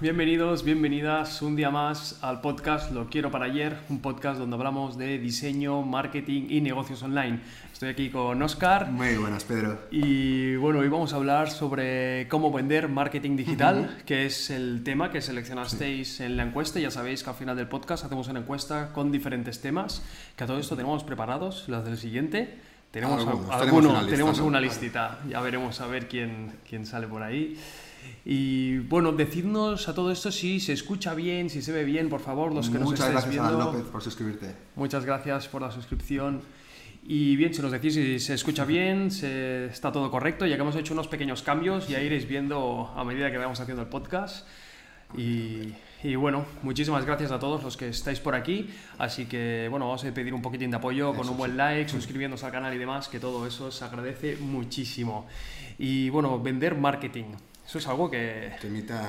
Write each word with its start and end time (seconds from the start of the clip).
bienvenidos, 0.00 0.64
bienvenidas 0.64 1.40
un 1.40 1.54
día 1.54 1.70
más 1.70 2.18
al 2.20 2.40
podcast 2.40 2.90
Lo 2.90 3.08
quiero 3.08 3.30
para 3.30 3.44
ayer, 3.44 3.78
un 3.90 4.00
podcast 4.00 4.40
donde 4.40 4.56
hablamos 4.56 4.98
de 4.98 5.18
diseño, 5.18 5.82
marketing 5.82 6.46
y 6.48 6.60
negocios 6.60 7.00
online. 7.04 7.38
Estoy 7.72 7.90
aquí 7.90 8.10
con 8.10 8.42
Oscar. 8.42 8.90
Muy 8.90 9.16
buenas, 9.16 9.44
Pedro. 9.44 9.78
Y 9.92 10.56
bueno, 10.56 10.80
hoy 10.80 10.88
vamos 10.88 11.12
a 11.12 11.16
hablar 11.16 11.48
sobre 11.48 12.26
cómo 12.28 12.50
vender 12.50 12.88
marketing 12.88 13.36
digital, 13.36 13.98
que 14.04 14.26
es 14.26 14.50
el 14.50 14.82
tema 14.82 15.12
que 15.12 15.20
seleccionasteis 15.20 16.18
en 16.18 16.36
la 16.36 16.42
encuesta. 16.42 16.80
Ya 16.80 16.90
sabéis 16.90 17.22
que 17.22 17.30
al 17.30 17.36
final 17.36 17.56
del 17.56 17.68
podcast 17.68 18.04
hacemos 18.04 18.26
una 18.26 18.40
encuesta 18.40 18.92
con 18.92 19.12
diferentes 19.12 19.60
temas, 19.60 20.02
que 20.34 20.42
a 20.42 20.46
todo 20.48 20.58
esto 20.58 20.74
tenemos 20.74 21.04
preparados, 21.04 21.68
los 21.68 21.84
del 21.84 21.98
siguiente. 21.98 22.58
Tenemos 22.90 23.20
Algunos, 23.20 23.50
alguno, 23.50 23.60
tenemos 23.60 23.80
una 23.80 24.00
lista, 24.00 24.10
tenemos 24.10 24.38
¿no? 24.38 24.46
una 24.46 24.60
listita. 24.60 25.18
Ya 25.30 25.40
veremos 25.40 25.80
a 25.80 25.86
ver 25.86 26.08
quién, 26.08 26.52
quién 26.68 26.84
sale 26.84 27.06
por 27.06 27.22
ahí. 27.22 27.56
Y 28.24 28.78
bueno, 28.78 29.12
decidnos 29.12 29.88
a 29.88 29.94
todo 29.94 30.12
esto 30.12 30.30
si 30.30 30.60
se 30.60 30.72
escucha 30.72 31.14
bien, 31.14 31.50
si 31.50 31.60
se 31.60 31.72
ve 31.72 31.84
bien, 31.84 32.08
por 32.08 32.20
favor, 32.20 32.54
los 32.54 32.70
que 32.70 32.78
nos 32.78 32.90
Muchas 32.90 33.08
estáis 33.08 33.24
gracias 33.24 33.40
a 33.40 33.42
Dan 33.42 33.56
viendo. 33.56 33.72
López 33.72 33.90
por 33.90 34.02
suscribirte. 34.02 34.54
Muchas 34.76 35.04
gracias 35.04 35.48
por 35.48 35.62
la 35.62 35.70
suscripción. 35.70 36.42
Y 37.04 37.34
bien, 37.34 37.52
si 37.52 37.60
nos 37.62 37.72
decís 37.72 37.94
si 37.94 38.20
se 38.20 38.34
escucha 38.34 38.64
bien, 38.64 39.10
se, 39.10 39.66
está 39.66 39.90
todo 39.90 40.08
correcto, 40.08 40.46
ya 40.46 40.54
que 40.54 40.62
hemos 40.62 40.76
hecho 40.76 40.94
unos 40.94 41.08
pequeños 41.08 41.42
cambios, 41.42 41.88
ya 41.88 42.00
iréis 42.00 42.28
viendo 42.28 42.92
a 42.94 43.02
medida 43.02 43.30
que 43.30 43.38
vayamos 43.38 43.58
haciendo 43.58 43.82
el 43.82 43.88
podcast. 43.88 44.46
Y, 45.18 45.74
y 46.04 46.14
bueno, 46.14 46.46
muchísimas 46.62 47.04
gracias 47.04 47.32
a 47.32 47.40
todos 47.40 47.62
los 47.64 47.76
que 47.76 47.88
estáis 47.88 48.20
por 48.20 48.36
aquí. 48.36 48.70
Así 48.98 49.26
que 49.26 49.66
bueno, 49.68 49.86
vamos 49.86 50.04
a 50.04 50.14
pedir 50.14 50.32
un 50.32 50.42
poquitín 50.42 50.70
de 50.70 50.76
apoyo 50.76 51.12
con 51.12 51.28
un 51.28 51.36
buen 51.36 51.50
sí. 51.50 51.56
like, 51.56 51.90
suscribiéndose 51.90 52.46
al 52.46 52.52
canal 52.52 52.72
y 52.72 52.78
demás, 52.78 53.08
que 53.08 53.18
todo 53.18 53.48
eso 53.48 53.72
se 53.72 53.84
agradece 53.84 54.36
muchísimo. 54.36 55.26
Y 55.78 56.08
bueno, 56.08 56.40
vender 56.40 56.76
marketing. 56.76 57.34
Eso 57.72 57.78
es 57.78 57.88
algo 57.88 58.10
que, 58.10 58.52
Temita... 58.60 59.00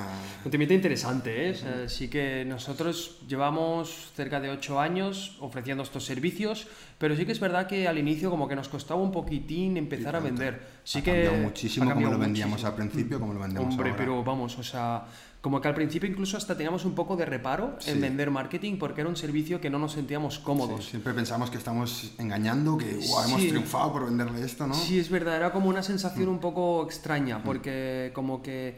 un 0.45 0.49
temita 0.49 0.73
interesante, 0.73 1.49
¿eh? 1.49 1.51
O 1.51 1.55
sea, 1.55 1.89
sí 1.89 2.07
que 2.07 2.45
nosotros 2.45 3.17
llevamos 3.27 4.13
cerca 4.15 4.39
de 4.39 4.51
8 4.51 4.79
años 4.79 5.35
ofreciendo 5.41 5.83
estos 5.83 6.05
servicios, 6.05 6.67
pero 6.97 7.13
sí 7.17 7.25
que 7.25 7.33
es 7.33 7.41
verdad 7.41 7.67
que 7.67 7.89
al 7.89 7.97
inicio 7.97 8.29
como 8.29 8.47
que 8.47 8.55
nos 8.55 8.69
costaba 8.69 9.01
un 9.01 9.11
poquitín 9.11 9.75
empezar 9.75 10.15
a 10.15 10.21
vender. 10.21 10.61
Sí 10.85 10.99
ha 10.99 11.03
que 11.03 11.11
cambiado 11.11 11.37
muchísimo 11.39 11.83
ha 11.83 11.87
como 11.87 11.95
cambiado 11.95 12.13
lo 12.13 12.19
vendíamos 12.19 12.51
muchísimo. 12.51 12.69
al 12.69 12.75
principio, 12.77 13.19
como 13.19 13.33
lo 13.33 13.41
vendemos 13.41 13.69
Hombre, 13.69 13.89
ahora. 13.89 13.97
pero 13.97 14.23
vamos, 14.23 14.57
o 14.57 14.63
sea, 14.63 15.07
como 15.43 15.59
que 15.59 15.67
al 15.67 15.75
principio 15.75 16.09
incluso 16.09 16.37
hasta 16.37 16.55
teníamos 16.55 16.85
un 16.85 16.95
poco 16.95 17.17
de 17.17 17.25
reparo 17.25 17.75
en 17.85 17.95
Sí. 17.95 17.99
vender 17.99 18.31
marketing 18.31 18.77
porque 18.77 19.01
era 19.01 19.09
un 19.09 19.17
servicio 19.17 19.59
que 19.59 19.69
no 19.69 19.77
nos 19.77 19.91
sentíamos 19.91 20.39
cómodos. 20.39 20.85
Sí, 20.85 20.91
siempre 20.91 21.13
pensamos 21.13 21.49
que 21.49 21.57
estamos 21.57 22.13
engañando, 22.17 22.77
que 22.77 22.93
"Guau, 22.95 23.27
hemos 23.27 23.41
Sí. 23.41 23.49
triunfado 23.49 23.91
por 23.91 24.05
venderle 24.05 24.41
esto, 24.45 24.65
¿no? 24.67 24.73
Sí, 24.73 24.97
es 24.99 25.09
verdad, 25.09 25.35
era 25.35 25.51
como 25.51 25.67
una 25.67 25.83
sensación 25.83 26.27
Mm. 26.27 26.31
un 26.31 26.39
poco 26.39 26.85
extraña, 26.85 27.43
porque 27.43 28.11
como 28.15 28.41
que 28.41 28.77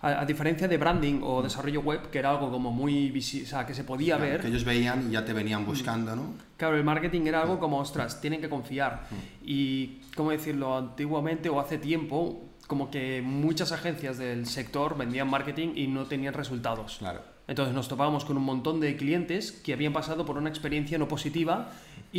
a, 0.00 0.20
a 0.20 0.24
diferencia 0.24 0.66
de 0.68 0.78
branding 0.78 1.20
o 1.22 1.42
desarrollo 1.42 1.80
web, 1.82 2.10
que 2.10 2.18
era 2.18 2.30
algo 2.30 2.50
como 2.50 2.70
muy 2.70 3.10
visible, 3.10 3.46
o 3.46 3.50
sea, 3.50 3.66
que 3.66 3.74
se 3.74 3.84
podía 3.84 4.16
Mm. 4.16 4.18
Claro, 4.18 4.32
ver, 4.32 4.40
Que 4.40 4.48
ellos 4.48 4.64
veían 4.64 5.08
y 5.08 5.12
ya 5.12 5.22
te 5.24 5.34
venían 5.34 5.66
buscando, 5.66 6.16
¿no? 6.16 6.34
Claro, 6.56 6.76
el 6.78 6.84
marketing 6.84 7.26
era 7.26 7.42
algo 7.42 7.58
como, 7.58 7.78
ostras, 7.78 8.22
tienen 8.22 8.40
que 8.40 8.48
confiar. 8.48 9.06
Y, 9.44 10.00
¿cómo 10.16 10.30
decirlo? 10.30 10.76
Antiguamente 10.78 11.50
o 11.50 11.60
hace 11.60 11.76
tiempo, 11.78 12.42
como 12.66 12.90
que 12.90 13.22
muchas 13.22 13.72
agencias 13.72 14.18
del 14.18 14.46
sector 14.46 14.96
vendían 14.96 15.28
marketing 15.28 15.72
y 15.76 15.86
no 15.86 16.04
tenían 16.06 16.34
resultados. 16.34 16.96
Claro. 16.98 17.22
Entonces 17.48 17.74
nos 17.74 17.88
topábamos 17.88 18.24
con 18.24 18.36
un 18.36 18.42
montón 18.42 18.80
de 18.80 18.96
clientes 18.96 19.52
que 19.52 19.72
habían 19.72 19.92
pasado 19.92 20.26
por 20.26 20.36
una 20.36 20.48
experiencia 20.48 20.98
no 20.98 21.06
positiva 21.06 21.70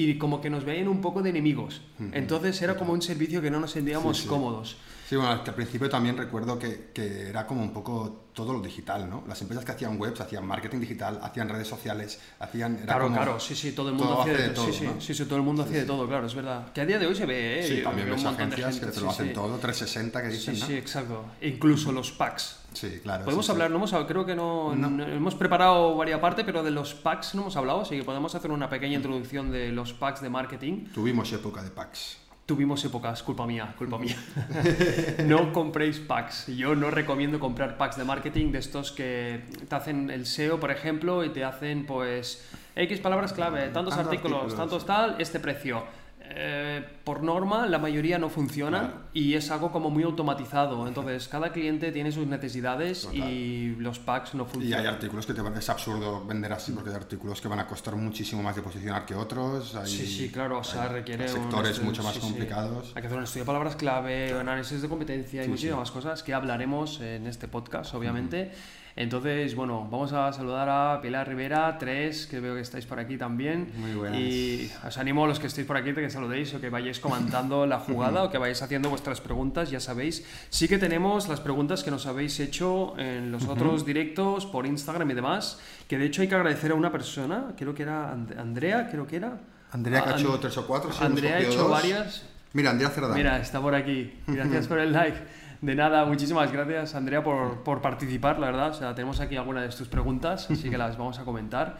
y 0.05 0.17
como 0.17 0.39
que 0.41 0.49
nos 0.49 0.63
veían 0.63 0.87
un 0.87 1.01
poco 1.01 1.21
de 1.21 1.29
enemigos. 1.31 1.81
Entonces 2.11 2.61
era 2.61 2.75
como 2.77 2.93
un 2.93 3.01
servicio 3.01 3.41
que 3.41 3.49
no 3.49 3.59
nos 3.59 3.71
sentíamos 3.71 4.17
Sí, 4.17 4.23
sí. 4.23 4.29
cómodos. 4.29 4.77
Sí, 5.09 5.15
bueno, 5.15 5.31
al 5.31 5.55
principio 5.55 5.89
también 5.89 6.17
recuerdo 6.17 6.59
que, 6.59 6.89
que 6.93 7.29
era 7.29 7.47
como 7.47 7.61
un 7.61 7.71
poco 7.71 8.25
todo 8.33 8.51
lo 8.51 8.59
digital, 8.61 9.09
¿no? 9.09 9.23
Las 9.25 9.41
empresas 9.41 9.63
que 9.63 9.71
hacían 9.71 9.97
webs, 9.97 10.19
hacían 10.19 10.45
marketing 10.45 10.79
digital, 10.81 11.17
hacían 11.23 11.47
redes 11.47 11.65
sociales, 11.69 12.19
hacían... 12.39 12.75
Era 12.75 12.85
Claro, 12.87 13.03
como- 13.05 13.15
claro, 13.15 13.39
sí, 13.39 13.55
sí, 13.55 13.71
todo 13.71 13.87
el 13.87 13.95
mundo 13.95 14.21
hacía 14.21 14.33
de 14.33 14.49
todo. 14.49 14.65
Sí, 14.65 14.73
sí, 14.73 14.83
¿no? 14.83 14.99
sí, 14.99 15.13
sí, 15.13 15.23
todo 15.23 15.37
el 15.37 15.43
mundo 15.43 15.63
hacía 15.63 15.77
de 15.79 15.85
todo, 15.85 16.05
claro, 16.09 16.27
es 16.27 16.35
verdad. 16.35 16.73
Que 16.73 16.81
a 16.81 16.85
día 16.85 16.99
de 16.99 17.07
hoy 17.07 17.15
se 17.15 17.25
ve, 17.25 17.61
¿eh? 17.61 17.67
Sí, 17.67 17.77
Yo 17.77 17.83
también 17.83 18.09
ves 18.11 18.25
agencias 18.25 18.79
que 18.81 18.85
te 18.87 18.99
lo 18.99 19.09
hacen 19.09 19.31
todo, 19.33 19.57
360 19.57 20.21
que 20.21 20.27
dicen, 20.27 20.55
Sí, 20.55 20.61
¿no? 20.61 20.67
sí, 20.67 20.73
exacto. 20.73 21.23
E 21.39 21.47
incluso 21.47 21.93
los 21.93 22.11
packs. 22.11 22.57
Sí, 22.73 22.99
claro. 23.01 23.25
Podemos 23.25 23.45
sí, 23.45 23.47
sí. 23.47 23.51
hablar, 23.53 23.71
no 23.71 23.77
hemos, 23.77 23.91
creo 24.07 24.25
que 24.25 24.35
no, 24.35 24.75
No. 24.75 24.89
no- 24.89 25.03
hemos 25.07 25.33
preparado 25.35 25.95
varias 25.95 26.19
partes, 26.19 26.45
pero 26.45 26.61
de 26.63 26.71
los 26.71 26.93
packs 26.93 27.33
no 27.35 27.41
hemos 27.41 27.55
hablado, 27.57 27.81
así 27.81 27.97
que 27.97 28.03
podemos 28.03 28.35
hacer 28.35 28.51
una 28.51 28.69
pequeña 28.69 28.95
introducción 28.97 29.51
de 29.51 29.71
los 29.71 29.93
packs 29.93 30.21
de 30.21 30.29
marketing. 30.29 30.85
Tuvimos 30.93 31.31
época 31.33 31.63
de 31.63 31.71
packs. 31.71 32.19
Tuvimos 32.45 32.83
épocas, 32.85 33.23
culpa 33.23 33.45
mía, 33.45 33.73
culpa 33.77 33.97
mía. 33.97 34.15
no 35.25 35.51
compréis 35.51 35.99
packs. 35.99 36.47
Yo 36.47 36.75
no 36.75 36.91
recomiendo 36.91 37.39
comprar 37.39 37.77
packs 37.77 37.97
de 37.97 38.03
marketing 38.05 38.51
de 38.51 38.59
estos 38.59 38.91
que 38.91 39.43
te 39.67 39.75
hacen 39.75 40.09
el 40.09 40.25
SEO, 40.25 40.59
por 40.59 40.71
ejemplo, 40.71 41.23
y 41.25 41.29
te 41.29 41.43
hacen 41.43 41.85
pues 41.85 42.47
X 42.75 42.99
palabras 42.99 43.33
clave, 43.33 43.69
tantos 43.69 43.95
Tantos 43.95 43.97
artículos, 44.13 44.37
artículos. 44.43 44.55
tantos 44.55 44.85
tal, 44.85 45.15
este 45.19 45.39
precio. 45.39 45.83
Eh, 46.29 46.83
por 47.03 47.23
norma, 47.23 47.67
la 47.67 47.79
mayoría 47.79 48.19
no 48.19 48.29
funciona 48.29 48.79
Claro. 48.79 48.93
y 49.13 49.35
es 49.35 49.49
algo 49.49 49.71
como 49.71 49.89
muy 49.89 50.03
automatizado. 50.03 50.85
Entonces, 50.87 51.27
cada 51.29 51.51
cliente 51.53 51.91
tiene 51.93 52.11
sus 52.11 52.27
necesidades 52.27 53.03
Total. 53.03 53.17
y 53.31 53.75
los 53.79 53.99
packs 53.99 54.35
no 54.35 54.43
Y 54.43 54.47
funcionan. 54.47 54.79
hay 54.81 54.85
artículos 54.87 55.25
que 55.25 55.33
te 55.33 55.41
van, 55.41 55.55
es 55.55 55.69
absurdo 55.69 56.25
vender 56.25 56.51
así 56.51 56.73
porque 56.73 56.89
hay 56.89 56.95
artículos 56.97 57.39
que 57.39 57.47
van 57.47 57.59
a 57.59 57.67
costar 57.67 57.95
muchísimo 57.95 58.43
más 58.43 58.55
de 58.57 58.61
posicionar 58.61 59.05
que 59.05 59.15
otros. 59.15 59.73
Hay, 59.75 59.87
Sí, 59.87 60.05
sí, 60.05 60.29
claro, 60.29 60.59
o 60.59 60.63
sea, 60.63 60.89
requiere 60.89 61.27
sectores 61.29 61.71
estudio- 61.71 61.85
mucho 61.89 62.03
más 62.03 62.13
sí, 62.13 62.19
sí. 62.19 62.27
complicados. 62.27 62.91
Hay 62.95 63.01
que 63.01 63.07
hacer 63.07 63.17
un 63.17 63.23
estudio 63.23 63.43
de 63.43 63.47
palabras 63.47 63.75
clave, 63.77 64.33
análisis 64.33 64.81
de 64.81 64.89
competencia 64.89 65.41
y 65.41 65.45
Sí, 65.45 65.49
muchísimas 65.51 65.91
cosas 65.91 66.23
que 66.23 66.33
hablaremos 66.33 66.99
en 66.99 67.25
este 67.27 67.47
podcast, 67.47 67.93
obviamente. 67.95 68.51
Entonces, 68.99 69.53
bueno, 69.53 69.87
vamos 69.91 70.11
a 70.11 70.33
saludar 70.33 70.67
a 70.69 70.99
Pilar 71.01 71.27
Rivera, 71.27 71.77
tres, 71.77 72.25
que 72.25 72.39
veo 72.39 72.55
que 72.55 72.61
estáis 72.61 72.87
por 72.87 72.99
aquí 72.99 73.15
también. 73.15 73.71
Muy 73.77 73.93
buenas. 73.93 74.19
Y 74.19 74.71
os 74.85 74.97
animo 74.97 75.23
a 75.25 75.27
los 75.27 75.39
que 75.39 75.45
estéis 75.45 75.67
por 75.67 75.77
aquí 75.77 75.93
que 75.93 76.09
saludéis 76.09 76.51
o 76.55 76.59
que 76.59 76.71
vayáis 76.71 76.99
comentando 76.99 77.67
la 77.67 77.77
jugada 77.77 78.23
o 78.25 78.31
que 78.31 78.39
vayáis 78.39 78.59
haciendo 78.63 78.89
vuestras 78.89 79.21
preguntas, 79.21 79.69
ya 79.69 79.79
sabéis. 79.79 80.25
Sí 80.49 80.67
que 80.67 80.79
tenemos 80.79 81.27
las 81.27 81.39
preguntas 81.41 81.83
que 81.83 81.91
nos 81.91 82.07
habéis 82.07 82.39
hecho 82.39 82.97
en 82.97 83.31
los 83.31 83.45
otros 83.47 83.85
directos, 83.85 84.47
por 84.47 84.65
Instagram 84.65 85.11
y 85.11 85.13
demás, 85.13 85.59
que 85.87 85.99
de 85.99 86.05
hecho 86.07 86.23
hay 86.23 86.27
que 86.27 86.35
agradecer 86.35 86.71
a 86.71 86.75
una 86.75 86.91
persona, 86.91 87.53
creo 87.55 87.75
que 87.75 87.83
era 87.83 88.11
And- 88.11 88.37
Andrea, 88.39 88.89
creo 88.89 89.05
que 89.05 89.17
era. 89.17 89.37
Andrea 89.73 90.01
que 90.03 90.09
ha 90.09 90.13
Ah, 90.13 90.19
hecho 90.19 90.31
And- 90.31 90.41
tres 90.41 90.57
o 90.57 90.65
cuatro. 90.65 90.91
sí, 90.91 91.03
Andrea 91.03 91.35
ha 91.35 91.39
hecho 91.41 91.59
dos. 91.59 91.69
varias. 91.69 92.25
Mira, 92.53 92.71
Andrea 92.71 92.89
Cerdán. 92.89 93.13
Mira, 93.15 93.39
está 93.39 93.61
por 93.61 93.75
aquí. 93.75 94.11
Gracias 94.25 94.65
por 94.69 94.79
el 94.79 94.91
like. 94.91 95.17
De 95.61 95.73
nada, 95.75 96.05
muchísimas 96.05 96.51
gracias 96.51 96.93
Andrea 96.95 97.23
por, 97.23 97.63
por 97.63 97.81
participar, 97.81 98.39
la 98.39 98.47
verdad. 98.47 98.71
O 98.71 98.73
sea, 98.73 98.93
tenemos 98.93 99.19
aquí 99.19 99.35
algunas 99.37 99.63
de 99.69 99.75
tus 99.75 99.87
preguntas, 99.87 100.49
así 100.51 100.69
que 100.69 100.77
las 100.77 100.97
vamos 100.97 101.17
a 101.19 101.25
comentar. 101.25 101.77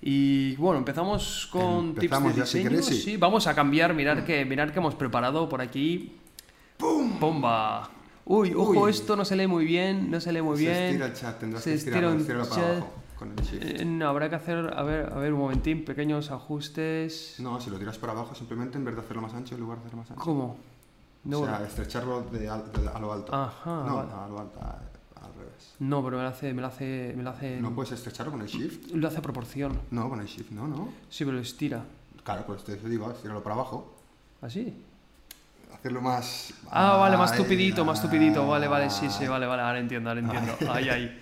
Y 0.00 0.54
bueno, 0.56 0.78
empezamos 0.78 1.48
con 1.50 1.88
Empezamos 1.88 2.34
tips 2.34 2.36
de 2.36 2.40
ya, 2.42 2.46
si 2.46 2.58
diseño. 2.58 2.70
queréis, 2.70 2.86
sí. 2.86 3.00
sí, 3.02 3.16
vamos 3.16 3.46
a 3.48 3.54
cambiar, 3.54 3.94
mirar 3.94 4.24
que, 4.24 4.44
mirar 4.44 4.72
que 4.72 4.78
hemos 4.78 4.94
preparado 4.94 5.48
por 5.48 5.60
aquí. 5.60 6.16
¡Pum! 6.76 7.18
¡Pomba! 7.18 7.90
Uy, 8.24 8.54
ojo, 8.54 8.82
Uy. 8.82 8.90
esto 8.90 9.16
no 9.16 9.24
se 9.24 9.34
lee 9.34 9.46
muy 9.48 9.64
bien, 9.64 10.10
no 10.10 10.20
se 10.20 10.32
lee 10.32 10.42
muy 10.42 10.56
Se 10.58 10.62
bien. 10.64 10.76
estira 10.76 11.06
el 11.06 11.14
chat, 11.14 11.38
tendrás 11.40 11.62
Se 11.64 11.70
que 11.70 11.76
estira 11.76 11.96
estirarlo, 11.96 12.14
un 12.16 12.20
estíralo 12.20 12.48
para 12.48 12.68
abajo 12.76 12.94
con 13.18 13.30
el 13.32 13.36
shift. 13.38 13.80
Eh, 13.80 13.84
no, 13.84 14.06
habrá 14.08 14.28
que 14.30 14.36
hacer, 14.36 14.72
a 14.76 14.82
ver, 14.84 15.12
a 15.12 15.16
ver, 15.18 15.32
un 15.32 15.40
momentín, 15.40 15.84
pequeños 15.84 16.30
ajustes. 16.30 17.34
No, 17.40 17.60
si 17.60 17.68
lo 17.70 17.78
tiras 17.78 17.98
para 17.98 18.12
abajo, 18.12 18.34
simplemente 18.36 18.78
en 18.78 18.84
vez 18.84 18.94
de 18.94 19.00
hacerlo 19.00 19.22
más 19.22 19.34
ancho, 19.34 19.56
en 19.56 19.62
lugar 19.62 19.78
de 19.78 19.86
hacerlo 19.86 19.98
más 20.02 20.10
ancho. 20.12 20.22
¿Cómo? 20.22 20.58
No, 21.24 21.40
o 21.40 21.46
sea, 21.46 21.62
estrecharlo 21.66 22.22
de, 22.22 22.48
al- 22.48 22.72
de- 22.72 22.88
a 22.88 22.98
lo 22.98 23.12
alto. 23.12 23.34
Ajá, 23.34 23.84
No, 23.86 23.96
vale. 23.96 24.12
a 24.12 24.28
lo 24.28 24.40
alto, 24.40 24.60
a- 24.60 24.78
al 25.24 25.34
revés. 25.34 25.74
no, 25.80 26.02
pero 26.04 26.16
me 26.16 26.22
lo 26.22 26.28
hace, 26.28 26.54
me 26.54 26.60
lo 26.62 26.68
hace, 26.68 27.12
me 27.16 27.22
lo 27.22 27.30
hace, 27.30 27.60
¿No 27.60 27.74
puedes 27.74 27.92
estrecharlo 27.92 28.32
con 28.32 28.40
el 28.42 28.46
shift? 28.48 28.92
lo 28.92 29.08
hace 29.08 29.18
a 29.18 29.22
proporción. 29.22 29.78
No, 29.90 30.08
con 30.08 30.20
el 30.20 30.26
shift, 30.26 30.50
no, 30.52 30.66
no. 30.68 30.92
Sí, 31.10 31.24
pero 31.24 31.36
lo 31.36 31.42
estira. 31.42 31.84
Claro, 32.24 32.44
pues 32.46 32.64
te 32.64 32.76
digo, 32.76 33.10
estirarlo 33.10 33.42
para 33.42 33.54
abajo. 33.56 33.94
¿Así? 34.42 34.82
Hacerlo 35.74 36.00
más... 36.00 36.52
Ah, 36.70 36.96
vale, 36.96 37.16
más 37.16 37.32
Ay, 37.32 37.38
tupidito, 37.38 37.84
más 37.84 38.00
tupidito. 38.02 38.46
Vale, 38.46 38.66
vale, 38.68 38.90
sí, 38.90 39.08
sí, 39.10 39.24
ay. 39.24 39.28
vale, 39.28 39.46
vale, 39.46 39.62
ahora 39.62 39.78
entiendo, 39.78 40.08
ahora 40.10 40.20
entiendo. 40.20 40.52
Ahí, 40.72 40.88
ahí. 40.88 41.20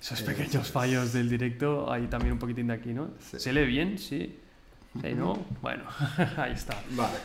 Esos 0.00 0.22
pequeños 0.22 0.70
fallos 0.70 1.12
del 1.12 1.28
directo, 1.28 1.90
hay 1.92 2.06
también 2.06 2.32
un 2.34 2.38
poquitín 2.38 2.68
de 2.68 2.74
aquí, 2.74 2.92
¿no? 2.94 3.08
Sí. 3.20 3.38
¿Se 3.40 3.52
lee 3.52 3.66
bien? 3.66 3.98
Sí. 3.98 4.38
Sí, 5.02 5.14
¿no? 5.14 5.38
Bueno, 5.60 5.84
ahí 6.38 6.52
está. 6.52 6.74
Vale. 6.92 7.18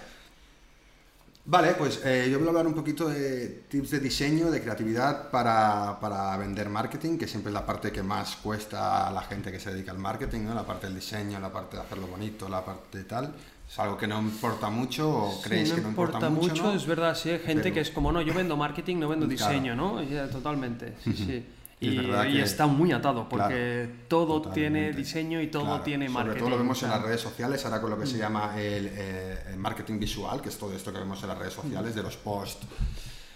Vale, 1.46 1.74
pues 1.74 2.00
eh, 2.06 2.30
yo 2.32 2.38
voy 2.40 2.48
a 2.48 2.50
hablar 2.52 2.68
un 2.68 2.74
poquito 2.74 3.10
de 3.10 3.64
tips 3.68 3.92
de 3.92 4.00
diseño, 4.00 4.50
de 4.50 4.62
creatividad 4.62 5.30
para, 5.30 6.00
para 6.00 6.38
vender 6.38 6.70
marketing, 6.70 7.18
que 7.18 7.28
siempre 7.28 7.50
es 7.50 7.54
la 7.54 7.66
parte 7.66 7.92
que 7.92 8.02
más 8.02 8.38
cuesta 8.38 9.08
a 9.10 9.12
la 9.12 9.22
gente 9.24 9.52
que 9.52 9.60
se 9.60 9.74
dedica 9.74 9.92
al 9.92 9.98
marketing, 10.00 10.46
¿no? 10.46 10.54
La 10.56 10.66
parte 10.66 10.88
del 10.88 10.96
diseño, 10.96 11.42
la 11.42 11.52
parte 11.52 11.76
de 11.76 11.84
hacerlo 11.84 12.08
bonito, 12.08 12.48
la 12.48 12.64
parte 12.64 13.00
de 13.00 13.04
tal. 13.04 13.34
¿Es 13.70 13.78
algo 13.78 13.98
que 13.98 14.08
no 14.08 14.22
importa 14.22 14.70
mucho 14.70 15.10
o 15.10 15.42
creéis 15.42 15.70
Sí, 15.70 15.76
que 15.76 15.82
no 15.82 15.90
importa, 15.90 16.30
mucho? 16.30 16.64
¿no? 16.64 16.72
es 16.74 16.86
verdad, 16.86 17.14
sí, 17.14 17.30
hay 17.32 17.40
gente 17.40 17.64
Pero- 17.64 17.74
que 17.76 17.82
es 17.82 17.90
como, 17.92 18.14
no, 18.14 18.22
yo 18.22 18.34
vendo 18.34 18.56
marketing, 18.56 18.98
no 19.00 19.10
vendo 19.10 19.28
Claro. 19.36 19.52
diseño, 19.52 19.76
¿no? 19.76 20.02
Ya, 20.02 20.30
totalmente, 20.30 20.94
sí, 21.04 21.14
sí. 21.18 21.46
Y 21.84 21.98
es 21.98 22.36
Y, 22.36 22.40
está 22.40 22.68
muy 22.68 22.92
atado, 22.92 23.28
porque 23.28 23.88
Claro, 23.88 24.06
todo 24.08 24.42
totalmente. 24.42 24.60
tiene 24.60 24.94
diseño 24.94 25.42
y 25.42 25.48
todo 25.48 25.66
Claro, 25.66 25.84
tiene 25.84 26.10
marketing. 26.10 26.30
Sobre 26.30 26.40
todo 26.40 26.50
lo 26.50 26.58
vemos 26.58 26.84
en 26.84 26.90
las 26.90 27.02
redes 27.02 27.22
sociales, 27.22 27.66
ahora 27.66 27.82
con 27.82 27.90
lo 27.90 28.00
que 28.00 28.06
se 28.06 28.18
llama 28.18 28.54
el, 28.60 28.90
eh, 28.92 29.44
el 29.50 29.58
marketing 29.58 30.00
visual, 30.00 30.42
que 30.42 30.50
es 30.50 30.58
todo 30.58 30.74
esto 30.74 30.92
que 30.92 31.00
vemos 31.00 31.22
en 31.22 31.30
las 31.30 31.38
redes 31.38 31.54
sociales, 31.54 31.96
de 31.96 32.04
los 32.04 32.18
posts 32.18 32.66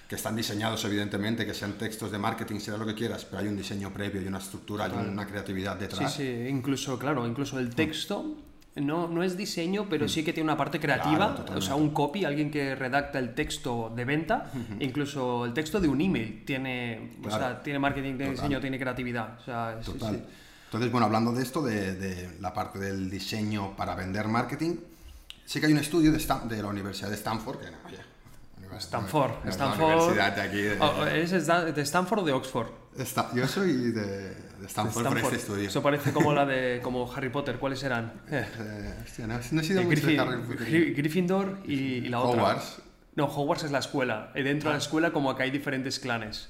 que 0.08 0.16
están 0.16 0.36
diseñados 0.36 0.84
evidentemente, 0.86 1.46
que 1.46 1.54
sean 1.54 1.74
textos 1.74 2.12
de 2.12 2.18
marketing, 2.18 2.60
sea 2.60 2.78
lo 2.78 2.86
que 2.86 2.96
quieras, 2.96 3.26
pero 3.26 3.40
hay 3.42 3.48
un 3.50 3.58
diseño 3.58 3.92
previo, 3.92 4.22
y 4.22 4.28
una 4.28 4.38
estructura, 4.38 4.86
hay 4.86 4.92
una 4.94 5.28
creatividad 5.28 5.76
detrás. 5.76 6.14
Sí, 6.14 6.24
sí, 6.24 6.48
incluso, 6.50 6.98
claro, 6.98 7.28
incluso 7.28 7.60
el 7.60 7.76
texto 7.76 8.38
no, 8.82 9.08
no 9.08 9.24
es 9.24 9.38
diseño, 9.38 9.88
pero 9.90 10.08
sí 10.08 10.24
que 10.24 10.34
tiene 10.34 10.50
una 10.50 10.58
parte 10.58 10.80
creativa, 10.80 11.46
o 11.56 11.62
sea, 11.62 11.76
un 11.76 11.92
copy, 11.92 12.26
alguien 12.26 12.52
que 12.52 12.76
redacta 12.76 13.20
el 13.20 13.34
texto 13.34 13.92
de 13.96 14.06
venta, 14.06 14.52
incluso 14.80 15.46
el 15.46 15.54
texto 15.54 15.80
de 15.80 15.88
un 15.88 16.02
email 16.02 16.44
tiene, 16.46 17.12
o 17.24 17.30
sea, 17.30 17.62
tiene 17.62 17.80
marketing, 17.80 18.18
tiene 18.18 18.32
diseño, 18.32 18.60
tiene 18.60 18.80
creatividad. 18.80 19.38
O 19.40 19.44
sea, 19.44 19.80
Total. 19.84 20.26
Entonces, 20.66 20.92
bueno, 20.92 21.06
hablando 21.06 21.32
de 21.32 21.44
esto, 21.44 21.62
de, 21.62 21.96
de, 21.96 22.30
la 22.42 22.54
parte 22.54 22.78
del 22.78 23.10
diseño 23.10 23.74
para 23.78 23.96
vender 23.96 24.28
marketing, 24.28 24.76
sí 25.46 25.62
que 25.62 25.68
hay 25.68 25.72
un 25.72 25.80
estudio 25.80 26.12
de, 26.12 26.18
de 26.18 26.62
la 26.62 26.68
Universidad 26.68 27.10
de 27.10 27.16
Stanford, 27.16 27.60
que 27.60 27.68
Stanford, 28.80 29.32
Stanford. 29.48 30.18
Oh, 30.80 31.06
¿Es 31.06 31.32
de 31.32 31.82
Stanford 31.82 32.20
o 32.20 32.26
de 32.26 32.34
Oxford? 32.34 32.68
yo 33.34 33.48
soy 33.48 33.92
de, 33.92 34.36
Stanford, 34.66 35.14
de 35.14 35.22
este 35.22 35.36
estudio. 35.36 35.68
Eso 35.68 35.82
parece 35.82 36.12
como 36.12 36.34
la 36.34 36.46
de 36.46 36.80
como 36.84 37.12
Harry 37.14 37.30
Potter. 37.30 37.58
¿Cuáles 37.58 37.84
eran? 37.84 38.22
Eh. 38.30 38.46
Eh, 38.60 38.94
hostia, 39.04 39.28
no, 39.28 39.38
he 39.38 39.44
sido 39.64 39.84
mucho 39.84 40.08
de 40.08 40.20
Harry 40.20 40.42
Potter. 40.42 40.94
Gryffindor 40.96 41.60
y, 41.66 42.02
la 42.10 42.20
otra. 42.20 42.42
Hogwarts. 42.42 42.82
No, 43.16 43.26
Hogwarts 43.26 43.64
es 43.64 43.72
la 43.72 43.80
escuela. 43.80 44.32
Y 44.36 44.44
dentro 44.44 44.70
de 44.70 44.76
la 44.76 44.80
ah. 44.80 44.84
escuela 44.84 45.12
como 45.12 45.36
que 45.36 45.44
hay 45.44 45.52
diferentes 45.52 46.00
clanes. 46.00 46.50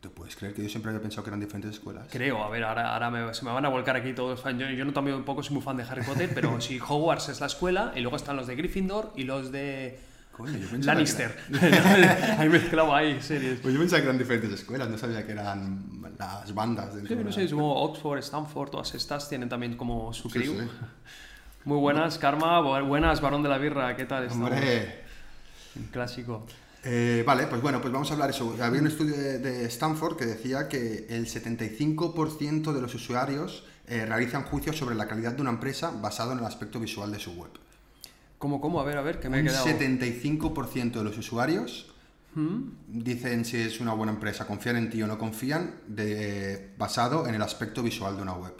¿Tú 0.00 0.12
puedes 0.12 0.36
creer 0.36 0.54
que 0.54 0.62
yo 0.62 0.68
siempre 0.68 0.90
había 0.90 1.00
pensado 1.00 1.24
que 1.24 1.30
eran 1.30 1.40
diferentes 1.40 1.72
escuelas? 1.72 2.06
Creo, 2.10 2.44
a 2.44 2.50
ver, 2.50 2.64
ahora, 2.64 2.94
ahora 2.94 3.32
se 3.34 3.44
me 3.44 3.50
van 3.50 3.64
a 3.64 3.68
volcar 3.68 3.96
aquí 3.96 4.12
todos. 4.12 4.44
Yo, 4.44 4.68
yo 4.70 4.84
no 4.84 4.92
también 4.92 5.16
un 5.16 5.24
poco 5.24 5.42
soy 5.42 5.54
muy 5.54 5.62
fan 5.62 5.76
de 5.76 5.84
Harry 5.84 6.02
Potter, 6.02 6.30
pero 6.34 6.60
sí, 6.60 6.78
Hogwarts 6.78 7.30
es 7.30 7.40
la 7.40 7.46
escuela 7.46 7.92
y 7.96 8.00
luego 8.00 8.16
están 8.16 8.36
los 8.36 8.46
de 8.46 8.56
Gryffindor 8.56 9.12
y 9.16 9.24
los 9.24 9.50
de 9.50 9.98
Coño, 10.36 10.58
yo 10.58 10.68
Lannister. 10.78 11.34
Era... 11.62 12.36
ahí 12.40 12.48
mezclaba 12.50 12.98
ahí 12.98 13.22
series. 13.22 13.58
Pues 13.60 13.72
yo 13.72 13.80
pensaba 13.80 14.02
que 14.02 14.08
eran 14.08 14.18
diferentes 14.18 14.52
escuelas, 14.52 14.86
no 14.90 14.98
sabía 14.98 15.24
que 15.24 15.32
eran 15.32 16.14
las 16.18 16.52
bandas. 16.52 16.92
Sí, 17.08 17.14
no 17.16 17.32
sé, 17.32 17.48
como 17.48 17.74
Oxford, 17.82 18.18
Stanford, 18.18 18.68
todas 18.68 18.94
estas 18.94 19.30
tienen 19.30 19.48
también 19.48 19.78
como 19.78 20.12
su 20.12 20.28
crew. 20.28 20.68
Muy 21.64 21.78
buenas, 21.78 22.18
Karma, 22.18 22.60
buenas, 22.82 23.22
Varón 23.22 23.42
de 23.42 23.48
la 23.48 23.56
Birra, 23.56 23.96
¿qué 23.96 24.04
tal? 24.04 24.24
Estamos? 24.24 24.50
Hombre. 24.50 25.04
Un 25.74 25.84
clásico. 25.84 26.46
Eh, 26.84 27.24
vale, 27.26 27.46
pues 27.46 27.62
bueno, 27.62 27.80
pues 27.80 27.90
vamos 27.90 28.10
a 28.10 28.12
hablar 28.12 28.28
eso. 28.28 28.54
Había 28.60 28.82
un 28.82 28.88
estudio 28.88 29.16
de, 29.16 29.64
Stanford 29.64 30.18
que 30.18 30.26
decía 30.26 30.68
que 30.68 31.06
el 31.08 31.26
75% 31.26 32.72
de 32.74 32.80
los 32.82 32.94
usuarios 32.94 33.64
eh, 33.86 34.04
realizan 34.04 34.42
juicios 34.44 34.76
sobre 34.76 34.94
la 34.96 35.08
calidad 35.08 35.32
de 35.32 35.40
una 35.40 35.50
empresa 35.50 35.90
basado 35.90 36.32
en 36.32 36.40
el 36.40 36.44
aspecto 36.44 36.78
visual 36.78 37.10
de 37.10 37.20
su 37.20 37.32
web. 37.32 37.50
¿Cómo, 38.38 38.60
cómo? 38.60 38.80
A 38.80 38.84
ver, 38.84 38.98
a 38.98 39.02
ver, 39.02 39.18
que 39.18 39.28
me 39.28 39.40
he 39.40 39.42
quedado... 39.42 39.66
75% 39.66 40.92
de 40.92 41.04
los 41.04 41.16
usuarios 41.16 41.92
¿Mm? 42.34 42.70
dicen 42.88 43.44
si 43.44 43.56
es 43.56 43.80
una 43.80 43.94
buena 43.94 44.12
empresa, 44.12 44.46
confían 44.46 44.76
en 44.76 44.90
ti 44.90 45.02
o 45.02 45.06
no 45.06 45.18
confían, 45.18 45.76
de, 45.86 46.74
basado 46.76 47.26
en 47.26 47.34
el 47.34 47.42
aspecto 47.42 47.82
visual 47.82 48.16
de 48.16 48.22
una 48.22 48.34
web. 48.34 48.54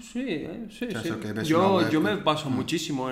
Sí, 0.00 0.24
eh, 0.26 0.66
sí, 0.70 0.88
sí. 0.90 1.10
Yo, 1.44 1.88
yo 1.88 2.00
me 2.00 2.16
baso 2.16 2.50
muchísimo. 2.50 3.08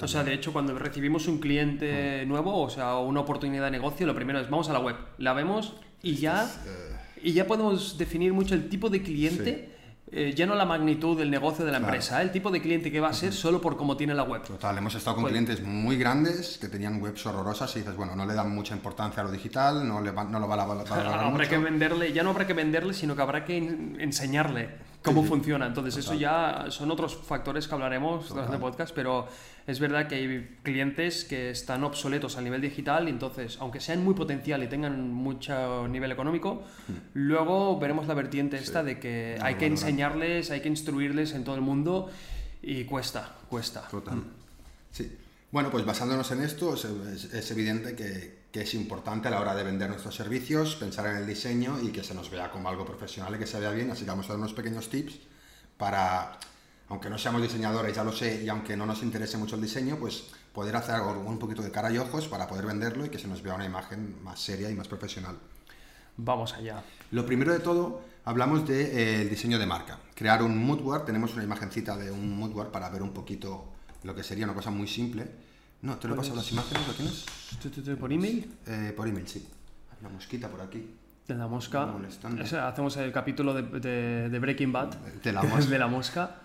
o 0.00 0.08
sea, 0.08 0.24
de 0.24 0.34
hecho, 0.34 0.52
cuando 0.52 0.78
recibimos 0.78 1.28
un 1.28 1.38
cliente 1.38 2.24
nuevo, 2.26 2.60
o 2.60 2.70
sea, 2.70 2.98
una 2.98 3.20
oportunidad 3.20 3.64
de 3.64 3.70
negocio, 3.70 4.06
lo 4.06 4.14
primero 4.14 4.40
es 4.40 4.50
vamos 4.50 4.68
a 4.68 4.72
la 4.72 4.80
web, 4.80 4.96
la 5.18 5.32
vemos 5.32 5.74
y 6.02 6.16
ya, 6.16 6.44
eh, 6.66 6.96
y 7.22 7.32
ya 7.32 7.46
podemos 7.46 7.96
definir 7.98 8.32
mucho 8.32 8.54
el 8.54 8.68
tipo 8.68 8.90
de 8.90 9.02
cliente 9.02 9.75
eh, 10.12 10.32
ya 10.36 10.46
no 10.46 10.54
la 10.54 10.64
magnitud 10.64 11.18
del 11.18 11.30
negocio 11.30 11.64
de 11.64 11.72
la 11.72 11.78
empresa, 11.78 12.20
¿eh? 12.20 12.24
el 12.24 12.30
tipo 12.30 12.50
de 12.50 12.62
cliente 12.62 12.92
que 12.92 13.00
va 13.00 13.08
a 13.08 13.12
ser 13.12 13.32
solo 13.32 13.60
por 13.60 13.76
cómo 13.76 13.96
tiene 13.96 14.14
la 14.14 14.22
web. 14.22 14.42
Total, 14.42 14.78
hemos 14.78 14.94
estado 14.94 15.16
con 15.16 15.24
pues 15.24 15.32
clientes 15.32 15.62
muy 15.62 15.96
grandes 15.96 16.58
que 16.58 16.68
tenían 16.68 17.02
webs 17.02 17.26
horrorosas 17.26 17.74
y 17.74 17.80
dices, 17.80 17.96
bueno, 17.96 18.14
no 18.14 18.24
le 18.24 18.34
dan 18.34 18.50
mucha 18.54 18.74
importancia 18.74 19.22
a 19.22 19.26
lo 19.26 19.32
digital, 19.32 19.86
no, 19.86 20.00
le 20.00 20.12
no 20.12 20.38
lo 20.38 20.46
va 20.46 20.62
a 20.62 20.66
valorar 20.66 21.06
Habrá 21.06 21.48
que 21.48 21.58
venderle, 21.58 22.12
ya 22.12 22.22
no 22.22 22.30
habrá 22.30 22.46
que 22.46 22.54
venderle, 22.54 22.94
sino 22.94 23.16
que 23.16 23.22
habrá 23.22 23.44
que 23.44 23.56
enseñarle 23.56 24.68
cómo 25.02 25.22
funciona. 25.22 25.66
Entonces, 25.66 25.96
eso 25.96 26.14
ya 26.14 26.66
son 26.70 26.90
otros 26.90 27.16
factores 27.16 27.68
que 27.68 27.74
hablaremos 27.74 28.30
en 28.30 28.52
el 28.52 28.60
podcast, 28.60 28.94
pero 28.94 29.28
es 29.66 29.80
verdad 29.80 30.06
que 30.06 30.14
hay 30.14 30.56
clientes 30.62 31.24
que 31.24 31.50
están 31.50 31.82
obsoletos 31.84 32.36
a 32.36 32.40
nivel 32.40 32.60
digital 32.60 33.08
y 33.08 33.10
entonces, 33.10 33.58
aunque 33.60 33.80
sean 33.80 34.04
muy 34.04 34.14
potencial 34.14 34.62
y 34.62 34.68
tengan 34.68 35.12
mucho 35.12 35.88
nivel 35.88 36.12
económico, 36.12 36.62
hmm. 36.88 36.92
luego 37.14 37.78
veremos 37.78 38.06
la 38.06 38.14
vertiente 38.14 38.56
esta 38.58 38.82
de 38.82 39.00
que 39.00 39.38
hay 39.40 39.56
que 39.56 39.66
enseñarles, 39.66 40.50
hay 40.50 40.60
que 40.60 40.68
instruirles 40.68 41.32
en 41.32 41.44
todo 41.44 41.56
el 41.56 41.62
mundo 41.62 42.10
y 42.62 42.84
cuesta, 42.84 43.34
cuesta. 43.48 43.82
Total. 43.88 44.16
Hmm. 44.16 44.24
Sí. 44.92 45.16
Bueno, 45.50 45.70
pues 45.70 45.84
basándonos 45.84 46.30
en 46.32 46.42
esto, 46.42 46.74
es, 46.74 47.50
evidente 47.50 47.94
que, 47.94 48.35
que, 48.56 48.62
es 48.62 48.74
importante 48.74 49.28
a 49.28 49.30
la 49.30 49.40
hora 49.40 49.54
de 49.54 49.62
vender 49.62 49.88
nuestros 49.88 50.14
servicios, 50.14 50.76
pensar 50.76 51.06
en 51.06 51.16
el 51.16 51.26
diseño 51.26 51.78
y 51.82 51.88
que 51.88 52.02
se 52.02 52.14
nos 52.14 52.30
vea 52.30 52.50
como 52.50 52.68
algo 52.68 52.84
profesional 52.84 53.34
y 53.34 53.38
que 53.38 53.46
se 53.46 53.60
vea 53.60 53.70
bien. 53.70 53.90
Así 53.90 54.04
que 54.04 54.10
vamos 54.10 54.26
a 54.26 54.28
dar 54.30 54.38
unos 54.38 54.54
pequeños 54.54 54.88
tips 54.88 55.18
para 55.76 56.38
aunque 56.88 57.10
no 57.10 57.18
seamos 57.18 57.42
diseñadores, 57.42 57.94
ya 57.94 58.04
lo 58.04 58.12
sé, 58.12 58.44
y 58.44 58.48
aunque 58.48 58.76
no 58.76 58.86
nos 58.86 59.02
interese 59.02 59.36
mucho 59.36 59.56
el 59.56 59.62
diseño, 59.62 59.96
pues 59.98 60.28
poder 60.52 60.76
hacer 60.76 60.94
algo 60.94 61.10
un 61.20 61.38
poquito 61.38 61.60
de 61.60 61.70
cara 61.70 61.90
y 61.90 61.98
ojos 61.98 62.28
para 62.28 62.46
poder 62.46 62.64
venderlo 62.64 63.04
y 63.04 63.08
que 63.08 63.18
se 63.18 63.26
nos 63.26 63.42
vea 63.42 63.54
una 63.54 63.66
imagen 63.66 64.22
más 64.22 64.40
seria 64.40 64.70
y 64.70 64.74
más 64.74 64.86
profesional. 64.86 65.36
Vamos 66.16 66.54
allá. 66.54 66.84
Lo 67.10 67.26
primero 67.26 67.52
de 67.52 67.58
todo, 67.58 68.02
hablamos 68.24 68.66
del 68.66 68.86
de, 68.86 69.22
eh, 69.22 69.24
diseño 69.24 69.58
de 69.58 69.66
marca. 69.66 69.98
Crear 70.14 70.42
un 70.42 70.64
moodboard, 70.64 71.04
tenemos 71.04 71.34
una 71.34 71.42
imagencita 71.42 71.96
de 71.96 72.10
un 72.10 72.38
moodboard 72.38 72.70
para 72.70 72.88
ver 72.88 73.02
un 73.02 73.12
poquito 73.12 73.64
lo 74.04 74.14
que 74.14 74.22
sería 74.22 74.44
una 74.44 74.54
cosa 74.54 74.70
muy 74.70 74.86
simple. 74.86 75.26
No, 75.82 75.96
te 75.96 76.08
lo 76.08 76.14
he 76.14 76.16
pasado 76.16 76.36
las 76.36 76.50
imágenes, 76.50 76.86
¿lo 76.86 76.94
tienes? 76.94 77.98
¿Por 77.98 78.12
email? 78.12 78.50
Eh, 78.66 78.92
por 78.96 79.06
email, 79.06 79.28
sí. 79.28 79.46
Hay 79.90 79.98
una 80.00 80.08
mosquita 80.10 80.48
por 80.48 80.60
aquí. 80.60 80.94
De 81.26 81.34
la 81.34 81.48
mosca. 81.48 81.92
hacemos 82.68 82.96
el 82.98 83.12
capítulo 83.12 83.52
de, 83.52 84.28
de, 84.28 84.38
Breaking 84.38 84.72
Bad. 84.72 84.94
De 85.22 85.32
la 85.32 85.42
mosca. 85.44 85.70
de 85.70 85.78
la 85.78 85.86
mosca. 85.88 86.36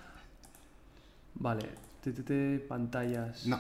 Vale, 1.36 1.70
pantallas. 2.68 3.46
No, 3.46 3.60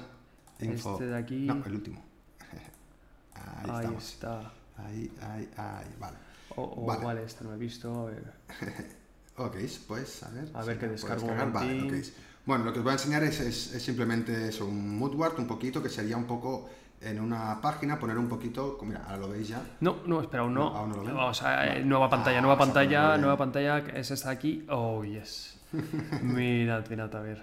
info. 0.59 0.94
Este 0.94 1.06
de 1.06 1.18
aquí. 1.18 1.45
No, 1.45 1.63
el 1.65 1.73
último. 1.73 2.03
Ahí, 3.33 3.85
ahí 3.85 3.95
está. 3.97 4.51
Ahí, 4.78 5.11
ahí, 5.21 5.49
ahí, 5.57 5.95
vale. 5.99 6.18
O, 6.56 6.85
vale. 6.85 7.23
este 7.23 7.44
no 7.44 7.54
he 7.54 7.57
visto. 7.57 8.07
A 8.07 8.11
ver. 8.11 8.33
ok, 9.37 9.56
pues 9.87 10.23
a 10.23 10.30
ver. 10.30 10.49
A 10.54 10.63
ver 10.63 10.80
qué 10.80 10.87
descargo. 10.87 11.28
Vale, 11.28 11.83
okay. 11.83 12.13
Bueno, 12.52 12.66
lo 12.66 12.74
que 12.74 12.80
os 12.80 12.84
voy 12.84 12.92
a 12.92 12.96
enseñar 12.96 13.24
es, 13.24 13.40
es, 13.40 13.81
simplemente 13.81 14.50
eso, 14.50 14.66
un 14.66 14.98
moodboard 15.00 15.40
un 15.40 15.48
poquito, 15.48 15.81
que 15.81 15.88
sería 15.88 16.18
un 16.18 16.26
poco 16.26 16.70
en 17.00 17.22
una 17.22 17.62
página 17.62 17.98
poner 17.98 18.18
un 18.18 18.28
poquito, 18.28 18.78
mira, 18.84 19.06
ahora 19.06 19.20
lo 19.20 19.30
veis 19.30 19.48
ya. 19.48 19.62
No, 19.80 20.00
no, 20.06 20.20
espera, 20.20 20.44
aún 20.44 20.56
no. 20.56 20.68
aún 20.76 20.90
no 20.90 21.02
lo 21.02 21.28
O 21.28 21.34
sea, 21.34 21.78
eh, 21.78 21.86
nueva 21.86 22.10
pantalla, 22.10 22.40
ah, 22.40 22.42
nueva 22.42 22.58
pantalla, 22.58 23.18
nueva 23.18 23.38
pantalla, 23.38 23.78
es 23.96 24.12
esta 24.12 24.31
aquí. 24.31 24.66
Oh, 24.68 25.02
yes. 25.06 25.62
mirad, 26.24 26.86
mirad, 26.90 27.16
a 27.16 27.22
ver. 27.22 27.42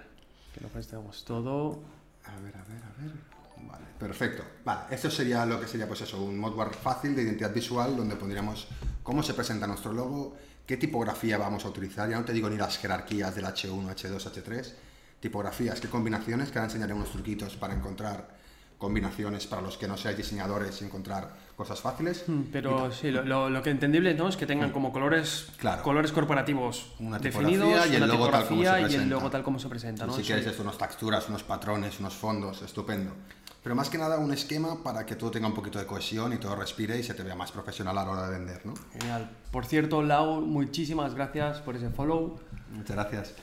Que 0.53 0.61
lo 0.61 0.69
gestamos 0.69 1.25
todo. 1.25 1.79
A 2.25 2.39
ver, 2.41 2.55
a 2.55 2.63
ver, 2.65 2.83
a 2.83 3.01
ver. 3.01 3.11
Vale, 3.67 3.85
perfecto. 3.97 4.43
Vale, 4.63 4.81
esto 4.91 5.09
sería 5.09 5.43
lo 5.43 5.59
que 5.59 5.65
sería, 5.65 5.87
pues 5.87 6.01
eso, 6.01 6.21
un 6.21 6.37
modware 6.37 6.75
fácil 6.75 7.15
de 7.15 7.23
identidad 7.23 7.51
visual 7.51 7.97
donde 7.97 8.15
pondríamos 8.15 8.67
cómo 9.01 9.23
se 9.23 9.33
presenta 9.33 9.65
nuestro 9.65 9.91
logo, 9.91 10.37
qué 10.67 10.77
tipografía 10.77 11.39
vamos 11.39 11.65
a 11.65 11.69
utilizar. 11.69 12.07
Ya 12.07 12.19
no 12.19 12.25
te 12.25 12.31
digo 12.31 12.47
ni 12.47 12.57
las 12.57 12.77
jerarquías 12.77 13.33
del 13.33 13.45
H1, 13.45 13.95
H2, 13.95 14.31
H3, 14.31 14.73
tipografías, 15.19 15.79
qué 15.79 15.89
combinaciones, 15.89 16.49
que 16.49 16.59
ahora 16.59 16.67
enseñaré 16.67 16.93
unos 16.93 17.11
truquitos 17.11 17.55
para 17.55 17.73
encontrar 17.73 18.39
combinaciones 18.79 19.45
para 19.45 19.61
los 19.61 19.77
que 19.77 19.87
no 19.87 19.97
seáis 19.97 20.17
diseñadores 20.17 20.81
y 20.81 20.85
encontrar 20.85 21.35
cosas 21.57 21.81
fáciles. 21.81 22.23
Hmm, 22.25 22.43
pero 22.51 22.91
sí, 22.91 23.11
lo, 23.11 23.49
lo, 23.49 23.61
que 23.61 23.69
entendible 23.69 24.13
¿no? 24.13 24.29
es 24.29 24.37
que 24.37 24.45
tengan 24.45 24.69
hmm. 24.69 24.73
como 24.73 24.93
colores, 24.93 25.47
colores 25.83 26.13
corporativos 26.13 26.93
una 26.99 27.19
definidos, 27.19 27.87
y 27.91 27.95
el 27.95 28.07
logo 28.07 28.29
tal 28.29 28.45
como 28.47 28.63
se 28.63 28.69
presenta. 28.69 28.89
Y 28.89 28.95
el 28.95 29.09
logo 29.09 29.29
tal 29.29 29.43
como 29.43 29.59
se 29.59 29.67
presenta. 29.67 30.05
¿no? 30.07 30.13
Si 30.13 30.23
quieres 30.23 30.47
esto, 30.47 30.63
unas 30.63 30.77
texturas, 30.77 31.27
unos 31.27 31.43
patrones, 31.43 31.99
unos 31.99 32.13
fondos, 32.13 32.61
estupendo. 32.61 33.11
Pero 33.61 33.75
más 33.75 33.89
que 33.89 33.97
nada 33.97 34.17
un 34.17 34.31
esquema 34.31 34.81
para 34.81 35.05
que 35.05 35.17
todo 35.17 35.31
tenga 35.31 35.47
un 35.47 35.53
poquito 35.53 35.77
de 35.77 35.85
cohesión 35.85 36.31
y 36.31 36.37
todo 36.37 36.55
respire 36.55 36.97
y 36.97 37.03
se 37.03 37.13
te 37.13 37.23
vea 37.23 37.35
más 37.35 37.51
profesional 37.51 37.97
a 37.97 38.05
la 38.05 38.11
hora 38.11 38.29
de 38.29 38.37
vender. 38.37 38.65
¿no? 38.65 38.73
Genial. 38.93 39.29
Por 39.51 39.65
cierto, 39.65 40.01
Lau, 40.01 40.39
muchísimas 40.39 41.13
gracias 41.13 41.59
por 41.59 41.75
ese 41.75 41.89
follow. 41.89 42.39
Muchas 42.71 42.95
gracias. 42.95 43.33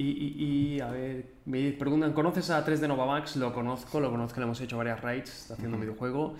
Y, 0.00 0.80
a 0.80 0.90
ver, 0.90 1.26
me 1.46 1.72
preguntan, 1.72 2.12
¿conoces 2.12 2.50
a 2.50 2.64
3 2.64 2.80
de 2.80 2.86
Novamax? 2.86 3.34
Lo 3.34 3.52
conozco, 3.52 3.98
lo 3.98 4.10
conozco, 4.10 4.38
le 4.38 4.44
hemos 4.44 4.60
hecho 4.60 4.76
varias 4.76 5.00
raids, 5.00 5.40
está 5.42 5.54
haciendo 5.54 5.76
un 5.76 5.80
videojuego. 5.80 6.36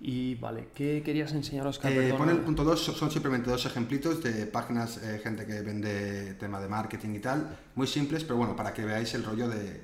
Y 0.00 0.34
vale, 0.34 0.68
¿qué 0.74 1.02
querías 1.04 1.32
enseñaros, 1.32 1.80
eh, 1.84 2.14
Pon 2.18 2.28
el 2.28 2.38
punto 2.38 2.64
2, 2.64 2.78
son 2.80 3.10
simplemente 3.10 3.48
dos 3.48 3.64
ejemplitos 3.64 4.22
de 4.22 4.46
páginas, 4.46 4.98
eh, 5.02 5.20
gente 5.22 5.46
que 5.46 5.62
vende 5.62 6.34
tema 6.34 6.60
de 6.60 6.68
marketing 6.68 7.14
y 7.14 7.20
tal, 7.20 7.56
muy 7.76 7.86
simples, 7.86 8.24
pero 8.24 8.36
bueno, 8.36 8.54
para 8.54 8.74
que 8.74 8.84
veáis 8.84 9.14
el 9.14 9.24
rollo 9.24 9.48
de, 9.48 9.80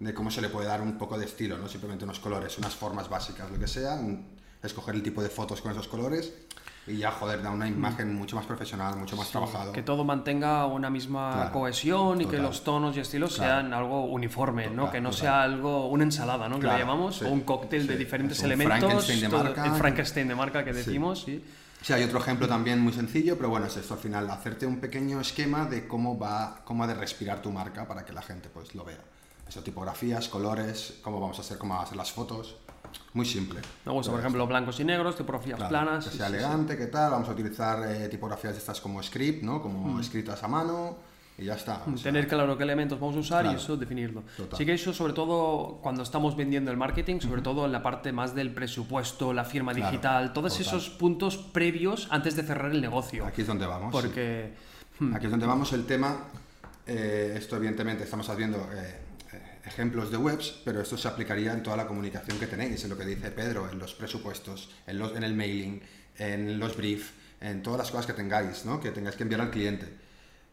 de 0.00 0.14
cómo 0.14 0.32
se 0.32 0.40
le 0.40 0.48
puede 0.48 0.66
dar 0.66 0.80
un 0.80 0.98
poco 0.98 1.16
de 1.16 1.26
estilo, 1.26 1.58
no 1.58 1.68
simplemente 1.68 2.04
unos 2.04 2.18
colores, 2.18 2.58
unas 2.58 2.74
formas 2.74 3.08
básicas, 3.08 3.50
lo 3.52 3.58
que 3.58 3.68
sea, 3.68 4.00
escoger 4.64 4.96
el 4.96 5.02
tipo 5.02 5.22
de 5.22 5.28
fotos 5.28 5.60
con 5.60 5.70
esos 5.70 5.86
colores 5.86 6.32
y 6.86 6.96
ya, 6.96 7.12
joder, 7.12 7.42
da 7.42 7.50
una 7.50 7.68
imagen 7.68 8.12
mucho 8.14 8.34
más 8.34 8.44
profesional, 8.44 8.96
mucho 8.96 9.16
más 9.16 9.28
trabajado. 9.30 9.72
Que 9.72 9.82
todo 9.82 10.02
mantenga 10.04 10.66
una 10.66 10.90
misma 10.90 11.32
Claro, 11.32 11.52
cohesión 11.52 12.20
y 12.20 12.24
que 12.24 12.32
total. 12.32 12.42
los 12.42 12.64
tonos 12.64 12.96
y 12.96 13.00
estilos 13.00 13.36
Claro. 13.36 13.50
sean 13.60 13.72
algo 13.74 14.04
uniforme, 14.06 14.66
¿no? 14.68 14.82
Total, 14.86 14.92
Que 14.92 15.00
no 15.00 15.10
total. 15.10 15.20
sea 15.22 15.42
algo, 15.42 15.86
una 15.88 16.04
ensalada, 16.04 16.48
¿no? 16.48 16.56
Que 16.56 16.62
Claro, 16.62 16.78
le 16.78 16.84
llamamos, 16.84 17.16
sí, 17.18 17.24
o 17.24 17.28
un 17.30 17.42
cóctel 17.42 17.86
de 17.86 17.92
sí. 17.94 17.98
diferentes 18.00 18.38
Es 18.38 18.44
un 18.44 18.52
elementos. 18.52 18.78
Frankenstein 18.80 19.20
de 19.20 19.28
todo- 19.28 19.44
marca. 19.44 19.64
el 19.66 19.72
Frankenstein 19.72 20.28
de 20.28 20.34
marca 20.34 20.64
que 20.64 20.72
Sí. 20.72 20.76
decimos, 20.78 21.22
sí. 21.24 21.44
Sí, 21.82 21.92
hay 21.92 22.04
otro 22.04 22.18
ejemplo 22.20 22.46
también 22.48 22.80
muy 22.80 22.92
sencillo, 22.92 23.36
pero 23.36 23.48
bueno, 23.48 23.66
es 23.66 23.76
esto 23.76 23.94
al 23.94 24.00
final, 24.00 24.28
hacerte 24.30 24.66
un 24.66 24.78
pequeño 24.80 25.20
esquema 25.20 25.66
de 25.66 25.86
cómo 25.88 26.16
va, 26.18 26.60
cómo 26.64 26.84
ha 26.84 26.86
de 26.86 26.94
respirar 26.94 27.42
tu 27.42 27.50
marca 27.50 27.86
para 27.88 28.04
que 28.04 28.12
la 28.12 28.22
gente 28.22 28.48
pues 28.48 28.74
lo 28.76 28.84
vea. 28.84 29.00
Eso, 29.48 29.62
tipografías, 29.62 30.28
colores, 30.28 30.98
cómo 31.02 31.20
vamos 31.20 31.38
a 31.38 31.42
hacer, 31.42 31.58
cómo 31.58 31.74
van 31.74 31.82
a 31.84 31.86
ser 31.86 31.96
las 31.96 32.12
fotos. 32.12 32.56
Muy 33.14 33.26
simple. 33.26 33.60
Me 33.84 33.92
gusta, 33.92 34.10
por 34.10 34.20
ejemplo, 34.20 34.46
blancos 34.46 34.80
y 34.80 34.84
negros, 34.84 35.16
tipografías 35.16 35.56
Claro, 35.56 35.68
planas. 35.70 36.04
que 36.04 36.10
sí, 36.12 36.16
sea 36.18 36.26
sí, 36.28 36.32
sí. 36.32 36.38
elegante, 36.38 36.76
¿qué 36.78 36.86
tal? 36.86 37.10
Vamos 37.12 37.28
a 37.28 37.32
utilizar 37.32 37.82
eh, 37.88 38.08
tipografías 38.08 38.54
de 38.54 38.58
estas 38.58 38.80
como 38.80 39.02
script, 39.02 39.42
¿no? 39.42 39.60
Como 39.62 40.00
escritas 40.00 40.42
a 40.42 40.48
mano 40.48 40.96
y 41.38 41.44
ya 41.44 41.54
está. 41.54 41.82
O 41.86 41.96
sea, 41.96 42.04
Tener 42.12 42.26
claro 42.28 42.56
qué 42.56 42.62
elementos 42.64 42.98
vamos 43.00 43.16
a 43.16 43.20
usar 43.20 43.42
Claro. 43.42 43.58
y 43.58 43.60
eso 43.60 43.76
definirlo. 43.76 44.22
Total. 44.36 44.58
Sí 44.58 44.64
que 44.66 44.72
eso 44.74 44.92
sobre 44.94 45.12
todo 45.12 45.78
cuando 45.82 46.02
estamos 46.02 46.36
vendiendo 46.36 46.70
el 46.70 46.76
marketing, 46.76 47.20
sobre 47.20 47.42
todo 47.42 47.66
en 47.66 47.72
la 47.72 47.82
parte 47.82 48.12
más 48.12 48.34
del 48.34 48.52
presupuesto, 48.52 49.32
la 49.32 49.44
firma 49.44 49.72
Claro, 49.72 49.90
digital, 49.90 50.32
todos 50.32 50.52
total. 50.58 50.66
esos 50.78 50.90
puntos 50.90 51.36
previos 51.36 52.08
antes 52.10 52.34
de 52.36 52.42
cerrar 52.42 52.70
el 52.70 52.80
negocio. 52.80 53.26
Aquí 53.26 53.42
es 53.42 53.46
donde 53.46 53.66
vamos. 53.66 53.94
sí. 53.94 54.00
Porque 54.02 54.52
Aquí 55.14 55.24
es 55.26 55.30
donde 55.30 55.46
vamos 55.46 55.72
el 55.72 55.84
tema. 55.86 56.16
eh, 56.86 57.34
esto, 57.36 57.56
evidentemente, 57.56 58.04
estamos 58.04 58.28
haciendo 58.28 58.58
eh, 58.74 58.98
ejemplos 59.64 60.10
de 60.10 60.16
webs, 60.16 60.60
pero 60.64 60.80
esto 60.80 60.96
se 60.96 61.08
aplicaría 61.08 61.52
en 61.52 61.62
toda 61.62 61.76
la 61.76 61.86
comunicación 61.86 62.38
que 62.38 62.46
tenéis, 62.46 62.82
en 62.84 62.90
lo 62.90 62.98
que 62.98 63.04
dice 63.04 63.30
Pedro, 63.30 63.68
en 63.70 63.78
los 63.78 63.94
presupuestos, 63.94 64.70
en, 64.86 64.98
los, 64.98 65.16
en 65.16 65.22
el 65.22 65.34
mailing, 65.34 65.80
en 66.18 66.58
los 66.58 66.76
briefs, 66.76 67.12
en 67.40 67.62
todas 67.62 67.78
las 67.78 67.90
cosas 67.90 68.06
que 68.06 68.12
tengáis, 68.12 68.64
¿no? 68.64 68.80
que 68.80 68.90
tengáis 68.90 69.16
que 69.16 69.22
enviar 69.22 69.40
al 69.40 69.50
cliente. 69.50 69.86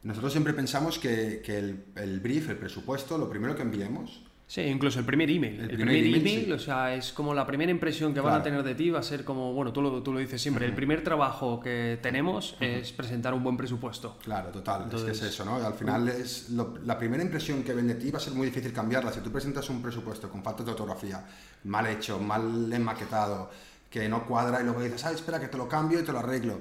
Nosotros 0.03 0.31
siempre 0.31 0.53
pensamos 0.53 0.97
que, 0.97 1.41
que 1.43 1.57
el, 1.57 1.85
el 1.95 2.19
brief, 2.19 2.49
el 2.49 2.57
presupuesto, 2.57 3.17
lo 3.17 3.29
primero 3.29 3.55
que 3.55 3.63
enviemos 3.63 4.28
Sí, 4.51 4.61
incluso 4.61 4.97
el 4.97 5.05
primer 5.05 5.29
email. 5.29 5.59
El, 5.59 5.61
El 5.61 5.67
primer, 5.75 5.87
primer 5.99 6.05
email, 6.05 6.27
email, 6.27 6.45
sí. 6.47 6.51
o 6.53 6.57
sea, 6.57 6.95
es 6.95 7.13
como 7.13 7.35
la 7.35 7.45
primera 7.45 7.69
impresión 7.71 8.15
que 8.15 8.19
van 8.19 8.33
a 8.33 8.41
tener 8.41 8.63
de 8.63 8.73
ti 8.73 8.89
va 8.89 8.97
a 8.97 9.03
ser 9.03 9.23
como, 9.23 9.53
bueno, 9.53 9.71
tú 9.71 9.79
lo, 9.79 10.01
tú 10.01 10.11
lo 10.11 10.17
dices 10.17 10.41
siempre, 10.41 10.65
el 10.65 10.73
primer 10.73 11.03
trabajo 11.03 11.59
que 11.59 11.99
tenemos 12.01 12.57
es 12.59 12.91
presentar 12.91 13.35
un 13.35 13.43
buen 13.43 13.55
presupuesto. 13.55 14.17
Claro, 14.23 14.49
total. 14.49 14.85
es 14.85 14.89
que 14.89 14.95
es 14.95 15.01
Entonces- 15.03 15.27
eso, 15.35 15.45
¿no? 15.45 15.57
Al 15.57 15.75
final 15.75 16.07
es 16.09 16.49
lo- 16.49 16.79
la 16.83 16.97
primera 16.97 17.21
impresión 17.21 17.61
que 17.63 17.75
ven 17.75 17.87
de 17.89 17.93
ti 17.93 18.09
va 18.09 18.17
a 18.17 18.21
ser 18.21 18.33
muy 18.33 18.47
difícil 18.47 18.73
cambiarla. 18.73 19.13
Si 19.13 19.19
tú 19.19 19.31
presentas 19.31 19.69
un 19.69 19.83
presupuesto 19.83 20.31
con 20.31 20.41
faltas 20.41 20.65
de 20.65 20.71
ortografía, 20.71 21.23
mal 21.65 21.85
hecho, 21.85 22.17
mal 22.19 22.73
enmaquetado, 22.73 23.51
que 23.87 24.09
no 24.09 24.25
cuadra 24.25 24.61
y 24.61 24.63
luego 24.63 24.81
dices, 24.81 25.05
ah, 25.05 25.11
espera, 25.11 25.39
que 25.39 25.47
te 25.49 25.57
lo 25.57 25.69
cambio 25.69 25.99
y 25.99 26.03
te 26.03 26.11
lo 26.11 26.17
arreglo. 26.19 26.59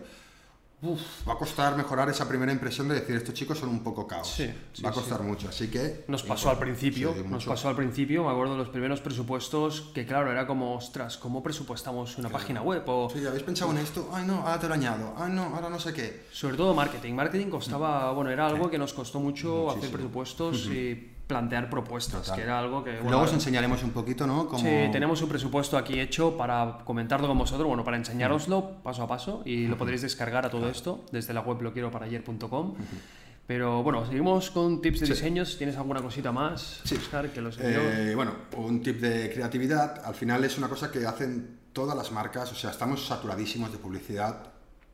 Uf, 0.81 1.27
va 1.29 1.33
a 1.33 1.37
costar 1.37 1.77
mejorar 1.77 2.09
esa 2.09 2.29
primera 2.29 2.53
impresión 2.53 2.87
de 2.89 2.95
decir, 2.95 3.17
estos 3.17 3.35
chicos 3.35 3.59
son 3.59 3.69
un 3.69 3.83
poco 3.83 4.07
caos. 4.07 4.29
Sí, 4.29 4.49
sí, 4.73 4.83
va 4.83 4.91
a 4.91 4.93
costar 4.93 5.23
mucho, 5.23 5.49
así 5.49 5.69
que... 5.69 6.05
Nos 6.07 6.23
pasó 6.23 6.51
al 6.51 6.59
principio, 6.59 7.15
nos 7.29 7.45
pasó 7.45 7.69
al 7.69 7.75
principio, 7.75 8.25
me 8.25 8.31
acuerdo 8.31 8.53
de 8.53 8.59
los 8.59 8.69
primeros 8.69 9.01
presupuestos, 9.01 9.91
que 9.93 10.07
claro, 10.07 10.31
era 10.31 10.47
como, 10.47 10.77
ostras, 10.77 11.17
¿cómo 11.17 11.43
presupuestamos 11.43 12.17
una 12.19 12.29
página 12.29 12.63
web? 12.63 12.85
O 12.87 13.11
Sí, 13.11 13.27
¿habéis 13.27 13.43
pensado 13.43 13.73
en 13.73 13.79
esto? 13.79 14.09
Ay, 14.13 14.25
no, 14.25 14.37
ahora 14.47 14.61
te 14.61 14.69
lo 14.69 14.75
añado. 14.75 15.15
Ay, 15.17 15.33
no, 15.33 15.45
ahora 15.55 15.69
no 15.69 15.81
sé 15.81 15.93
qué. 15.93 16.27
sobre 16.33 16.57
todo 16.57 16.73
marketing. 16.75 17.15
Marketing 17.15 17.49
costaba, 17.49 18.13
bueno, 18.13 18.31
era 18.31 18.47
algo 18.47 18.71
que 18.71 18.79
nos 18.79 18.93
costó 18.93 19.19
mucho 19.19 19.71
hacer 19.71 19.91
presupuestos 19.91 20.67
y 20.67 21.18
plantear 21.29 21.71
propuestas, 21.71 22.23
Total. 22.23 22.37
que 22.37 22.43
era 22.43 22.59
algo 22.59 22.83
que... 22.83 22.91
bueno, 22.95 23.11
Luego 23.11 23.25
os 23.27 23.33
enseñaremos 23.35 23.83
un 23.85 23.91
poquito, 23.91 24.27
¿no? 24.27 24.49
Como... 24.49 24.59
Sí, 24.65 24.89
tenemos 24.91 25.23
un 25.23 25.29
presupuesto 25.29 25.77
aquí 25.79 26.01
hecho 26.01 26.37
para 26.37 26.79
comentarlo 26.85 27.29
con 27.29 27.39
vosotros, 27.39 27.69
bueno, 27.69 27.85
para 27.85 27.97
enseñároslo 27.99 28.83
paso 28.83 29.03
a 29.05 29.07
paso 29.07 29.43
y 29.45 29.67
lo 29.69 29.77
podréis 29.79 30.03
descargar 30.03 30.45
a 30.47 30.51
todo 30.51 30.69
esto 30.69 31.05
desde 31.13 31.33
la 31.35 31.43
web 31.43 31.61
loquiero-para-ayer.com. 31.63 32.75
Pero 33.47 33.83
bueno, 33.83 34.05
seguimos 34.05 34.51
con 34.51 34.81
tips 34.83 35.01
de 35.01 35.07
Sí. 35.07 35.13
diseños. 35.13 35.57
¿Tienes 35.57 35.77
alguna 35.77 36.03
cosita 36.03 36.33
más, 36.33 36.81
Sí. 36.85 36.97
Oscar, 36.97 37.31
que 37.31 37.41
los? 37.41 37.57
Eh, 37.61 38.13
bueno, 38.15 38.33
un 38.57 38.83
tip 38.83 39.01
de 39.01 39.31
creatividad, 39.33 40.05
al 40.05 40.15
final 40.15 40.45
es 40.45 40.59
una 40.59 40.69
cosa 40.69 40.91
que 40.91 41.07
hacen 41.07 41.59
todas 41.73 41.97
las 41.97 42.11
marcas, 42.13 42.51
o 42.53 42.55
sea, 42.55 42.71
estamos 42.71 43.07
saturadísimos 43.07 43.71
de 43.73 43.79
publicidad, 43.79 44.49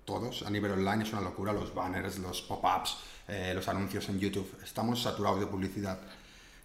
todos, 0.05 0.43
a 0.47 0.51
nivel 0.51 0.73
online 0.73 1.03
es 1.05 1.13
una 1.13 1.23
locura, 1.23 1.53
los 1.53 1.75
banners, 1.75 2.19
los 2.19 2.43
pop-ups, 2.43 2.97
eh, 3.27 3.53
los 3.55 3.67
anuncios 3.69 4.09
en 4.09 4.21
YouTube, 4.21 4.49
estamos 4.63 5.03
saturados 5.03 5.41
de 5.41 5.47
publicidad. 5.47 5.99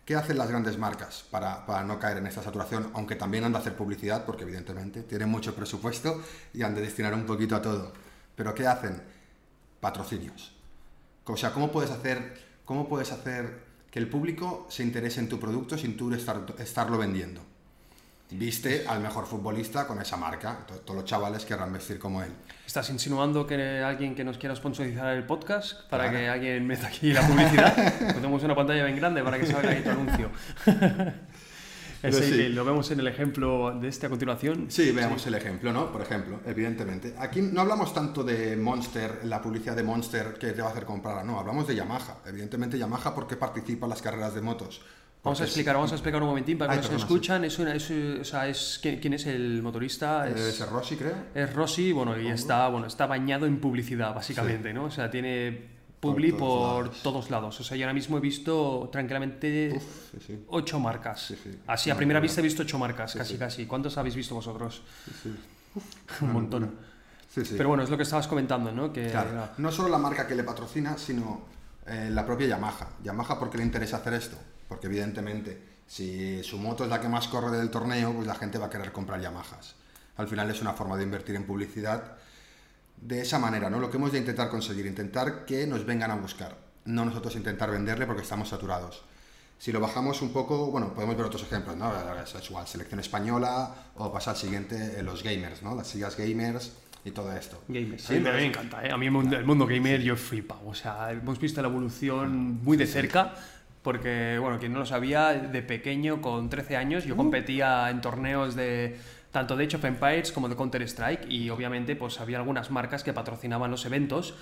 ¿Qué 0.10 0.16
hacen 0.16 0.40
las 0.40 0.50
grandes 0.50 0.76
marcas 0.80 1.24
para, 1.30 1.68
para 1.68 1.84
no 1.84 2.00
caer 2.00 2.18
en 2.18 2.26
esta 2.26 2.42
saturación? 2.42 2.90
Aunque 2.96 3.16
también 3.16 3.44
han 3.44 3.52
de 3.52 3.60
hacer 3.60 3.76
publicidad, 3.76 4.26
porque 4.26 4.42
evidentemente 4.42 5.04
tienen 5.04 5.30
mucho 5.30 5.54
presupuesto 5.54 6.24
y 6.52 6.64
han 6.64 6.74
de 6.74 6.82
destinar 6.82 7.14
un 7.14 7.28
poquito 7.28 7.56
a 7.56 7.62
todo. 7.62 7.94
Pero 8.36 8.56
¿qué 8.56 8.66
hacen? 8.66 9.04
Patrocinios. 9.80 10.56
O 11.26 11.38
sea, 11.38 11.54
¿cómo 11.54 11.72
puedes 11.72 11.92
hacer, 11.92 12.42
cómo 12.66 12.90
puedes 12.90 13.12
hacer 13.12 13.64
que 13.92 14.00
el 14.00 14.10
público 14.10 14.66
se 14.72 14.82
interese 14.82 15.20
en 15.20 15.30
tu 15.30 15.40
producto 15.40 15.78
sin 15.78 15.96
tú 15.96 16.12
estar, 16.12 16.56
estarlo 16.58 16.98
vendiendo? 16.98 17.44
Viste 18.32 18.86
al 18.88 19.00
mejor 19.02 19.26
futbolista 19.26 19.88
con 19.88 20.00
esa 20.00 20.16
marca. 20.16 20.58
Entonces, 20.60 20.86
todos 20.86 20.98
los 21.02 21.06
chavales 21.10 21.46
querrán 21.46 21.74
vestir 21.74 21.98
como 21.98 22.22
él. 22.22 22.32
¿Estás 22.66 22.88
insinuando 22.92 23.48
que 23.48 23.80
alguien 23.80 24.14
que 24.14 24.24
nos 24.24 24.38
quiera 24.38 24.56
sponsorizar 24.56 25.16
el 25.16 25.24
podcast 25.24 25.90
para 25.90 26.04
Claro. 26.04 26.18
que 26.20 26.30
alguien 26.30 26.68
meta 26.68 26.88
aquí 26.88 27.12
la 27.12 27.26
publicidad? 27.26 28.14
Ponemos 28.14 28.44
una 28.44 28.56
pantalla 28.56 28.86
bien 28.86 28.98
grande 28.98 29.24
para 29.24 29.40
que 29.40 29.48
salga 29.48 29.72
ahí 29.72 29.82
tu 29.82 29.90
anuncio. 29.90 30.30
Sí. 32.02 32.48
lo 32.48 32.64
vemos 32.64 32.90
en 32.92 33.02
el 33.02 33.08
ejemplo 33.08 33.78
de 33.78 33.90
este 33.90 34.06
a 34.06 34.10
continuación. 34.10 34.68
Sí, 34.70 34.92
veamos 34.92 35.28
el 35.28 35.36
ejemplo, 35.36 35.74
¿no? 35.74 35.92
Por 35.92 36.02
ejemplo, 36.02 36.40
evidentemente. 36.46 37.14
Aquí 37.20 37.42
no 37.42 37.60
hablamos 37.60 37.94
tanto 37.94 38.24
de 38.24 38.56
Monster, 38.56 39.20
la 39.26 39.42
publicidad 39.42 39.76
de 39.76 39.84
Monster 39.84 40.36
que 40.36 40.54
te 40.54 40.62
va 40.62 40.70
a 40.70 40.72
hacer 40.72 40.86
comprar. 40.86 41.26
No, 41.26 41.38
hablamos 41.38 41.68
de 41.68 41.76
Yamaha. 41.76 42.20
Evidentemente 42.26 42.78
Yamaha 42.78 43.14
porque 43.14 43.36
participa 43.36 43.86
en 43.86 43.90
las 43.90 44.02
carreras 44.02 44.34
de 44.34 44.40
motos. 44.40 44.82
Vamos 45.22 45.38
a 45.40 45.42
Porque 45.42 45.50
explicar, 45.50 45.76
vamos 45.76 45.92
a 45.92 45.96
explicar 45.96 46.22
un 46.22 46.30
momentín 46.30 46.58
para 46.58 46.74
que 46.74 46.80
Ay, 46.80 46.92
nos 46.92 47.02
escuchan. 47.02 47.44
Es 47.44 47.60
una, 47.60 47.76
es, 47.76 47.92
o 47.92 48.24
sea, 48.24 48.48
es, 48.48 48.80
¿quién, 48.82 49.00
quién 49.02 49.14
es 49.14 49.26
el 49.26 49.62
motorista? 49.62 50.28
es- 50.30 50.36
Debe 50.36 50.52
ser 50.54 50.70
Rossi, 50.70 50.96
creo. 50.96 51.14
es 51.36 51.54
Rossi, 51.54 51.92
bueno, 51.92 52.18
y 52.18 52.28
está, 52.28 52.68
bueno, 52.70 52.88
está 52.88 53.06
bañado 53.06 53.46
en 53.46 53.60
publicidad, 53.60 54.14
básicamente, 54.16 54.74
¿no? 54.74 54.86
O 54.86 54.92
sea, 54.92 55.12
tiene 55.12 55.78
publi 56.00 56.32
Por 56.32 56.40
por, 56.40 56.48
todos 56.48 56.86
lados. 56.86 57.04
todos 57.04 57.30
lados. 57.30 57.60
O 57.60 57.64
sea, 57.66 57.76
yo 57.76 57.84
ahora 57.84 57.94
mismo 57.94 58.18
he 58.18 58.22
visto 58.22 58.88
tranquilamente 58.90 59.74
Uf, 59.76 59.84
sí, 60.12 60.18
sí. 60.26 60.44
ocho 60.48 60.80
marcas. 60.80 61.20
Sí, 61.22 61.38
sí. 61.44 61.60
Así, 61.68 61.90
a 61.90 61.98
primera 61.98 62.22
vista 62.22 62.40
he 62.40 62.44
visto 62.44 62.62
ocho 62.64 62.80
marcas, 62.80 63.14
casi, 63.16 63.38
casi. 63.38 63.66
¿Cuántos 63.66 63.98
habéis 63.98 64.16
visto 64.16 64.34
vosotros? 64.36 64.82
Sí, 65.06 65.12
sí. 65.24 65.36
Un 66.22 66.32
montón. 66.32 66.72
Sí, 67.28 67.44
sí. 67.44 67.56
Pero 67.58 67.68
bueno, 67.68 67.84
es 67.84 67.90
lo 67.90 67.98
que 67.98 68.04
estabas 68.04 68.28
comentando, 68.30 68.72
¿no? 68.72 68.94
Que 68.94 69.08
Claro, 69.10 69.50
no 69.58 69.70
solo 69.72 69.90
la 69.90 69.98
marca 69.98 70.26
que 70.26 70.34
le 70.36 70.46
patrocina, 70.46 70.98
sino 70.98 71.42
eh, 71.86 72.08
la 72.10 72.26
propia 72.26 72.48
Yamaha. 72.48 72.88
Yamaha, 73.04 73.38
¿por 73.38 73.50
qué 73.50 73.58
le 73.58 73.66
interesa 73.66 73.98
hacer 73.98 74.14
esto? 74.14 74.38
Porque 74.70 74.88
evidentemente, 74.88 75.62
si 75.88 76.42
su 76.44 76.58
moto 76.60 76.86
es 76.86 76.90
la 76.90 77.02
que 77.02 77.10
más 77.10 77.28
corre 77.28 77.58
del 77.58 77.70
torneo, 77.70 78.14
pues 78.14 78.28
la 78.28 78.36
gente 78.36 78.58
va 78.58 78.68
a 78.68 78.70
querer 78.70 78.94
comprar 78.94 79.20
Yamahas. 79.20 79.76
Al 80.16 80.28
final 80.28 80.50
es 80.52 80.62
una 80.62 80.74
forma 80.74 80.96
de 80.96 81.04
invertir 81.04 81.36
en 81.36 81.46
publicidad 81.46 82.18
de 83.02 83.22
esa 83.22 83.40
manera, 83.40 83.70
¿no? 83.70 83.80
Lo 83.80 83.90
que 83.90 83.98
hemos 83.98 84.12
de 84.12 84.20
intentar 84.20 84.50
conseguir, 84.50 84.86
intentar 84.86 85.46
que 85.46 85.66
nos 85.66 85.86
vengan 85.86 86.12
a 86.12 86.16
buscar, 86.16 86.56
no 86.86 87.04
nosotros 87.06 87.36
intentar 87.36 87.72
venderle 87.72 88.06
porque 88.06 88.22
estamos 88.22 88.50
saturados. 88.50 89.04
Si 89.58 89.72
lo 89.72 89.80
bajamos 89.80 90.22
un 90.22 90.32
poco, 90.32 90.68
bueno, 90.72 90.94
podemos 90.94 91.18
ver 91.18 91.26
otros 91.26 91.44
ejemplos, 91.44 91.76
¿no? 91.76 91.92
Es 92.22 92.50
igual, 92.50 92.68
selección 92.68 93.00
española 93.00 93.74
o 93.96 94.12
pasa 94.12 94.32
al 94.32 94.38
siguiente, 94.38 95.00
eh, 95.00 95.04
los 95.04 95.24
gamers, 95.24 95.64
¿no? 95.64 95.76
Las 95.76 95.88
sillas 95.88 96.16
gamers 96.16 96.74
y 97.04 97.12
todo 97.12 97.34
esto. 97.34 97.62
Gamers. 97.68 98.04
Sí, 98.04 98.14
a 98.16 98.18
mí 98.18 98.24
me 98.24 98.32
pues- 98.32 98.44
encanta, 98.44 98.86
¿eh? 98.86 98.92
A 98.92 98.98
mí 98.98 99.08
el 99.08 99.12
mundo, 99.12 99.36
el 99.38 99.46
mundo 99.46 99.66
gamer 99.66 100.02
yo 100.02 100.14
he 100.14 100.18
flipado. 100.18 100.68
O 100.68 100.76
sea, 100.76 101.12
hemos 101.12 101.40
visto 101.40 101.62
la 101.62 101.68
evolución 101.70 102.64
muy 102.64 102.78
de 102.78 102.86
cerca. 102.88 103.34
Porque, 103.82 104.38
bueno, 104.40 104.60
quien 104.60 104.74
no 104.74 104.80
lo 104.80 104.86
sabía, 104.86 105.34
de 105.34 105.62
pequeño, 105.62 106.22
con 106.22 106.50
13 106.50 106.76
años, 106.76 107.06
yo 107.06 107.16
competía 107.16 107.90
en 107.90 108.02
torneos 108.02 108.56
de 108.56 108.98
tanto 109.32 109.56
de 109.56 109.66
Age 109.66 109.78
of 109.78 109.86
Empires 109.86 110.32
como 110.32 110.50
de 110.50 110.56
Counter-Strike 110.56 111.30
y 111.30 111.50
obviamente 111.50 111.96
pues 111.96 112.20
había 112.20 112.38
algunas 112.38 112.72
marcas 112.72 113.04
que 113.04 113.14
patrocinaban 113.14 113.70
los 113.70 113.86
eventos, 113.86 114.34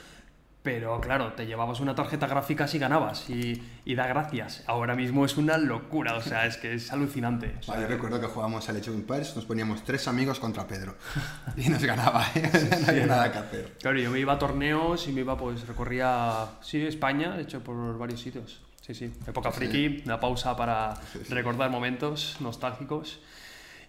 pero 0.63 0.99
claro, 0.99 1.33
te 1.33 1.45
llevabas 1.45 1.79
una 1.79 1.93
tarjeta 1.93 2.25
gráfica 2.27 2.67
si 2.67 2.79
ganabas 2.79 3.29
y, 3.29 3.61
y 3.85 3.95
da 3.95 4.07
gracias. 4.07 4.63
Ahora 4.65 4.95
mismo 4.95 5.23
es 5.25 5.37
una 5.37 5.57
locura, 5.57 6.15
o 6.15 6.21
sea, 6.21 6.45
es 6.45 6.57
que 6.57 6.73
es 6.73 6.91
alucinante. 6.91 7.55
O 7.59 7.63
sea, 7.63 7.75
Ah, 7.75 7.81
yo 7.81 7.87
recuerdo 7.87 8.19
que 8.19 8.27
jugábamos 8.27 8.67
al 8.67 8.77
Age 8.77 8.89
of 8.89 8.95
Empires, 8.97 9.35
nos 9.35 9.45
poníamos 9.45 9.83
tres 9.83 10.07
amigos 10.07 10.39
contra 10.39 10.65
Pedro 10.67 10.95
y 11.57 11.69
nos 11.69 11.83
ganaba, 11.83 12.25
¿eh? 12.35 12.49
no 12.81 12.87
había 12.87 13.05
nada 13.05 13.31
que 13.31 13.37
hacer. 13.37 13.73
Claro, 13.79 13.99
yo 13.99 14.09
me 14.09 14.19
iba 14.19 14.33
a 14.33 14.39
torneos 14.39 15.07
y 15.07 15.11
me 15.11 15.21
iba, 15.21 15.37
pues 15.37 15.67
recorría, 15.67 16.47
sí, 16.61 16.81
España, 16.85 17.35
de 17.35 17.43
hecho, 17.43 17.61
por 17.63 17.97
varios 17.97 18.19
sitios. 18.21 18.61
Sí, 18.87 18.93
sí, 18.95 19.13
época 19.27 19.51
friki, 19.51 20.03
una 20.05 20.17
pausa 20.19 20.55
para 20.55 20.93
recordar 21.29 21.69
momentos 21.69 22.37
nostálgicos. 22.39 23.19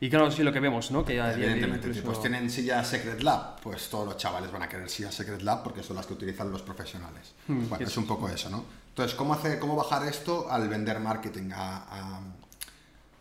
Y 0.00 0.10
claro, 0.10 0.30
sí, 0.30 0.42
lo 0.42 0.52
que 0.52 0.60
vemos, 0.60 0.90
¿no? 0.90 1.04
Que 1.04 1.20
a 1.20 1.26
día 1.26 1.26
de 1.26 1.34
hoy 1.36 1.42
Evidentemente, 1.50 1.88
incluso- 1.88 2.06
pues 2.06 2.20
tienen 2.20 2.50
silla 2.50 2.84
Secret 2.84 3.20
Lab, 3.22 3.60
pues 3.60 3.88
todos 3.88 4.06
los 4.06 4.16
chavales 4.16 4.50
van 4.50 4.62
a 4.62 4.68
querer 4.68 4.88
silla 4.90 5.10
Secret 5.12 5.42
Lab 5.42 5.62
porque 5.62 5.82
son 5.82 5.96
las 5.96 6.06
que 6.06 6.14
utilizan 6.14 6.50
los 6.50 6.62
profesionales. 6.62 7.32
Hmm, 7.46 7.68
bueno, 7.68 7.86
es- 7.86 7.96
un 7.96 8.06
poco 8.06 8.28
eso, 8.28 8.50
¿no? 8.50 8.64
Entonces, 8.88 9.16
¿cómo, 9.16 9.34
hacer, 9.34 9.58
cómo 9.60 9.76
bajar 9.76 10.06
esto 10.08 10.50
al 10.50 10.68
vender 10.68 10.98
marketing, 11.00 11.50
a, 11.54 12.20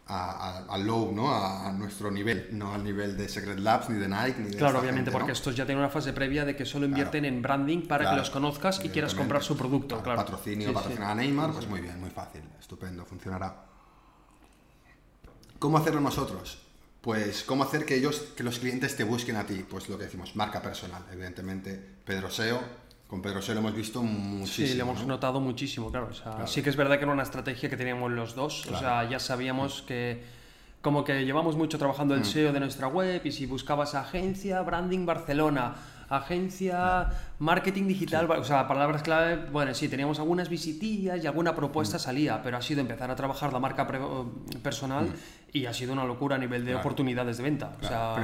a- 0.09 0.63
a, 0.69 0.77
low, 0.77 1.11
¿no? 1.13 1.33
A, 1.33 1.71
nuestro 1.71 2.09
nivel, 2.11 2.49
no 2.51 2.73
al 2.73 2.83
nivel 2.83 3.17
de 3.17 3.27
Secret 3.27 3.59
Labs, 3.59 3.89
ni 3.89 3.99
de 3.99 4.07
Nike, 4.07 4.39
ni 4.39 4.49
de 4.51 4.57
Claro, 4.57 4.79
obviamente, 4.79 5.11
porque 5.11 5.31
estos 5.33 5.55
ya 5.55 5.65
tienen 5.65 5.79
una 5.83 5.89
fase 5.89 6.13
previa 6.13 6.45
de 6.45 6.55
que 6.55 6.65
solo 6.65 6.85
invierten 6.85 7.25
en 7.25 7.41
branding 7.41 7.87
para 7.87 8.09
que 8.09 8.15
los 8.15 8.29
conozcas 8.29 8.83
y 8.83 8.89
quieras 8.89 9.13
comprar 9.13 9.43
su 9.43 9.57
producto. 9.57 10.01
Claro, 10.01 10.17
Patrocinio, 10.21 10.73
patrocinar 10.73 11.11
a 11.11 11.15
Neymar, 11.15 11.51
pues 11.51 11.67
muy 11.67 11.81
bien, 11.81 11.99
muy 11.99 12.09
fácil, 12.09 12.41
estupendo, 12.59 13.05
funcionará. 13.05 13.63
¿Cómo 15.59 15.77
hacerlo 15.77 15.99
nosotros? 16.01 16.59
Pues, 17.01 17.43
¿cómo 17.43 17.63
hacer 17.63 17.85
que 17.85 17.95
ellos, 17.95 18.19
que 18.35 18.43
los 18.43 18.59
clientes 18.59 18.95
te 18.95 19.03
busquen 19.03 19.37
a 19.37 19.45
ti? 19.45 19.65
Pues 19.67 19.87
lo 19.89 19.97
que 19.97 20.05
decimos, 20.05 20.35
marca 20.35 20.61
personal, 20.61 21.03
evidentemente, 21.11 21.73
Pedro 22.05 22.29
SEO, 22.29 22.61
con 23.07 23.21
Pedro 23.21 23.41
SEO 23.41 23.55
lo 23.55 23.61
hemos 23.61 23.75
visto 23.75 24.03
muchísimo. 24.03 24.67
Sí, 24.67 24.73
lo 24.75 24.83
hemos 24.83 25.05
notado 25.05 25.39
muchísimo, 25.39 25.89
claro. 25.89 26.09
Sí 26.45 26.61
que 26.61 26.69
es 26.69 26.75
verdad 26.75 26.97
que 26.97 27.03
era 27.03 27.13
una 27.13 27.23
estrategia 27.23 27.69
que 27.69 27.77
teníamos 27.77 28.11
los 28.11 28.35
dos. 28.35 28.65
O 28.67 28.77
sea, 28.77 29.09
ya 29.09 29.19
sabíamos 29.19 29.81
que 29.81 30.23
como 30.81 31.03
que 31.03 31.25
llevamos 31.25 31.55
mucho 31.55 31.77
trabajando 31.77 32.13
el 32.13 32.21
mm. 32.21 32.25
SEO 32.25 32.53
de 32.53 32.59
nuestra 32.59 32.87
web 32.87 33.21
y 33.25 33.31
si 33.31 33.45
buscabas 33.45 33.95
agencia, 33.95 34.61
branding 34.61 35.05
Barcelona, 35.05 35.75
agencia, 36.09 37.09
marketing 37.39 37.87
digital, 37.87 38.29
o 38.31 38.43
sea, 38.43 38.67
palabras 38.67 39.03
clave, 39.03 39.49
bueno, 39.51 39.73
sí, 39.73 39.89
teníamos 39.89 40.19
algunas 40.19 40.49
visitillas 40.49 41.21
y 41.23 41.27
alguna 41.27 41.55
propuesta 41.55 41.97
mm. 41.97 41.99
salía, 41.99 42.41
pero 42.41 42.57
ha 42.57 42.61
sido 42.61 42.81
empezar 42.81 43.11
a 43.11 43.15
trabajar 43.15 43.51
la 43.51 43.59
marca 43.59 43.87
personal 44.63 45.05
mm. 45.05 45.13
y 45.53 45.65
ha 45.65 45.73
sido 45.73 45.93
una 45.93 46.05
locura 46.05 46.37
a 46.37 46.39
nivel 46.39 46.63
de 46.65 46.75
oportunidades 46.75 47.37
de 47.37 47.43
venta. 47.43 47.75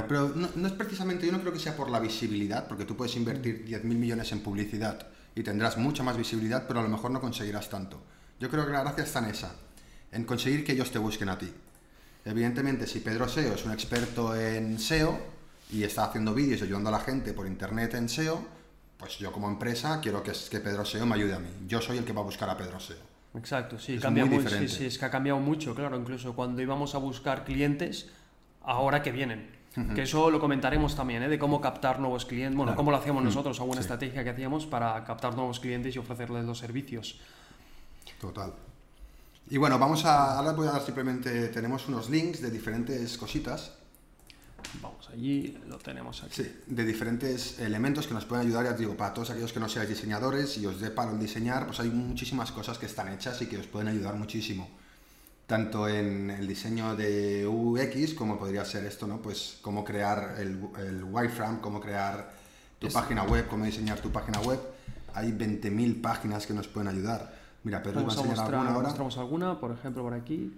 pero, 0.07 0.33
no, 0.35 0.67
es 0.67 0.73
precisamente, 0.73 1.25
yo 1.25 1.31
no 1.31 1.39
creo 1.41 1.51
que 1.51 1.59
sea 1.59 1.75
por 1.75 1.89
la 1.89 1.99
visibilidad, 1.99 2.67
porque 2.67 2.85
tú 2.85 2.95
puedes 2.95 3.15
invertir 3.15 3.65
10.000 3.65 3.83
mm. 3.83 3.99
millones 3.99 4.31
en 4.31 4.39
publicidad 4.39 5.07
y 5.35 5.43
tendrás 5.43 5.77
mucha 5.77 6.03
más 6.03 6.15
visibilidad, 6.15 6.65
pero 6.67 6.79
a 6.79 6.83
lo 6.83 6.89
mejor 6.89 7.11
no 7.11 7.19
conseguirás 7.19 7.69
tanto. 7.69 8.01
Yo 8.39 8.49
creo 8.49 8.65
que 8.65 8.71
la 8.71 8.81
gracia 8.81 9.03
está 9.03 9.19
en 9.19 9.25
esa, 9.25 9.55
en 10.11 10.23
conseguir 10.25 10.63
que 10.63 10.73
ellos 10.73 10.91
te 10.91 10.99
busquen 10.99 11.29
a 11.29 11.37
ti. 11.37 11.51
Evidentemente, 12.25 12.87
si 12.87 12.99
Pedro 12.99 13.27
SEO 13.27 13.55
es 13.55 13.65
un 13.65 13.73
experto 13.73 14.33
en 14.35 14.79
SEO, 14.79 15.32
y 15.73 15.83
está 15.83 16.05
haciendo 16.05 16.35
vídeos 16.35 16.61
ayudando 16.61 16.89
a 16.89 16.91
la 16.91 16.99
gente 16.99 17.33
por 17.33 17.47
internet 17.47 17.95
en 17.95 18.07
SEO, 18.07 18.39
pues 18.97 19.17
yo 19.17 19.31
como 19.31 19.49
empresa 19.49 19.99
quiero 19.99 20.21
que, 20.21 20.31
que 20.31 20.59
Pedro 20.59 20.85
SEO 20.85 21.05
me 21.07 21.15
ayude 21.15 21.33
a 21.33 21.39
mí. 21.39 21.49
Yo 21.67 21.81
soy 21.81 21.97
el 21.97 22.05
que 22.05 22.13
va 22.13 22.21
a 22.21 22.23
buscar 22.23 22.47
a 22.49 22.55
Pedro 22.55 22.79
SEO. 22.79 22.97
Exacto, 23.35 23.79
sí, 23.79 23.97
cambia 23.97 24.25
muy 24.25 24.47
sí, 24.47 24.67
sí, 24.67 24.85
es 24.85 24.99
que 24.99 25.05
ha 25.05 25.09
cambiado 25.09 25.39
mucho, 25.39 25.73
claro, 25.73 25.97
incluso 25.97 26.35
cuando 26.35 26.61
íbamos 26.61 26.93
a 26.93 26.99
buscar 26.99 27.43
clientes, 27.43 28.11
ahora 28.61 29.01
que 29.01 29.11
vienen. 29.11 29.51
Que 29.95 30.03
eso 30.03 30.29
lo 30.29 30.39
comentaremos 30.39 30.95
también, 30.95 31.23
¿eh? 31.23 31.29
de 31.29 31.39
cómo 31.39 31.59
captar 31.59 31.99
nuevos 31.99 32.27
clientes, 32.27 32.55
bueno, 32.55 32.75
cómo 32.75 32.91
lo 32.91 32.97
hacíamos 32.97 33.23
nosotros, 33.23 33.59
alguna 33.59 33.81
estrategia 33.81 34.23
que 34.23 34.29
hacíamos 34.29 34.67
para 34.67 35.03
captar 35.03 35.33
nuevos 35.33 35.59
clientes 35.59 35.95
y 35.95 35.97
ofrecerles 35.97 36.45
los 36.45 36.59
servicios. 36.59 37.19
Total. 38.21 38.53
Y 39.49 39.57
bueno, 39.57 39.79
vamos 39.79 40.05
a, 40.05 40.37
ahora 40.37 40.51
voy 40.51 40.67
a 40.67 40.73
dar 40.73 40.83
simplemente, 40.83 41.47
tenemos 41.47 41.87
unos 41.87 42.11
links 42.11 42.39
de 42.39 42.51
diferentes 42.51 43.17
cositas 43.17 43.71
Vamos 44.81 45.09
allí, 45.11 45.57
lo 45.67 45.77
tenemos 45.77 46.23
aquí. 46.23 46.43
Sí, 46.43 46.55
de 46.67 46.85
diferentes 46.85 47.59
elementos 47.59 48.07
que 48.07 48.13
nos 48.13 48.25
pueden 48.25 48.47
ayudar, 48.47 48.65
ya 48.65 48.73
digo, 48.73 48.95
para 48.97 49.13
todos 49.13 49.29
aquellos 49.29 49.53
que 49.53 49.59
no 49.59 49.69
seáis 49.69 49.89
diseñadores 49.89 50.57
y 50.57 50.65
os 50.65 50.79
dé 50.79 50.89
para 50.89 51.13
diseñar, 51.13 51.65
pues 51.65 51.79
hay 51.79 51.89
muchísimas 51.89 52.51
cosas 52.51 52.77
que 52.77 52.85
están 52.85 53.09
hechas 53.13 53.41
y 53.41 53.47
que 53.47 53.57
os 53.57 53.67
pueden 53.67 53.87
ayudar 53.87 54.15
muchísimo. 54.15 54.69
Tanto 55.47 55.87
en 55.87 56.29
el 56.31 56.47
diseño 56.47 56.95
de 56.95 57.45
UX, 57.45 58.13
como 58.13 58.39
podría 58.39 58.65
ser 58.65 58.85
esto, 58.85 59.07
¿no? 59.07 59.21
Pues 59.21 59.59
cómo 59.61 59.83
crear 59.83 60.35
el, 60.39 60.59
el 60.79 61.03
wireframe, 61.03 61.59
cómo 61.59 61.79
crear 61.79 62.33
tu 62.79 62.87
página 62.89 63.23
web, 63.23 63.47
cómo 63.47 63.65
diseñar 63.65 63.99
tu 63.99 64.11
página 64.11 64.39
web. 64.41 64.59
Hay 65.13 65.31
20.000 65.31 66.01
páginas 66.01 66.47
que 66.47 66.53
nos 66.53 66.67
pueden 66.67 66.87
ayudar. 66.87 67.33
Mira, 67.63 67.81
pero 67.81 67.95
vamos 67.95 68.17
a, 68.17 68.23
mostrar, 68.23 68.53
alguna 68.55 68.69
ahora. 68.71 68.87
Mostramos 68.89 69.17
alguna, 69.17 69.59
por 69.59 69.71
ejemplo, 69.71 70.03
por 70.03 70.13
aquí. 70.13 70.51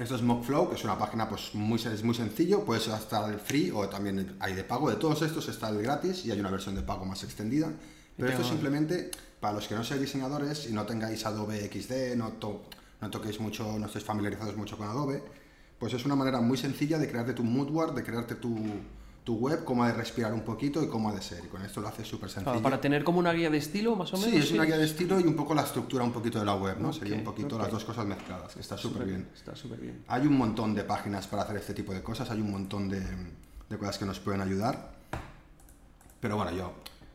Esto 0.00 0.14
es 0.14 0.22
Mockflow, 0.22 0.70
que 0.70 0.76
es 0.76 0.84
una 0.84 0.98
página 0.98 1.28
pues 1.28 1.54
muy, 1.54 1.78
es 1.78 2.02
muy 2.02 2.14
sencillo, 2.14 2.64
puedes 2.64 2.88
estar 2.88 3.30
el 3.30 3.38
free 3.38 3.70
o 3.70 3.86
también 3.86 4.34
hay 4.40 4.54
de 4.54 4.64
pago. 4.64 4.88
De 4.88 4.96
todos 4.96 5.20
estos 5.20 5.46
está 5.50 5.68
el 5.68 5.82
gratis 5.82 6.24
y 6.24 6.30
hay 6.30 6.40
una 6.40 6.50
versión 6.50 6.74
de 6.74 6.80
pago 6.80 7.04
más 7.04 7.22
extendida. 7.22 7.70
Pero 8.16 8.30
esto 8.30 8.42
simplemente, 8.42 9.10
para 9.40 9.52
los 9.52 9.68
que 9.68 9.74
no 9.74 9.84
seáis 9.84 10.00
diseñadores 10.00 10.66
y 10.70 10.72
no 10.72 10.86
tengáis 10.86 11.26
Adobe 11.26 11.70
XD, 11.70 12.16
no, 12.16 12.32
no 13.02 13.10
toquéis 13.10 13.40
mucho, 13.40 13.78
no 13.78 13.86
estéis 13.86 14.04
familiarizados 14.06 14.56
mucho 14.56 14.78
con 14.78 14.88
Adobe, 14.88 15.22
pues 15.78 15.92
es 15.92 16.06
una 16.06 16.16
manera 16.16 16.40
muy 16.40 16.56
sencilla 16.56 16.96
de 16.96 17.06
crearte 17.06 17.34
tu 17.34 17.44
moodboard, 17.44 17.94
de 17.94 18.02
crearte 18.02 18.36
tu, 18.36 18.56
tu 19.24 19.36
web, 19.36 19.64
cómo 19.64 19.84
ha 19.84 19.88
de 19.88 19.94
respirar 19.94 20.32
un 20.32 20.42
poquito 20.42 20.82
y 20.82 20.88
cómo 20.88 21.10
ha 21.10 21.14
de 21.14 21.22
ser. 21.22 21.44
Y 21.44 21.48
con 21.48 21.62
esto 21.62 21.80
lo 21.80 21.88
hace 21.88 22.04
súper 22.04 22.30
sencillo. 22.30 22.62
para 22.62 22.80
tener 22.80 23.04
como 23.04 23.18
una 23.18 23.32
guía 23.32 23.50
de 23.50 23.58
estilo, 23.58 23.94
más 23.96 24.12
o 24.14 24.16
menos. 24.16 24.30
Sí, 24.30 24.36
es 24.38 24.52
una 24.52 24.64
guía 24.64 24.78
de 24.78 24.84
estilo 24.84 25.20
y 25.20 25.24
un 25.24 25.36
poco 25.36 25.54
la 25.54 25.62
estructura 25.62 26.04
un 26.04 26.12
poquito 26.12 26.38
de 26.38 26.46
la 26.46 26.54
web, 26.54 26.78
¿no? 26.80 26.92
Sería 26.92 27.16
un 27.16 27.24
poquito 27.24 27.58
las 27.58 27.70
dos 27.70 27.84
cosas 27.84 28.06
mezcladas, 28.06 28.54
que 28.54 28.60
está 28.60 28.76
súper 28.76 29.04
bien. 29.04 29.28
Está 29.34 29.54
súper 29.54 29.80
bien. 29.80 30.04
Hay 30.08 30.26
un 30.26 30.36
montón 30.36 30.74
de 30.74 30.84
páginas 30.84 31.26
para 31.26 31.42
hacer 31.42 31.56
este 31.56 31.74
tipo 31.74 31.92
de 31.92 32.02
cosas, 32.02 32.30
hay 32.30 32.40
un 32.40 32.50
montón 32.50 32.88
de, 32.88 33.00
de 33.00 33.78
cosas 33.78 33.98
que 33.98 34.04
nos 34.06 34.18
pueden 34.20 34.40
ayudar. 34.40 34.98
Pero 36.20 36.36
bueno, 36.36 36.52
yo 36.52 36.72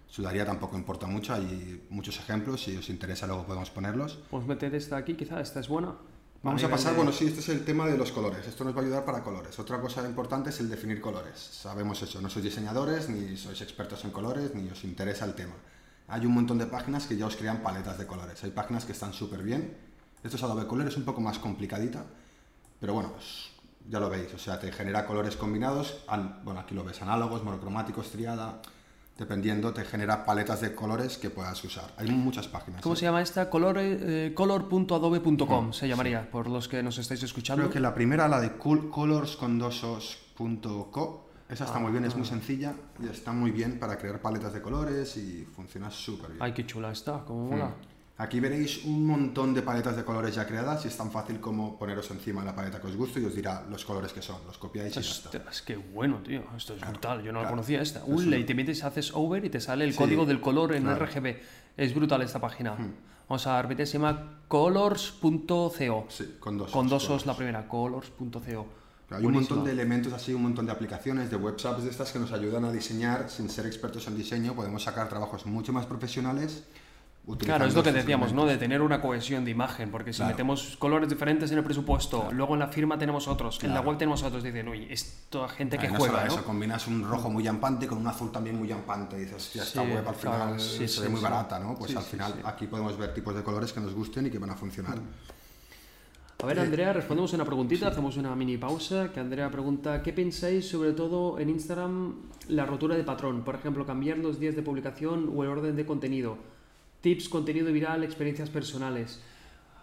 sudaría 0.07 0.45
tampoco 0.45 0.77
importa 0.77 1.07
mucho, 1.07 1.33
hay 1.33 1.85
muchos 1.89 2.17
ejemplos, 2.17 2.63
si 2.63 2.77
os 2.77 2.89
interesa 2.89 3.27
luego 3.27 3.45
podemos 3.45 3.69
ponerlos. 3.69 4.15
Podemos 4.29 4.47
meter 4.47 4.73
esta 4.73 4.97
aquí, 4.97 5.15
quizá 5.15 5.41
esta 5.41 5.59
es 5.59 5.67
buena. 5.67 5.95
Vamos 6.45 6.63
a 6.63 6.69
pasar, 6.69 6.95
bueno, 6.95 7.12
sí, 7.12 7.25
este 7.25 7.39
es 7.39 7.49
el 7.49 7.65
tema 7.65 7.88
de 7.88 7.97
los 7.97 8.12
colores. 8.12 8.45
Esto 8.45 8.63
nos 8.63 8.75
va 8.75 8.81
a 8.81 8.84
ayudar 8.84 9.03
para 9.03 9.23
colores. 9.23 9.58
Otra 9.58 9.81
cosa 9.81 10.08
importante 10.08 10.51
es 10.51 10.60
el 10.60 10.69
definir 10.69 11.01
colores. 11.01 11.39
Sabemos 11.39 11.99
eso, 12.03 12.21
no 12.21 12.29
sois 12.29 12.45
diseñadores, 12.45 13.10
ni 13.10 13.36
sois 13.36 13.60
expertos 13.62 14.05
en 14.05 14.12
colores, 14.12 14.53
ni 14.53 14.69
os 14.69 14.84
interesa 14.84 15.25
el 15.25 15.34
tema. 15.34 15.55
Hay 16.08 16.23
un 16.23 16.36
montón 16.36 16.60
de 16.60 16.67
páginas 16.67 17.08
que 17.08 17.17
ya 17.17 17.25
os 17.25 17.36
crean 17.36 17.63
paletas 17.63 17.97
de 17.97 18.05
colores. 18.05 18.43
Hay 18.43 18.51
páginas 18.51 18.86
que 18.86 18.91
están 18.91 19.12
súper 19.12 19.41
bien. 19.41 19.75
Esto 20.23 20.38
es 20.38 20.43
Adobe 20.43 20.67
Color, 20.67 20.88
es 20.88 20.97
un 20.97 21.03
poco 21.03 21.19
más 21.19 21.39
complicadita, 21.39 22.05
pero 22.79 22.93
bueno, 22.93 23.13
pues, 23.13 23.49
ya 23.89 23.99
lo 23.99 24.08
veis. 24.12 24.31
O 24.36 24.38
sea, 24.38 24.60
te 24.60 24.71
genera 24.71 25.08
colores 25.08 25.38
combinados. 25.38 26.05
Bueno, 26.43 26.60
aquí 26.60 26.75
lo 26.75 26.84
ves, 26.84 27.01
análogos, 27.01 27.43
monocromáticos, 27.43 28.12
triada 28.12 28.62
dependiendo, 29.17 29.73
te 29.73 29.84
genera 29.86 30.25
paletas 30.25 30.60
de 30.62 30.75
colores 30.75 31.17
que 31.17 31.30
puedas 31.30 31.62
usar. 31.63 31.93
Hay 31.97 32.10
muchas 32.12 32.47
páginas. 32.47 32.82
¿Cómo 32.82 32.95
¿eh? 32.95 32.97
se 32.97 33.06
llama 33.06 33.21
esta? 33.21 33.49
Color, 33.49 33.78
eh, 33.80 34.34
color.adobe.com 34.36 35.71
se 35.73 35.88
llamaría, 35.88 36.30
por 36.30 36.47
los 36.47 36.67
que 36.67 36.84
nos 36.84 36.97
estáis 36.97 37.23
escuchando. 37.23 37.63
Creo 37.63 37.73
que 37.73 37.80
la 37.80 37.93
primera, 37.93 38.28
la 38.28 38.41
de 38.41 38.58
colorscondosos.co, 38.58 41.30
esa 41.47 41.65
está 41.65 41.78
muy 41.80 41.91
bien, 41.91 42.06
es 42.06 42.15
muy 42.15 42.25
ah. 42.25 42.30
sencilla 42.30 42.73
y 43.01 43.08
está 43.08 43.32
muy 43.32 43.51
bien 43.51 43.78
para 43.80 43.97
crear 43.97 44.19
paletas 44.21 44.54
de 44.54 44.62
colores 44.62 45.15
y 45.17 45.47
funciona 45.56 45.89
súper 45.91 46.32
bien. 46.32 46.41
Ay, 46.41 46.54
qué 46.54 46.65
chula 46.65 46.91
está, 46.91 47.23
cómo 47.25 47.51
mola. 47.51 47.75
Aquí 48.17 48.39
veréis 48.39 48.86
un 48.86 49.06
montón 49.06 49.54
de 49.54 49.62
paletas 49.62 49.97
de 49.97 50.06
colores 50.06 50.34
ya 50.36 50.47
creadas 50.47 50.86
y 50.86 50.88
es 50.88 50.95
tan 50.95 51.12
fácil 51.12 51.41
como 51.41 51.78
poneros 51.78 52.10
encima 52.12 52.45
la 52.45 52.56
paleta 52.56 52.80
que 52.80 52.88
os 52.88 52.95
guste 52.95 53.19
y 53.19 53.25
os 53.25 53.36
dirá 53.36 53.65
los 53.69 53.84
colores 53.84 54.13
que 54.13 54.21
son. 54.21 54.38
Los 54.45 54.58
copiáis 54.58 54.95
y 54.95 55.01
ya 55.01 55.01
está. 55.01 55.49
Es 55.51 55.62
que 55.62 55.75
bueno, 55.75 56.19
tío. 56.23 56.43
Esto 56.56 56.75
es 56.75 56.82
brutal. 56.82 57.21
Yo 57.23 57.34
no 57.34 57.43
la 57.43 57.49
conocía 57.49 57.82
esta. 57.82 58.06
Un 58.06 58.34
y 58.34 58.45
te 58.45 58.56
metes, 58.56 58.86
haces 58.86 59.12
over 59.13 59.43
y 59.43 59.49
te 59.49 59.60
sale 59.60 59.84
el 59.84 59.93
código 59.93 60.25
del 60.25 60.39
color 60.39 60.73
en 60.75 60.88
RGB. 60.88 61.36
Es 61.75 61.93
brutal 61.93 62.21
esta 62.21 62.39
página. 62.39 62.78
Vamos 63.28 63.47
a 63.47 63.62
repetir, 63.62 63.86
se 63.86 63.93
llama 63.97 64.39
colors.co. 64.47 66.06
Sí, 66.08 66.36
con 66.39 66.58
dos. 66.58 66.71
Con 66.71 66.88
dos 66.88 67.10
os 67.10 67.25
la 67.25 67.36
primera, 67.36 67.67
colors.co. 67.67 68.67
Hay 69.10 69.25
un 69.25 69.34
montón 69.34 69.63
de 69.65 69.71
elementos 69.71 70.13
así, 70.13 70.34
un 70.34 70.43
montón 70.43 70.65
de 70.65 70.71
aplicaciones, 70.71 71.30
de 71.30 71.36
websites 71.36 71.84
de 71.84 71.89
estas 71.89 72.13
que 72.13 72.19
nos 72.19 72.32
ayudan 72.32 72.63
a 72.63 72.71
diseñar 72.71 73.30
sin 73.30 73.49
ser 73.49 73.65
expertos 73.65 74.08
en 74.08 74.15
diseño. 74.15 74.56
Podemos 74.56 74.84
sacar 74.84 75.10
trabajos 75.10 75.45
mucho 75.45 75.73
más 75.73 75.86
profesionales 75.86 76.63
Claro, 77.39 77.65
es 77.65 77.73
lo 77.73 77.81
que 77.81 77.91
decíamos, 77.91 78.33
¿no? 78.33 78.45
De 78.45 78.57
tener 78.57 78.81
una 78.81 79.01
cohesión 79.01 79.45
de 79.45 79.51
imagen, 79.51 79.89
porque 79.89 80.13
si 80.13 80.23
metemos 80.23 80.75
colores 80.77 81.09
diferentes 81.09 81.51
en 81.51 81.57
el 81.57 81.63
presupuesto, 81.63 82.29
luego 82.31 82.53
en 82.53 82.59
la 82.59 82.67
firma 82.67 82.99
tenemos 82.99 83.27
otros, 83.27 83.63
en 83.63 83.73
la 83.73 83.81
web 83.81 83.97
tenemos 83.97 84.21
otros, 84.21 84.43
dicen, 84.43 84.67
uy, 84.67 84.88
esto 84.89 85.47
gente 85.47 85.77
que 85.77 85.89
juega, 85.89 86.25
¿no? 86.25 86.33
eso, 86.33 86.43
combinas 86.43 86.85
un 86.88 87.03
rojo 87.03 87.29
muy 87.29 87.43
llampante 87.43 87.88
con 87.88 87.97
un 87.97 88.07
azul 88.07 88.31
también 88.31 88.57
muy 88.57 88.67
llampante, 88.67 89.17
y 89.17 89.21
dices, 89.21 89.53
ya 89.53 89.63
esta 89.63 89.81
web 89.81 90.07
al 90.07 90.15
final 90.15 90.59
se 90.59 91.01
ve 91.01 91.09
muy 91.09 91.21
barata, 91.21 91.59
¿no? 91.59 91.75
Pues 91.75 91.95
al 91.95 92.03
final 92.03 92.41
aquí 92.43 92.67
podemos 92.67 92.95
ver 92.97 93.13
tipos 93.13 93.35
de 93.35 93.41
colores 93.41 93.73
que 93.73 93.79
nos 93.79 93.93
gusten 93.93 94.27
y 94.27 94.29
que 94.29 94.38
van 94.38 94.51
a 94.51 94.55
funcionar. 94.55 94.99
A 96.43 96.45
ver, 96.45 96.59
Andrea, 96.59 96.93
respondemos 96.93 97.33
una 97.33 97.45
preguntita, 97.45 97.88
hacemos 97.88 98.17
una 98.17 98.35
mini 98.35 98.57
pausa, 98.57 99.11
que 99.11 99.19
Andrea 99.19 99.49
pregunta, 99.49 100.03
¿qué 100.03 100.13
pensáis 100.13 100.69
sobre 100.69 100.91
todo 100.91 101.39
en 101.39 101.49
Instagram 101.49 102.13
la 102.49 102.65
rotura 102.65 102.95
de 102.95 103.03
patrón? 103.03 103.43
Por 103.43 103.55
ejemplo, 103.55 103.85
cambiar 103.85 104.17
los 104.19 104.39
días 104.39 104.55
de 104.55 104.61
publicación 104.61 105.31
o 105.33 105.43
el 105.43 105.49
orden 105.49 105.75
de 105.75 105.85
contenido 105.85 106.38
tips, 107.05 107.29
contenido 107.29 107.71
viral, 107.71 108.03
experiencias 108.03 108.49
personales. 108.49 109.21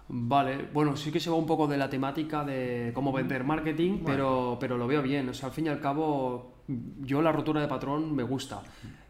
Vale, 0.09 0.69
bueno, 0.73 0.97
sí 0.97 1.13
que 1.13 1.21
se 1.21 1.31
va 1.31 1.37
un 1.37 1.47
poco 1.47 1.69
de 1.69 1.77
la 1.77 1.89
temática 1.89 2.45
de 2.45 2.91
cómo 2.93 3.13
vender 3.13 3.45
marketing, 3.45 4.01
pero, 4.05 4.57
pero 4.59 4.77
lo 4.77 4.89
veo 4.89 5.03
bien. 5.03 5.29
O 5.29 5.35
sea, 5.35 5.47
al 5.47 5.55
fin 5.55 5.67
y 5.67 5.69
al 5.69 5.81
cabo, 5.81 6.65
yo 7.01 7.23
la 7.23 7.31
rotura 7.31 7.61
de 7.61 7.69
patrón 7.69 8.13
me 8.13 8.25
gusta. 8.25 8.61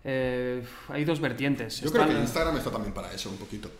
Eh, 0.04 0.62
hay 0.90 1.04
dos 1.06 1.20
vertientes. 1.20 1.80
Yo 1.80 1.90
creo 1.90 2.06
que 2.06 2.20
Instagram 2.20 2.58
está 2.58 2.70
también 2.70 2.92
para 2.92 3.10
eso, 3.10 3.30
un 3.30 3.38
poquito. 3.38 3.70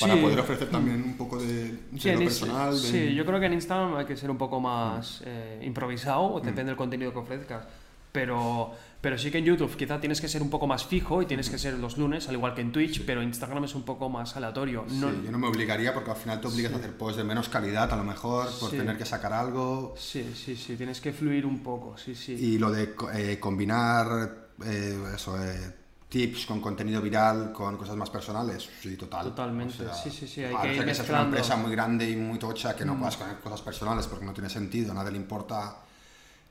Para 0.00 0.20
poder 0.20 0.40
ofrecer 0.40 0.68
también 0.68 1.00
un 1.00 1.16
poco 1.16 1.40
de 1.40 1.78
sí, 1.96 2.10
personal. 2.10 2.76
Sí, 2.76 3.14
yo 3.14 3.24
creo 3.24 3.38
que 3.38 3.46
en 3.46 3.52
Instagram 3.52 3.94
hay 3.96 4.06
que 4.06 4.16
ser 4.16 4.32
un 4.32 4.38
poco 4.38 4.58
más 4.58 5.22
eh, 5.24 5.62
improvisado, 5.64 6.38
mm. 6.38 6.42
depende 6.42 6.70
del 6.70 6.76
contenido 6.76 7.12
que 7.12 7.18
ofrezcas. 7.20 7.64
Pero, 8.10 8.72
pero 9.00 9.16
sí 9.16 9.30
que 9.30 9.38
en 9.38 9.46
YouTube 9.46 9.76
quizá 9.76 9.98
tienes 9.98 10.20
que 10.20 10.28
ser 10.28 10.42
un 10.42 10.50
poco 10.50 10.66
más 10.66 10.84
fijo 10.84 11.22
y 11.22 11.26
tienes 11.26 11.48
que 11.48 11.56
ser 11.58 11.74
los 11.78 11.96
lunes, 11.96 12.28
al 12.28 12.34
igual 12.34 12.54
que 12.54 12.60
en 12.60 12.70
Twitch, 12.72 13.04
pero 13.06 13.22
Instagram 13.22 13.64
es 13.64 13.74
un 13.74 13.82
poco 13.82 14.08
más 14.10 14.36
aleatorio. 14.36 14.84
No, 14.90 15.10
Sí, 15.10 15.22
yo 15.24 15.30
no 15.32 15.38
me 15.38 15.46
obligaría 15.46 15.94
porque 15.94 16.10
al 16.10 16.16
final 16.16 16.40
te 16.40 16.48
obligas 16.48 16.72
a 16.72 16.76
hacer 16.76 16.92
posts 16.96 17.16
de 17.16 17.24
menos 17.24 17.48
calidad, 17.48 17.90
a 17.92 17.96
lo 17.96 18.04
mejor, 18.04 18.46
por 18.60 18.70
Sí. 18.70 18.76
tener 18.76 18.98
que 18.98 19.06
sacar 19.06 19.32
algo. 19.32 19.94
sí, 19.96 20.32
sí, 20.34 20.54
sí, 20.56 20.76
tienes 20.76 21.00
que 21.00 21.12
fluir 21.12 21.46
un 21.46 21.62
poco, 21.62 21.96
sí, 21.96 22.14
sí. 22.14 22.32
Y 22.34 22.58
lo 22.58 22.70
de 22.70 22.94
eh, 23.14 23.38
combinar 23.40 24.48
eh, 24.64 24.98
eso, 25.14 25.42
eh, 25.42 25.76
tips 26.10 26.44
con 26.46 26.60
contenido 26.60 27.00
viral 27.00 27.52
con 27.52 27.76
cosas 27.76 27.96
más 27.96 28.10
personales, 28.10 28.68
sí, 28.82 28.96
total. 28.96 29.26
Totalmente, 29.26 29.84
sí, 30.02 30.10
sí, 30.10 30.26
sí, 30.26 30.42
hay 30.44 30.54
a 30.54 30.60
que 30.62 30.68
ir 30.72 30.76
ser 30.76 30.84
que 30.86 30.94
seas 30.94 31.08
una. 31.08 31.22
Mm. 31.22 31.24
empresa 31.26 31.56
muy 31.56 31.70
grande 31.70 32.10
y 32.10 32.16
muy 32.16 32.38
tocha 32.38 32.74
que 32.76 32.84
no 32.84 32.98
puedas 32.98 33.16
poner 33.16 33.38
cosas 33.38 33.62
personales 33.62 34.06
porque 34.08 34.24
no 34.26 34.32
tiene 34.34 34.50
sentido, 34.50 34.90
a 34.90 34.94
nadie 34.96 35.12
le 35.12 35.18
importa 35.18 35.76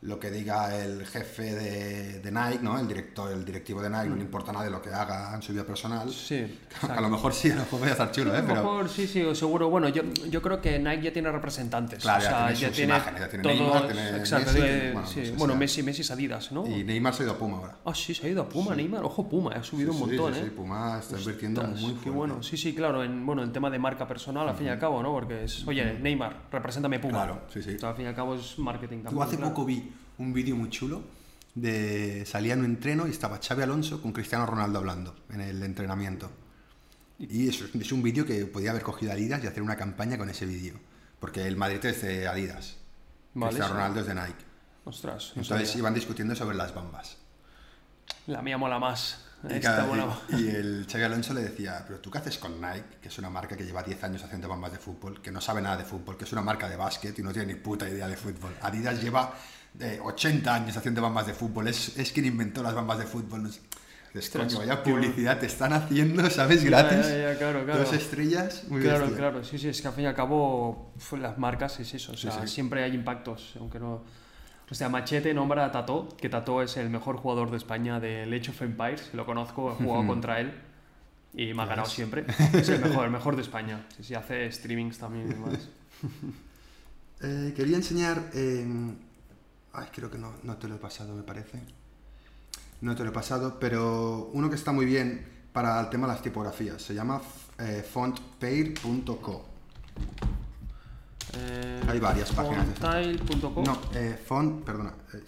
lo 0.01 0.17
que 0.17 0.31
diga 0.31 0.73
el 0.81 1.05
jefe 1.05 1.43
de, 1.55 2.19
de 2.21 2.31
Nike, 2.31 2.59
¿no? 2.63 2.79
El 2.79 2.87
director, 2.87 3.29
el 3.33 3.43
directivo 3.43 3.81
de 3.81 3.89
Nike, 3.89 4.07
no 4.07 4.15
le 4.15 4.21
importa 4.21 4.53
nada 4.53 4.63
de 4.63 4.71
lo 4.71 4.81
que 4.81 4.89
haga 4.89 5.35
en 5.35 5.41
su 5.41 5.51
vida 5.51 5.65
personal. 5.65 6.07
Mm. 6.07 6.11
Sí, 6.11 6.59
a 6.89 7.01
lo 7.01 7.09
mejor 7.09 7.33
sí, 7.33 7.51
a 7.51 7.55
lo 7.55 7.61
mejor 7.61 7.79
voy 7.81 7.89
a 7.89 7.91
estar 7.91 8.09
chulo, 8.11 8.33
¿eh? 8.33 8.37
A 8.37 8.41
lo 8.41 8.47
Pero, 8.47 8.61
mejor 8.63 8.89
sí, 8.89 9.07
sí, 9.07 9.23
seguro. 9.35 9.69
Bueno, 9.69 9.89
yo, 9.89 10.03
yo 10.29 10.41
creo 10.41 10.61
que 10.61 10.79
Nike 10.79 11.01
ya 11.03 11.11
tiene 11.13 11.29
representantes. 11.33 11.99
Claro, 12.01 12.19
o 12.19 12.23
ya 12.23 12.29
sea, 12.29 12.37
tiene 12.47 12.59
ya 12.61 12.67
sus 12.69 12.75
tiene 12.77 12.93
imágenes, 12.93 13.19
ya 13.19 13.29
tiene 13.29 13.43
todos- 13.43 13.57
Neymar, 13.59 13.85
tiene 13.87 14.09
exacto, 14.17 14.45
Messi, 14.53 14.61
tiene- 14.61 14.91
bueno, 14.93 15.07
sí, 15.07 15.19
no 15.19 15.25
sé, 15.25 15.31
bueno, 15.33 15.53
sea. 15.53 15.59
Messi, 15.59 15.83
Messi 15.83 16.01
es 16.01 16.11
Adidas, 16.11 16.51
¿no? 16.53 16.65
y 16.67 16.83
Neymar 16.85 17.13
se 17.13 17.23
ha 17.23 17.25
ido 17.25 17.33
a 17.33 17.37
Puma 17.37 17.57
ahora. 17.57 17.75
Ah, 17.83 17.93
sí, 17.93 18.13
se 18.15 18.25
ha 18.25 18.29
ido 18.29 18.41
a 18.43 18.47
Puma, 18.47 18.75
Neymar. 18.75 19.03
Ojo, 19.03 19.27
Puma, 19.27 19.51
ha 19.51 19.63
subido 19.63 19.91
Sí, 19.91 20.01
un 20.01 20.09
sí, 20.11 20.15
montón, 20.15 20.33
sí, 20.33 20.39
¿eh? 20.39 20.43
sí, 20.45 20.49
Puma 20.51 20.99
está 20.99 21.17
invirtiendo 21.19 21.61
muy 21.63 21.75
Qué 21.75 21.85
fuerte. 21.95 22.09
bueno, 22.11 22.41
sí, 22.41 22.55
sí, 22.55 22.73
claro, 22.73 23.03
en, 23.03 23.25
bueno, 23.25 23.43
en 23.43 23.51
tema 23.51 23.69
de 23.69 23.79
marca 23.79 24.07
personal, 24.07 24.47
al 24.47 24.55
fin 24.55 24.67
y 24.67 24.69
al 24.69 24.79
cabo, 24.79 25.03
¿no? 25.03 25.11
Porque 25.11 25.43
es, 25.43 25.67
oye, 25.67 25.99
Neymar, 25.99 26.43
represéntame 26.49 26.99
Puma. 26.99 27.25
Claro, 27.25 27.41
sí, 27.53 27.61
sí. 27.61 27.75
Al 27.83 27.95
fin 27.95 28.05
y 28.05 28.07
al 28.07 28.15
cabo 28.15 28.35
es 28.35 28.57
marketing 28.57 29.03
también. 29.03 29.15
Yo 29.15 29.21
hace 29.23 29.37
poco 29.37 29.65
vi 29.65 29.88
un 30.19 30.33
vídeo 30.33 30.55
muy 30.55 30.69
chulo 30.69 31.03
de 31.55 32.25
salía 32.25 32.53
en 32.53 32.59
un 32.59 32.65
entreno 32.65 33.07
y 33.07 33.11
estaba 33.11 33.39
Xavi 33.41 33.63
Alonso 33.63 34.01
con 34.01 34.13
Cristiano 34.13 34.45
Ronaldo 34.45 34.79
hablando 34.79 35.15
en 35.29 35.41
el 35.41 35.61
entrenamiento. 35.63 36.29
Y 37.17 37.49
eso 37.49 37.65
es- 37.73 37.91
un 37.91 38.01
vídeo 38.03 38.25
que 38.25 38.45
podía 38.45 38.71
haber 38.71 38.83
cogido 38.83 39.11
Adidas 39.11 39.43
y 39.43 39.47
hacer 39.47 39.61
una 39.61 39.75
campaña 39.75 40.17
con 40.17 40.29
ese 40.29 40.45
vídeo. 40.45 40.75
Porque 41.19 41.45
el 41.47 41.57
Madrid 41.57 41.83
es 41.85 42.01
de 42.01 42.27
Adidas. 42.27 42.77
Vale, 43.33 43.51
Cristiano. 43.51 43.73
Ronaldo 43.73 43.99
es 44.01 44.05
de 44.07 44.15
Nike. 44.15 44.45
Ostras, 44.85 45.33
no 45.35 45.41
Entonces 45.41 45.67
sabía. 45.69 45.79
iban 45.81 45.93
discutiendo 45.93 46.35
sobre 46.35 46.55
las 46.55 46.73
bambas. 46.73 47.17
la 48.27 48.41
mía 48.41 48.57
mola 48.57 48.77
más. 48.79 49.25
Y, 49.43 49.59
cada- 49.59 49.87
y 50.37 50.47
el 50.49 50.85
Xavi 50.89 51.03
Alonso 51.03 51.33
le 51.33 51.41
decía, 51.41 51.83
pero 51.87 51.99
tú 51.99 52.11
qué 52.11 52.17
haces 52.19 52.37
con 52.37 52.59
Nike, 52.61 52.97
que 53.01 53.07
es 53.07 53.17
una 53.17 53.29
marca 53.29 53.55
que 53.57 53.63
lleva 53.65 53.81
10 53.83 54.03
años 54.03 54.23
haciendo 54.23 54.47
bambas 54.49 54.71
de 54.73 54.77
fútbol, 54.79 55.21
que 55.21 55.31
no 55.31 55.39
sabe 55.41 55.61
nada 55.61 55.77
de 55.77 55.83
fútbol, 55.85 56.17
que 56.17 56.25
es 56.25 56.31
una 56.33 56.41
marca 56.41 56.69
de 56.69 56.75
básquet 56.75 57.17
y 57.17 57.23
no 57.23 57.31
tiene 57.31 57.53
ni 57.53 57.59
puta 57.59 57.87
idea 57.89 58.07
de 58.07 58.17
fútbol. 58.17 58.55
Adidas 58.61 59.01
lleva 59.01 59.33
eh, 59.79 59.99
80 60.03 60.53
años 60.53 60.77
haciendo 60.77 61.01
bambas 61.01 61.27
de 61.27 61.33
fútbol, 61.33 61.67
es, 61.67 61.97
es 61.97 62.11
quien 62.11 62.25
inventó 62.25 62.63
las 62.63 62.73
bambas 62.73 62.99
de 62.99 63.05
fútbol. 63.05 63.43
No 63.43 63.49
sé. 63.51 63.61
Coño, 64.33 64.57
vaya 64.57 64.81
publicidad 64.81 65.37
te 65.39 65.45
están 65.45 65.71
haciendo, 65.71 66.27
¿sabes? 66.31 66.63
Gratis. 66.63 67.07
ya, 67.07 67.31
ya, 67.33 67.37
claro, 67.37 67.63
claro. 67.63 67.79
Dos 67.81 67.93
estrellas, 67.93 68.63
muy 68.67 68.81
Claro, 68.81 69.01
bestia. 69.01 69.17
claro, 69.17 69.43
sí, 69.43 69.59
sí, 69.59 69.69
es 69.69 69.79
que 69.81 69.87
al 69.87 69.93
fin 69.93 70.05
y 70.05 70.07
al 70.07 70.15
cabo 70.15 70.93
las 71.19 71.37
marcas 71.37 71.79
es 71.79 71.93
eso, 71.93 72.13
o 72.13 72.17
sea, 72.17 72.31
sí. 72.41 72.47
siempre 72.47 72.83
hay 72.83 72.95
impactos, 72.95 73.53
aunque 73.59 73.79
no... 73.79 74.03
O 74.71 74.75
sea, 74.75 74.89
Machete 74.89 75.31
nombra 75.33 75.63
a 75.65 75.71
Tato, 75.71 76.09
que 76.17 76.27
Tato 76.27 76.61
es 76.63 76.75
el 76.77 76.89
mejor 76.89 77.17
jugador 77.17 77.51
de 77.51 77.57
España 77.57 77.99
del 77.99 78.33
Age 78.33 78.49
of 78.49 78.61
Empires, 78.63 79.11
lo 79.13 79.25
conozco, 79.27 79.71
he 79.71 79.75
jugado 79.75 80.07
contra 80.07 80.39
él 80.39 80.53
y 81.35 81.53
me 81.53 81.61
ha 81.61 81.65
ganado 81.67 81.87
siempre. 81.87 82.25
Es 82.53 82.69
el 82.69 82.79
mejor, 82.81 83.05
el 83.05 83.11
mejor 83.11 83.35
de 83.35 83.43
España. 83.43 83.85
Sí, 83.95 84.03
sí, 84.03 84.15
hace 84.15 84.51
streamings 84.51 84.97
también 84.97 85.27
y 85.27 85.33
demás. 85.33 85.69
Eh, 87.21 87.53
quería 87.53 87.75
enseñar. 87.75 88.29
eh, 88.33 88.65
ay, 89.79 89.87
creo 89.93 90.09
que 90.11 90.17
no, 90.17 90.33
no 90.43 90.57
te 90.57 90.67
lo 90.67 90.75
he 90.75 90.79
pasado, 90.79 91.13
me 91.15 91.23
parece. 91.23 91.61
No 92.81 92.95
te 92.95 93.03
lo 93.03 93.09
he 93.09 93.13
pasado, 93.13 93.59
pero 93.59 94.29
uno 94.33 94.49
que 94.49 94.55
está 94.55 94.71
muy 94.71 94.85
bien 94.85 95.27
para 95.51 95.79
el 95.81 95.89
tema 95.89 96.07
de 96.07 96.13
las 96.13 96.21
tipografías. 96.21 96.81
Se 96.81 96.93
llama 96.93 97.21
eh, 97.57 97.83
fontpair.co. 97.89 99.45
Eh, 101.35 101.81
Hay 101.87 101.99
varias 101.99 102.31
páginas. 102.31 102.65
Fontile.com. 102.79 103.63
No, 103.63 103.79
eh, 103.93 104.17
font, 104.25 104.63
perdona. 104.63 104.93
eh, 105.13 105.23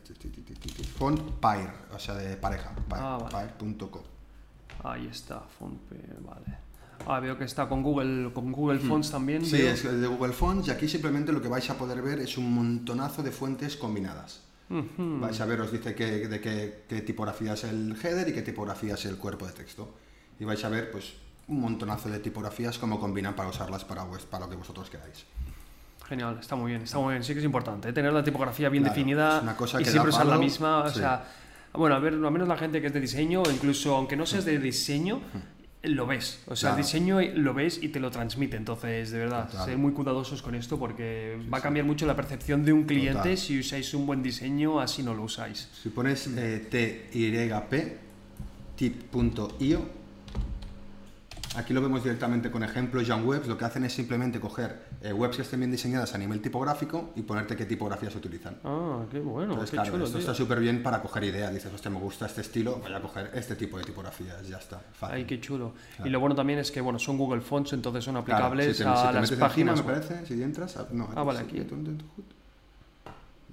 fontpair, 0.98 1.70
o 1.94 2.00
sea, 2.00 2.16
de 2.16 2.38
pareja. 2.38 2.72
pair, 2.90 3.04
Ah, 3.04 3.18
vale. 3.22 3.32
pair.co. 3.58 4.04
Ahí 4.84 5.08
está, 5.08 5.42
Fontpe, 5.42 5.96
vale. 6.22 6.58
Ah, 7.08 7.20
veo 7.20 7.38
que 7.38 7.44
está 7.46 7.68
con 7.68 7.82
Google, 7.84 8.32
con 8.34 8.52
Google 8.52 8.80
Fonts 8.80 9.12
también. 9.12 9.42
Hmm. 9.42 9.46
Sí, 9.46 9.58
veo. 9.62 9.72
es 9.74 9.84
de 9.84 10.08
Google 10.08 10.34
Fonts 10.34 10.68
y 10.68 10.72
aquí 10.72 10.88
simplemente 10.88 11.32
lo 11.32 11.42
que 11.42 11.48
vais 11.48 11.70
a 11.70 11.78
poder 11.78 12.02
ver 12.02 12.20
es 12.20 12.38
un 12.38 12.54
montonazo 12.54 13.24
de 13.24 13.32
fuentes 13.32 13.76
combinadas. 13.78 14.42
Ujú. 14.70 15.20
Vais 15.20 15.40
a 15.42 15.46
ver, 15.46 15.60
os 15.62 15.72
dice 15.72 15.94
de 15.94 16.40
qué, 16.42 16.84
qué 16.88 17.02
tipografía 17.02 17.54
es 17.54 17.64
el 17.66 17.96
header 18.02 18.30
y 18.30 18.34
qué 18.34 18.42
tipografía 18.42 18.94
es 18.94 19.06
el 19.06 19.18
cuerpo 19.18 19.46
de 19.46 19.54
texto. 19.54 19.94
Y 20.40 20.46
vais 20.46 20.64
a 20.64 20.70
ver 20.70 20.92
pues 20.92 21.14
un 21.48 21.60
montonazo 21.60 22.08
de 22.10 22.20
tipografías 22.20 22.78
cómo 22.80 23.00
combinan 23.00 23.36
para 23.36 23.50
usarlas 23.50 23.84
para, 23.84 24.06
vues- 24.06 24.24
para 24.26 24.46
lo 24.46 24.50
que 24.50 24.56
vosotros 24.56 24.90
queráis. 24.90 25.26
Genial, 26.08 26.38
está 26.40 26.56
muy 26.56 26.72
bien, 26.72 26.84
está 26.84 27.00
muy 27.00 27.14
bien. 27.14 27.24
Sí 27.24 27.34
que 27.34 27.40
es 27.40 27.46
importante 27.46 27.90
¿eh? 27.90 27.94
tener 27.94 28.12
la 28.14 28.24
tipografía 28.24 28.70
bien 28.70 28.84
Claro, 28.84 28.96
definida 28.96 29.38
es 29.38 29.44
una 29.44 29.58
cosa 29.58 29.82
y 29.82 29.84
que 29.84 29.92
siempre 29.92 30.12
da 30.12 30.18
usar 30.18 30.28
la 30.28 30.38
misma. 30.38 30.84
O 30.84 30.90
sí. 30.90 31.00
sea, 31.00 31.26
bueno, 31.74 31.96
a 31.96 32.00
ver, 32.00 32.14
al 32.14 32.32
menos 32.32 32.48
la 32.48 32.58
gente 32.58 32.82
que 32.82 32.88
es 32.88 32.94
de 32.94 33.00
diseño, 33.02 33.44
incluso 33.54 33.96
aunque 33.96 34.16
no 34.16 34.26
seas 34.26 34.46
de 34.46 34.58
diseño, 34.60 35.22
lo 35.84 36.06
ves. 36.06 36.40
O 36.48 36.56
sea, 36.56 36.72
el 36.72 36.78
diseño 36.78 37.20
lo 37.22 37.54
ves 37.54 37.80
y 37.82 37.90
te 37.90 38.00
lo 38.00 38.12
transmite. 38.12 38.56
Entonces, 38.58 39.12
de 39.12 39.20
verdad, 39.20 39.50
Total. 39.50 39.66
ser 39.66 39.78
muy 39.78 39.94
cuidadosos 39.94 40.42
con 40.42 40.56
esto 40.56 40.78
porque 40.78 41.40
va 41.52 41.58
a 41.58 41.62
cambiar 41.62 41.86
mucho 41.86 42.06
la 42.06 42.16
percepción 42.16 42.64
de 42.64 42.74
un 42.74 42.84
cliente 42.84 43.18
Total. 43.18 43.38
si 43.38 43.60
usáis 43.60 43.94
un 43.94 44.06
buen 44.06 44.22
diseño, 44.22 44.80
así 44.80 45.02
no 45.04 45.14
lo 45.14 45.24
usáis. 45.24 45.70
Si 45.82 45.90
pones 45.90 46.28
eh, 46.28 46.68
TYP, 47.12 47.98
tip.io, 48.76 49.86
aquí 51.56 51.74
lo 51.74 51.82
vemos 51.82 52.04
directamente 52.04 52.52
con 52.52 52.64
ejemplos 52.64 53.10
en 53.10 53.26
webs, 53.26 53.48
lo 53.48 53.58
que 53.58 53.66
hacen 53.66 53.84
es 53.84 53.94
simplemente 53.94 54.40
coger 54.40 54.91
eh, 55.04 55.12
webs 55.14 55.36
que 55.36 55.42
estén 55.42 55.60
bien 55.60 55.72
diseñadas 55.72 56.14
a 56.14 56.18
nivel 56.18 56.42
tipográfico 56.42 57.12
y 57.16 57.22
ponerte 57.24 57.56
qué 57.56 57.66
tipografías 57.66 58.16
utilizan. 58.16 58.58
Ah, 58.64 59.04
qué 59.12 59.20
bueno, 59.20 59.54
Entonces, 59.54 59.72
qué 59.72 59.78
claro, 59.78 59.92
chulo, 59.92 60.04
esto 60.06 60.18
tío. 60.18 60.28
está 60.30 60.36
súper 60.36 60.60
bien 60.60 60.84
para 60.84 61.02
coger 61.02 61.24
ideas. 61.24 61.54
Dices, 61.54 61.74
hostia, 61.74 61.90
me 61.90 62.00
gusta 62.00 62.26
este 62.28 62.42
estilo, 62.42 62.78
voy 62.78 62.94
a 62.94 63.02
coger 63.02 63.32
este 63.34 63.56
tipo 63.56 63.78
de 63.78 63.84
tipografías, 63.84 64.48
ya 64.48 64.58
está. 64.58 64.80
Fácil. 64.94 65.16
Ay, 65.16 65.26
qué 65.26 65.40
chulo. 65.42 65.74
Claro. 65.96 66.08
Y 66.08 66.12
lo 66.12 66.20
bueno 66.20 66.36
también 66.36 66.60
es 66.60 66.72
que, 66.72 66.82
bueno, 66.82 67.00
son 67.00 67.18
Google 67.18 67.42
Fonts, 67.42 67.74
entonces 67.74 68.04
son 68.04 68.14
Claro, 68.24 68.46
aplicables 68.46 68.78
si 68.78 68.84
te- 68.84 68.90
a 68.90 68.96
si 68.96 69.02
te 69.02 69.06
las 69.06 69.14
metes 69.16 69.32
encima, 69.32 69.48
páginas. 69.48 69.78
me 69.78 69.84
parece, 69.84 70.26
si 70.26 70.42
entras, 70.44 70.78
a- 70.78 70.88
no, 70.92 71.10
Ah, 71.16 71.24
vale, 71.24 71.40
aquí. 71.40 71.66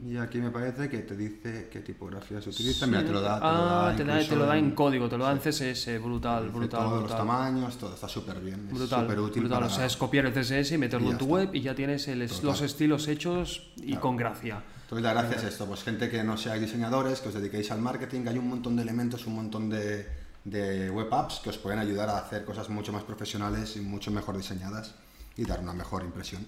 Y 0.07 0.17
aquí 0.17 0.39
me 0.39 0.51
parece 0.53 0.89
que 0.89 0.99
te 0.99 1.17
dice 1.17 1.69
qué 1.73 1.81
tipografía 1.81 2.41
se 2.41 2.51
utiliza. 2.51 2.85
Sí, 2.85 2.91
Mira, 2.91 3.05
te 3.05 3.11
lo 3.13 3.21
da, 3.21 3.35
te 3.41 3.45
lo 3.47 3.51
da, 3.51 3.89
ah, 3.91 3.97
te, 3.97 4.05
da, 4.05 4.19
te 4.21 4.37
lo 4.37 4.47
da 4.47 4.57
en 4.57 4.67
en- 4.67 4.71
código, 4.73 5.09
te 5.09 5.19
lo 5.19 5.25
da 5.25 5.33
en 5.33 5.39
CSS, 5.41 5.99
brutal, 5.99 6.45
dice 6.45 6.57
brutal, 6.57 6.81
todos 6.81 6.93
los 6.93 7.01
brutal. 7.01 7.19
tamaños, 7.19 7.77
todo 7.79 7.95
está 7.95 8.09
súper 8.09 8.39
bien. 8.41 8.69
Brutal, 8.71 9.01
súper 9.03 9.19
útil 9.21 9.43
brutal. 9.43 9.59
para- 9.63 9.73
O 9.73 9.75
sea, 9.75 9.87
es 9.87 9.97
copiar 9.97 10.27
el 10.27 10.33
CSS 10.33 10.75
y 10.75 10.79
meterlo 10.79 11.09
Y 11.09 11.11
en 11.13 11.19
tu 11.19 11.25
está. 11.25 11.35
web 11.35 11.51
y 11.55 11.61
ya 11.63 11.75
tienes 11.75 12.07
el 12.07 12.21
los 12.43 12.61
estilos 12.63 13.09
hechos 13.09 13.73
y 13.77 13.87
Claro. 13.89 14.01
con 14.03 14.17
gracia. 14.17 14.63
Entonces 14.83 15.03
la 15.03 15.13
gracia 15.15 15.37
es 15.37 15.45
esto, 15.45 15.67
pues 15.67 15.83
gente 15.83 16.09
que 16.09 16.23
no 16.23 16.37
seáis 16.37 16.63
diseñadores, 16.63 17.21
que 17.21 17.29
os 17.29 17.35
dediquéis 17.35 17.71
al 17.73 17.81
marketing, 17.81 18.25
hay 18.29 18.39
un 18.39 18.49
montón 18.49 18.77
de 18.77 18.83
elementos, 18.83 19.27
un 19.27 19.35
montón 19.35 19.69
de, 19.69 20.07
de 20.45 20.91
web 20.91 21.13
apps 21.13 21.41
que 21.43 21.51
os 21.51 21.59
pueden 21.59 21.81
ayudar 21.81 22.09
a 22.09 22.19
hacer 22.19 22.45
cosas 22.45 22.69
mucho 22.71 22.93
más 22.93 23.03
profesionales 23.03 23.77
y 23.77 23.81
mucho 23.81 24.11
mejor 24.13 24.37
diseñadas 24.37 24.95
y 25.37 25.45
dar 25.45 25.59
una 25.61 25.73
mejor 25.75 26.05
impresión. 26.05 26.47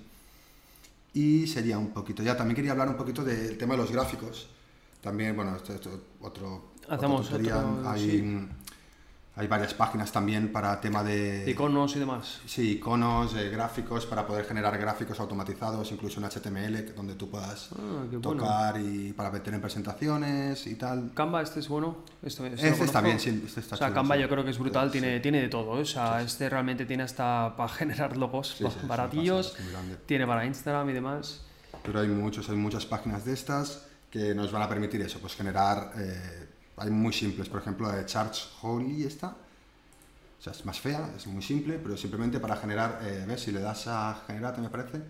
Y 1.13 1.47
sería 1.47 1.79
un 1.79 1.91
poquito, 1.91 2.23
ya 2.23 2.37
también 2.37 2.55
quería 2.57 2.73
hablar 2.73 2.89
un 2.89 2.97
poquito 2.97 3.25
del 3.25 3.59
tema 3.59 3.75
de 3.75 3.79
los 3.79 3.91
gráficos. 3.91 4.49
También, 5.01 5.35
bueno, 5.35 5.57
esto 5.57 5.75
es 5.75 5.81
otro, 6.21 6.73
Hacemos 6.89 7.33
otro, 7.33 7.89
hay, 7.89 8.11
sí. 8.11 8.49
Hay 9.37 9.47
varias 9.47 9.73
páginas 9.75 10.13
también 10.13 10.53
para 10.53 10.81
tema 10.81 11.03
de... 11.03 11.45
Iconos 11.49 11.97
y 11.97 11.99
demás. 12.01 12.41
Sí, 12.47 12.73
iconos, 12.73 13.35
eh, 13.37 13.49
gráficos, 13.49 14.05
para 14.05 14.27
poder 14.27 14.45
generar 14.45 14.77
gráficos 14.77 15.19
automatizados, 15.21 15.91
incluso 15.93 16.21
en 16.21 16.27
HTML, 16.29 16.95
donde 16.95 17.15
tú 17.15 17.31
puedas 17.31 17.71
Ah, 17.73 18.05
qué 18.11 18.17
bueno. 18.19 18.43
tocar 18.43 18.79
y 18.81 19.13
para 19.13 19.31
meter 19.31 19.55
en 19.55 19.61
presentaciones 19.61 20.67
y 20.67 20.75
tal. 20.75 21.13
Canva, 21.15 21.43
este 21.43 21.61
es 21.61 21.69
bueno. 21.69 21.99
Este, 22.23 22.47
este 22.49 22.69
Este 22.69 22.85
está 22.85 23.01
bien, 23.01 23.19
sí, 23.21 23.43
este 23.47 23.61
está 23.61 23.77
o 23.77 23.79
sea, 23.79 23.93
Canva 23.95 24.17
sí. 24.17 24.21
yo 24.23 24.29
creo 24.29 24.45
que 24.45 24.51
es 24.51 24.59
brutal, 24.59 24.89
Sí. 24.91 24.99
tiene, 25.01 25.21
tiene 25.21 25.41
de 25.41 25.49
todo. 25.49 25.79
¿eh? 25.79 25.83
O 25.83 25.87
sea, 25.87 26.21
este 26.23 26.49
realmente 26.51 26.85
tiene 26.85 27.05
hasta 27.05 27.55
para 27.57 27.69
generar 27.69 28.17
logos 28.17 28.57
Sí, 28.59 28.65
sí, 28.67 28.87
baratillos, 28.87 29.57
tiene 30.07 30.27
para 30.27 30.45
Instagram 30.45 30.91
y 30.91 30.93
demás. 30.93 31.43
Pero 31.83 32.01
hay 32.01 32.09
muchos, 32.09 32.49
hay 32.51 32.57
muchas 32.57 32.85
páginas 32.85 33.25
de 33.25 33.33
estas 33.33 33.87
que 34.11 34.35
nos 34.35 34.51
van 34.53 34.63
a 34.63 34.69
permitir 34.69 35.01
eso, 35.03 35.19
pues 35.21 35.35
generar, 35.37 35.93
eh, 35.97 36.49
hay 36.81 36.91
muy 36.91 37.13
simples, 37.13 37.49
por 37.49 37.61
ejemplo, 37.61 37.87
la 37.89 37.97
de 37.97 38.07
Charge 38.07 38.43
Holy 38.63 39.05
esta, 39.05 39.29
o 39.29 40.43
sea, 40.43 40.53
es 40.53 40.65
más 40.65 40.81
fea, 40.81 41.11
es 41.17 41.27
muy 41.27 41.43
simple, 41.43 41.79
pero 41.83 41.97
simplemente 41.97 42.41
para 42.41 42.57
generar, 42.57 43.01
eh, 43.03 43.25
ves, 43.29 43.43
si 43.43 43.53
le 43.53 43.61
das 43.61 43.87
a 43.87 44.23
generar, 44.27 44.59
me 44.59 44.69
parece, 44.71 45.01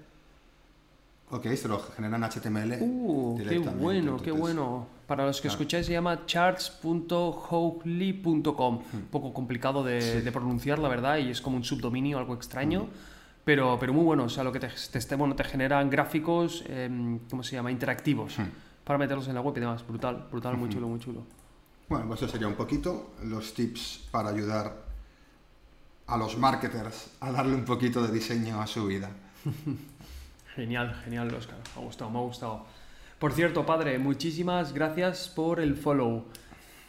ok, 1.31 1.47
se 1.55 1.69
lo 1.69 1.79
genera 1.79 2.17
en 2.17 2.25
HTML 2.25 2.79
Uh, 2.81 3.39
qué 3.39 3.59
bueno, 3.61 4.17
qué 4.19 4.31
entonces- 4.31 4.39
bueno. 4.39 4.87
Para 5.07 5.27
los 5.27 5.37
que 5.41 5.49
Claro. 5.49 5.55
escucháis 5.55 5.87
se 5.87 5.93
llama 5.93 6.25
charts.howly.com. 7.51 8.83
Un 8.93 9.03
poco 9.11 9.33
complicado 9.33 9.83
de, 9.83 9.99
Hmm. 9.99 10.03
Sí. 10.19 10.21
de 10.21 10.33
pronunciar, 10.33 10.79
la 10.79 10.89
verdad, 10.89 11.19
y 11.19 11.31
es 11.31 11.41
como 11.41 11.57
un 11.57 11.65
subdominio, 11.65 12.19
algo 12.19 12.35
extraño. 12.35 12.87
Pero, 13.45 13.77
pero 13.81 13.93
muy 13.93 14.05
bueno, 14.05 14.25
o 14.25 14.29
sea, 14.29 14.45
lo 14.45 14.53
que 14.53 14.61
te, 14.61 14.69
te, 14.69 14.99
este- 14.99 15.17
bueno, 15.17 15.35
te 15.35 15.43
generan 15.45 15.89
gráficos, 15.91 16.63
em, 16.69 17.19
¿cómo 17.29 17.43
se 17.43 17.57
llama? 17.57 17.71
Interactivos. 17.71 18.39
Hmm. 18.39 18.49
para 18.85 18.99
meterlos 18.99 19.29
en 19.29 19.35
la 19.35 19.41
web 19.41 19.57
y 19.57 19.61
demás. 19.61 19.87
Brutal, 19.87 20.27
brutal, 20.33 20.57
muy 20.57 20.69
chulo, 20.69 20.89
muy 20.89 20.99
chulo. 20.99 21.23
Bueno, 21.91 22.07
pues 22.07 22.23
eso 22.23 22.31
sería 22.31 22.47
un 22.47 22.55
poquito 22.55 23.15
los 23.25 23.53
tips 23.53 24.07
para 24.13 24.29
ayudar 24.29 24.85
a 26.07 26.17
los 26.17 26.39
marketers 26.39 27.17
a 27.19 27.33
darle 27.33 27.57
un 27.57 27.65
poquito 27.65 28.01
de 28.01 28.13
diseño 28.13 28.63
a 28.63 28.67
su 28.69 28.87
vida. 28.87 29.11
genial, 30.55 30.95
genial, 31.03 31.35
Oscar. 31.35 31.59
Me 31.75 31.83
ha 31.83 31.85
gustado, 31.85 32.11
me 32.13 32.19
ha 32.19 32.23
gustado. 32.23 32.65
Por 33.19 33.33
cierto, 33.33 33.67
padre, 33.67 33.99
muchísimas 33.99 34.73
gracias 34.73 35.29
por 35.31 35.59
el 35.59 35.75
follow. 35.75 36.27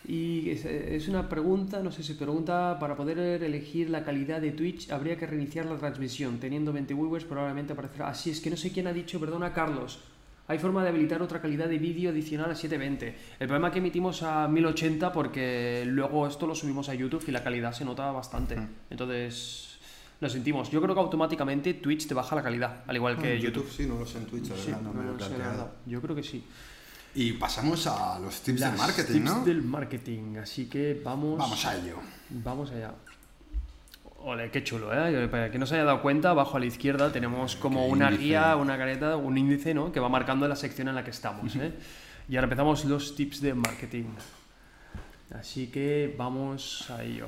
Y 0.08 0.52
es, 0.52 1.08
una 1.08 1.28
pregunta, 1.28 1.82
no 1.82 1.92
sé 1.92 2.04
si 2.04 2.14
pregunta, 2.14 2.78
para 2.80 2.96
poder 2.96 3.18
elegir 3.42 3.90
la 3.90 4.04
calidad 4.04 4.40
de 4.40 4.52
Twitch 4.52 4.92
habría 4.92 5.18
que 5.18 5.26
reiniciar 5.26 5.66
la 5.66 5.80
transmisión. 5.80 6.40
Teniendo 6.40 6.72
20 6.72 6.94
viewers 6.94 7.26
probablemente 7.26 7.74
aparecerá... 7.74 8.10
Así 8.10 8.30
es 8.30 8.40
que 8.40 8.52
no 8.52 8.58
sé 8.58 8.72
quién 8.72 8.86
ha 8.86 8.94
dicho, 8.94 9.20
perdona 9.20 9.52
Carlos. 9.52 10.00
Hay 10.52 10.60
forma 10.60 10.84
de 10.84 10.90
habilitar 10.90 11.22
otra 11.22 11.40
calidad 11.40 11.70
de 11.70 11.78
vídeo 11.78 12.10
adicional 12.10 12.52
a 12.52 12.56
720. 12.56 13.16
El 13.40 13.48
problema 13.48 13.70
es 13.70 13.72
que 13.72 13.80
emitimos 13.80 14.22
a 14.22 14.50
1080 14.50 15.14
porque 15.14 15.86
luego 15.88 16.28
esto 16.28 16.46
lo 16.46 16.54
subimos 16.54 16.90
a 16.90 16.94
YouTube 16.94 17.24
y 17.26 17.32
la 17.32 17.42
calidad 17.42 17.72
se 17.72 17.86
nota 17.86 18.12
bastante. 18.12 18.58
Entonces, 18.90 19.80
lo 20.20 20.28
sentimos. 20.28 20.70
Yo 20.70 20.82
creo 20.82 20.94
que 20.94 21.00
automáticamente 21.00 21.76
Twitch 21.76 22.06
te 22.06 22.14
baja 22.14 22.36
la 22.36 22.44
calidad, 22.44 22.84
al 22.86 22.98
igual 22.98 23.18
que 23.18 23.40
YouTube. 23.40 23.66
Sí, 23.72 23.86
no 23.86 23.98
lo 23.98 24.06
sé 24.06 24.18
en 24.18 24.26
Twitch, 24.26 24.50
no, 24.84 24.92
me 24.92 25.06
lo 25.06 25.18
sé, 25.18 25.36
Yo 25.86 26.02
creo 26.02 26.18
que 26.18 26.24
sí. 26.24 26.44
Y 27.16 27.32
pasamos 27.32 27.88
a 27.88 28.20
los 28.20 28.42
tips 28.42 28.60
del 28.60 28.74
marketing, 28.74 29.14
tips 29.14 29.24
¿no? 29.24 29.46
del 29.46 29.62
marketing, 29.62 30.36
así 30.36 30.66
que 30.66 31.02
vamos... 31.02 31.38
Vamos 31.40 31.66
a 31.66 31.78
ello. 31.78 31.96
Vamos 32.30 32.72
allá. 32.72 32.94
Ole, 34.24 34.52
qué 34.52 34.64
chulo, 34.64 34.94
¿eh? 34.94 35.28
Para 35.28 35.50
que 35.50 35.58
no 35.58 35.66
se 35.66 35.76
haya 35.76 35.84
dado 35.84 36.02
cuenta, 36.02 36.30
abajo 36.30 36.58
a 36.58 36.60
la 36.60 36.68
izquierda 36.68 37.12
tenemos 37.12 37.56
como 37.56 37.88
una 37.88 38.12
guía, 38.12 38.56
una 38.56 38.78
careta, 38.78 39.16
un 39.18 39.38
índice, 39.38 39.74
¿no? 39.74 39.92
Que 39.92 40.00
va 40.00 40.10
marcando 40.10 40.48
la 40.48 40.56
sección 40.56 40.88
en 40.88 40.96
la 40.96 41.04
que 41.04 41.12
estamos, 41.12 41.56
¿eh? 41.56 41.74
Y 42.30 42.36
ahora 42.36 42.46
empezamos 42.46 42.86
los 42.86 43.16
tips 43.16 43.42
de 43.42 43.54
marketing. 43.54 44.06
Así 45.34 45.68
que 45.68 46.14
vamos 46.18 46.90
a 46.92 47.04
ello. 47.04 47.28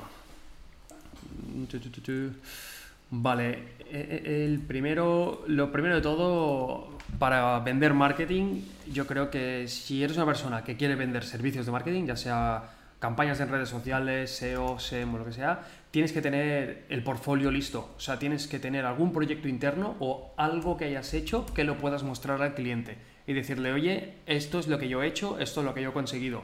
Vale, 3.10 3.76
e, 3.92 4.22
e, 4.26 4.46
el 4.46 4.60
primero, 4.60 5.44
lo 5.48 5.72
primero 5.72 5.96
de 5.96 6.02
todo, 6.02 6.98
para 7.20 7.60
vender 7.60 7.94
marketing, 7.94 8.62
yo 8.92 9.06
creo 9.08 9.30
que 9.30 9.68
si 9.68 10.04
eres 10.04 10.18
una 10.18 10.26
persona 10.26 10.64
que 10.64 10.76
quiere 10.76 10.96
vender 10.96 11.24
servicios 11.24 11.66
de 11.66 11.72
marketing, 11.72 12.06
ya 12.06 12.16
sea 12.16 12.64
campañas 13.00 13.40
en 13.40 13.50
redes 13.50 13.70
sociales, 13.70 14.32
SEO, 14.32 14.80
SEM 14.80 15.14
o 15.14 15.18
lo 15.18 15.26
que 15.26 15.34
sea, 15.34 15.62
tienes 15.94 16.12
que 16.12 16.24
tener 16.24 16.86
el 16.90 17.04
portfolio 17.04 17.52
listo. 17.52 17.94
O 17.96 18.00
sea, 18.00 18.18
tienes 18.18 18.48
que 18.48 18.58
tener 18.58 18.84
algún 18.84 19.14
proyecto 19.14 19.48
interno 19.48 19.96
o 20.00 20.34
algo 20.38 20.76
que 20.76 20.86
hayas 20.86 21.14
hecho 21.14 21.46
que 21.46 21.64
lo 21.64 21.78
puedas 21.78 22.02
mostrar 22.02 22.42
al 22.42 22.56
cliente 22.56 22.98
y 23.28 23.34
decirle, 23.34 23.72
oye, 23.72 24.16
esto 24.26 24.58
es 24.58 24.68
lo 24.68 24.80
que 24.80 24.90
yo 24.90 25.04
he 25.04 25.08
hecho, 25.08 25.38
esto 25.38 25.60
es 25.60 25.66
lo 25.68 25.76
que 25.76 25.84
yo 25.84 25.92
he 25.92 25.94
conseguido. 25.94 26.42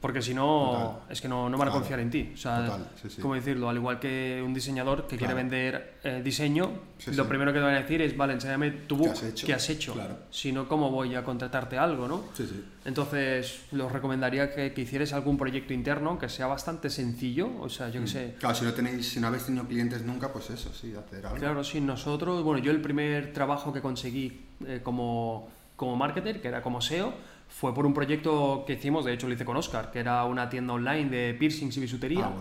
Porque 0.00 0.22
si 0.22 0.32
no, 0.32 1.00
es 1.10 1.20
que 1.20 1.28
no, 1.28 1.50
no 1.50 1.58
van 1.58 1.68
a 1.68 1.70
confiar 1.70 2.00
en 2.00 2.10
ti. 2.10 2.30
O 2.32 2.36
sea, 2.36 2.78
¿cómo 3.20 3.34
decirlo? 3.34 3.68
Al 3.68 3.76
igual 3.76 4.00
que 4.00 4.42
un 4.44 4.54
diseñador 4.54 5.06
que 5.06 5.18
quiere 5.18 5.34
vender 5.34 5.98
eh, 6.02 6.22
diseño, 6.24 6.70
lo 7.14 7.28
primero 7.28 7.52
que 7.52 7.58
te 7.58 7.64
van 7.64 7.74
a 7.74 7.80
decir 7.80 8.00
es, 8.00 8.16
vale, 8.16 8.32
enséñame 8.32 8.70
tu 8.70 8.96
book, 8.96 9.12
¿qué 9.44 9.52
has 9.52 9.68
hecho? 9.68 9.94
Si 10.30 10.52
no, 10.52 10.66
¿cómo 10.66 10.90
voy 10.90 11.14
a 11.14 11.22
contratarte 11.22 11.76
algo, 11.76 12.08
no? 12.08 12.24
Entonces, 12.86 13.66
los 13.72 13.92
recomendaría 13.92 14.54
que, 14.54 14.72
que, 14.72 14.80
hicieras 14.80 15.12
algún 15.12 15.36
proyecto 15.36 15.74
interno 15.74 16.18
que 16.18 16.30
sea 16.30 16.46
bastante 16.46 16.88
sencillo. 16.88 17.50
O 17.60 17.68
sea, 17.68 17.88
yo 17.88 18.00
que 18.00 18.06
mm. 18.06 18.08
sé... 18.08 18.34
Claro, 18.38 18.54
si 18.54 18.64
no, 18.64 18.72
tenéis, 18.72 19.06
si 19.06 19.20
no 19.20 19.26
habéis 19.26 19.44
tenido 19.44 19.66
clientes 19.66 20.02
nunca, 20.02 20.32
pues 20.32 20.48
eso, 20.48 20.72
sí, 20.72 20.94
hacer 20.94 21.26
algo. 21.26 21.38
Claro, 21.38 21.62
sí, 21.62 21.78
nosotros... 21.80 22.42
Bueno, 22.42 22.62
yo 22.62 22.70
el 22.70 22.80
primer 22.80 23.34
trabajo 23.34 23.70
que 23.70 23.82
conseguí 23.82 24.46
eh, 24.66 24.80
como, 24.82 25.50
como 25.76 25.94
marketer, 25.94 26.40
que 26.40 26.48
era 26.48 26.62
como 26.62 26.80
SEO, 26.80 27.12
fue 27.50 27.74
por 27.74 27.84
un 27.84 27.92
proyecto 27.92 28.64
que 28.66 28.74
hicimos, 28.74 29.04
de 29.04 29.12
hecho 29.12 29.26
lo 29.26 29.34
hice 29.34 29.44
con 29.44 29.56
Oscar, 29.56 29.90
que 29.90 29.98
era 29.98 30.24
una 30.24 30.48
tienda 30.48 30.72
online 30.72 31.10
de 31.10 31.34
piercings 31.34 31.76
y 31.76 31.80
bisutería. 31.80 32.26
Ah, 32.26 32.32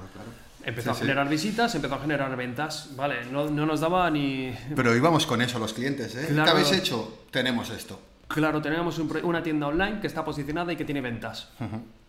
empezó 0.63 0.91
a 0.91 0.95
generar 0.95 1.27
visitas, 1.27 1.73
empezó 1.75 1.95
a 1.95 1.99
generar 1.99 2.35
ventas, 2.35 2.91
vale, 2.95 3.25
no, 3.31 3.49
no, 3.49 3.65
nos 3.65 3.79
daba 3.79 4.09
ni... 4.09 4.53
Pero 4.75 4.95
íbamos 4.95 5.25
con 5.25 5.41
eso 5.41 5.59
los 5.59 5.73
clientes, 5.73 6.15
¿eh? 6.15 6.29
¿Qué 6.33 6.49
habéis 6.49 6.71
hecho? 6.71 7.25
Tenemos 7.31 7.69
esto. 7.69 7.99
Claro, 8.27 8.61
tenemos 8.61 8.99
una 8.99 9.41
tienda 9.41 9.67
online 9.67 9.99
que 9.99 10.07
está 10.07 10.23
posicionada 10.23 10.71
y 10.71 10.75
que 10.75 10.85
tiene 10.85 11.01
ventas. 11.01 11.49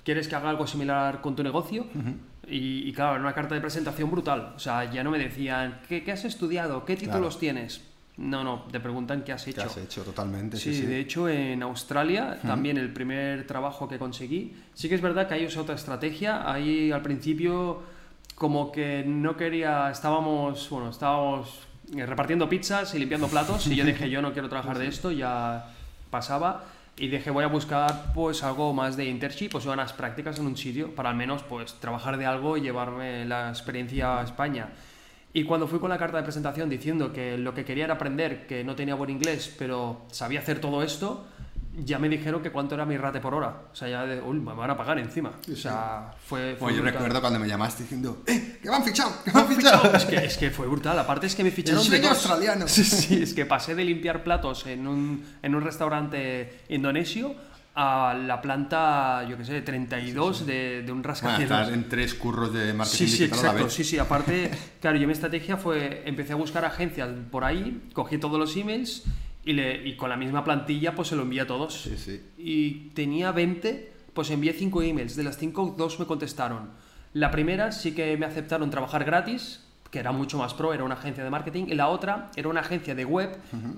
¿Quieres 0.05 0.29
que 0.29 0.37
haga 0.37 0.51
algo 0.51 0.67
similar 0.67 1.21
con 1.21 1.35
tu 1.35 1.43
negocio? 1.43 1.87
y, 2.47 2.89
y, 2.89 2.93
claro, 2.93 3.13
era 3.13 3.21
una 3.23 3.33
carta 3.33 3.55
de 3.55 3.61
presentación 3.61 4.11
brutal. 4.11 4.53
O 4.55 4.59
sea, 4.59 4.91
ya 4.91 5.03
no 5.03 5.11
me 5.11 5.19
decían, 5.19 5.81
¿qué, 5.89 6.05
qué 6.05 6.13
has 6.13 6.25
estudiado? 6.25 6.85
¿Qué 6.85 6.97
títulos 6.97 7.39
tienes? 7.39 7.81
No, 8.21 8.45
no, 8.45 8.65
te 8.71 8.81
preguntan 8.81 9.23
qué 9.23 9.33
has 9.33 9.49
hecho. 9.49 9.63
¿Qué 9.63 9.67
has 9.67 9.77
hecho? 9.79 10.03
Totalmente. 10.03 10.59
Sí, 10.59 10.75
sí, 10.75 10.83
de 10.83 11.01
hecho 11.01 11.27
en 11.27 11.63
Australia 11.63 12.39
también 12.43 12.77
el 12.77 12.93
primer 12.93 13.47
trabajo 13.47 13.89
que 13.89 13.99
conseguí, 13.99 14.55
sí 14.75 14.91
que 14.91 14.95
es 14.95 15.01
verdad 15.01 15.27
que 15.27 15.35
ahí 15.35 15.47
usé 15.47 15.59
otra 15.59 15.75
estrategia, 15.75 16.51
ahí 16.51 16.93
al 16.93 17.01
principio 17.01 17.81
como 18.35 18.71
que 18.73 19.05
no 19.07 19.39
quería, 19.39 19.91
estábamos, 19.91 20.69
bueno, 20.69 20.91
estábamos 20.91 21.67
repartiendo 21.93 22.47
pizzas 22.47 22.95
y 22.95 22.99
limpiando 22.99 23.27
platos 23.27 23.67
y 23.67 23.75
yo 23.75 23.85
dije 23.87 24.11
yo 24.11 24.21
no 24.21 24.35
quiero 24.35 24.51
trabajar 24.51 24.79
de 24.79 24.87
esto, 24.87 25.11
ya 25.11 25.73
pasaba 26.11 26.65
y 26.99 27.09
dije 27.09 27.31
voy 27.31 27.45
a 27.45 27.49
buscar 27.49 28.13
pues 28.13 28.43
algo 28.43 28.75
más 28.75 28.99
de 28.99 29.07
internship, 29.07 29.53
pues 29.53 29.65
unas 29.65 29.95
prácticas 29.95 30.39
en 30.39 30.47
un 30.47 30.59
sitio 30.59 30.95
para 30.95 31.09
al 31.09 31.17
menos 31.17 31.43
pues 31.43 31.73
trabajar 31.81 32.19
de 32.19 32.27
algo 32.27 32.59
y 32.59 32.61
llevarme 32.61 33.25
la 33.25 33.49
experiencia 33.49 34.21
a 34.21 34.25
España. 34.25 34.69
Y 35.33 35.45
cuando 35.45 35.69
fui 35.69 35.79
con 35.79 35.91
la 35.91 35.99
carta 35.99 36.17
de 36.17 36.25
presentación 36.25 36.69
diciendo 36.69 37.13
que 37.13 37.39
lo 37.39 37.55
que 37.55 37.65
quería 37.65 37.85
era 37.85 37.95
aprender, 37.95 38.47
que 38.47 38.65
no 38.65 38.75
tenía 38.75 38.95
buen 38.97 39.11
inglés, 39.11 39.55
pero 39.59 40.07
sabía 40.11 40.41
hacer 40.41 40.61
todo 40.61 40.83
esto, 40.83 41.25
ya 41.77 41.99
me 42.01 42.09
dijeron 42.09 42.43
que 42.43 42.51
cuánto 42.51 42.75
era 42.75 42.85
mi 42.85 42.97
rate 42.97 43.21
por 43.21 43.35
hora. 43.35 43.63
O 43.73 43.77
sea, 43.77 43.89
ya 43.89 44.05
de, 44.05 44.21
uy, 44.21 44.41
me 44.41 44.53
van 44.55 44.71
a 44.71 44.77
pagar 44.77 44.99
encima. 44.99 45.33
O 45.51 45.57
sea, 45.57 46.11
fue. 46.27 46.57
fue 46.59 46.75
yo 46.75 46.83
recuerdo 46.83 47.21
cuando 47.21 47.39
me 47.39 47.47
llamaste 47.47 47.85
diciendo, 47.85 48.23
¡eh! 48.27 48.59
¡Que 48.61 48.69
me 48.69 48.77
han 48.77 48.85
fichado! 48.85 49.13
¡Que 49.25 49.31
me 49.33 49.41
han 49.41 49.49
fichado! 49.55 49.95
es, 49.95 50.05
que, 50.05 50.17
es 50.17 50.37
que 50.37 50.51
fue 50.51 50.67
brutal. 50.67 50.99
Aparte 50.99 51.29
es 51.29 51.35
que 51.37 51.45
me 51.45 51.51
ficharon. 51.51 51.89
de 51.89 52.09
australiano! 52.09 52.67
Sí, 52.69 52.85
sí, 52.85 53.23
es 53.23 53.35
que 53.35 53.47
pasé 53.47 53.75
de 53.75 53.85
limpiar 53.85 54.25
platos 54.25 54.67
en 54.67 54.87
un, 54.87 55.25
en 55.43 55.55
un 55.55 55.63
restaurante 55.63 56.61
indonesio 56.69 57.35
a 57.75 58.15
la 58.15 58.43
planta, 58.43 59.25
yo 59.29 59.37
qué 59.37 59.45
sé, 59.45 59.63
32 59.63 60.45
De, 60.47 60.83
de 60.83 60.93
un 60.93 61.03
rascacielos. 61.05 61.69
en 61.71 61.89
tres 61.89 62.15
curros 62.15 62.53
de 62.53 62.73
marketing 62.75 63.07
sí, 63.07 63.09
sí, 63.09 63.25
exacto, 63.25 63.71
Sí, 63.71 63.85
sí, 63.85 63.99
aparte, 63.99 64.51
claro, 64.81 64.99
yo 64.99 65.07
mi 65.07 65.13
estrategia 65.13 65.57
fue, 65.57 66.03
empecé 66.05 66.33
a 66.33 66.37
buscar 66.37 66.65
agencias 66.65 67.09
por 67.31 67.45
ahí, 67.45 67.89
cogí 67.93 68.19
todos 68.19 68.39
los 68.39 68.57
emails 68.57 69.05
y, 69.45 69.53
le, 69.53 69.87
y 69.87 69.97
con 69.97 70.11
la 70.11 70.17
misma 70.17 70.45
plantilla 70.45 70.95
pues 70.95 71.09
se 71.09 71.17
lo 71.17 71.23
envié 71.23 71.43
a 71.43 71.47
todos. 71.47 71.83
Sí, 71.83 71.97
sí. 71.97 72.21
Y 72.37 72.91
tenía 72.91 73.33
20, 73.33 73.93
pues 74.13 74.31
envié 74.31 74.53
5 74.53 74.83
emails, 74.83 75.17
de 75.17 75.23
las 75.23 75.39
5, 75.39 75.75
2 75.79 76.01
me 76.01 76.07
contestaron. 76.07 76.71
La 77.13 77.31
primera 77.31 77.73
sí 77.73 77.93
que 77.93 78.17
me 78.17 78.27
aceptaron 78.27 78.71
trabajar 78.71 79.05
gratis, 79.05 79.65
que 79.91 79.99
era 79.99 80.13
mucho 80.13 80.39
más 80.39 80.55
pro, 80.55 80.73
era 80.73 80.85
una 80.85 80.95
agencia 80.95 81.25
de 81.25 81.31
marketing, 81.31 81.67
y 81.69 81.75
la 81.75 81.89
otra 81.89 82.31
era 82.37 82.49
una 82.49 82.61
agencia 82.61 82.95
de 82.95 83.05
web, 83.05 83.37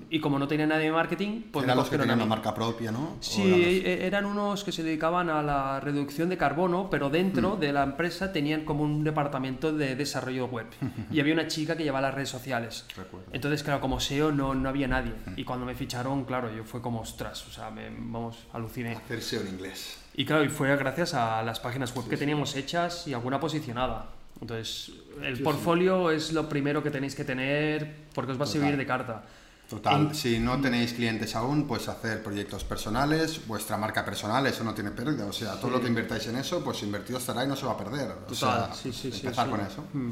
y 0.09 0.19
como 0.19 0.37
no 0.37 0.47
tenía 0.47 0.67
nadie 0.67 0.85
de 0.85 0.91
marketing, 0.91 1.41
pues... 1.51 1.65
Eran 1.65 1.77
los 1.77 1.89
que 1.89 1.97
tenían 1.97 2.17
una 2.17 2.27
marca 2.27 2.53
propia, 2.53 2.91
¿no? 2.91 3.17
Sí, 3.19 3.81
e-, 3.85 4.05
eran 4.05 4.25
unos 4.25 4.63
que 4.63 4.71
se 4.71 4.83
dedicaban 4.83 5.29
a 5.29 5.41
la 5.41 5.79
reducción 5.79 6.29
de 6.29 6.37
carbono, 6.37 6.89
pero 6.89 7.09
dentro 7.09 7.55
de 7.55 7.73
la 7.73 7.83
empresa 7.83 8.31
tenían 8.31 8.63
como 8.63 8.83
un 8.83 9.03
departamento 9.03 9.73
de 9.73 9.95
desarrollo 9.95 10.45
web, 10.45 10.67
y 11.11 11.19
había 11.19 11.33
una 11.33 11.47
chica 11.47 11.75
que 11.75 11.83
llevaba 11.83 12.01
las 12.01 12.13
redes 12.13 12.29
sociales. 12.29 12.85
Entonces, 13.31 13.63
claro, 13.63 13.81
como 13.81 13.99
SEO 13.99 14.31
no, 14.31 14.53
no 14.53 14.69
había 14.69 14.87
nadie, 14.87 15.13
y 15.35 15.43
cuando 15.43 15.65
me 15.65 15.73
ficharon, 15.73 16.25
claro, 16.25 16.53
yo 16.55 16.63
fue 16.63 16.81
como, 16.81 17.01
ostras, 17.01 17.47
o 17.47 17.51
sea, 17.51 17.71
me, 17.71 17.89
vamos, 17.89 18.37
aluciné. 18.53 18.93
Hacer 18.95 19.21
SEO 19.21 19.41
en 19.41 19.47
inglés. 19.47 19.97
Y 20.15 20.25
claro, 20.25 20.43
y 20.43 20.49
fue 20.49 20.75
gracias 20.77 21.15
a 21.15 21.41
las 21.41 21.59
páginas 21.59 21.95
web 21.95 22.07
que 22.07 22.17
teníamos 22.17 22.55
hechas 22.55 23.07
y 23.07 23.13
alguna 23.13 23.39
posicionada. 23.39 24.09
Entonces, 24.41 24.91
el 25.21 25.41
portfolio 25.41 26.09
es 26.09 26.33
lo 26.33 26.47
primero 26.49 26.81
que 26.81 26.91
tenéis 26.91 27.15
que 27.15 27.23
tener 27.23 27.95
porque 28.13 28.31
os 28.31 28.39
va 28.39 28.43
a 28.43 28.47
servir 28.47 28.77
de 28.77 28.85
carta. 28.85 29.23
Total, 29.69 30.13
si 30.13 30.39
no 30.39 30.59
tenéis 30.61 30.93
clientes 30.93 31.35
aún, 31.35 31.65
pues 31.65 31.87
hacer 31.87 32.21
proyectos 32.21 32.63
personales, 32.63 33.47
vuestra 33.47 33.77
marca 33.77 34.05
personal, 34.05 34.45
eso 34.45 34.63
no 34.63 34.73
tiene 34.73 34.91
pérdida. 34.91 35.25
O 35.25 35.33
sea, 35.33 35.53
todo 35.59 35.71
lo 35.71 35.81
que 35.81 35.87
invertáis 35.87 36.27
en 36.27 36.35
eso, 36.35 36.63
pues 36.63 36.83
invertido 36.83 37.17
estará 37.17 37.43
y 37.43 37.47
no 37.47 37.55
se 37.55 37.65
va 37.65 37.71
a 37.71 37.77
perder. 37.77 38.13
Total, 38.27 38.69
sí, 38.73 38.91
sí, 38.93 39.11
empezar 39.13 39.49
con 39.49 39.61
eso. 39.61 39.83
Mm. 39.93 40.11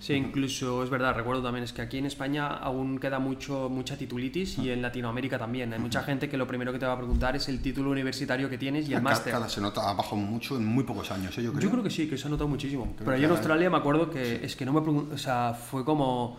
Sí, 0.00 0.14
incluso 0.14 0.82
es 0.82 0.88
verdad, 0.88 1.14
recuerdo 1.14 1.42
también, 1.42 1.62
es 1.62 1.74
que 1.74 1.82
aquí 1.82 1.98
en 1.98 2.06
España 2.06 2.48
aún 2.48 2.98
queda 2.98 3.18
mucho, 3.18 3.68
mucha 3.68 3.98
titulitis 3.98 4.58
y 4.58 4.70
en 4.70 4.80
Latinoamérica 4.80 5.38
también. 5.38 5.72
Hay 5.74 5.78
mucha 5.78 6.02
gente 6.02 6.28
que 6.28 6.38
lo 6.38 6.46
primero 6.46 6.72
que 6.72 6.78
te 6.78 6.86
va 6.86 6.94
a 6.94 6.96
preguntar 6.96 7.36
es 7.36 7.48
el 7.50 7.60
título 7.60 7.90
universitario 7.90 8.48
que 8.48 8.56
tienes 8.56 8.88
y 8.88 8.94
el 8.94 9.02
máster. 9.02 9.32
Cada 9.32 9.48
se 9.48 9.60
nota, 9.60 9.88
ha 9.88 9.92
bajado 9.92 10.16
mucho 10.16 10.56
en 10.56 10.64
muy 10.64 10.84
pocos 10.84 11.10
años, 11.10 11.36
¿eh? 11.36 11.42
yo 11.42 11.52
creo. 11.52 11.62
Yo 11.62 11.70
creo 11.70 11.82
que 11.82 11.90
sí, 11.90 12.08
que 12.08 12.16
se 12.16 12.26
ha 12.26 12.30
notado 12.30 12.48
muchísimo. 12.48 12.94
Pero 12.98 13.16
yo 13.16 13.26
en 13.26 13.30
Australia 13.32 13.68
me 13.68 13.76
acuerdo 13.76 14.10
que 14.10 14.42
es 14.42 14.56
que 14.56 14.64
no 14.64 14.72
me 14.72 14.80
o 14.80 15.18
sea, 15.18 15.52
fue 15.52 15.84
como 15.84 16.38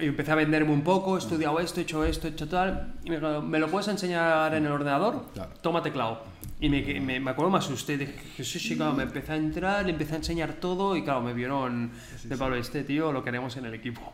empecé 0.00 0.32
a 0.32 0.34
venderme 0.34 0.72
un 0.72 0.82
poco, 0.82 1.16
he 1.16 1.18
estudiado 1.18 1.60
esto, 1.60 1.80
he 1.80 1.82
hecho 1.82 2.04
esto, 2.04 2.26
he 2.26 2.30
hecho 2.30 2.48
tal, 2.48 2.94
y 3.04 3.10
me, 3.10 3.18
¿me 3.40 3.58
lo 3.58 3.68
puedes 3.68 3.88
enseñar 3.88 4.54
en 4.54 4.66
el 4.66 4.72
ordenador? 4.72 5.26
Toma 5.60 5.82
teclado. 5.82 6.22
Y 6.60 6.68
me, 6.68 6.82
me, 7.00 7.20
me, 7.20 7.30
acuerdo, 7.30 7.50
me 7.52 7.58
asusté, 7.58 7.96
dije, 7.96 8.44
sí, 8.44 8.58
sí, 8.58 8.76
claro, 8.76 8.94
me 8.94 9.04
empecé 9.04 9.32
a 9.32 9.36
entrar, 9.36 9.84
le 9.84 9.92
empecé 9.92 10.14
a 10.14 10.16
enseñar 10.16 10.54
todo 10.54 10.96
y 10.96 11.04
claro, 11.04 11.20
me 11.20 11.32
vieron 11.32 11.92
de 12.24 12.36
Pablo, 12.36 12.56
este 12.56 12.82
tío 12.82 13.12
lo 13.12 13.22
queremos 13.22 13.56
en 13.56 13.66
el 13.66 13.74
equipo. 13.74 14.12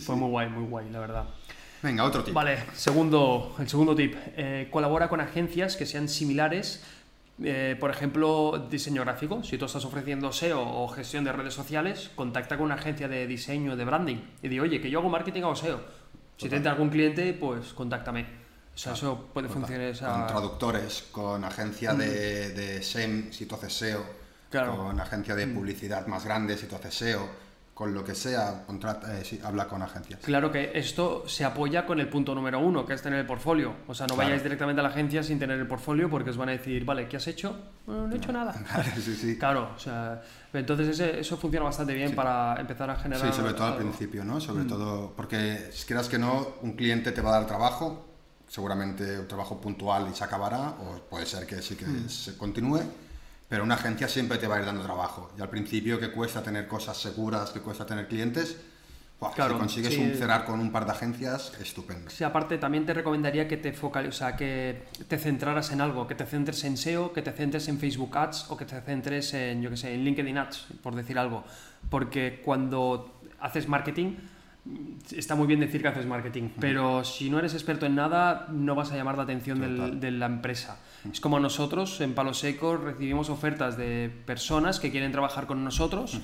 Fue 0.00 0.16
muy 0.16 0.30
guay, 0.30 0.48
muy 0.48 0.64
guay, 0.64 0.90
la 0.90 1.00
verdad. 1.00 1.24
Venga, 1.82 2.04
otro 2.04 2.24
tip. 2.24 2.34
Vale, 2.34 2.58
segundo, 2.72 3.54
el 3.58 3.68
segundo 3.68 3.94
tip. 3.94 4.16
Eh, 4.36 4.68
colabora 4.70 5.08
con 5.08 5.20
agencias 5.20 5.76
que 5.76 5.86
sean 5.86 6.08
similares. 6.08 6.82
Eh, 7.42 7.76
por 7.78 7.90
ejemplo, 7.90 8.66
diseño 8.70 9.02
gráfico. 9.02 9.42
Si 9.42 9.58
tú 9.58 9.66
estás 9.66 9.84
ofreciendo 9.84 10.32
SEO 10.32 10.60
o 10.62 10.88
gestión 10.88 11.24
de 11.24 11.32
redes 11.32 11.54
sociales, 11.54 12.10
contacta 12.14 12.56
con 12.56 12.66
una 12.66 12.74
agencia 12.76 13.08
de 13.08 13.26
diseño, 13.26 13.76
de 13.76 13.84
branding. 13.84 14.16
Y 14.42 14.48
di, 14.48 14.58
oye, 14.60 14.80
que 14.80 14.90
yo 14.90 15.00
hago 15.00 15.08
marketing 15.08 15.42
o 15.42 15.54
SEO. 15.54 15.80
Si 16.36 16.48
te 16.48 16.56
entra 16.56 16.72
algún 16.72 16.88
cliente, 16.90 17.32
pues 17.34 17.72
contáctame. 17.72 18.22
O 18.74 18.78
sea, 18.78 18.92
Claro, 18.92 19.12
eso 19.12 19.26
puede 19.32 19.48
funcionar. 19.48 19.80
esa- 19.86 20.12
Con 20.12 20.26
traductores, 20.26 21.04
con 21.10 21.44
agencia 21.44 21.94
de, 21.94 22.50
de 22.50 22.82
SEM, 22.82 23.32
si 23.32 23.46
tú 23.46 23.54
haces 23.54 23.72
SEO, 23.72 24.04
Claro. 24.50 24.76
con 24.76 25.00
agencia 25.00 25.34
de 25.34 25.46
publicidad 25.46 26.06
más 26.06 26.24
grande, 26.24 26.56
si 26.58 26.66
tú 26.66 26.76
haces 26.76 26.94
SEO, 26.94 27.28
con 27.76 27.92
lo 27.92 28.02
que 28.02 28.14
sea, 28.14 28.64
contrata, 28.66 29.18
eh, 29.20 29.22
sí, 29.22 29.38
habla 29.44 29.68
con 29.68 29.82
agencias. 29.82 30.20
Claro 30.24 30.50
que 30.50 30.70
esto 30.74 31.24
se 31.28 31.44
apoya 31.44 31.84
con 31.84 32.00
el 32.00 32.08
punto 32.08 32.34
número 32.34 32.58
uno, 32.58 32.86
que 32.86 32.94
es 32.94 33.02
tener 33.02 33.18
el 33.20 33.26
portfolio. 33.26 33.74
O 33.86 33.92
sea, 33.94 34.06
no 34.06 34.14
Claro. 34.14 34.28
vayáis 34.28 34.42
directamente 34.42 34.80
a 34.80 34.82
la 34.82 34.88
agencia 34.88 35.22
sin 35.22 35.38
tener 35.38 35.60
el 35.60 35.66
portfolio 35.66 36.08
porque 36.08 36.30
os 36.30 36.38
van 36.38 36.48
a 36.48 36.52
decir, 36.52 36.86
vale, 36.86 37.06
¿qué 37.06 37.18
has 37.18 37.26
hecho? 37.26 37.54
Bueno, 37.84 38.06
no 38.08 38.14
he 38.14 38.16
hecho 38.16 38.32
nada. 38.32 38.54
sí, 38.94 39.14
sí. 39.14 39.36
Claro, 39.38 39.72
o 39.76 39.78
sea, 39.78 40.22
entonces 40.54 40.88
ese- 40.88 41.20
eso 41.20 41.36
funciona 41.36 41.64
bastante 41.66 41.92
bien 41.92 42.14
para 42.14 42.58
empezar 42.58 42.88
a 42.88 42.96
generar. 42.96 43.30
Sí, 43.30 43.36
sobre 43.38 43.52
todo 43.52 43.66
al 43.66 43.76
principio, 43.76 44.24
¿no? 44.24 44.40
Sobre 44.40 44.64
Mm. 44.64 44.68
todo 44.68 45.12
porque, 45.14 45.68
si 45.70 45.84
quieras 45.86 46.08
que 46.08 46.18
no, 46.18 46.54
un 46.62 46.72
cliente 46.76 47.12
te 47.12 47.20
va 47.20 47.28
a 47.28 47.40
dar 47.40 47.46
trabajo, 47.46 48.06
seguramente 48.48 49.18
un 49.20 49.28
trabajo 49.28 49.60
puntual 49.60 50.08
y 50.10 50.14
se 50.16 50.24
acabará, 50.24 50.70
o 50.80 50.98
puede 51.10 51.26
ser 51.26 51.46
que 51.46 51.60
sí 51.60 51.76
que 51.76 51.84
Mm. 51.84 52.08
se 52.08 52.38
continúe, 52.38 52.80
pero 53.48 53.62
una 53.64 53.74
agencia 53.76 54.08
siempre 54.08 54.38
te 54.38 54.46
va 54.46 54.56
a 54.56 54.60
ir 54.60 54.66
dando 54.66 54.82
trabajo. 54.82 55.32
Y 55.38 55.42
al 55.42 55.48
principio 55.50 55.98
que 56.00 56.10
cuesta 56.10 56.42
tener 56.42 56.66
cosas 56.66 56.96
seguras, 56.96 57.50
que 57.50 57.60
cuesta 57.60 57.86
tener 57.86 58.08
clientes. 58.08 58.56
Claro, 59.34 59.54
si 59.54 59.58
consigues 59.60 59.94
sí. 59.94 60.00
un 60.02 60.14
cerrar 60.14 60.44
con 60.44 60.60
un 60.60 60.70
par 60.70 60.84
de 60.84 60.92
agencias, 60.92 61.50
estupendo. 61.58 62.10
Sí, 62.10 62.22
aparte 62.22 62.58
también 62.58 62.84
te 62.84 62.92
recomendaría 62.92 63.48
que 63.48 63.56
te 63.56 63.72
focal, 63.72 64.06
o 64.08 64.12
sea, 64.12 64.36
que 64.36 64.82
te 65.08 65.16
centraras 65.16 65.70
en 65.72 65.80
algo, 65.80 66.06
que 66.06 66.14
te 66.14 66.26
centres 66.26 66.62
en 66.64 66.76
SEO, 66.76 67.14
que 67.14 67.22
te 67.22 67.32
centres 67.32 67.66
en 67.68 67.78
Facebook 67.78 68.14
Ads 68.16 68.50
o 68.50 68.58
que 68.58 68.66
te 68.66 68.78
centres 68.82 69.32
en, 69.32 69.62
yo 69.62 69.70
que 69.70 69.78
sé, 69.78 69.94
en 69.94 70.04
LinkedIn 70.04 70.36
Ads, 70.36 70.66
por 70.82 70.94
decir 70.94 71.18
algo. 71.18 71.44
Porque 71.88 72.42
cuando 72.44 73.18
haces 73.40 73.68
marketing, 73.68 74.16
está 75.16 75.34
muy 75.34 75.46
bien 75.46 75.60
decir 75.60 75.80
que 75.80 75.88
haces 75.88 76.04
marketing, 76.04 76.50
pero 76.60 77.02
si 77.02 77.30
no 77.30 77.38
eres 77.38 77.54
experto 77.54 77.86
en 77.86 77.94
nada, 77.94 78.48
no 78.50 78.74
vas 78.74 78.92
a 78.92 78.96
llamar 78.96 79.16
la 79.16 79.22
atención 79.22 79.60
del- 79.60 79.98
de 79.98 80.10
la 80.10 80.26
empresa. 80.26 80.76
Es 81.12 81.20
como 81.20 81.38
nosotros 81.40 82.00
en 82.00 82.14
Palo 82.14 82.34
Seco 82.34 82.76
recibimos 82.76 83.30
ofertas 83.30 83.76
de 83.76 84.10
personas 84.26 84.78
que 84.80 84.90
quieren 84.90 85.12
trabajar 85.12 85.46
con 85.46 85.64
nosotros. 85.64 86.18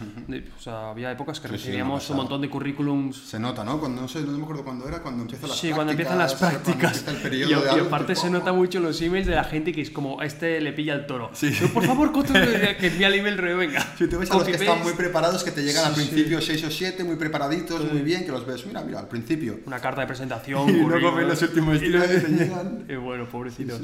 O 0.59 0.63
sea, 0.63 0.91
había 0.91 1.11
épocas 1.13 1.41
que 1.41 1.49
Sí, 1.49 1.55
sí, 1.55 1.59
recibíamos 1.59 1.95
un 1.95 1.99
pasado. 2.01 2.17
montón 2.17 2.41
de 2.43 2.51
currículums 2.51 3.17
Se 3.17 3.39
nota, 3.39 3.65
¿no? 3.65 3.79
Cuando, 3.81 4.03
no 4.03 4.09
sé, 4.09 4.21
no 4.23 4.37
me 4.39 4.43
acuerdo 4.45 4.65
cuándo 4.65 4.87
era, 4.89 5.03
cuando 5.03 5.23
empiezan 5.23 5.49
las 5.49 5.59
Sí, 5.59 5.69
prácticas. 5.69 5.77
cuando 5.77 5.93
empiezan 5.93 6.19
las 6.19 6.35
prácticas. 6.35 6.99
empieza 7.09 7.29
el 7.29 7.35
Y, 7.35 7.39
de 7.41 7.47
y 7.51 7.81
aparte 7.87 8.15
tipo, 8.15 8.21
se 8.27 8.31
nota 8.31 8.53
mucho 8.53 8.79
en 8.79 8.85
los 8.85 9.01
emails 9.03 9.27
de 9.27 9.35
la 9.35 9.45
gente 9.45 9.73
que 9.73 9.81
es 9.83 9.91
como, 9.91 10.21
a 10.21 10.27
este 10.27 10.61
le 10.61 10.73
pilla 10.73 10.95
el 10.95 11.07
toro. 11.07 11.31
Sí. 11.33 11.51
Pero, 11.59 11.73
por 11.73 11.85
favor, 11.85 12.13
que 12.23 12.87
envía 12.87 13.09
el 13.09 13.15
email, 13.15 13.39
Reo, 13.39 13.57
venga. 13.59 13.87
Si 13.99 14.07
tú 14.09 14.19
ves 14.19 14.31
a 14.31 14.35
los 14.35 14.45
que 14.45 14.53
están 14.53 14.83
muy 14.83 14.93
preparados, 14.95 15.43
que 15.45 15.51
te 15.53 15.63
llegan 15.63 15.85
al 15.87 15.95
Sí, 15.95 16.03
sí. 16.03 16.09
principio 16.09 16.41
6 16.41 16.65
o 16.65 16.71
7, 16.71 17.05
muy 17.05 17.17
preparaditos, 17.17 17.91
muy 17.93 18.03
bien, 18.03 18.25
que 18.25 18.33
los 18.33 18.47
ves, 18.47 18.67
mira, 18.67 18.83
mira, 18.83 19.01
al 19.01 19.09
principio. 19.09 19.61
Una 19.67 19.79
carta 19.81 20.01
de 20.03 20.07
presentación, 20.07 20.69
Y 20.77 20.81
luego 20.81 21.13
ven 21.15 21.29
los 21.29 21.41
últimos 21.43 21.81
Y 21.83 21.89
días 21.89 22.07
que 22.07 22.19
te 22.21 22.29
llegan. 22.45 22.85
Y 22.89 22.95
bueno, 22.97 23.27
pobrecitos. 23.27 23.81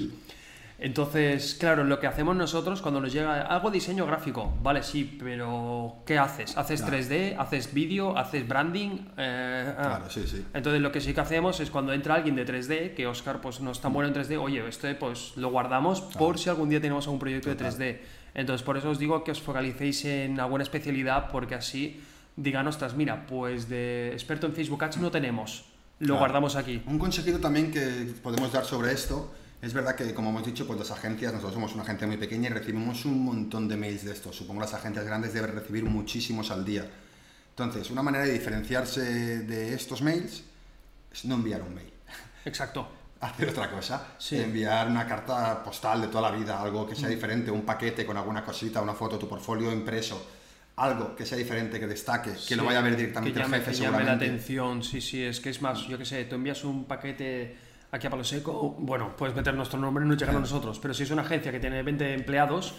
Entonces, 0.81 1.57
claro, 1.59 1.83
lo 1.83 1.99
que 1.99 2.07
hacemos 2.07 2.37
nosotros 2.37 2.81
cuando 2.83 3.01
nos 3.01 3.12
llega 3.12 3.43
hago 3.43 3.71
diseño 3.73 4.07
gráfico, 4.07 4.55
vale, 4.62 4.85
sí, 4.85 5.19
pero 5.21 5.97
¿qué 6.07 6.19
haces? 6.19 6.57
¿Haces 6.57 6.83
Claro. 6.83 6.97
3D? 6.97 7.35
¿Haces 7.37 7.75
vídeo? 7.75 8.17
¿Haces 8.17 8.47
branding? 8.47 8.91
Eh, 9.17 9.75
ah. 9.77 9.83
Claro, 9.83 10.11
sí, 10.11 10.23
sí. 10.29 10.45
Entonces 10.55 10.81
lo 10.81 10.93
que 10.93 11.01
sí 11.01 11.12
que 11.12 11.21
hacemos 11.21 11.59
es 11.59 11.71
cuando 11.73 11.93
entra 11.93 12.14
alguien 12.14 12.37
de 12.37 12.47
3D, 12.47 12.95
que 12.95 13.09
Oscar 13.09 13.41
pues 13.41 13.61
no 13.61 13.73
es 13.73 13.81
tan 13.81 13.93
bueno 13.93 14.09
en 14.09 14.14
3D, 14.14 14.41
oye, 14.41 14.67
este 14.69 14.95
pues 14.95 15.33
lo 15.37 15.51
guardamos 15.51 16.01
por 16.01 16.38
si 16.38 16.49
algún 16.49 16.69
día 16.69 16.81
tenemos 16.81 17.07
algún 17.07 17.19
proyecto 17.19 17.51
Total. 17.51 17.77
de 17.77 17.95
3D. 17.97 17.99
Entonces 18.35 18.64
por 18.64 18.77
eso 18.77 18.91
os 18.91 19.01
digo 19.01 19.25
que 19.25 19.33
os 19.33 19.43
focalicéis 19.43 20.05
en 20.05 20.38
alguna 20.38 20.62
especialidad 20.62 21.29
porque 21.33 21.57
así 21.57 22.01
digan, 22.37 22.69
ostras, 22.69 22.95
mira, 22.95 23.27
pues 23.27 23.69
de 23.69 24.12
experto 24.12 24.47
en 24.47 24.53
Facebook 24.53 24.85
Ads 24.85 24.99
no 24.99 25.11
tenemos, 25.11 25.64
lo 25.99 26.19
guardamos 26.19 26.55
aquí. 26.55 26.81
Un 26.87 27.01
consejito 27.01 27.41
también 27.41 27.73
que 27.73 28.12
podemos 28.23 28.53
dar 28.53 28.64
sobre 28.64 28.93
esto, 28.93 29.35
es 29.61 29.73
verdad 29.73 29.94
que 29.94 30.14
como 30.14 30.31
hemos 30.31 30.44
dicho, 30.47 30.66
pues 30.66 30.79
las 30.79 30.90
agencias, 30.90 31.33
nosotros 31.33 31.55
somos 31.55 31.75
una 31.75 31.83
agencia 31.83 32.07
muy 32.07 32.16
pequeña 32.16 32.49
y 32.49 32.53
recibimos 32.53 33.05
un 33.05 33.25
montón 33.25 33.68
de 33.68 33.77
mails 33.77 34.05
de 34.05 34.12
estos. 34.12 34.37
Supongo 34.37 34.61
las 34.61 34.75
agencias 34.75 35.05
grandes 35.05 35.33
deben 35.33 35.55
recibir 35.55 35.85
muchísimos 35.85 36.51
al 36.51 36.64
día. 36.64 36.88
Entonces, 37.51 37.90
una 37.90 38.03
manera 38.03 38.25
de 38.25 38.33
diferenciarse 38.33 39.40
de 39.40 39.75
estos 39.75 40.01
mails 40.01 40.44
es 41.12 41.25
no 41.25 41.35
enviar 41.35 41.62
un 41.62 41.75
mail. 41.75 41.92
Exacto. 42.44 42.88
hacer 43.21 43.49
otra 43.49 43.68
cosa, 43.71 44.14
Sí. 44.18 44.37
enviar 44.40 44.87
una 44.88 45.07
carta 45.07 45.62
postal 45.64 46.03
de 46.03 46.09
toda 46.09 46.31
la 46.31 46.37
vida, 46.37 46.61
algo 46.61 46.87
que 46.87 46.94
sea 46.94 47.09
diferente, 47.09 47.51
un 47.51 47.62
paquete 47.62 48.07
con 48.07 48.16
alguna 48.16 48.44
cosita, 48.44 48.81
una 48.81 48.94
foto, 48.94 49.18
tu 49.18 49.29
portfolio 49.29 49.73
impreso, 49.73 50.25
algo 50.77 51.16
que 51.16 51.27
sea 51.27 51.37
diferente, 51.37 51.81
que 51.81 51.88
destaque, 51.88 52.31
que 52.47 52.55
lo 52.55 52.64
vaya 52.64 52.79
a 52.79 52.83
ver 52.83 52.97
directamente 52.97 53.40
que 53.40 53.44
el 53.44 53.53
jefe 53.53 53.73
que 53.73 53.77
llame 53.77 54.05
la 54.05 54.12
atención, 54.12 54.85
sí, 54.85 55.01
sí, 55.01 55.21
es 55.23 55.40
que 55.40 55.51
es 55.51 55.61
más, 55.61 55.88
yo 55.88 55.99
qué 55.99 56.05
sé, 56.05 56.25
tú 56.27 56.37
envías 56.37 56.62
un 56.62 56.85
paquete 56.85 57.57
aquí 57.90 58.07
a 58.07 58.11
Palo 58.11 58.24
Seco, 58.24 58.77
bueno, 58.79 59.16
puedes 59.16 59.35
meter 59.35 59.55
nuestro 59.55 59.79
nombre 59.79 60.05
y 60.05 60.09
no 60.09 60.14
llegar 60.14 60.37
a 60.37 60.40
nosotros, 60.40 60.79
pero 60.79 60.94
si 60.94 61.03
es 61.05 61.11
una 61.11 61.22
agencia 61.22 61.53
que 61.53 61.61
tiene 61.61 61.83
20 61.83 62.14
empleados, 62.14 62.74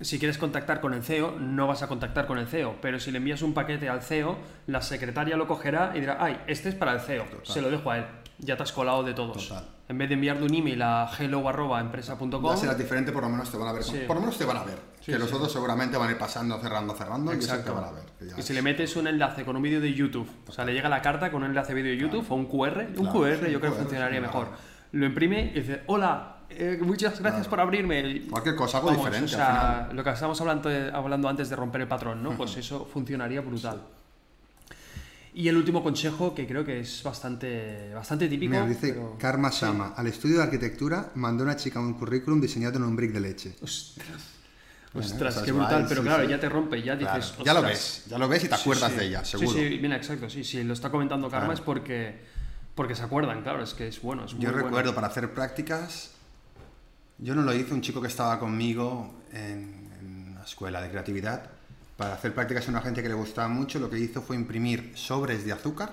si 0.00 0.18
quieres 0.18 0.38
contactar 0.38 0.80
con 0.80 0.92
el 0.94 1.02
CEO, 1.02 1.36
no 1.38 1.66
vas 1.66 1.82
a 1.82 1.88
contactar 1.88 2.26
con 2.26 2.38
el 2.38 2.46
CEO, 2.46 2.76
pero 2.82 2.98
si 2.98 3.10
le 3.10 3.18
envías 3.18 3.42
un 3.42 3.54
paquete 3.54 3.88
al 3.88 4.02
CEO, 4.02 4.38
la 4.66 4.82
secretaria 4.82 5.36
lo 5.36 5.46
cogerá 5.46 5.92
y 5.94 6.00
dirá, 6.00 6.18
ay, 6.20 6.40
este 6.46 6.68
es 6.68 6.74
para 6.74 6.92
el 6.92 7.00
CEO, 7.00 7.24
Total. 7.24 7.46
se 7.46 7.62
lo 7.62 7.70
dejo 7.70 7.90
a 7.90 7.98
él, 7.98 8.04
ya 8.38 8.56
te 8.56 8.64
has 8.64 8.72
colado 8.72 9.02
de 9.04 9.14
todos. 9.14 9.48
Total. 9.48 9.73
En 9.86 9.98
vez 9.98 10.08
de 10.08 10.14
enviarle 10.14 10.44
un 10.46 10.54
email 10.54 10.80
a 10.82 11.10
hello.empresa.com, 11.18 12.42
Ya 12.50 12.56
será 12.56 12.74
diferente, 12.74 13.12
por 13.12 13.22
lo 13.22 13.28
menos 13.28 13.50
te 13.50 13.58
van 13.58 13.68
a 13.68 13.72
ver. 13.72 13.82
Sí. 13.84 13.98
Por 14.06 14.16
lo 14.16 14.20
menos 14.22 14.38
te 14.38 14.44
van 14.44 14.56
a 14.56 14.64
ver. 14.64 14.78
Sí, 15.00 15.12
que 15.12 15.18
los 15.18 15.28
sí. 15.28 15.34
otros 15.34 15.52
seguramente 15.52 15.98
van 15.98 16.08
a 16.08 16.12
ir 16.12 16.18
pasando, 16.18 16.58
cerrando, 16.58 16.94
cerrando 16.94 17.34
y 17.34 17.38
eso 17.38 17.48
te 17.48 17.52
Exacto. 17.58 17.74
van 17.74 17.84
a 17.84 17.90
ver. 17.92 18.04
que 18.18 18.24
Y 18.24 18.40
es- 18.40 18.44
si 18.46 18.54
le 18.54 18.62
metes 18.62 18.96
un 18.96 19.06
enlace 19.06 19.44
con 19.44 19.56
un 19.56 19.62
vídeo 19.62 19.80
de 19.82 19.92
YouTube, 19.92 20.28
o 20.48 20.52
sea, 20.52 20.64
le 20.64 20.72
llega 20.72 20.88
la 20.88 21.02
carta 21.02 21.30
con 21.30 21.42
un 21.42 21.50
enlace 21.50 21.74
de 21.74 21.82
vídeo 21.82 21.94
de 21.94 21.98
YouTube 22.00 22.26
o 22.30 22.34
un 22.34 22.46
QR, 22.46 22.86
un 22.96 23.04
Claro, 23.04 23.12
QR 23.12 23.46
sí, 23.46 23.52
yo 23.52 23.60
creo 23.60 23.72
que 23.72 23.76
QR, 23.76 23.82
funcionaría 23.82 24.18
sí, 24.20 24.22
mejor. 24.26 24.46
claro. 24.48 24.62
Lo 24.92 25.06
imprime 25.06 25.50
y 25.54 25.60
dice, 25.60 25.82
hola, 25.86 26.36
eh, 26.48 26.78
muchas 26.80 27.20
gracias 27.20 27.42
Claro. 27.42 27.50
por 27.50 27.60
abrirme. 27.60 28.22
Cualquier 28.30 28.54
cosa, 28.54 28.78
algo 28.78 28.90
Vamos, 28.90 29.04
diferente 29.04 29.34
o 29.34 29.38
al 29.38 29.44
sea, 29.44 29.54
final. 29.82 29.96
lo 29.96 30.04
que 30.04 30.10
estábamos 30.10 30.40
hablando, 30.40 30.70
hablando 30.94 31.28
antes 31.28 31.50
de 31.50 31.56
romper 31.56 31.80
el 31.82 31.88
patrón, 31.88 32.22
¿no? 32.22 32.30
Pues 32.38 32.56
eso 32.56 32.86
funcionaría 32.86 33.42
brutal. 33.42 33.82
Y 35.36 35.48
el 35.48 35.56
último 35.56 35.82
consejo, 35.82 36.32
que 36.32 36.46
creo 36.46 36.64
que 36.64 36.78
es 36.80 37.02
bastante, 37.02 37.92
bastante 37.92 38.28
típico. 38.28 38.50
Mira, 38.52 38.66
dice 38.66 38.92
pero- 38.92 39.16
Karma 39.18 39.50
Sama, 39.50 39.92
al 39.96 40.06
estudio 40.06 40.36
de 40.36 40.44
arquitectura 40.44 41.10
mandó 41.16 41.42
una 41.42 41.56
chica 41.56 41.80
un 41.80 41.94
currículum 41.94 42.40
diseñado 42.40 42.76
en 42.76 42.84
un 42.84 42.94
brick 42.94 43.10
de 43.12 43.20
leche. 43.20 43.56
Ostras, 43.60 44.06
Bueno, 44.92 45.08
ostras, 45.08 45.38
qué 45.44 45.50
brutal, 45.50 45.74
guay, 45.80 45.86
pero 45.88 46.02
sí, 46.02 46.06
claro, 46.06 46.22
sí. 46.24 46.30
ya 46.30 46.38
te 46.38 46.48
rompe, 46.48 46.80
ya 46.82 46.96
Claro, 46.96 47.16
dices. 47.20 47.36
ya 47.44 47.52
lo 47.52 47.62
ves, 47.62 48.04
ya 48.08 48.16
lo 48.18 48.28
ves 48.28 48.44
y 48.44 48.48
te 48.48 48.54
Sí, 48.54 48.60
acuerdas 48.62 48.92
sí. 48.92 48.98
de 48.98 49.06
ella, 49.06 49.24
seguro. 49.24 49.50
Sí, 49.50 49.68
sí, 49.70 49.78
mira, 49.82 49.96
exacto, 49.96 50.30
sí, 50.30 50.44
sí, 50.44 50.62
lo 50.62 50.72
está 50.72 50.90
comentando 50.90 51.28
Karma 51.28 51.46
Claro. 51.46 51.58
es 51.58 51.60
porque, 51.62 52.20
porque 52.76 52.94
se 52.94 53.02
acuerdan, 53.02 53.42
claro, 53.42 53.60
es 53.64 53.74
que 53.74 53.88
es 53.88 54.00
bueno, 54.00 54.24
es 54.26 54.34
muy 54.34 54.44
Yo 54.44 54.52
bueno. 54.52 54.64
recuerdo 54.66 54.94
para 54.94 55.08
hacer 55.08 55.34
prácticas, 55.34 56.12
yo 57.18 57.34
no 57.34 57.42
lo 57.42 57.52
hice, 57.52 57.74
un 57.74 57.80
chico 57.80 58.00
que 58.00 58.06
estaba 58.06 58.38
conmigo 58.38 59.20
en, 59.32 59.90
en 59.98 60.34
la 60.36 60.44
escuela 60.44 60.80
de 60.80 60.90
creatividad, 60.90 61.50
para 61.96 62.14
hacer 62.14 62.34
prácticas 62.34 62.64
en 62.64 62.70
una 62.70 62.80
agencia 62.80 63.02
que 63.02 63.08
le 63.08 63.14
gustaba 63.14 63.48
mucho, 63.48 63.78
lo 63.78 63.88
que 63.90 63.98
hizo 63.98 64.22
fue 64.22 64.36
imprimir 64.36 64.92
sobres 64.96 65.44
de 65.44 65.52
azúcar, 65.52 65.92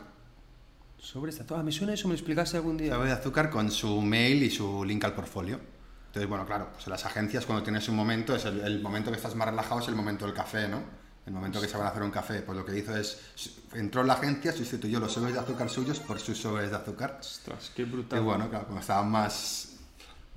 Sobre 0.97 1.31
esta 1.31 1.43
ah, 1.57 1.63
me 1.63 1.71
suena 1.71 1.93
eso, 1.93 2.07
me 2.07 2.13
lo 2.13 2.17
explicaste 2.17 2.57
algún 2.57 2.77
día. 2.77 2.93
sobres 2.93 3.09
de 3.11 3.17
azúcar 3.19 3.49
con 3.49 3.71
su 3.71 4.01
mail 4.01 4.43
y 4.43 4.49
su 4.51 4.83
link 4.85 5.03
al 5.03 5.13
portfolio. 5.15 5.59
Entonces, 6.07 6.29
bueno, 6.29 6.45
claro, 6.45 6.69
pues 6.73 6.85
en 6.87 6.91
las 6.91 7.05
agencias 7.05 7.45
cuando 7.45 7.63
tienes 7.63 7.87
un 7.89 7.95
momento, 7.95 8.35
es 8.35 8.45
el, 8.45 8.59
el 8.61 8.81
momento 8.81 9.09
que 9.11 9.17
estás 9.17 9.35
más 9.35 9.47
relajado 9.47 9.79
es 9.81 9.87
el 9.87 9.95
momento 9.95 10.25
del 10.25 10.33
café, 10.35 10.67
¿no? 10.67 10.83
El 11.25 11.33
momento 11.33 11.61
que 11.61 11.67
se 11.67 11.77
van 11.77 11.87
a 11.87 11.89
hacer 11.89 12.03
un 12.03 12.11
café. 12.11 12.41
Pues 12.41 12.57
lo 12.57 12.65
que 12.65 12.77
hizo 12.77 12.95
es, 12.97 13.19
entró 13.73 14.01
en 14.01 14.07
la 14.07 14.13
agencia, 14.13 14.51
sustituyó 14.51 14.99
los 14.99 15.11
sobres 15.13 15.33
de 15.33 15.39
azúcar 15.39 15.69
suyos 15.69 15.99
por 15.99 16.19
sus 16.19 16.37
sobres 16.37 16.69
de 16.69 16.75
azúcar. 16.75 17.17
Ostras, 17.21 17.71
qué 17.75 17.85
Y 18.11 18.19
brutal. 18.19 18.21
bueno, 18.21 18.49
claro, 18.49 18.67
como 18.67 18.79
estaban 18.79 19.09
más... 19.09 19.73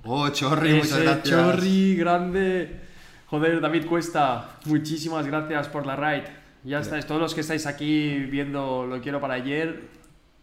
¡Oh, 0.03 0.29
chorri! 0.29 0.73
Muchas 0.73 0.99
Ese 0.99 1.03
gracias. 1.03 1.23
chorri 1.23 1.95
grande. 1.95 2.81
Joder, 3.27 3.59
David 3.59 3.87
Cuesta, 3.87 4.57
muchísimas 4.65 5.25
gracias 5.25 5.67
por 5.67 5.85
la 5.85 5.95
ride. 5.95 6.25
Ya 6.63 6.79
estáis, 6.79 7.05
todos 7.05 7.21
los 7.21 7.33
que 7.33 7.41
estáis 7.41 7.65
aquí 7.65 8.19
viendo 8.19 8.85
Lo 8.85 9.01
Quiero 9.01 9.19
para 9.19 9.35
ayer, 9.35 9.89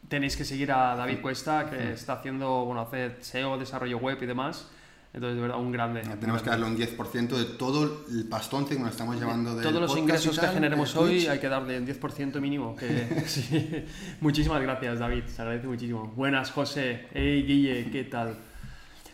tenéis 0.09 0.37
que 0.37 0.45
seguir 0.45 0.73
a 0.73 0.97
David 0.97 1.21
Cuesta, 1.21 1.71
que 1.71 1.93
está 1.93 2.15
haciendo, 2.15 2.65
bueno, 2.65 2.81
hace 2.81 3.17
SEO, 3.21 3.57
desarrollo 3.57 3.99
web 3.99 4.19
y 4.21 4.27
demás. 4.27 4.69
Entonces, 5.15 5.37
de 5.37 5.43
verdad, 5.43 5.59
un 5.59 5.71
grande. 5.71 6.01
Tenemos 6.21 6.43
que 6.43 6.51
darle 6.51 6.67
un 6.67 6.77
10% 6.77 7.29
de 7.29 7.45
todo 7.57 8.05
el 8.11 8.25
pastón 8.29 8.67
que 8.67 8.79
nos 8.79 8.91
estamos 8.91 9.17
llevando 9.17 9.55
de 9.55 9.63
Todos 9.63 9.81
los 9.81 9.97
ingresos 9.97 10.39
que 10.39 10.47
generemos 10.47 10.97
hoy 10.97 11.27
hay 11.27 11.39
que 11.39 11.49
darle 11.49 11.79
un 11.79 11.87
10% 11.87 12.41
mínimo. 12.41 12.75
Que, 12.75 13.23
sí. 13.27 13.85
Muchísimas 14.21 14.63
gracias, 14.63 14.99
David. 14.99 15.25
Se 15.27 15.43
agradece 15.43 15.67
muchísimo. 15.67 16.13
Buenas, 16.17 16.51
José. 16.51 17.09
Hey, 17.13 17.45
Guille, 17.47 17.91
¿qué 17.91 18.05
tal? 18.05 18.37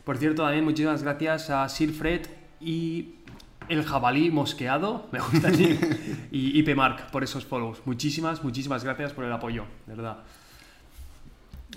Por 0.05 0.19
cierto, 0.19 0.43
también 0.43 0.65
muchísimas 0.65 1.03
gracias 1.03 1.51
a 1.51 1.69
Sirfred 1.69 2.23
y 2.61 3.18
el 3.69 3.85
jabalí 3.85 4.31
mosqueado, 4.31 5.07
me 5.13 5.21
gusta 5.21 5.49
así, 5.49 5.79
y 6.31 6.59
IP 6.59 6.75
Mark 6.77 7.11
por 7.11 7.25
esos 7.25 7.45
follows. 7.45 7.83
Muchísimas, 7.85 8.43
muchísimas 8.43 8.85
gracias 8.85 9.13
por 9.13 9.25
el 9.25 9.33
apoyo, 9.33 9.65
de 9.87 9.95
verdad. 9.95 10.19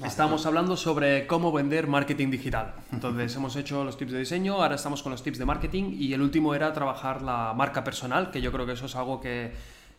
Estábamos 0.05 0.45
hablando 0.45 0.77
sobre 0.77 1.27
cómo 1.27 1.51
vender 1.51 1.85
marketing 1.85 2.31
digital. 2.31 2.73
Entonces 2.91 3.35
hemos 3.35 3.55
hecho 3.55 3.83
los 3.83 3.97
tips 3.97 4.13
de 4.13 4.19
diseño, 4.19 4.55
ahora 4.55 4.75
estamos 4.75 5.03
con 5.03 5.11
los 5.11 5.21
tips 5.21 5.37
de 5.37 5.45
marketing 5.45 5.95
y 5.99 6.13
el 6.13 6.21
último 6.21 6.55
era 6.55 6.71
trabajar 6.73 7.21
la 7.21 7.53
marca 7.55 7.83
personal, 7.83 8.31
que 8.31 8.41
yo 8.41 8.51
creo 8.51 8.65
que 8.65 8.71
eso 8.71 8.85
es 8.85 8.95
algo 8.95 9.19
que, 9.19 9.51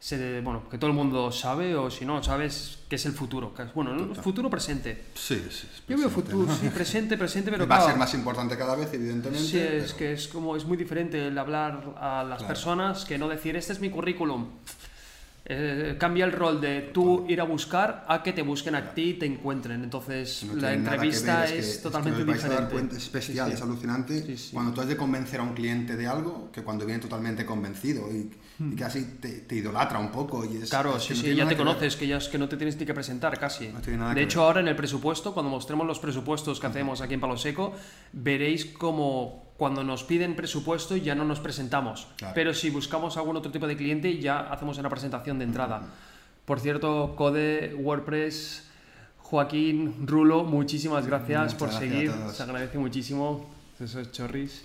se, 0.02 0.40
bueno, 0.40 0.68
que 0.68 0.78
todo 0.78 0.90
el 0.90 0.96
mundo 0.96 1.30
sabe 1.30 1.76
o 1.76 1.88
si 1.88 2.04
no 2.04 2.20
sabes 2.24 2.78
que 2.88 2.96
es 2.96 3.06
el 3.06 3.12
futuro. 3.12 3.54
Bueno, 3.72 3.94
el 3.94 4.16
futuro 4.16 4.50
presente. 4.50 5.04
Sí, 5.14 5.40
sí. 5.48 5.68
Yo 5.88 5.96
veo 5.96 6.10
futuro, 6.10 6.52
sí, 6.60 6.68
presente, 6.70 7.16
presente, 7.16 7.52
pero 7.52 7.62
Va 7.68 7.76
claro, 7.76 7.84
a 7.84 7.90
ser 7.90 7.98
más 8.00 8.12
importante 8.14 8.58
cada 8.58 8.74
vez, 8.74 8.92
evidentemente. 8.92 9.46
Sí, 9.46 9.58
es 9.60 9.84
pero- 9.92 9.96
que 9.98 10.12
es 10.14 10.26
como 10.26 10.56
es 10.56 10.64
muy 10.64 10.76
diferente 10.76 11.28
el 11.28 11.38
hablar 11.38 11.94
a 12.00 12.24
las 12.24 12.38
Claro. 12.38 12.48
personas 12.48 13.04
que 13.04 13.16
no 13.16 13.28
decir 13.28 13.54
este 13.54 13.74
es 13.74 13.78
mi 13.80 13.90
currículum. 13.90 14.46
Eh, 15.44 15.96
cambia 15.98 16.24
el 16.24 16.30
rol 16.30 16.60
de 16.60 16.90
tú 16.94 17.26
ir 17.28 17.40
a 17.40 17.44
buscar 17.44 18.04
a 18.08 18.22
que 18.22 18.32
te 18.32 18.42
busquen 18.42 18.76
a 18.76 18.94
ti 18.94 19.10
y 19.10 19.14
te 19.14 19.26
encuentren. 19.26 19.82
Entonces 19.82 20.44
No 20.44 20.54
la 20.54 20.72
entrevista 20.72 21.40
ver, 21.42 21.54
es, 21.58 21.76
que 21.78 21.82
totalmente 21.82 22.24
dar 22.24 22.34
diferente. 22.34 22.72
cuenta, 22.72 22.96
es 22.96 23.10
bestial, 23.10 23.46
Sí, 23.46 23.52
sí. 23.52 23.56
es 23.56 23.62
alucinante 23.62 24.36
sí. 24.36 24.50
cuando 24.52 24.72
tú 24.72 24.80
has 24.80 24.86
de 24.86 24.96
convencer 24.96 25.40
a 25.40 25.42
un 25.42 25.52
cliente 25.54 25.96
de 25.96 26.06
algo 26.06 26.50
que 26.52 26.62
cuando 26.62 26.86
viene 26.86 27.00
totalmente 27.00 27.44
convencido 27.44 28.08
y, 28.12 28.30
y 28.70 28.76
casi 28.76 29.04
te, 29.20 29.40
te 29.40 29.56
idolatra 29.56 29.98
un 29.98 30.10
poco. 30.12 30.44
Y 30.44 30.58
es, 30.58 30.70
Claro, 30.70 30.96
es 30.96 31.04
sí, 31.04 31.14
no 31.14 31.20
sí, 31.20 31.34
ya 31.34 31.48
te 31.48 31.56
conoces, 31.56 31.96
que 31.96 32.06
ya 32.06 32.18
es 32.18 32.28
que 32.28 32.38
no 32.38 32.48
te 32.48 32.56
tienes 32.56 32.76
ni 32.78 32.86
que 32.86 32.94
presentar 32.94 33.38
casi. 33.38 33.68
No 33.68 33.80
tiene 33.80 33.98
nada 33.98 34.10
de 34.10 34.16
que 34.16 34.22
hecho, 34.22 34.40
ver. 34.40 34.46
ahora 34.46 34.60
en 34.60 34.68
el 34.68 34.76
presupuesto, 34.76 35.32
cuando 35.34 35.50
mostremos 35.50 35.86
los 35.86 35.98
presupuestos 35.98 36.60
que 36.60 36.66
hacemos 36.66 37.00
aquí 37.00 37.14
en 37.14 37.20
Palo 37.20 37.36
Seco, 37.36 37.72
veréis 38.12 38.66
como 38.66 39.52
cuando 39.56 39.84
nos 39.84 40.04
piden 40.04 40.36
presupuesto 40.36 40.96
ya 40.96 41.14
no 41.14 41.24
nos 41.24 41.40
presentamos. 41.40 42.08
Claro. 42.16 42.34
Pero 42.34 42.54
si 42.54 42.70
buscamos 42.70 43.16
algún 43.16 43.36
otro 43.36 43.50
tipo 43.50 43.66
de 43.66 43.76
cliente, 43.76 44.18
ya 44.18 44.40
hacemos 44.40 44.78
una 44.78 44.88
presentación 44.88 45.38
de 45.38 45.44
entrada. 45.44 45.82
Por 46.44 46.60
cierto, 46.60 47.14
Code, 47.16 47.74
WordPress, 47.74 48.68
Joaquín, 49.18 50.06
Rulo, 50.06 50.44
muchísimas 50.44 51.06
gracias 51.06 51.54
Muchas 51.54 51.54
por 51.54 51.68
gracias 51.68 51.90
seguir. 51.90 52.12
Se 52.32 52.42
agradece 52.42 52.78
muchísimo. 52.78 53.50
Eso 53.78 54.00
es 54.00 54.10
chorris. 54.12 54.64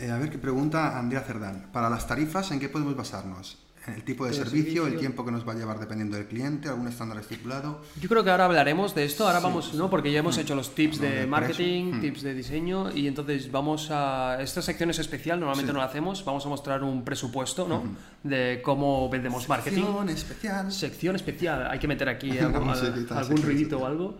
Eh, 0.00 0.10
a 0.10 0.18
ver 0.18 0.30
qué 0.30 0.38
pregunta 0.38 0.98
Andrea 0.98 1.20
Cerdán. 1.22 1.66
Para 1.72 1.88
las 1.88 2.06
tarifas, 2.06 2.50
¿en 2.50 2.60
qué 2.60 2.68
podemos 2.68 2.96
basarnos? 2.96 3.58
¿En 3.86 3.92
el 3.92 4.02
tipo 4.02 4.24
de 4.24 4.32
servicio, 4.32 4.86
el 4.86 4.98
tiempo 4.98 5.26
que 5.26 5.30
nos 5.30 5.46
va 5.46 5.52
a 5.52 5.56
llevar 5.56 5.78
dependiendo 5.78 6.16
del 6.16 6.26
cliente, 6.26 6.70
algún 6.70 6.88
estándar 6.88 7.18
estipulado? 7.18 7.82
Yo 8.00 8.08
creo 8.08 8.24
que 8.24 8.30
ahora 8.30 8.46
hablaremos 8.46 8.94
de 8.94 9.04
esto, 9.04 9.26
ahora 9.26 9.40
Sí, 9.40 9.44
vamos, 9.44 9.74
¿no? 9.74 9.90
Porque 9.90 10.10
ya 10.10 10.20
hemos 10.20 10.38
hecho 10.38 10.54
los 10.54 10.74
tips 10.74 11.00
de 11.02 11.26
marketing, 11.26 11.90
precio. 11.90 12.00
tips 12.00 12.22
de 12.22 12.34
diseño 12.34 12.90
y 12.96 13.06
entonces 13.06 13.52
vamos 13.52 13.88
a... 13.90 14.38
Esta 14.40 14.62
sección 14.62 14.88
es 14.88 14.98
especial, 15.00 15.38
normalmente 15.38 15.70
Sí. 15.70 15.74
no 15.74 15.80
la 15.80 15.84
hacemos, 15.86 16.24
vamos 16.24 16.46
a 16.46 16.48
mostrar 16.48 16.82
un 16.82 17.04
presupuesto, 17.04 17.68
¿no? 17.68 17.82
De 18.22 18.62
cómo 18.64 19.10
vendemos 19.10 19.46
marketing. 19.50 19.82
Sección 19.82 20.08
especial. 20.08 20.72
Sección 20.72 21.16
especial, 21.16 21.66
hay 21.70 21.78
que 21.78 21.86
meter 21.86 22.08
aquí 22.08 22.30
algo- 22.38 22.64
algún 23.10 23.42
ruidito 23.42 23.80
o 23.80 23.86
algo. 23.86 24.18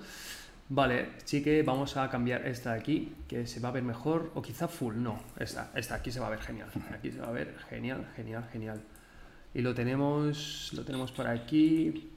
Vale, 0.68 1.10
sí 1.24 1.42
que 1.42 1.62
vamos 1.62 1.96
a 1.96 2.08
cambiar 2.08 2.46
esta 2.46 2.72
de 2.72 2.80
aquí, 2.80 3.14
que 3.28 3.46
se 3.46 3.60
va 3.60 3.68
a 3.68 3.72
ver 3.72 3.82
mejor, 3.82 4.32
o 4.34 4.40
quizá 4.40 4.66
full, 4.66 4.96
no, 4.96 5.20
esta, 5.38 5.70
esta, 5.74 5.96
aquí 5.96 6.10
se 6.10 6.20
va 6.20 6.28
a 6.28 6.30
ver 6.30 6.40
genial, 6.40 6.70
aquí 6.92 7.12
se 7.12 7.20
va 7.20 7.28
a 7.28 7.32
ver 7.32 7.54
genial, 7.68 8.06
genial, 8.16 8.48
genial. 8.50 8.80
Y 9.52 9.60
lo 9.60 9.74
tenemos, 9.74 10.70
lo 10.72 10.84
tenemos 10.84 11.12
por 11.12 11.26
aquí, 11.26 12.10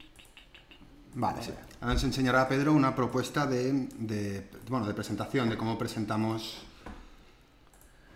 Vale, 1.14 1.42
sí. 1.42 1.52
Ahora 1.80 1.94
nos 1.94 2.04
enseñará 2.04 2.46
Pedro 2.48 2.72
una 2.72 2.94
propuesta 2.94 3.46
de, 3.46 3.88
de, 3.98 4.48
bueno, 4.68 4.86
de 4.86 4.94
presentación, 4.94 5.48
de 5.48 5.56
cómo 5.56 5.78
presentamos 5.78 6.62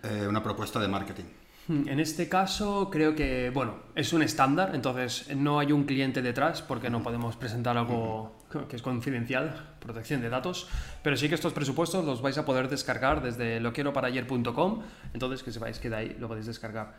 eh, 0.03 0.27
una 0.29 0.43
propuesta 0.43 0.79
de 0.79 0.89
marketing. 0.89 1.25
Hmm, 1.69 1.89
En 1.89 2.01
este 2.01 2.29
caso 2.29 2.91
creo 2.91 3.15
que, 3.15 3.51
bueno, 3.51 3.77
es 3.95 4.13
un 4.13 4.23
estándar, 4.23 4.75
entonces 4.75 5.35
no 5.35 5.59
hay 5.59 5.73
un 5.73 5.85
cliente 5.85 6.23
detrás 6.23 6.61
porque 6.63 6.91
no 6.91 7.03
podemos 7.03 7.37
presentar 7.37 7.77
algo 7.79 8.33
que 8.69 8.77
es 8.77 8.83
confidencial, 8.83 9.75
protección 9.81 10.21
de 10.21 10.29
datos, 10.29 10.69
pero 11.03 11.17
sí 11.17 11.29
que 11.29 11.35
estos 11.35 11.53
presupuestos 11.53 12.05
los 12.05 12.23
vais 12.23 12.39
a 12.39 12.45
poder 12.45 12.69
descargar 12.69 13.23
desde 13.23 13.61
loquieroparayer.com, 13.61 14.83
entonces 15.15 15.43
que 15.43 15.53
sepáis 15.53 15.79
que 15.79 15.91
de 15.91 15.97
ahí 15.97 16.17
lo 16.19 16.29
podéis 16.29 16.47
descargar. 16.47 16.95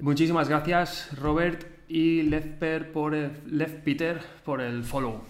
Muchísimas 0.00 0.48
gracias 0.48 1.08
Robert 1.16 1.66
y 1.88 2.22
Lefper 2.22 2.90
por 2.92 3.14
el, 3.14 3.32
Lef 3.46 3.74
Peter 3.84 4.20
por 4.44 4.60
el 4.60 4.82
follow. 4.82 5.22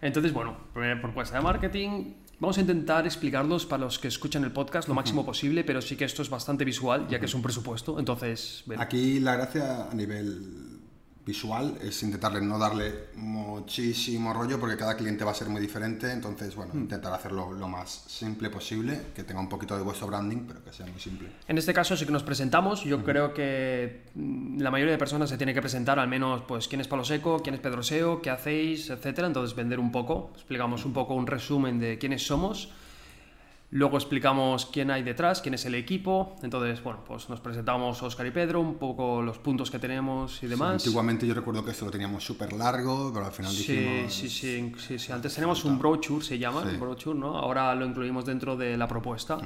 Entonces, 0.00 0.32
bueno, 0.32 0.56
primera 0.72 1.00
propuesta 1.00 1.38
de 1.38 1.42
marketing. 1.42 2.14
Vamos 2.38 2.58
a 2.58 2.60
intentar 2.60 3.06
explicarlos 3.06 3.64
para 3.64 3.84
los 3.84 3.98
que 3.98 4.08
escuchan 4.08 4.44
el 4.44 4.52
podcast 4.52 4.88
lo 4.88 4.94
máximo 4.94 5.24
posible, 5.24 5.64
pero 5.64 5.80
sí 5.80 5.96
que 5.96 6.04
esto 6.04 6.20
es 6.20 6.28
bastante 6.28 6.64
visual, 6.64 7.06
ya 7.08 7.18
que 7.18 7.26
es 7.26 7.34
un 7.34 7.42
presupuesto. 7.42 7.98
Entonces, 7.98 8.64
ven. 8.66 8.80
Aquí 8.80 9.20
la 9.20 9.36
gracia 9.36 9.88
a 9.90 9.94
nivel 9.94 10.73
visual 11.24 11.78
es 11.82 12.02
intentarle 12.02 12.40
no 12.40 12.58
darle 12.58 13.06
muchísimo 13.14 14.32
rollo 14.32 14.60
porque 14.60 14.76
cada 14.76 14.96
cliente 14.96 15.24
va 15.24 15.30
a 15.30 15.34
ser 15.34 15.48
muy 15.48 15.60
diferente, 15.60 16.10
entonces 16.10 16.54
bueno, 16.54 16.72
intentar 16.74 17.12
hacerlo 17.12 17.52
lo 17.52 17.68
más 17.68 18.04
simple 18.06 18.50
posible, 18.50 19.00
que 19.14 19.24
tenga 19.24 19.40
un 19.40 19.48
poquito 19.48 19.76
de 19.76 19.82
vuestro 19.82 20.06
branding, 20.06 20.44
pero 20.46 20.62
que 20.62 20.72
sea 20.72 20.86
muy 20.86 21.00
simple. 21.00 21.28
En 21.48 21.56
este 21.56 21.72
caso 21.72 21.96
sí 21.96 22.04
que 22.04 22.12
nos 22.12 22.22
presentamos. 22.22 22.84
Yo 22.84 23.02
creo 23.02 23.32
que 23.32 24.04
mm, 24.14 24.60
la 24.60 24.70
mayoría 24.70 24.92
de 24.92 24.98
personas 24.98 25.30
se 25.30 25.36
tiene 25.36 25.54
que 25.54 25.60
presentar 25.60 25.98
al 25.98 26.08
menos 26.08 26.42
pues 26.42 26.68
quién 26.68 26.80
es 26.80 26.88
Palo 26.88 27.04
Seco, 27.04 27.40
quién 27.42 27.54
es 27.54 27.60
Pedro 27.60 27.82
Seo, 27.82 28.20
qué 28.20 28.30
hacéis, 28.30 28.90
etcétera. 28.90 29.26
Entonces 29.26 29.56
vender 29.56 29.78
un 29.78 29.92
poco, 29.92 30.30
explicamos 30.34 30.84
un 30.84 30.92
poco 30.92 31.14
un 31.14 31.26
resumen 31.26 31.78
de 31.80 31.98
quiénes 31.98 32.26
somos. 32.26 32.70
Luego 33.74 33.96
explicamos 33.96 34.66
quién 34.66 34.92
hay 34.92 35.02
detrás, 35.02 35.40
quién 35.40 35.54
es 35.54 35.64
el 35.64 35.74
equipo. 35.74 36.36
Entonces, 36.44 36.80
bueno, 36.80 37.00
pues 37.04 37.28
nos 37.28 37.40
presentamos 37.40 38.00
Oscar 38.04 38.24
y 38.24 38.30
Pedro, 38.30 38.60
un 38.60 38.76
poco 38.76 39.20
los 39.20 39.38
puntos 39.40 39.68
que 39.68 39.80
tenemos 39.80 40.40
y 40.44 40.46
demás. 40.46 40.74
Antiguamente 40.74 41.26
yo 41.26 41.34
recuerdo 41.34 41.64
que 41.64 41.72
esto 41.72 41.84
lo 41.86 41.90
teníamos 41.90 42.22
súper 42.22 42.52
largo, 42.52 43.10
pero 43.12 43.26
al 43.26 43.32
final 43.32 43.50
Sí, 43.50 43.72
dijimos... 43.72 44.14
sí, 44.14 44.28
sí, 44.28 44.72
sí, 44.78 44.98
sí. 45.00 45.10
Antes 45.10 45.34
teníamos 45.34 45.64
un 45.64 45.76
brochure, 45.80 46.24
se 46.24 46.38
llama, 46.38 46.62
Sí. 46.62 46.68
un 46.74 46.78
brochure, 46.80 47.18
¿no? 47.18 47.36
Ahora 47.36 47.74
lo 47.74 47.84
incluimos 47.84 48.24
dentro 48.24 48.56
de 48.56 48.76
la 48.76 48.86
propuesta. 48.86 49.38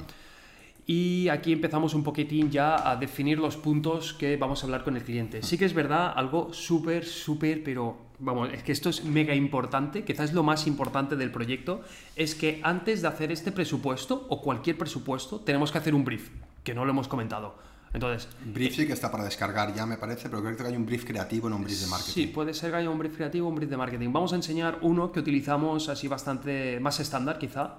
Y 0.85 1.27
aquí 1.29 1.51
empezamos 1.51 1.95
un 1.95 2.03
poquitín 2.03 2.51
ya 2.51 2.87
a 2.87 2.95
definir 2.97 3.39
los 3.39 3.57
puntos 3.57 4.13
que 4.13 4.37
vamos 4.37 4.61
a 4.61 4.67
hablar 4.67 4.83
con 4.83 4.95
el 4.95 5.03
cliente. 5.03 5.41
Sí 5.41 5.57
que 5.57 5.65
es 5.65 5.73
verdad, 5.73 6.13
algo 6.15 6.53
súper, 6.53 7.03
súper, 7.03 7.63
pero 7.63 8.08
vamos, 8.19 8.49
es 8.53 8.63
que 8.63 8.71
esto 8.71 8.89
es 8.89 9.03
mega 9.03 9.33
importante, 9.33 10.03
quizás 10.03 10.33
lo 10.33 10.43
más 10.43 10.67
importante 10.67 11.15
del 11.15 11.31
proyecto, 11.31 11.81
es 12.15 12.35
que 12.35 12.59
antes 12.63 13.01
de 13.01 13.07
hacer 13.07 13.31
este 13.31 13.51
presupuesto 13.51 14.25
o 14.29 14.41
cualquier 14.41 14.77
presupuesto, 14.77 15.39
tenemos 15.39 15.71
que 15.71 15.77
hacer 15.77 15.95
un 15.95 16.05
brief, 16.05 16.29
que 16.63 16.73
no 16.73 16.85
lo 16.85 16.91
hemos 16.91 17.07
comentado. 17.07 17.55
Entonces, 17.91 18.29
Brief 18.45 18.75
sí 18.75 18.85
que 18.85 18.93
está 18.93 19.09
para 19.09 19.23
descargar 19.23 19.73
ya, 19.73 19.85
me 19.85 19.97
parece, 19.97 20.29
pero 20.29 20.43
creo 20.43 20.55
que 20.55 20.63
hay 20.63 20.75
un 20.75 20.85
brief 20.85 21.05
creativo, 21.05 21.49
no 21.49 21.55
un 21.55 21.63
brief 21.63 21.79
de 21.79 21.87
marketing. 21.87 22.13
Sí, 22.13 22.27
puede 22.27 22.53
ser 22.53 22.69
que 22.69 22.77
haya 22.77 22.89
un 22.89 22.99
brief 22.99 23.15
creativo 23.15 23.47
o 23.47 23.49
un 23.49 23.55
brief 23.55 23.69
de 23.69 23.77
marketing. 23.77 24.13
Vamos 24.13 24.31
a 24.31 24.35
enseñar 24.35 24.77
uno 24.81 25.11
que 25.11 25.19
utilizamos 25.19 25.89
así 25.89 26.07
bastante 26.07 26.79
más 26.79 26.99
estándar, 26.99 27.39
quizá, 27.39 27.77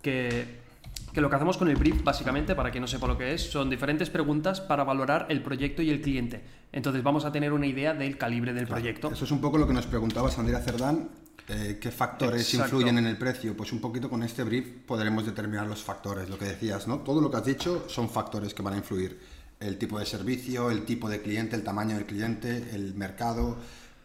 que, 0.00 0.65
que 1.12 1.20
lo 1.20 1.30
que 1.30 1.36
hacemos 1.36 1.56
con 1.56 1.68
el 1.68 1.76
brief, 1.76 2.02
básicamente, 2.04 2.54
para 2.54 2.70
quien 2.70 2.82
no 2.82 2.86
sepa 2.88 3.06
lo 3.06 3.16
que 3.16 3.32
es, 3.32 3.50
son 3.50 3.70
diferentes 3.70 4.10
preguntas 4.10 4.60
para 4.60 4.84
valorar 4.84 5.26
el 5.30 5.42
proyecto 5.42 5.80
y 5.82 5.90
el 5.90 6.00
cliente. 6.02 6.42
Entonces 6.72 7.02
vamos 7.02 7.24
a 7.24 7.32
tener 7.32 7.52
una 7.52 7.66
idea 7.66 7.94
del 7.94 8.18
calibre 8.18 8.52
del 8.52 8.66
proyecto. 8.66 9.10
Eso 9.10 9.24
es 9.24 9.30
un 9.30 9.40
poco 9.40 9.56
lo 9.56 9.66
que 9.66 9.72
nos 9.72 9.86
preguntaba 9.86 10.30
Sandra 10.30 10.60
Cerdán. 10.60 11.08
eh, 11.48 11.78
¿Qué 11.80 11.90
factores 11.90 12.42
Exacto. 12.52 12.76
influyen 12.76 12.98
en 12.98 13.06
el 13.06 13.16
precio? 13.16 13.56
Pues 13.56 13.72
un 13.72 13.80
poquito 13.80 14.10
con 14.10 14.22
este 14.24 14.42
brief 14.42 14.66
podremos 14.86 15.24
determinar 15.24 15.66
los 15.66 15.82
factores, 15.82 16.28
lo 16.28 16.36
que 16.38 16.44
decías, 16.46 16.86
¿no? 16.88 16.98
Todo 16.98 17.20
lo 17.20 17.30
que 17.30 17.36
has 17.38 17.44
dicho 17.44 17.84
son 17.88 18.10
factores 18.10 18.52
que 18.52 18.62
van 18.62 18.74
a 18.74 18.76
influir. 18.78 19.18
El 19.60 19.78
tipo 19.78 19.98
de 19.98 20.04
servicio, 20.04 20.70
el 20.70 20.84
tipo 20.84 21.08
de 21.08 21.22
cliente, 21.22 21.56
el 21.56 21.62
tamaño 21.62 21.94
del 21.94 22.04
cliente, 22.04 22.70
el 22.74 22.94
mercado, 22.94 23.56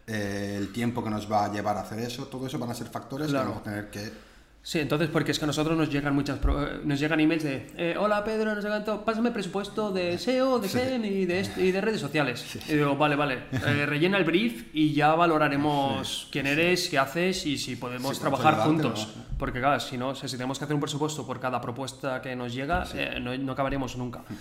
eh, 0.06 0.54
el 0.56 0.72
tiempo 0.72 1.04
que 1.04 1.10
nos 1.10 1.30
va 1.30 1.44
a 1.46 1.52
llevar 1.52 1.76
a 1.76 1.80
hacer 1.82 1.98
eso, 1.98 2.26
todo 2.26 2.46
eso 2.46 2.58
van 2.58 2.70
a 2.70 2.74
ser 2.74 2.86
factores 2.86 3.28
Claro. 3.28 3.44
que 3.44 3.50
vamos 3.50 3.66
a 3.66 3.70
tener 3.70 3.90
que... 3.90 4.31
Sí, 4.64 4.78
entonces 4.78 5.08
porque 5.12 5.32
es 5.32 5.40
que 5.40 5.44
a 5.44 5.48
nosotros 5.48 5.76
nos 5.76 5.90
llegan 5.90 6.14
muchas 6.14 6.38
eh, 6.38 6.80
nos 6.84 7.00
llegan 7.00 7.18
emails 7.18 7.42
de 7.42 7.66
eh, 7.76 7.96
hola 7.98 8.22
Pedro, 8.22 8.54
nos 8.54 8.62
llegan 8.62 8.84
todo, 8.84 9.04
pásame 9.04 9.32
presupuesto 9.32 9.90
de 9.90 10.16
SEO, 10.18 10.60
de 10.60 10.68
Sí. 10.68 10.78
SEM 10.78 11.04
y 11.04 11.26
de, 11.26 11.44
y 11.56 11.72
de 11.72 11.80
redes 11.80 12.00
sociales. 12.00 12.44
Y 12.68 12.74
digo, 12.74 12.96
vale, 12.96 13.16
vale, 13.16 13.38
eh, 13.52 13.86
rellena 13.86 14.18
el 14.18 14.24
brief 14.24 14.66
y 14.72 14.94
ya 14.94 15.16
valoraremos 15.16 16.28
quién 16.30 16.46
eres, 16.46 16.88
qué 16.88 16.96
haces 16.98 17.44
y 17.44 17.58
si 17.58 17.74
podemos 17.74 18.20
trabajar 18.20 18.58
juntos. 18.58 19.08
Porque 19.36 19.58
claro, 19.58 19.80
si 19.80 19.98
no, 19.98 20.14
si 20.14 20.28
tenemos 20.30 20.58
que 20.60 20.64
hacer 20.64 20.74
un 20.76 20.80
presupuesto 20.80 21.26
por 21.26 21.40
cada 21.40 21.60
propuesta 21.60 22.22
que 22.22 22.36
nos 22.36 22.54
llega, 22.54 22.84
eh, 22.94 23.18
no, 23.20 23.36
no 23.36 23.52
acabaremos 23.52 23.96
nunca. 23.96 24.22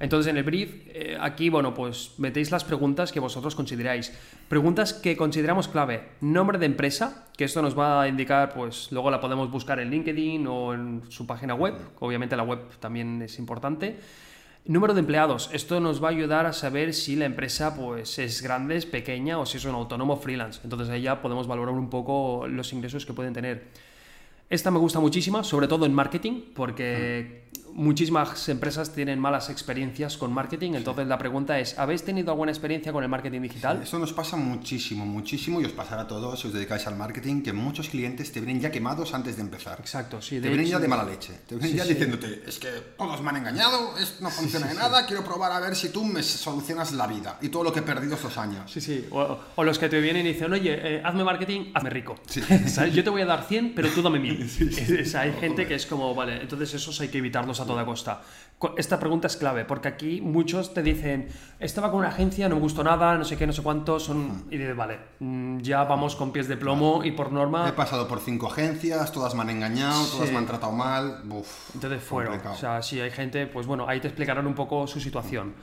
Entonces 0.00 0.30
en 0.30 0.36
el 0.36 0.44
brief, 0.44 0.86
eh, 0.88 1.16
aquí, 1.20 1.48
bueno, 1.48 1.74
pues 1.74 2.14
metéis 2.18 2.50
las 2.52 2.62
preguntas 2.62 3.10
que 3.10 3.18
vosotros 3.18 3.56
consideráis. 3.56 4.12
Preguntas 4.48 4.92
que 4.92 5.16
consideramos 5.16 5.66
clave. 5.66 6.10
Nombre 6.20 6.58
de 6.58 6.66
empresa, 6.66 7.26
que 7.36 7.44
esto 7.44 7.62
nos 7.62 7.76
va 7.76 8.02
a 8.02 8.08
indicar, 8.08 8.54
pues 8.54 8.92
luego 8.92 9.10
la 9.10 9.20
podemos 9.20 9.50
buscar 9.50 9.80
en 9.80 9.90
LinkedIn 9.90 10.46
o 10.46 10.72
en 10.72 11.02
su 11.08 11.26
página 11.26 11.54
web. 11.54 11.74
Obviamente 11.98 12.36
la 12.36 12.44
web 12.44 12.60
también 12.78 13.22
es 13.22 13.38
importante. 13.40 13.98
Número 14.64 14.94
de 14.94 15.00
empleados. 15.00 15.50
Esto 15.52 15.80
nos 15.80 16.02
va 16.02 16.08
a 16.08 16.10
ayudar 16.10 16.46
a 16.46 16.52
saber 16.52 16.94
si 16.94 17.16
la 17.16 17.24
empresa 17.24 17.74
pues, 17.74 18.18
es 18.18 18.42
grande, 18.42 18.76
es 18.76 18.86
pequeña 18.86 19.38
o 19.38 19.46
si 19.46 19.56
es 19.56 19.64
un 19.64 19.74
autónomo 19.74 20.16
freelance. 20.18 20.60
Entonces 20.62 20.90
ahí 20.90 21.02
ya 21.02 21.22
podemos 21.22 21.48
valorar 21.48 21.74
un 21.74 21.90
poco 21.90 22.46
los 22.46 22.72
ingresos 22.72 23.04
que 23.04 23.14
pueden 23.14 23.32
tener. 23.32 23.64
Esta 24.50 24.70
me 24.70 24.78
gusta 24.78 24.98
muchísimo, 24.98 25.44
sobre 25.44 25.68
todo 25.68 25.84
en 25.84 25.92
marketing, 25.92 26.40
porque 26.54 27.47
muchísimas 27.72 28.48
empresas 28.48 28.92
tienen 28.92 29.18
malas 29.18 29.50
experiencias 29.50 30.16
con 30.16 30.32
marketing, 30.32 30.74
entonces 30.74 31.06
la 31.06 31.18
pregunta 31.18 31.58
es, 31.58 31.78
¿habéis 31.78 32.02
tenido 32.04 32.30
alguna 32.30 32.50
experiencia 32.50 32.92
con 32.92 33.02
el 33.02 33.08
marketing 33.08 33.42
digital? 33.42 33.82
Eso 33.82 33.98
nos 33.98 34.12
pasa 34.12 34.36
muchísimo, 34.36 35.06
muchísimo 35.06 35.60
y 35.60 35.64
os 35.64 35.72
pasará 35.72 36.02
a 36.02 36.06
todos 36.06 36.40
si 36.40 36.48
os 36.48 36.54
dedicáis 36.54 36.86
al 36.86 36.96
marketing 36.96 37.42
que 37.42 37.52
muchos 37.52 37.88
clientes 37.88 38.32
te 38.32 38.40
vienen 38.40 38.60
ya 38.60 38.70
quemados 38.70 39.14
antes 39.14 39.36
de 39.36 39.42
empezar. 39.42 39.78
Exacto, 39.80 40.20
sí. 40.20 40.40
te 40.40 40.48
vienen 40.48 40.66
ya 40.66 40.78
de 40.78 40.88
mala 40.88 41.04
leche. 41.04 41.32
Te 41.46 41.56
vienen 41.56 41.76
ya 41.76 41.84
diciéndote, 41.84 42.42
es 42.46 42.58
que 42.58 42.68
todos 42.96 43.20
me 43.22 43.30
han 43.30 43.36
engañado, 43.36 43.96
esto 43.98 44.22
no 44.22 44.30
funciona 44.30 44.66
de 44.66 44.74
nada, 44.74 45.06
quiero 45.06 45.24
probar 45.24 45.52
a 45.52 45.60
ver 45.60 45.76
si 45.76 45.90
tú 45.90 46.04
me 46.04 46.22
solucionas 46.22 46.92
la 46.92 47.06
vida 47.06 47.38
y 47.40 47.48
todo 47.48 47.64
lo 47.64 47.72
que 47.72 47.80
he 47.80 47.82
perdido 47.82 48.14
estos 48.14 48.36
años. 48.38 48.70
Sí, 48.70 48.80
sí. 48.80 49.06
O, 49.10 49.64
los 49.64 49.78
que 49.78 49.88
te 49.88 50.00
vienen 50.00 50.26
y 50.26 50.32
dicen, 50.32 50.52
oye, 50.52 50.78
eh, 50.80 51.02
hazme 51.04 51.24
marketing, 51.24 51.72
hazme 51.74 51.90
rico. 51.90 52.16
Yo 52.92 53.04
te 53.04 53.10
voy 53.10 53.22
a 53.22 53.26
dar 53.26 53.44
100, 53.44 53.74
pero 53.74 53.88
tú 53.90 54.02
dame 54.02 54.18
1000. 54.18 55.14
hay 55.16 55.32
gente 55.32 55.66
que 55.66 55.74
es 55.74 55.86
como, 55.86 56.14
vale, 56.14 56.40
entonces 56.40 56.74
esos 56.74 57.00
hay 57.00 57.08
que 57.08 57.18
evitarlos 57.18 57.57
a 57.60 57.66
toda 57.66 57.84
costa. 57.84 58.20
Esta 58.76 58.98
pregunta 58.98 59.28
es 59.28 59.36
clave, 59.36 59.64
porque 59.64 59.86
aquí 59.86 60.20
muchos 60.20 60.74
te 60.74 60.82
dicen, 60.82 61.28
estaba 61.60 61.90
con 61.90 62.00
una 62.00 62.08
agencia, 62.08 62.48
no 62.48 62.56
me 62.56 62.60
gustó 62.60 62.82
nada, 62.82 63.16
no 63.16 63.24
sé 63.24 63.36
qué, 63.36 63.46
no 63.46 63.52
sé 63.52 63.62
cuánto, 63.62 64.00
son... 64.00 64.46
Y 64.50 64.56
dices, 64.56 64.74
vale, 64.74 64.98
mm, 65.20 65.58
ya 65.60 65.84
vamos 65.84 66.16
con 66.16 66.32
pies 66.32 66.48
de 66.48 66.56
plomo 66.56 67.04
y 67.04 67.12
por 67.12 67.30
norma... 67.30 67.68
He 67.68 67.72
pasado 67.72 68.08
por 68.08 68.18
cinco 68.18 68.48
agencias, 68.48 69.12
todas 69.12 69.36
me 69.36 69.42
han 69.42 69.50
engañado, 69.50 70.04
todas 70.06 70.32
me 70.32 70.38
han 70.38 70.46
tratado 70.46 70.72
mal, 70.72 71.22
Uf, 71.30 71.74
Entonces 71.74 72.02
fueron. 72.02 72.40
O 72.44 72.56
sea, 72.56 72.82
si 72.82 73.00
hay 73.00 73.12
gente, 73.12 73.46
pues 73.46 73.66
bueno, 73.66 73.86
ahí 73.88 74.00
te 74.00 74.08
explicarán 74.08 74.46
un 74.46 74.54
poco 74.54 74.88
su 74.88 74.98
situación. 74.98 75.54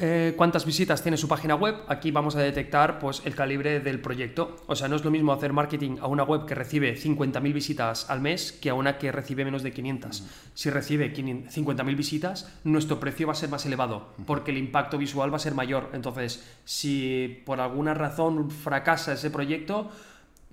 Eh, 0.00 0.34
cuántas 0.36 0.64
visitas 0.64 1.02
tiene 1.02 1.16
su 1.16 1.26
página 1.26 1.56
web, 1.56 1.74
aquí 1.88 2.12
vamos 2.12 2.36
a 2.36 2.40
detectar 2.40 3.00
pues, 3.00 3.20
el 3.24 3.34
calibre 3.34 3.80
del 3.80 4.00
proyecto. 4.00 4.54
O 4.68 4.76
sea, 4.76 4.86
no 4.86 4.94
es 4.94 5.04
lo 5.04 5.10
mismo 5.10 5.32
hacer 5.32 5.52
marketing 5.52 5.96
a 6.00 6.06
una 6.06 6.22
web 6.22 6.46
que 6.46 6.54
recibe 6.54 6.96
50.000 6.96 7.52
visitas 7.52 8.08
al 8.08 8.20
mes 8.20 8.52
que 8.52 8.70
a 8.70 8.74
una 8.74 8.96
que 8.96 9.10
recibe 9.10 9.44
menos 9.44 9.64
de 9.64 9.72
500. 9.72 10.24
Si 10.54 10.70
recibe 10.70 11.12
50.000 11.12 11.96
visitas, 11.96 12.48
nuestro 12.62 13.00
precio 13.00 13.26
va 13.26 13.32
a 13.32 13.36
ser 13.36 13.48
más 13.48 13.66
elevado 13.66 14.14
porque 14.24 14.52
el 14.52 14.58
impacto 14.58 14.98
visual 14.98 15.32
va 15.32 15.36
a 15.36 15.40
ser 15.40 15.54
mayor. 15.54 15.90
Entonces, 15.92 16.48
si 16.64 17.42
por 17.44 17.60
alguna 17.60 17.92
razón 17.92 18.52
fracasa 18.52 19.14
ese 19.14 19.32
proyecto, 19.32 19.90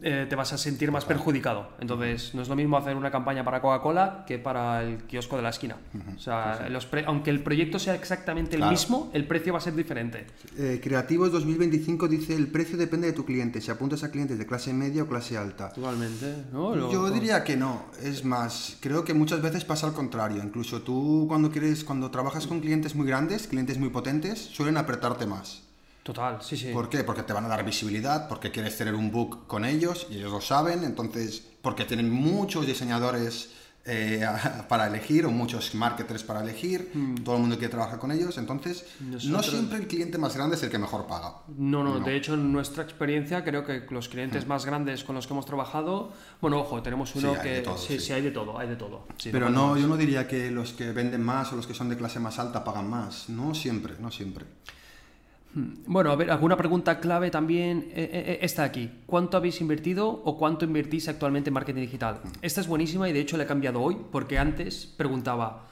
eh, 0.01 0.25
te 0.27 0.35
vas 0.35 0.51
a 0.51 0.57
sentir 0.57 0.91
más 0.91 1.05
perjudicado. 1.05 1.69
Entonces, 1.79 2.35
no 2.35 2.41
es 2.41 2.49
lo 2.49 2.55
mismo 2.55 2.75
hacer 2.75 2.97
una 2.97 3.11
campaña 3.11 3.45
para 3.45 3.61
Coca-Cola 3.61 4.25
que 4.27 4.37
para 4.37 4.83
el 4.83 5.03
kiosco 5.03 5.37
de 5.37 5.41
la 5.41 5.49
esquina. 5.49 5.77
O 6.15 6.19
sea, 6.19 6.67
los 6.69 6.87
aunque 7.05 7.29
el 7.29 7.41
proyecto 7.41 7.79
sea 7.79 7.95
exactamente 7.95 8.57
el 8.57 8.65
mismo, 8.65 9.09
el 9.13 9.25
precio 9.25 9.53
va 9.53 9.59
a 9.59 9.61
ser 9.61 9.73
diferente. 9.73 10.27
Eh, 10.57 10.81
Creativos 10.83 11.31
2025 11.31 12.09
dice, 12.09 12.35
el 12.35 12.47
precio 12.47 12.77
depende 12.77 13.07
de 13.07 13.13
tu 13.13 13.25
cliente, 13.25 13.61
si 13.61 13.71
apuntas 13.71 14.03
a 14.03 14.11
clientes 14.11 14.37
de 14.37 14.45
clase 14.45 14.73
media 14.73 15.03
o 15.03 15.07
clase 15.07 15.37
alta. 15.37 15.69
Totalmente. 15.69 16.43
Yo 16.51 17.09
diría 17.09 17.43
que 17.43 17.55
no. 17.55 17.85
Es 18.03 18.25
más, 18.25 18.77
creo 18.81 19.05
que 19.05 19.13
muchas 19.13 19.41
veces 19.41 19.63
pasa 19.63 19.87
al 19.87 19.93
contrario. 19.93 20.43
Incluso 20.43 20.81
tú 20.81 21.25
cuando 21.27 21.49
quieres, 21.49 21.85
cuando 21.85 22.11
trabajas 22.11 22.47
con 22.47 22.59
clientes 22.59 22.95
muy 22.95 23.07
grandes, 23.07 23.47
clientes 23.47 23.77
muy 23.77 23.89
potentes, 23.89 24.39
suelen 24.39 24.75
apretarte 24.77 25.25
más. 25.25 25.64
Total, 26.05 26.37
sí, 26.39 26.55
sí. 26.55 26.71
¿Por 26.71 26.87
qué? 26.87 27.03
Porque 27.03 27.23
te 27.23 27.33
van 27.33 27.45
a 27.45 27.47
dar 27.47 27.65
visibilidad, 27.65 28.27
porque 28.29 28.51
quieres 28.51 28.77
tener 28.77 28.93
un 28.93 29.11
book 29.11 29.47
con 29.47 29.65
ellos 29.65 30.05
y 30.11 30.17
ellos 30.17 30.31
lo 30.31 30.39
saben, 30.39 30.83
entonces, 30.83 31.43
porque 31.63 31.83
tienen 31.83 32.11
muchos 32.11 32.67
diseñadores 32.67 33.55
eh, 33.87 34.23
para 34.69 34.85
elegir 34.85 35.25
o 35.25 35.31
muchos 35.31 35.73
marketers 35.73 36.21
para 36.21 36.43
elegir, 36.43 36.91
hmm. 36.93 37.23
todo 37.23 37.37
el 37.37 37.41
mundo 37.41 37.57
quiere 37.57 37.71
trabajar 37.71 37.97
con 37.97 38.11
ellos, 38.11 38.37
entonces 38.37 38.85
no 38.99 39.41
siempre 39.41 39.79
el 39.79 39.87
cliente 39.87 40.19
más 40.19 40.37
grande 40.37 40.57
es 40.57 40.61
el 40.61 40.69
que 40.69 40.77
mejor 40.77 41.07
paga. 41.07 41.37
No, 41.57 41.83
no, 41.83 41.99
de 41.99 42.15
hecho 42.15 42.35
en 42.35 42.53
nuestra 42.53 42.83
experiencia 42.83 43.43
creo 43.43 43.65
que 43.65 43.87
los 43.89 44.07
clientes 44.07 44.45
hmm. 44.45 44.49
más 44.49 44.63
grandes 44.63 45.03
con 45.03 45.15
los 45.15 45.25
que 45.25 45.33
hemos 45.33 45.47
trabajado, 45.47 46.13
bueno, 46.39 46.59
ojo, 46.59 46.83
tenemos 46.83 47.15
uno 47.15 47.33
que 47.41 47.65
sí, 47.77 47.99
sí, 47.99 48.13
hay 48.13 48.21
de 48.21 48.29
todo, 48.29 48.59
hay 48.59 48.67
de 48.67 48.75
todo. 48.75 49.07
Pero 49.31 49.49
no, 49.49 49.75
yo 49.75 49.87
no 49.87 49.97
diría 49.97 50.27
que 50.27 50.51
los 50.51 50.73
que 50.73 50.91
venden 50.91 51.23
más 51.23 51.51
o 51.51 51.55
los 51.55 51.65
que 51.65 51.73
son 51.73 51.89
de 51.89 51.97
clase 51.97 52.19
más 52.19 52.37
alta 52.37 52.63
pagan 52.63 52.87
más, 52.87 53.27
no 53.27 53.55
siempre, 53.55 53.95
no 53.99 54.11
siempre. 54.11 54.45
Hmm. 55.55 55.73
Bueno, 55.87 56.11
a 56.11 56.15
ver, 56.17 56.29
alguna 56.29 56.57
pregunta 56.57 56.99
clave 56.99 57.31
también 57.31 57.87
eh, 57.91 58.09
eh, 58.11 58.23
eh, 58.33 58.39
está 58.41 58.65
aquí. 58.65 58.91
¿Cuánto 59.05 59.37
habéis 59.37 59.61
invertido 59.61 60.07
o 60.09 60.37
cuánto 60.37 60.65
invertís 60.65 61.07
actualmente 61.07 61.49
en 61.49 61.53
marketing 61.53 61.81
digital? 61.81 62.19
Hmm. 62.21 62.29
Esta 62.41 62.59
es 62.61 62.67
buenísima 62.67 63.09
y 63.09 63.13
de 63.13 63.21
hecho 63.21 63.37
la 63.37 63.43
he 63.43 63.47
cambiado 63.47 63.81
hoy 63.81 63.97
porque 64.11 64.37
antes 64.37 64.85
preguntaba 64.85 65.67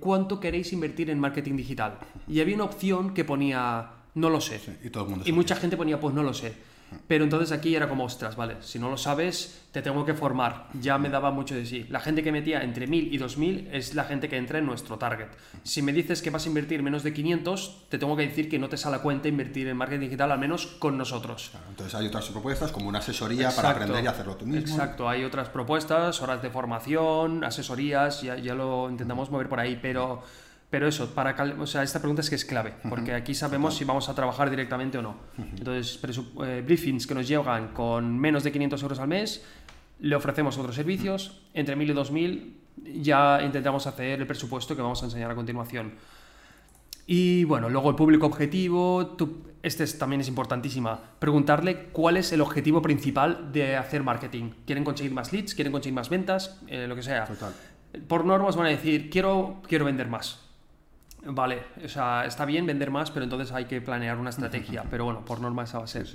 ¿cuánto 0.00 0.38
queréis 0.38 0.70
invertir 0.74 1.08
en 1.08 1.18
marketing 1.18 1.56
digital? 1.56 1.98
Y 2.28 2.40
había 2.40 2.56
una 2.56 2.64
opción 2.64 3.14
que 3.14 3.24
ponía 3.24 3.90
no 4.16 4.28
lo 4.28 4.38
sé. 4.38 4.60
y 4.84 4.90
todo 4.90 5.04
el 5.04 5.10
mundo 5.10 5.24
y 5.26 5.32
mucha 5.32 5.56
gente 5.56 5.78
ponía 5.78 5.98
pues 5.98 6.14
no 6.14 6.22
lo 6.22 6.34
sé. 6.34 6.52
Pero 7.08 7.24
entonces 7.24 7.52
aquí 7.52 7.74
era 7.74 7.88
como, 7.88 8.04
ostras, 8.04 8.36
vale, 8.36 8.56
si 8.60 8.78
no 8.78 8.90
lo 8.90 8.96
sabes, 8.96 9.64
te 9.72 9.82
tengo 9.82 10.04
que 10.04 10.14
formar. 10.14 10.68
Ya 10.80 10.98
me 10.98 11.08
daba 11.08 11.30
mucho 11.30 11.54
de 11.54 11.66
sí. 11.66 11.86
La 11.90 12.00
gente 12.00 12.22
que 12.22 12.32
metía 12.32 12.62
entre 12.62 12.86
1000 12.86 13.12
y 13.12 13.18
2000 13.18 13.70
es 13.72 13.94
la 13.94 14.04
gente 14.04 14.28
que 14.28 14.36
entra 14.36 14.58
en 14.58 14.66
nuestro 14.66 14.98
target. 14.98 15.28
Si 15.62 15.82
me 15.82 15.92
dices 15.92 16.22
que 16.22 16.30
vas 16.30 16.44
a 16.44 16.48
invertir 16.48 16.82
menos 16.82 17.02
de 17.02 17.12
500, 17.12 17.86
te 17.88 17.98
tengo 17.98 18.16
que 18.16 18.26
decir 18.26 18.48
que 18.48 18.58
no 18.58 18.68
te 18.68 18.76
sale 18.76 18.96
a 18.96 18.98
cuenta 19.00 19.28
invertir 19.28 19.68
en 19.68 19.76
marketing 19.76 20.06
digital, 20.06 20.30
al 20.30 20.38
menos 20.38 20.66
con 20.66 20.96
nosotros. 20.96 21.50
entonces 21.68 21.94
hay 21.94 22.06
otras 22.06 22.26
propuestas 22.26 22.70
como 22.72 22.88
una 22.88 23.00
asesoría 23.00 23.50
para 23.50 23.70
aprender 23.70 24.04
y 24.04 24.06
hacerlo 24.06 24.36
tú 24.36 24.46
mismo. 24.46 24.60
Exacto, 24.60 25.08
hay 25.08 25.24
otras 25.24 25.48
propuestas, 25.48 26.22
horas 26.22 26.40
de 26.42 26.50
formación, 26.50 27.44
asesorías, 27.44 28.22
ya, 28.22 28.36
ya 28.36 28.54
lo 28.54 28.88
intentamos 28.88 29.30
mover 29.30 29.48
por 29.48 29.60
ahí, 29.60 29.78
pero 29.80 30.22
pero 30.70 30.88
eso, 30.88 31.14
para 31.14 31.36
o 31.58 31.66
sea, 31.66 31.82
esta 31.82 32.00
pregunta 32.00 32.20
es 32.22 32.28
que 32.28 32.34
es 32.34 32.44
clave, 32.44 32.74
porque 32.88 33.14
aquí 33.14 33.34
sabemos 33.34 33.76
si 33.76 33.84
vamos 33.84 34.08
a 34.08 34.14
trabajar 34.14 34.50
directamente 34.50 34.98
o 34.98 35.02
no. 35.02 35.16
Entonces, 35.38 36.00
eh, 36.44 36.62
briefings 36.64 37.06
que 37.06 37.14
nos 37.14 37.28
llegan 37.28 37.68
con 37.68 38.18
menos 38.18 38.42
de 38.42 38.50
500 38.50 38.82
euros 38.82 38.98
al 38.98 39.08
mes, 39.08 39.44
le 40.00 40.16
ofrecemos 40.16 40.58
otros 40.58 40.74
servicios, 40.74 41.42
entre 41.54 41.76
1000 41.76 41.90
y 41.90 41.92
2000 41.92 42.64
ya 42.76 43.40
intentamos 43.42 43.86
hacer 43.86 44.20
el 44.20 44.26
presupuesto 44.26 44.74
que 44.74 44.82
vamos 44.82 45.02
a 45.02 45.06
enseñar 45.06 45.30
a 45.30 45.34
continuación. 45.34 45.92
Y 47.06 47.44
bueno, 47.44 47.68
luego 47.68 47.90
el 47.90 47.96
público 47.96 48.26
objetivo, 48.26 49.16
este 49.62 49.86
también 49.86 50.22
es 50.22 50.28
importantísima, 50.28 50.98
preguntarle 51.18 51.90
cuál 51.92 52.16
es 52.16 52.32
el 52.32 52.40
objetivo 52.40 52.80
principal 52.80 53.52
de 53.52 53.76
hacer 53.76 54.02
marketing. 54.02 54.50
¿Quieren 54.66 54.84
conseguir 54.84 55.12
más 55.12 55.32
leads? 55.32 55.54
¿Quieren 55.54 55.70
conseguir 55.70 55.94
más 55.94 56.08
ventas? 56.08 56.60
Eh, 56.66 56.86
lo 56.88 56.96
que 56.96 57.02
sea. 57.02 57.28
Por 58.08 58.24
normas 58.24 58.56
van 58.56 58.66
a 58.66 58.70
decir, 58.70 59.10
quiero, 59.10 59.62
quiero 59.68 59.84
vender 59.84 60.08
más 60.08 60.43
Vale, 61.26 61.62
o 61.82 61.88
sea, 61.88 62.24
está 62.26 62.44
bien 62.44 62.66
vender 62.66 62.90
más, 62.90 63.10
pero 63.10 63.24
entonces 63.24 63.52
hay 63.52 63.64
que 63.64 63.80
planear 63.80 64.18
una 64.18 64.30
estrategia. 64.30 64.84
Pero 64.90 65.06
bueno, 65.06 65.24
por 65.24 65.40
norma 65.40 65.64
esa 65.64 65.78
va 65.78 65.84
a 65.84 65.88
ser. 65.88 66.06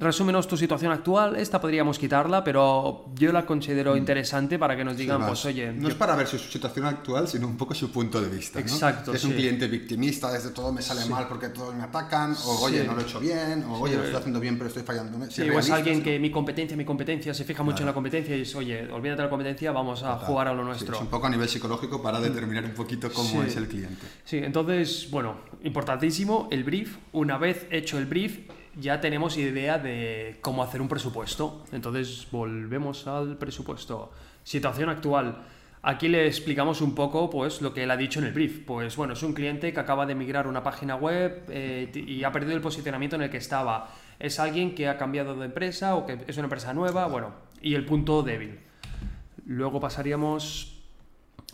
Resúmenos 0.00 0.46
tu 0.46 0.56
situación 0.56 0.92
actual, 0.92 1.36
esta 1.36 1.60
podríamos 1.60 1.98
quitarla, 1.98 2.44
pero 2.44 3.06
yo 3.14 3.32
la 3.32 3.44
considero 3.44 3.94
mm. 3.94 3.98
interesante 3.98 4.58
para 4.58 4.76
que 4.76 4.84
nos 4.84 4.96
digan, 4.96 5.26
pues 5.26 5.44
oye... 5.44 5.72
No 5.72 5.88
es 5.88 5.94
para 5.94 6.14
ver 6.14 6.26
su 6.26 6.38
situación 6.38 6.86
actual, 6.86 7.26
sino 7.26 7.48
un 7.48 7.56
poco 7.56 7.74
su 7.74 7.90
punto 7.90 8.20
de 8.20 8.28
vista. 8.28 8.60
Exacto. 8.60 9.12
Es 9.12 9.24
un 9.24 9.32
cliente 9.32 9.66
victimista, 9.66 10.30
desde 10.30 10.50
todo 10.50 10.72
me 10.72 10.82
sale 10.82 11.04
mal 11.06 11.26
porque 11.26 11.48
todos 11.48 11.74
me 11.74 11.82
atacan, 11.82 12.36
o 12.44 12.60
oye, 12.62 12.84
no 12.84 12.94
lo 12.94 13.00
he 13.00 13.04
hecho 13.04 13.18
bien, 13.18 13.64
o 13.64 13.80
oye, 13.80 13.96
lo 13.96 14.04
estoy 14.04 14.18
haciendo 14.18 14.38
bien 14.38 14.56
pero 14.56 14.68
estoy 14.68 14.84
fallando. 14.84 15.18
Sí, 15.30 15.42
o 15.42 15.58
es 15.58 15.70
alguien 15.70 16.02
que 16.02 16.18
mi 16.18 16.30
competencia, 16.30 16.76
mi 16.76 16.84
competencia, 16.84 17.34
se 17.34 17.44
fija 17.44 17.62
mucho 17.62 17.80
en 17.80 17.86
la 17.86 17.94
competencia 17.94 18.36
y 18.36 18.42
es, 18.42 18.54
oye, 18.54 18.90
olvídate 18.92 19.22
de 19.22 19.26
la 19.26 19.30
competencia, 19.30 19.72
vamos 19.72 20.02
a 20.04 20.16
jugar 20.18 20.48
a 20.48 20.54
lo 20.54 20.64
nuestro. 20.64 20.94
es 20.94 21.00
un 21.00 21.08
poco 21.08 21.26
a 21.26 21.30
nivel 21.30 21.48
psicológico 21.48 22.00
para 22.00 22.20
determinar 22.20 22.64
un 22.64 22.74
poquito 22.74 23.12
cómo 23.12 23.42
es 23.42 23.56
el 23.56 23.66
cliente. 23.66 24.06
Sí, 24.24 24.38
entonces, 24.38 25.08
bueno, 25.10 25.36
importantísimo 25.64 26.48
el 26.50 26.62
brief. 26.62 26.98
Una 27.12 27.38
vez 27.38 27.66
hecho 27.70 27.98
el 27.98 28.06
brief, 28.06 28.38
ya 28.80 29.00
tenemos 29.00 29.36
idea 29.36 29.78
de 29.78 30.38
cómo 30.40 30.62
hacer 30.62 30.80
un 30.80 30.88
presupuesto. 30.88 31.64
Entonces 31.72 32.26
volvemos 32.30 33.06
al 33.06 33.36
presupuesto. 33.36 34.12
Situación 34.44 34.88
actual. 34.88 35.42
Aquí 35.82 36.08
le 36.08 36.26
explicamos 36.26 36.80
un 36.80 36.94
poco 36.94 37.30
pues, 37.30 37.62
lo 37.62 37.72
que 37.72 37.84
él 37.84 37.90
ha 37.90 37.96
dicho 37.96 38.18
en 38.18 38.26
el 38.26 38.32
brief. 38.32 38.64
Pues 38.64 38.96
bueno, 38.96 39.12
es 39.12 39.22
un 39.22 39.32
cliente 39.32 39.72
que 39.72 39.80
acaba 39.80 40.06
de 40.06 40.14
migrar 40.14 40.46
una 40.46 40.62
página 40.62 40.96
web 40.96 41.44
eh, 41.48 41.90
y 41.94 42.24
ha 42.24 42.32
perdido 42.32 42.54
el 42.54 42.60
posicionamiento 42.60 43.16
en 43.16 43.22
el 43.22 43.30
que 43.30 43.36
estaba. 43.36 43.90
Es 44.18 44.40
alguien 44.40 44.74
que 44.74 44.88
ha 44.88 44.96
cambiado 44.96 45.34
de 45.36 45.46
empresa 45.46 45.94
o 45.94 46.06
que 46.06 46.18
es 46.26 46.36
una 46.36 46.46
empresa 46.46 46.74
nueva, 46.74 47.06
bueno, 47.06 47.32
y 47.62 47.74
el 47.74 47.84
punto 47.84 48.22
débil. 48.22 48.58
Luego 49.46 49.80
pasaríamos 49.80 50.78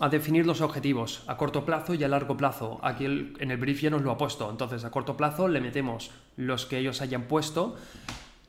a 0.00 0.08
definir 0.08 0.46
los 0.46 0.60
objetivos 0.60 1.22
a 1.28 1.36
corto 1.36 1.64
plazo 1.64 1.94
y 1.94 2.02
a 2.02 2.08
largo 2.08 2.36
plazo. 2.36 2.80
Aquí 2.82 3.04
en 3.04 3.50
el 3.50 3.56
brief 3.58 3.82
ya 3.82 3.90
nos 3.90 4.02
lo 4.02 4.10
ha 4.10 4.18
puesto. 4.18 4.50
Entonces, 4.50 4.84
a 4.84 4.90
corto 4.90 5.16
plazo 5.16 5.48
le 5.48 5.60
metemos 5.60 6.10
los 6.37 6.66
que 6.66 6.78
ellos 6.78 7.01
hayan 7.01 7.24
puesto. 7.24 7.76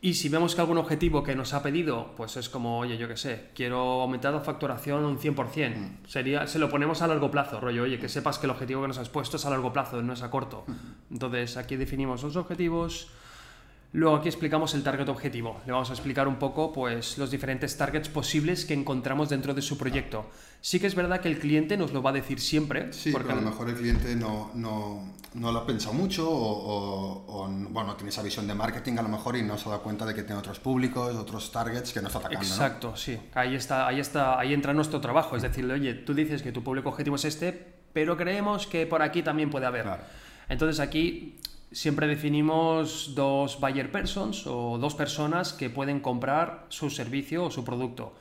Y 0.02 0.14
si 0.14 0.30
vemos 0.30 0.54
que 0.54 0.62
algún 0.62 0.78
objetivo 0.78 1.24
que 1.24 1.36
nos 1.36 1.54
ha 1.54 1.64
pedido, 1.64 2.14
pues 2.16 2.38
es 2.38 2.48
como, 2.48 2.78
oye, 2.78 2.96
yo 2.96 3.08
qué 3.08 3.18
sé, 3.18 3.50
quiero 3.56 4.02
aumentar 4.02 4.34
la 4.34 4.42
facturación 4.42 5.04
un 5.04 5.18
100%, 5.18 5.76
mm. 5.76 6.08
sería, 6.08 6.46
se 6.46 6.60
lo 6.60 6.70
ponemos 6.70 7.02
a 7.02 7.08
largo 7.08 7.32
plazo, 7.32 7.60
rollo, 7.60 7.84
oye, 7.84 7.98
que 7.98 8.08
sepas 8.08 8.38
que 8.38 8.46
el 8.46 8.52
objetivo 8.52 8.84
que 8.84 8.90
nos 8.90 9.00
has 9.00 9.10
puesto 9.10 9.38
es 9.38 9.46
a 9.46 9.50
largo 9.50 9.74
plazo, 9.74 10.04
no 10.04 10.14
es 10.14 10.22
a 10.22 10.30
corto. 10.30 10.64
Mm. 10.68 11.14
Entonces, 11.14 11.58
aquí 11.58 11.76
definimos 11.76 12.22
los 12.22 12.36
objetivos, 12.36 13.08
Luego 13.96 14.18
aquí 14.18 14.28
explicamos 14.28 14.74
el 14.74 14.84
target 14.84 15.08
objetivo. 15.08 15.62
Le 15.66 15.72
vamos 15.72 15.90
a 15.90 15.94
explicar 15.94 16.28
un 16.28 16.36
poco 16.36 16.74
pues, 16.74 17.18
los 17.18 17.32
diferentes 17.32 17.78
targets 17.78 18.10
posibles 18.10 18.66
que 18.66 18.74
encontramos 18.74 19.30
dentro 19.30 19.54
de 19.54 19.62
su 19.62 19.78
proyecto. 19.78 20.30
Sí 20.60 20.82
que 20.82 20.88
es 20.88 20.96
verdad 20.96 21.22
que 21.22 21.30
el 21.30 21.40
cliente 21.40 21.78
nos 21.78 21.94
lo 21.94 22.04
va 22.04 22.10
a 22.10 22.14
decir 22.14 22.42
siempre. 22.42 22.92
Sí, 22.92 23.14
porque 23.14 23.32
a 23.32 23.36
lo 23.36 23.42
mejor 23.42 23.70
el 23.70 23.76
cliente 23.76 24.14
no, 24.18 24.52
no, 24.54 25.14
no 25.36 25.50
lo 25.50 25.60
ha 25.60 25.66
pensado 25.66 25.94
mucho 25.94 26.30
o, 26.30 27.24
o, 27.26 27.48
bueno, 27.48 27.96
tiene 27.96 28.10
esa 28.10 28.22
visión 28.22 28.46
de 28.48 28.54
marketing 28.54 28.98
a 28.98 29.02
lo 29.02 29.08
mejor 29.08 29.38
y 29.38 29.44
no 29.44 29.58
se 29.58 29.70
da 29.70 29.78
cuenta 29.78 30.06
de 30.06 30.14
que 30.14 30.24
tiene 30.24 30.40
otros 30.40 30.60
públicos, 30.60 31.16
otros 31.16 31.50
targets 31.54 31.94
que 31.94 32.02
no 32.02 32.08
está 32.08 32.20
atacando. 32.20 32.46
Exacto, 32.46 32.98
sí. 32.98 33.18
Ahí, 33.34 33.56
está, 33.56 33.88
ahí, 33.88 34.02
está, 34.02 34.38
ahí 34.38 34.54
entra 34.54 34.74
nuestro 34.74 35.00
trabajo. 35.00 35.38
Es 35.38 35.44
decir, 35.44 35.72
oye, 35.72 35.94
tú 35.94 36.14
dices 36.14 36.42
que 36.42 36.52
tu 36.52 36.62
público 36.62 36.90
objetivo 36.90 37.16
es 37.16 37.24
este, 37.24 37.76
pero 37.94 38.18
creemos 38.18 38.68
que 38.68 38.86
por 38.88 39.02
aquí 39.02 39.24
también 39.24 39.50
puede 39.50 39.68
haber. 39.68 39.88
Entonces 40.50 40.82
aquí 40.82 41.40
siempre 41.76 42.08
definimos 42.08 43.12
dos 43.16 43.60
buyer 43.60 43.92
persons 43.92 44.48
o 44.48 44.78
dos 44.80 44.96
personas 44.96 45.52
que 45.52 45.70
pueden 45.70 46.00
comprar 46.00 46.66
su 46.70 46.90
servicio 46.90 47.44
o 47.44 47.52
su 47.52 47.66
producto. 47.66 48.16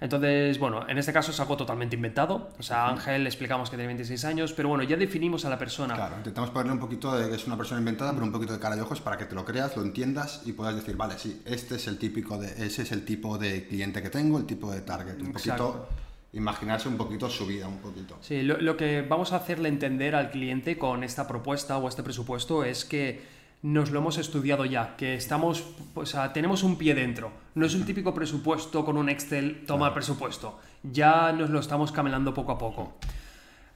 Entonces, 0.00 0.58
bueno, 0.60 0.86
en 0.88 0.98
este 0.98 1.12
caso 1.12 1.32
es 1.32 1.40
algo 1.40 1.56
totalmente 1.56 1.96
inventado. 1.96 2.50
O 2.58 2.62
sea, 2.62 2.88
Ángel 2.88 3.24
le 3.24 3.28
explicamos 3.28 3.70
que 3.70 3.76
tiene 3.76 3.88
26 3.88 4.24
años, 4.26 4.52
pero 4.52 4.68
bueno, 4.68 4.84
ya 4.84 4.96
definimos 4.96 5.44
a 5.44 5.50
la 5.50 5.58
persona. 5.58 5.94
Claro, 5.94 6.16
intentamos 6.18 6.50
ponerle 6.50 6.72
un 6.74 6.78
poquito 6.78 7.16
de 7.16 7.28
que 7.28 7.34
es 7.34 7.46
una 7.46 7.56
persona 7.56 7.80
inventada, 7.80 8.12
pero 8.12 8.24
un 8.24 8.30
poquito 8.30 8.52
de 8.52 8.60
cara 8.60 8.76
y 8.76 8.80
ojos 8.80 9.00
para 9.00 9.16
que 9.16 9.24
te 9.24 9.34
lo 9.34 9.44
creas, 9.44 9.76
lo 9.76 9.82
entiendas 9.82 10.42
y 10.44 10.52
puedas 10.52 10.76
decir, 10.76 10.96
vale, 10.96 11.18
sí, 11.18 11.42
este 11.44 11.76
es 11.76 11.88
el 11.88 11.98
típico 11.98 12.38
de, 12.38 12.66
ese 12.66 12.82
es 12.82 12.92
el 12.92 13.04
tipo 13.04 13.36
de 13.36 13.66
cliente 13.66 14.00
que 14.00 14.10
tengo, 14.10 14.38
el 14.38 14.46
tipo 14.46 14.70
de 14.70 14.82
target. 14.82 15.20
Un 15.22 15.32
poquito 15.32 15.88
imaginarse 16.36 16.88
un 16.88 16.96
poquito 16.96 17.28
su 17.30 17.46
vida, 17.46 17.66
un 17.66 17.78
poquito. 17.78 18.18
Sí, 18.20 18.42
lo, 18.42 18.76
que 18.76 19.02
vamos 19.02 19.32
a 19.32 19.36
hacerle 19.36 19.68
entender 19.68 20.14
al 20.14 20.30
cliente 20.30 20.76
con 20.76 21.02
esta 21.02 21.26
propuesta 21.26 21.78
o 21.78 21.88
este 21.88 22.02
presupuesto 22.02 22.62
es 22.62 22.84
que 22.84 23.22
nos 23.62 23.90
lo 23.90 24.00
hemos 24.00 24.18
estudiado 24.18 24.64
ya, 24.66 24.96
que 24.96 25.14
estamos, 25.14 25.64
o 25.94 26.06
sea, 26.06 26.32
tenemos 26.32 26.62
un 26.62 26.76
pie 26.76 26.94
dentro. 26.94 27.32
No 27.54 27.64
es 27.64 27.74
un 27.74 27.84
típico 27.84 28.12
presupuesto 28.12 28.84
con 28.84 28.98
un 28.98 29.08
Excel, 29.08 29.64
toma 29.66 29.94
presupuesto. 29.94 30.60
Ya 30.82 31.32
nos 31.32 31.50
lo 31.50 31.58
estamos 31.58 31.90
camelando 31.90 32.34
poco 32.34 32.52
a 32.52 32.58
poco. 32.58 32.94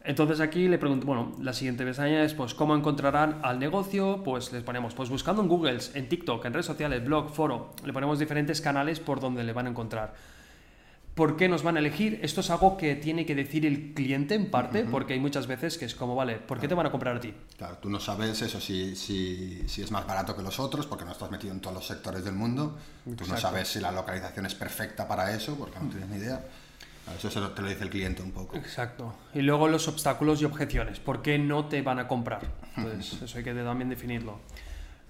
Entonces 0.05 0.41
aquí 0.41 0.69
le 0.69 0.79
pregunto, 0.79 1.07
bueno, 1.07 1.33
la 1.41 1.53
siguiente 1.53 1.85
pestaña 1.85 2.25
es, 2.25 2.35
pues, 2.35 2.55
¿cómo 2.55 2.75
encontrarán 2.75 3.41
al 3.43 3.59
negocio? 3.59 4.23
Pues 4.23 4.53
les 4.53 4.63
ponemos, 4.63 4.95
pues 4.95 5.11
buscando 5.11 5.43
en 5.43 5.49
Google, 5.49 5.79
en 5.95 6.09
TikTok, 6.09 6.45
en 6.45 6.53
redes 6.53 6.67
sociales, 6.67 7.05
blog, 7.05 7.31
foro, 7.31 7.73
le 7.85 7.93
ponemos 7.93 8.19
diferentes 8.19 8.61
canales 8.61 9.01
por 9.01 9.21
donde 9.21 9.45
le 9.45 9.53
van 9.53 9.67
a 9.67 9.71
encontrar. 9.71 10.15
¿Por 11.21 11.37
qué 11.37 11.51
nos 11.51 11.63
van 11.63 11.77
a 11.77 11.81
elegir? 11.81 12.19
Esto 12.23 12.41
es 12.41 12.49
algo 12.49 12.79
que 12.79 12.95
tiene 12.97 13.27
que 13.27 13.35
decir 13.35 13.67
el 13.67 13.93
cliente 13.93 14.35
en 14.35 14.51
parte, 14.51 14.85
porque 14.85 15.13
hay 15.13 15.21
muchas 15.21 15.47
veces 15.47 15.77
que 15.77 15.85
es 15.85 15.95
como, 15.95 16.15
vale, 16.15 16.37
¿por 16.37 16.59
qué 16.59 16.67
te 16.67 16.73
van 16.73 16.87
a 16.87 16.91
comprar 16.91 17.19
a 17.19 17.21
ti? 17.21 17.35
Claro, 17.59 17.77
tú 17.77 17.91
no 17.91 18.01
sabes 18.01 18.41
eso, 18.41 18.59
si, 18.59 18.97
si, 18.97 19.69
si, 19.69 19.83
es 19.83 19.91
más 19.91 20.07
barato 20.07 20.35
que 20.35 20.41
los 20.41 20.59
otros, 20.59 20.87
porque 20.87 21.05
no 21.05 21.13
estás 21.13 21.31
metido 21.31 21.53
en 21.53 21.61
todos 21.61 21.75
los 21.77 21.87
sectores 21.87 22.25
del 22.25 22.33
mundo. 22.33 22.79
Tú 23.05 23.27
no 23.27 23.37
sabes 23.37 23.69
si 23.69 23.81
la 23.81 23.93
localización 23.93 24.47
es 24.47 24.55
perfecta 24.55 25.07
para 25.07 25.35
eso, 25.35 25.57
porque 25.57 25.79
no 25.79 25.91
tienes 25.91 26.09
ni 26.09 26.17
idea. 26.17 26.43
Eso 27.15 27.29
te 27.29 27.61
lo 27.61 27.69
dice 27.69 27.85
el 27.85 27.91
cliente 27.91 28.23
un 28.23 28.33
poco. 28.33 28.57
Exacto. 28.57 29.15
Y 29.35 29.43
luego 29.43 29.69
los 29.69 29.89
obstáculos 29.89 30.41
y 30.41 30.47
objeciones. 30.47 31.01
¿Por 31.01 31.21
qué 31.21 31.39
no 31.39 31.67
te 31.67 31.83
van 31.83 31.99
a 31.99 32.09
comprar? 32.09 32.41
Pues 32.81 33.21
eso 33.21 33.37
hay 33.37 33.45
que 33.45 33.53
también 33.53 33.91
definirlo. 33.91 34.39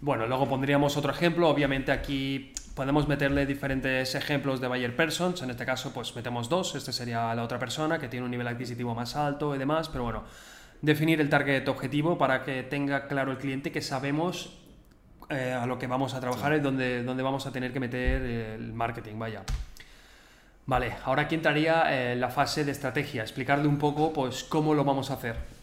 Bueno, 0.00 0.26
luego 0.26 0.48
pondríamos 0.48 0.96
otro 0.96 1.12
ejemplo. 1.12 1.48
Obviamente 1.48 1.92
aquí 1.92 2.52
podemos 2.74 3.08
meterle 3.08 3.46
diferentes 3.46 4.14
ejemplos 4.14 4.60
de 4.60 4.68
buyer 4.68 4.94
persons. 4.94 5.42
En 5.42 5.50
este 5.50 5.66
caso, 5.66 5.92
pues 5.92 6.14
metemos 6.14 6.48
dos. 6.48 6.74
Este 6.74 6.92
sería 6.92 7.34
la 7.34 7.42
otra 7.42 7.58
persona 7.58 7.98
que 7.98 8.08
tiene 8.08 8.24
un 8.24 8.30
nivel 8.30 8.46
adquisitivo 8.46 8.94
más 8.94 9.16
alto 9.16 9.54
y 9.54 9.58
demás. 9.58 9.88
Pero 9.88 10.04
bueno, 10.04 10.24
definir 10.82 11.20
el 11.20 11.28
target 11.28 11.68
objetivo 11.68 12.18
para 12.18 12.42
que 12.42 12.62
tenga 12.62 13.06
claro 13.06 13.32
el 13.32 13.38
cliente 13.38 13.72
que 13.72 13.82
sabemos 13.82 14.58
eh, 15.28 15.52
a 15.52 15.66
lo 15.66 15.78
que 15.78 15.86
vamos 15.86 16.14
a 16.14 16.20
trabajar 16.20 16.54
y 16.54 16.60
dónde, 16.60 17.02
dónde, 17.02 17.22
vamos 17.22 17.46
a 17.46 17.52
tener 17.52 17.72
que 17.72 17.80
meter 17.80 18.22
el 18.22 18.72
marketing. 18.72 19.18
Vaya. 19.18 19.42
Vale, 20.66 20.94
ahora 21.04 21.22
aquí 21.22 21.34
entraría 21.34 21.84
eh, 21.88 22.16
la 22.16 22.28
fase 22.28 22.64
de 22.64 22.72
estrategia. 22.72 23.22
Explicarle 23.22 23.66
un 23.66 23.78
poco, 23.78 24.12
pues, 24.12 24.44
cómo 24.44 24.74
lo 24.74 24.84
vamos 24.84 25.10
a 25.10 25.14
hacer. 25.14 25.59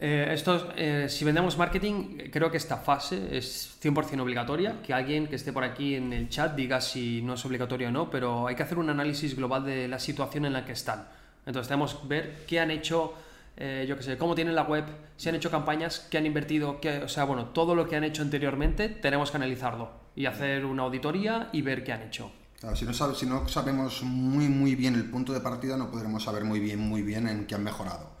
Eh, 0.00 0.28
esto, 0.32 0.72
eh, 0.76 1.06
si 1.08 1.24
vendemos 1.24 1.58
marketing, 1.58 2.30
creo 2.30 2.50
que 2.52 2.56
esta 2.56 2.76
fase 2.76 3.36
es 3.36 3.78
100% 3.82 4.20
obligatoria. 4.20 4.80
Que 4.82 4.94
alguien 4.94 5.26
que 5.26 5.36
esté 5.36 5.52
por 5.52 5.64
aquí 5.64 5.96
en 5.96 6.12
el 6.12 6.28
chat 6.28 6.54
diga 6.54 6.80
si 6.80 7.20
no 7.22 7.34
es 7.34 7.44
obligatorio 7.44 7.88
o 7.88 7.90
no, 7.90 8.10
pero 8.10 8.46
hay 8.46 8.54
que 8.54 8.62
hacer 8.62 8.78
un 8.78 8.90
análisis 8.90 9.34
global 9.34 9.64
de 9.64 9.88
la 9.88 9.98
situación 9.98 10.44
en 10.44 10.52
la 10.52 10.64
que 10.64 10.72
están. 10.72 11.08
Entonces 11.46 11.68
tenemos 11.68 11.94
que 11.94 12.06
ver 12.06 12.44
qué 12.46 12.60
han 12.60 12.70
hecho, 12.70 13.14
eh, 13.56 13.86
yo 13.88 13.96
qué 13.96 14.02
sé, 14.02 14.18
cómo 14.18 14.34
tienen 14.34 14.54
la 14.54 14.62
web, 14.62 14.84
si 15.16 15.28
han 15.28 15.34
hecho 15.34 15.50
campañas, 15.50 16.06
qué 16.10 16.18
han 16.18 16.26
invertido, 16.26 16.80
qué, 16.80 16.98
o 16.98 17.08
sea, 17.08 17.24
bueno, 17.24 17.46
todo 17.46 17.74
lo 17.74 17.88
que 17.88 17.96
han 17.96 18.04
hecho 18.04 18.22
anteriormente 18.22 18.88
tenemos 18.88 19.30
que 19.30 19.38
analizarlo 19.38 19.90
y 20.14 20.26
hacer 20.26 20.64
una 20.64 20.84
auditoría 20.84 21.48
y 21.52 21.62
ver 21.62 21.82
qué 21.82 21.92
han 21.92 22.02
hecho. 22.02 22.30
si, 22.74 22.84
no 22.84 22.92
si 22.92 23.26
no 23.26 23.48
sabemos 23.48 24.02
muy 24.02 24.48
muy 24.48 24.74
bien 24.74 24.94
el 24.94 25.06
punto 25.06 25.32
de 25.32 25.40
partida, 25.40 25.76
no 25.76 25.90
podremos 25.90 26.22
saber 26.22 26.44
muy 26.44 26.60
bien 26.60 26.78
muy 26.78 27.02
bien 27.02 27.26
en 27.26 27.46
qué 27.46 27.54
han 27.54 27.64
mejorado. 27.64 28.17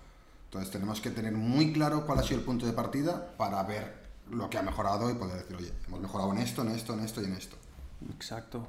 Entonces 0.48 0.70
tenemos 0.70 1.02
que 1.02 1.10
tener 1.10 1.32
muy 1.32 1.74
claro 1.74 2.06
cuál 2.06 2.20
ha 2.20 2.22
sido 2.22 2.40
el 2.40 2.44
punto 2.46 2.64
de 2.64 2.72
partida 2.72 3.36
para 3.36 3.62
ver 3.64 4.08
lo 4.30 4.48
que 4.48 4.56
ha 4.56 4.62
mejorado 4.62 5.10
y 5.10 5.14
poder 5.14 5.36
decir, 5.36 5.56
oye, 5.56 5.72
hemos 5.86 6.00
mejorado 6.00 6.32
en 6.32 6.38
esto, 6.38 6.62
en 6.62 6.68
esto, 6.68 6.94
en 6.94 7.00
esto 7.00 7.20
y 7.20 7.26
en 7.26 7.32
esto. 7.34 7.56
Exacto. 8.14 8.66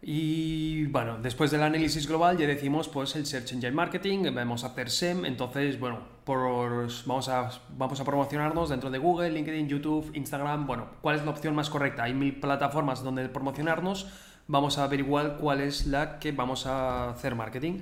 Y 0.00 0.84
bueno, 0.86 1.18
después 1.20 1.50
del 1.50 1.62
análisis 1.62 2.06
global 2.06 2.36
ya 2.36 2.46
decimos 2.46 2.88
pues 2.88 3.16
el 3.16 3.26
Search 3.26 3.52
Engine 3.52 3.72
Marketing, 3.72 4.32
vamos 4.32 4.62
a 4.62 4.68
hacer 4.68 4.90
SEM, 4.90 5.24
entonces 5.24 5.80
bueno, 5.80 6.00
por, 6.24 6.86
vamos, 7.06 7.28
a, 7.28 7.50
vamos 7.70 8.00
a 8.00 8.04
promocionarnos 8.04 8.68
dentro 8.68 8.90
de 8.90 8.98
Google, 8.98 9.30
LinkedIn, 9.30 9.66
YouTube, 9.66 10.10
Instagram, 10.14 10.66
bueno, 10.66 10.88
¿cuál 11.00 11.16
es 11.16 11.24
la 11.24 11.30
opción 11.30 11.54
más 11.54 11.70
correcta? 11.70 12.04
Hay 12.04 12.12
mil 12.12 12.38
plataformas 12.38 13.02
donde 13.02 13.28
promocionarnos, 13.30 14.06
vamos 14.46 14.76
a 14.76 14.84
averiguar 14.84 15.38
cuál 15.38 15.62
es 15.62 15.86
la 15.86 16.18
que 16.18 16.32
vamos 16.32 16.66
a 16.66 17.08
hacer 17.08 17.34
marketing 17.34 17.80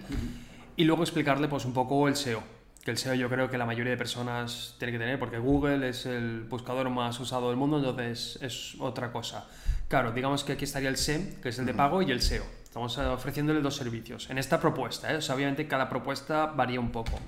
y 0.77 0.85
luego 0.85 1.03
explicarle 1.03 1.49
pues 1.49 1.64
un 1.64 1.73
poco 1.73 2.07
el 2.07 2.14
SEO 2.14 2.61
que 2.85 2.91
el 2.91 2.99
SEO 2.99 3.14
yo 3.14 3.28
creo 3.28 3.49
que 3.49 3.59
la 3.59 3.66
mayoría 3.66 3.93
de 3.93 3.97
personas 3.97 4.74
tiene 4.78 4.93
que 4.93 4.99
tener, 4.99 5.18
porque 5.18 5.39
Google 5.39 5.89
es 5.89 6.07
el 6.07 6.43
buscador 6.43 6.91
más 6.91 7.18
usado 7.20 7.49
del 7.49 7.57
mundo, 7.57 7.78
entonces 7.78 8.39
es 8.43 8.74
otra 8.80 9.12
cosa. 9.12 9.47
Claro, 9.89 10.12
digamos 10.12 10.43
que 10.43 10.53
aquí 10.53 10.64
estaría 10.64 10.89
el 10.89 10.97
SEM, 10.97 11.41
que 11.41 11.51
es 11.51 11.59
el 11.59 11.66
de 11.66 11.74
pago, 11.74 12.03
y 12.03 12.11
el 12.11 12.20
SEO. 12.20 12.45
Estamos 12.64 12.97
eh, 12.99 13.03
ofreciéndole 13.03 13.61
dos 13.61 13.76
servicios. 13.76 14.30
En 14.30 14.39
esta 14.39 14.59
propuesta, 14.59 15.12
¿eh? 15.12 15.18
obviamente 15.33 15.68
cada 15.68 15.89
propuesta 15.89 16.47
varía 16.47 16.80
un 16.80 16.91
poco. 16.91 17.18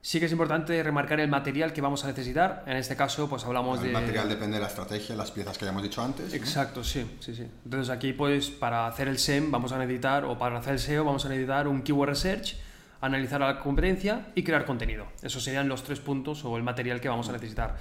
Sí 0.00 0.20
que 0.20 0.26
es 0.26 0.32
importante 0.32 0.80
remarcar 0.82 1.20
el 1.20 1.28
material 1.28 1.72
que 1.72 1.80
vamos 1.80 2.04
a 2.04 2.06
necesitar. 2.06 2.62
En 2.66 2.76
este 2.76 2.96
caso, 2.96 3.28
pues 3.28 3.44
hablamos 3.44 3.82
de... 3.82 3.88
El 3.88 3.92
material 3.92 4.28
depende 4.28 4.54
de 4.54 4.62
la 4.62 4.68
estrategia, 4.68 5.16
las 5.16 5.32
piezas 5.32 5.58
que 5.58 5.64
hayamos 5.64 5.82
dicho 5.82 6.00
antes. 6.00 6.32
Exacto, 6.32 6.84
sí, 6.84 7.04
sí, 7.20 7.34
sí. 7.34 7.46
Entonces 7.64 7.90
aquí, 7.90 8.12
pues, 8.12 8.48
para 8.48 8.86
hacer 8.86 9.08
el 9.08 9.18
SEM 9.18 9.50
vamos 9.50 9.72
a 9.72 9.78
necesitar, 9.78 10.24
o 10.24 10.38
para 10.38 10.58
hacer 10.60 10.74
el 10.74 10.78
SEO 10.78 11.04
vamos 11.04 11.26
a 11.26 11.28
necesitar 11.28 11.66
un 11.66 11.82
Keyword 11.82 12.10
Research, 12.10 12.56
analizar 13.00 13.42
a 13.42 13.54
la 13.54 13.60
competencia 13.60 14.28
y 14.34 14.42
crear 14.42 14.64
contenido. 14.64 15.06
Esos 15.22 15.44
serían 15.44 15.68
los 15.68 15.84
tres 15.84 16.00
puntos 16.00 16.44
o 16.44 16.56
el 16.56 16.62
material 16.62 17.00
que 17.00 17.08
vamos 17.08 17.28
a 17.28 17.32
necesitar. 17.32 17.76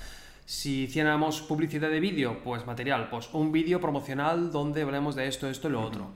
Si 0.46 0.84
hiciéramos 0.84 1.42
publicidad 1.42 1.90
de 1.90 2.00
vídeo, 2.00 2.42
pues 2.44 2.66
material, 2.66 3.10
pues 3.10 3.30
un 3.34 3.52
vídeo 3.52 3.82
promocional 3.82 4.52
donde 4.52 4.84
hablemos 4.84 5.16
de 5.16 5.28
esto, 5.28 5.50
esto 5.50 5.68
y 5.68 5.72
lo 5.72 5.82
otro. 5.82 6.12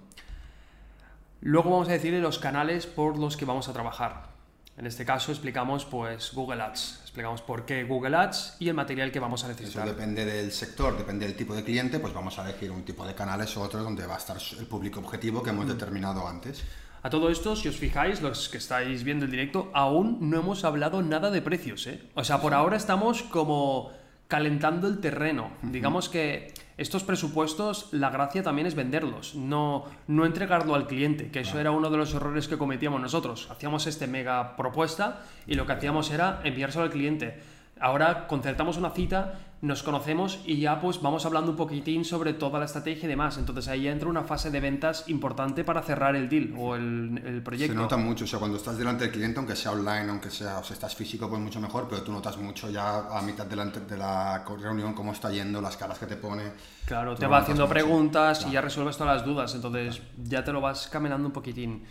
Luego 1.41 1.71
vamos 1.71 1.89
a 1.89 1.93
decir 1.93 2.13
los 2.13 2.39
canales 2.39 2.85
por 2.85 3.17
los 3.17 3.35
que 3.35 3.45
vamos 3.45 3.67
a 3.67 3.73
trabajar. 3.73 4.29
En 4.77 4.85
este 4.85 5.05
caso 5.05 5.31
explicamos 5.31 5.85
pues 5.85 6.33
Google 6.33 6.61
Ads, 6.61 6.99
explicamos 7.01 7.41
por 7.41 7.65
qué 7.65 7.83
Google 7.83 8.15
Ads 8.15 8.55
y 8.59 8.69
el 8.69 8.73
material 8.73 9.11
que 9.11 9.19
vamos 9.19 9.43
a 9.43 9.49
necesitar. 9.49 9.85
Eso 9.85 9.93
depende 9.93 10.25
del 10.25 10.51
sector, 10.51 10.97
depende 10.97 11.27
del 11.27 11.35
tipo 11.35 11.53
de 11.53 11.63
cliente, 11.63 11.99
pues 11.99 12.13
vamos 12.13 12.39
a 12.39 12.47
elegir 12.47 12.71
un 12.71 12.83
tipo 12.83 13.05
de 13.05 13.13
canales 13.13 13.55
o 13.57 13.61
otro 13.61 13.83
donde 13.83 14.05
va 14.05 14.15
a 14.15 14.17
estar 14.17 14.37
el 14.57 14.65
público 14.65 14.99
objetivo 15.01 15.43
que 15.43 15.49
hemos 15.49 15.67
determinado 15.67 16.27
antes. 16.27 16.63
A 17.03 17.09
todo 17.09 17.29
esto, 17.29 17.55
si 17.55 17.67
os 17.67 17.77
fijáis, 17.77 18.21
los 18.21 18.47
que 18.47 18.57
estáis 18.57 19.03
viendo 19.03 19.25
el 19.25 19.31
directo, 19.31 19.71
aún 19.73 20.17
no 20.21 20.37
hemos 20.37 20.63
hablado 20.63 21.01
nada 21.01 21.31
de 21.31 21.41
precios, 21.41 21.87
¿eh? 21.87 21.99
O 22.13 22.23
sea, 22.23 22.39
por 22.41 22.53
ahora 22.53 22.77
estamos 22.77 23.23
como 23.23 23.89
calentando 24.27 24.87
el 24.87 24.99
terreno. 24.99 25.51
Digamos 25.63 26.09
que 26.09 26.53
estos 26.77 27.03
presupuestos, 27.03 27.89
la 27.91 28.11
gracia 28.11 28.43
también 28.43 28.67
es 28.67 28.75
venderlos, 28.75 29.35
no, 29.35 29.85
no 30.07 30.25
entregarlo 30.25 30.75
al 30.75 30.87
cliente, 30.87 31.31
que 31.31 31.39
eso 31.39 31.59
era 31.59 31.71
uno 31.71 31.89
de 31.89 31.97
los 31.97 32.13
errores 32.13 32.47
que 32.47 32.57
cometíamos 32.57 33.01
nosotros. 33.01 33.49
Hacíamos 33.49 33.87
este 33.87 34.05
mega 34.05 34.55
propuesta 34.55 35.23
y 35.47 35.55
lo 35.55 35.65
que 35.65 35.73
hacíamos 35.73 36.11
era 36.11 36.39
enviárselo 36.43 36.85
al 36.85 36.91
cliente. 36.91 37.41
Ahora 37.81 38.27
concertamos 38.27 38.77
una 38.77 38.91
cita 38.91 39.39
nos 39.61 39.83
conocemos 39.83 40.39
y 40.45 40.59
ya 40.59 40.81
pues 40.81 41.01
vamos 41.01 41.25
hablando 41.25 41.51
un 41.51 41.57
poquitín 41.57 42.03
sobre 42.03 42.33
toda 42.33 42.57
la 42.57 42.65
estrategia 42.65 43.05
y 43.05 43.09
demás. 43.09 43.37
Entonces 43.37 43.67
ahí 43.67 43.87
entra 43.87 44.09
una 44.09 44.23
fase 44.23 44.49
de 44.49 44.59
ventas 44.59 45.07
importante 45.07 45.63
para 45.63 45.83
cerrar 45.83 46.15
el 46.15 46.27
deal 46.27 46.53
o 46.57 46.75
el, 46.75 47.41
proyecto. 47.45 47.73
Se 47.73 47.79
nota 47.79 47.97
mucho, 47.97 48.25
o 48.25 48.27
sea, 48.27 48.39
cuando 48.39 48.57
estás 48.57 48.77
delante 48.77 49.03
del 49.03 49.13
cliente, 49.13 49.37
aunque 49.37 49.55
sea 49.55 49.71
online, 49.71 50.09
aunque 50.09 50.31
sea, 50.31 50.57
o 50.57 50.63
sea, 50.63 50.73
estás 50.73 50.95
físico, 50.95 51.29
pues 51.29 51.39
mucho 51.39 51.61
mejor, 51.61 51.87
pero 51.87 52.01
tú 52.01 52.11
notas 52.11 52.37
mucho 52.37 52.69
ya 52.71 53.07
a 53.15 53.21
mitad 53.21 53.45
delante 53.45 53.81
de 53.81 53.97
la 53.97 54.43
reunión 54.59 54.93
cómo 54.93 55.11
está 55.11 55.29
yendo, 55.29 55.61
las 55.61 55.77
caras 55.77 55.99
que 55.99 56.07
te 56.07 56.15
pone. 56.15 56.53
Claro, 56.85 57.15
te 57.15 57.27
va 57.27 57.37
haciendo 57.37 57.69
preguntas 57.69 58.45
y 58.49 58.53
ya 58.53 58.61
resuelves 58.61 58.97
todas 58.97 59.17
las 59.17 59.25
dudas, 59.25 59.53
entonces 59.53 60.01
ya 60.23 60.43
te 60.43 60.51
lo 60.51 60.59
vas 60.59 60.87
caminando 60.87 61.27
un 61.27 61.33
poquitín. 61.33 61.83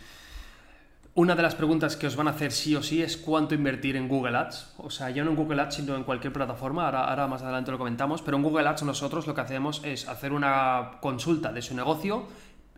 Una 1.13 1.35
de 1.35 1.41
las 1.41 1.55
preguntas 1.55 1.97
que 1.97 2.07
os 2.07 2.15
van 2.15 2.29
a 2.29 2.31
hacer 2.31 2.53
sí 2.53 2.73
o 2.73 2.81
sí 2.81 3.01
es 3.01 3.17
cuánto 3.17 3.53
invertir 3.53 3.97
en 3.97 4.07
Google 4.07 4.37
Ads. 4.37 4.75
O 4.77 4.89
sea, 4.89 5.09
ya 5.09 5.25
no 5.25 5.31
en 5.31 5.35
Google 5.35 5.61
Ads, 5.61 5.75
sino 5.75 5.97
en 5.97 6.05
cualquier 6.05 6.31
plataforma. 6.31 6.85
Ahora, 6.85 7.03
ahora 7.03 7.27
más 7.27 7.41
adelante 7.41 7.69
lo 7.69 7.77
comentamos. 7.77 8.21
Pero 8.21 8.37
en 8.37 8.43
Google 8.43 8.65
Ads 8.69 8.83
nosotros 8.83 9.27
lo 9.27 9.35
que 9.35 9.41
hacemos 9.41 9.81
es 9.83 10.07
hacer 10.07 10.31
una 10.31 10.91
consulta 11.01 11.51
de 11.51 11.61
su 11.61 11.75
negocio 11.75 12.27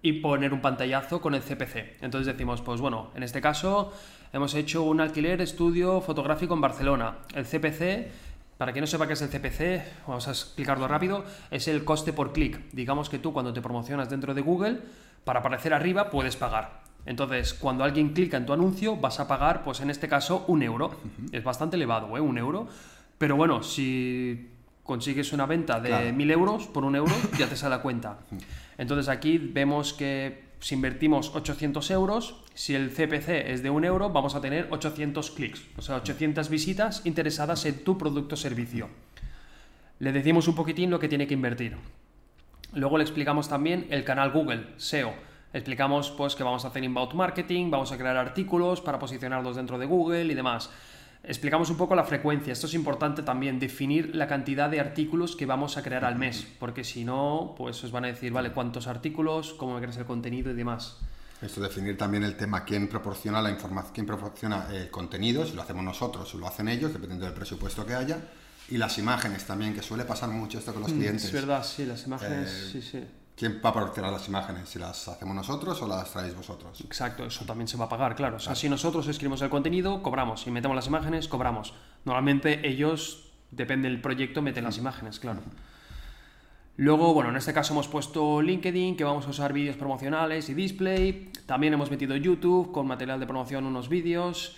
y 0.01 0.13
poner 0.13 0.51
un 0.51 0.61
pantallazo 0.61 1.21
con 1.21 1.35
el 1.35 1.43
CPC. 1.43 2.01
Entonces 2.01 2.25
decimos, 2.25 2.61
pues 2.61 2.81
bueno, 2.81 3.11
en 3.13 3.21
este 3.21 3.39
caso 3.39 3.93
hemos 4.33 4.55
hecho 4.55 4.81
un 4.81 4.99
alquiler 4.99 5.39
estudio 5.39 6.01
fotográfico 6.01 6.55
en 6.55 6.61
Barcelona. 6.61 7.17
El 7.35 7.45
CPC, 7.45 8.09
para 8.57 8.71
quien 8.71 8.81
no 8.81 8.87
sepa 8.87 9.05
qué 9.05 9.13
es 9.13 9.21
el 9.21 9.29
CPC, 9.29 10.07
vamos 10.07 10.27
a 10.27 10.31
explicarlo 10.31 10.87
rápido, 10.87 11.23
es 11.51 11.67
el 11.67 11.85
coste 11.85 12.13
por 12.13 12.33
clic. 12.33 12.71
Digamos 12.71 13.11
que 13.11 13.19
tú 13.19 13.31
cuando 13.31 13.53
te 13.53 13.61
promocionas 13.61 14.09
dentro 14.09 14.33
de 14.33 14.41
Google, 14.41 14.79
para 15.23 15.41
aparecer 15.41 15.71
arriba 15.71 16.09
puedes 16.09 16.35
pagar. 16.35 16.82
Entonces, 17.05 17.53
cuando 17.53 17.83
alguien 17.83 18.13
clica 18.13 18.37
en 18.37 18.45
tu 18.45 18.53
anuncio, 18.53 18.95
vas 18.95 19.19
a 19.19 19.27
pagar, 19.27 19.63
pues 19.63 19.81
en 19.81 19.89
este 19.89 20.07
caso, 20.07 20.45
un 20.47 20.63
euro. 20.63 20.99
Es 21.31 21.43
bastante 21.43 21.75
elevado, 21.75 22.15
¿eh? 22.17 22.21
Un 22.21 22.37
euro. 22.37 22.67
Pero 23.17 23.35
bueno, 23.35 23.63
si 23.63 24.49
consigues 24.83 25.33
una 25.33 25.45
venta 25.45 25.79
de 25.79 26.11
mil 26.11 26.29
euros 26.31 26.67
por 26.67 26.83
un 26.83 26.95
euro, 26.95 27.13
ya 27.37 27.47
te 27.47 27.55
sale 27.55 27.75
la 27.75 27.81
cuenta. 27.81 28.19
Entonces 28.77 29.09
aquí 29.09 29.37
vemos 29.37 29.93
que 29.93 30.53
si 30.59 30.75
invertimos 30.75 31.35
800 31.35 31.91
euros, 31.91 32.41
si 32.53 32.73
el 32.73 32.89
CPC 32.89 33.49
es 33.51 33.63
de 33.63 33.69
un 33.69 33.83
euro, 33.83 34.09
vamos 34.09 34.33
a 34.35 34.41
tener 34.41 34.67
800 34.71 35.31
clics, 35.31 35.61
o 35.77 35.81
sea, 35.81 35.97
800 35.97 36.49
visitas 36.49 37.05
interesadas 37.05 37.65
en 37.65 37.83
tu 37.83 37.97
producto 37.97 38.35
o 38.35 38.37
servicio. 38.37 38.87
Le 39.99 40.13
decimos 40.13 40.47
un 40.47 40.55
poquitín 40.55 40.89
lo 40.89 40.99
que 40.99 41.09
tiene 41.09 41.27
que 41.27 41.33
invertir. 41.33 41.75
Luego 42.73 42.97
le 42.97 43.03
explicamos 43.03 43.49
también 43.49 43.87
el 43.89 44.05
canal 44.05 44.31
Google, 44.31 44.67
SEO 44.77 45.13
Explicamos 45.53 46.09
pues 46.11 46.35
que 46.35 46.43
vamos 46.43 46.65
a 46.65 46.69
hacer 46.69 46.83
inbound 46.83 47.13
marketing, 47.13 47.69
vamos 47.69 47.91
a 47.91 47.97
crear 47.97 48.17
artículos 48.17 48.81
para 48.81 48.97
posicionarlos 48.97 49.55
dentro 49.55 49.77
de 49.77 49.85
Google 49.85 50.25
y 50.25 50.33
demás. 50.33 50.71
Explicamos 51.23 51.69
un 51.69 51.77
poco 51.77 51.95
la 51.95 52.03
frecuencia. 52.03 52.51
Esto 52.51 52.67
es 52.67 52.73
importante 52.73 53.21
también, 53.21 53.59
definir 53.59 54.15
la 54.15 54.27
cantidad 54.27 54.69
de 54.69 54.79
artículos 54.79 55.35
que 55.35 55.45
vamos 55.45 55.77
a 55.77 55.83
crear 55.83 56.03
al 56.03 56.17
mes, 56.17 56.45
porque 56.59 56.83
si 56.83 57.05
no, 57.05 57.53
pues 57.55 57.81
os 57.83 57.91
van 57.91 58.03
a 58.05 58.07
decir, 58.07 58.33
vale, 58.33 58.51
cuántos 58.51 58.87
artículos, 58.87 59.53
cómo 59.53 59.77
crees 59.77 59.95
el 59.97 60.05
contenido 60.05 60.51
y 60.51 60.55
demás. 60.55 60.97
Esto 61.41 61.61
definir 61.61 61.97
también 61.97 62.23
el 62.23 62.35
tema, 62.35 62.65
quién 62.65 62.89
proporciona 62.89 63.41
la 63.41 63.51
información, 63.51 63.93
quién 63.93 64.05
proporciona 64.05 64.67
el 64.73 64.89
contenido, 64.89 65.45
si 65.45 65.53
lo 65.53 65.61
hacemos 65.61 65.83
nosotros 65.83 66.33
o 66.33 66.37
lo 66.39 66.47
hacen 66.47 66.67
ellos, 66.67 66.91
dependiendo 66.91 67.25
del 67.25 67.35
presupuesto 67.35 67.85
que 67.85 67.93
haya. 67.93 68.17
Y 68.69 68.77
las 68.77 68.97
imágenes 68.97 69.45
también, 69.45 69.73
que 69.73 69.81
suele 69.81 70.05
pasar 70.05 70.29
mucho 70.29 70.57
esto 70.57 70.73
con 70.73 70.81
los 70.81 70.91
mm, 70.91 70.97
clientes. 70.97 71.25
Es 71.25 71.31
verdad, 71.31 71.63
sí, 71.63 71.85
las 71.85 72.05
imágenes, 72.05 72.49
eh, 72.49 72.69
sí, 72.71 72.81
sí. 72.81 73.03
¿Quién 73.35 73.59
va 73.65 73.69
a 73.71 73.73
proporcionar 73.73 74.11
las 74.11 74.27
imágenes? 74.27 74.69
¿Si 74.69 74.77
las 74.77 75.07
hacemos 75.07 75.35
nosotros 75.35 75.81
o 75.81 75.87
las 75.87 76.11
traéis 76.11 76.35
vosotros? 76.35 76.81
Exacto, 76.81 77.25
eso 77.25 77.45
también 77.45 77.67
se 77.67 77.77
va 77.77 77.85
a 77.85 77.89
pagar, 77.89 78.15
claro. 78.15 78.37
O 78.37 78.39
sea, 78.39 78.53
si 78.53 78.69
nosotros 78.69 79.07
escribimos 79.07 79.41
el 79.41 79.49
contenido, 79.49 80.03
cobramos. 80.03 80.41
Si 80.41 80.51
metemos 80.51 80.75
las 80.75 80.85
imágenes, 80.85 81.27
cobramos. 81.27 81.73
Normalmente 82.05 82.67
ellos, 82.67 83.31
depende 83.49 83.89
del 83.89 84.01
proyecto, 84.01 84.43
meten 84.43 84.63
las 84.63 84.77
imágenes, 84.77 85.19
claro. 85.19 85.41
Luego, 86.75 87.13
bueno, 87.13 87.31
en 87.31 87.35
este 87.35 87.53
caso 87.53 87.73
hemos 87.73 87.87
puesto 87.87 88.41
LinkedIn, 88.41 88.95
que 88.95 89.03
vamos 89.03 89.25
a 89.27 89.29
usar 89.29 89.51
vídeos 89.51 89.77
promocionales 89.77 90.49
y 90.49 90.53
display. 90.53 91.31
También 91.45 91.73
hemos 91.73 91.89
metido 91.89 92.15
YouTube 92.15 92.71
con 92.71 92.87
material 92.87 93.19
de 93.19 93.25
promoción, 93.25 93.65
unos 93.65 93.89
vídeos. 93.89 94.57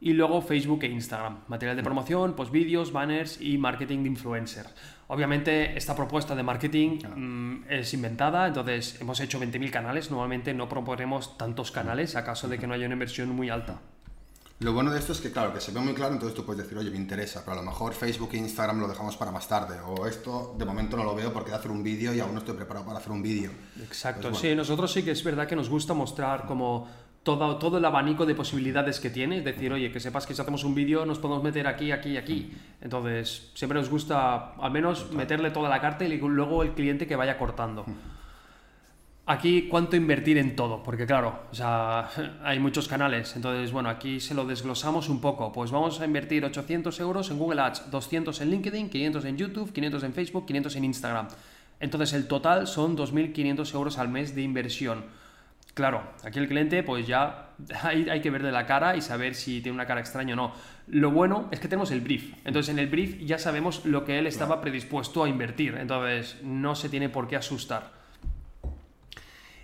Y 0.00 0.12
luego 0.12 0.42
Facebook 0.42 0.82
e 0.82 0.88
Instagram. 0.88 1.38
Material 1.48 1.76
de 1.76 1.82
promoción, 1.82 2.34
pues 2.34 2.50
vídeos, 2.50 2.92
banners 2.92 3.40
y 3.40 3.56
marketing 3.58 4.02
de 4.02 4.08
influencer. 4.08 4.66
Obviamente 5.08 5.76
esta 5.76 5.94
propuesta 5.94 6.34
de 6.34 6.42
marketing 6.42 6.98
mm, 7.04 7.64
es 7.68 7.92
inventada, 7.94 8.46
entonces 8.46 9.00
hemos 9.00 9.20
hecho 9.20 9.38
20.000 9.38 9.70
canales, 9.70 10.10
normalmente 10.10 10.54
no 10.54 10.68
proponemos 10.68 11.36
tantos 11.36 11.70
canales 11.70 12.16
a 12.16 12.24
caso 12.24 12.48
de 12.48 12.58
que 12.58 12.66
no 12.66 12.74
haya 12.74 12.86
una 12.86 12.94
inversión 12.94 13.28
muy 13.30 13.50
alta. 13.50 13.80
Lo 14.60 14.72
bueno 14.72 14.90
de 14.92 15.00
esto 15.00 15.12
es 15.12 15.20
que, 15.20 15.32
claro, 15.32 15.52
que 15.52 15.60
se 15.60 15.72
ve 15.72 15.80
muy 15.80 15.94
claro, 15.94 16.14
entonces 16.14 16.34
tú 16.34 16.46
puedes 16.46 16.62
decir, 16.62 16.78
oye, 16.78 16.88
me 16.88 16.96
interesa, 16.96 17.40
pero 17.44 17.52
a 17.52 17.56
lo 17.56 17.62
mejor 17.62 17.92
Facebook 17.92 18.30
e 18.32 18.36
Instagram 18.38 18.80
lo 18.80 18.86
dejamos 18.86 19.16
para 19.16 19.32
más 19.32 19.48
tarde, 19.48 19.80
o 19.80 20.06
esto 20.06 20.54
de 20.56 20.64
momento 20.64 20.96
no 20.96 21.02
lo 21.02 21.14
veo 21.14 21.32
porque 21.32 21.50
de 21.50 21.56
hacer 21.56 21.72
un 21.72 21.82
vídeo 21.82 22.14
y 22.14 22.20
aún 22.20 22.32
no 22.32 22.38
estoy 22.38 22.54
preparado 22.54 22.86
para 22.86 22.98
hacer 22.98 23.10
un 23.10 23.20
vídeo. 23.20 23.50
Exacto, 23.82 24.30
pues 24.30 24.40
sí, 24.40 24.54
nosotros 24.54 24.92
sí 24.92 25.02
que 25.02 25.10
es 25.10 25.24
verdad 25.24 25.48
que 25.48 25.56
nos 25.56 25.68
gusta 25.68 25.92
mostrar 25.92 26.46
como 26.46 26.88
todo, 27.24 27.56
todo 27.56 27.78
el 27.78 27.84
abanico 27.84 28.26
de 28.26 28.36
posibilidades 28.36 29.00
que 29.00 29.10
tiene. 29.10 29.38
Es 29.38 29.44
decir, 29.44 29.72
oye, 29.72 29.90
que 29.90 29.98
sepas 29.98 30.26
que 30.26 30.34
si 30.34 30.40
hacemos 30.40 30.62
un 30.62 30.74
vídeo 30.74 31.04
nos 31.04 31.18
podemos 31.18 31.42
meter 31.42 31.66
aquí, 31.66 31.90
aquí 31.90 32.10
y 32.10 32.16
aquí. 32.16 32.52
Entonces, 32.80 33.50
siempre 33.54 33.80
nos 33.80 33.90
gusta 33.90 34.52
al 34.60 34.70
menos 34.70 35.10
meterle 35.10 35.50
toda 35.50 35.68
la 35.68 35.80
carta 35.80 36.04
y 36.04 36.16
luego 36.18 36.62
el 36.62 36.70
cliente 36.72 37.06
que 37.06 37.16
vaya 37.16 37.36
cortando. 37.36 37.84
Aquí, 39.26 39.68
¿cuánto 39.70 39.96
invertir 39.96 40.36
en 40.36 40.54
todo? 40.54 40.82
Porque 40.82 41.06
claro, 41.06 41.44
o 41.50 41.54
sea, 41.54 42.10
hay 42.44 42.58
muchos 42.58 42.88
canales. 42.88 43.34
Entonces, 43.34 43.72
bueno, 43.72 43.88
aquí 43.88 44.20
se 44.20 44.34
lo 44.34 44.44
desglosamos 44.44 45.08
un 45.08 45.22
poco. 45.22 45.50
Pues 45.50 45.70
vamos 45.70 45.98
a 45.98 46.04
invertir 46.04 46.44
800 46.44 47.00
euros 47.00 47.30
en 47.30 47.38
Google 47.38 47.62
Ads, 47.62 47.90
200 47.90 48.38
en 48.42 48.50
LinkedIn, 48.50 48.90
500 48.90 49.24
en 49.24 49.36
YouTube, 49.38 49.72
500 49.72 50.02
en 50.02 50.12
Facebook, 50.12 50.44
500 50.44 50.76
en 50.76 50.84
Instagram. 50.84 51.28
Entonces, 51.80 52.12
el 52.12 52.28
total 52.28 52.66
son 52.66 52.98
2.500 52.98 53.74
euros 53.74 53.96
al 53.96 54.10
mes 54.10 54.34
de 54.34 54.42
inversión. 54.42 55.04
Claro, 55.74 56.02
aquí 56.22 56.38
el 56.38 56.46
cliente 56.46 56.82
pues 56.84 57.06
ya 57.06 57.50
hay, 57.82 58.08
hay, 58.08 58.20
que 58.20 58.30
verle 58.30 58.52
la 58.52 58.64
cara 58.64 58.96
y 58.96 59.02
saber 59.02 59.34
si 59.34 59.60
tiene 59.60 59.74
una 59.74 59.86
cara 59.86 60.00
extraña 60.00 60.34
o 60.34 60.36
no. 60.36 60.52
Lo 60.86 61.10
bueno 61.10 61.48
es 61.50 61.60
que 61.60 61.68
tenemos 61.68 61.90
el 61.90 62.00
brief. 62.00 62.32
Entonces 62.44 62.72
en 62.72 62.78
el 62.78 62.86
brief 62.86 63.18
ya 63.20 63.38
sabemos 63.38 63.84
lo 63.84 64.04
que 64.04 64.18
él 64.18 64.26
estaba 64.26 64.60
predispuesto 64.60 65.24
a 65.24 65.28
invertir. 65.28 65.74
Entonces 65.74 66.38
no 66.42 66.74
se 66.74 66.88
tiene 66.88 67.08
por 67.08 67.26
qué 67.26 67.36
asustar. 67.36 67.92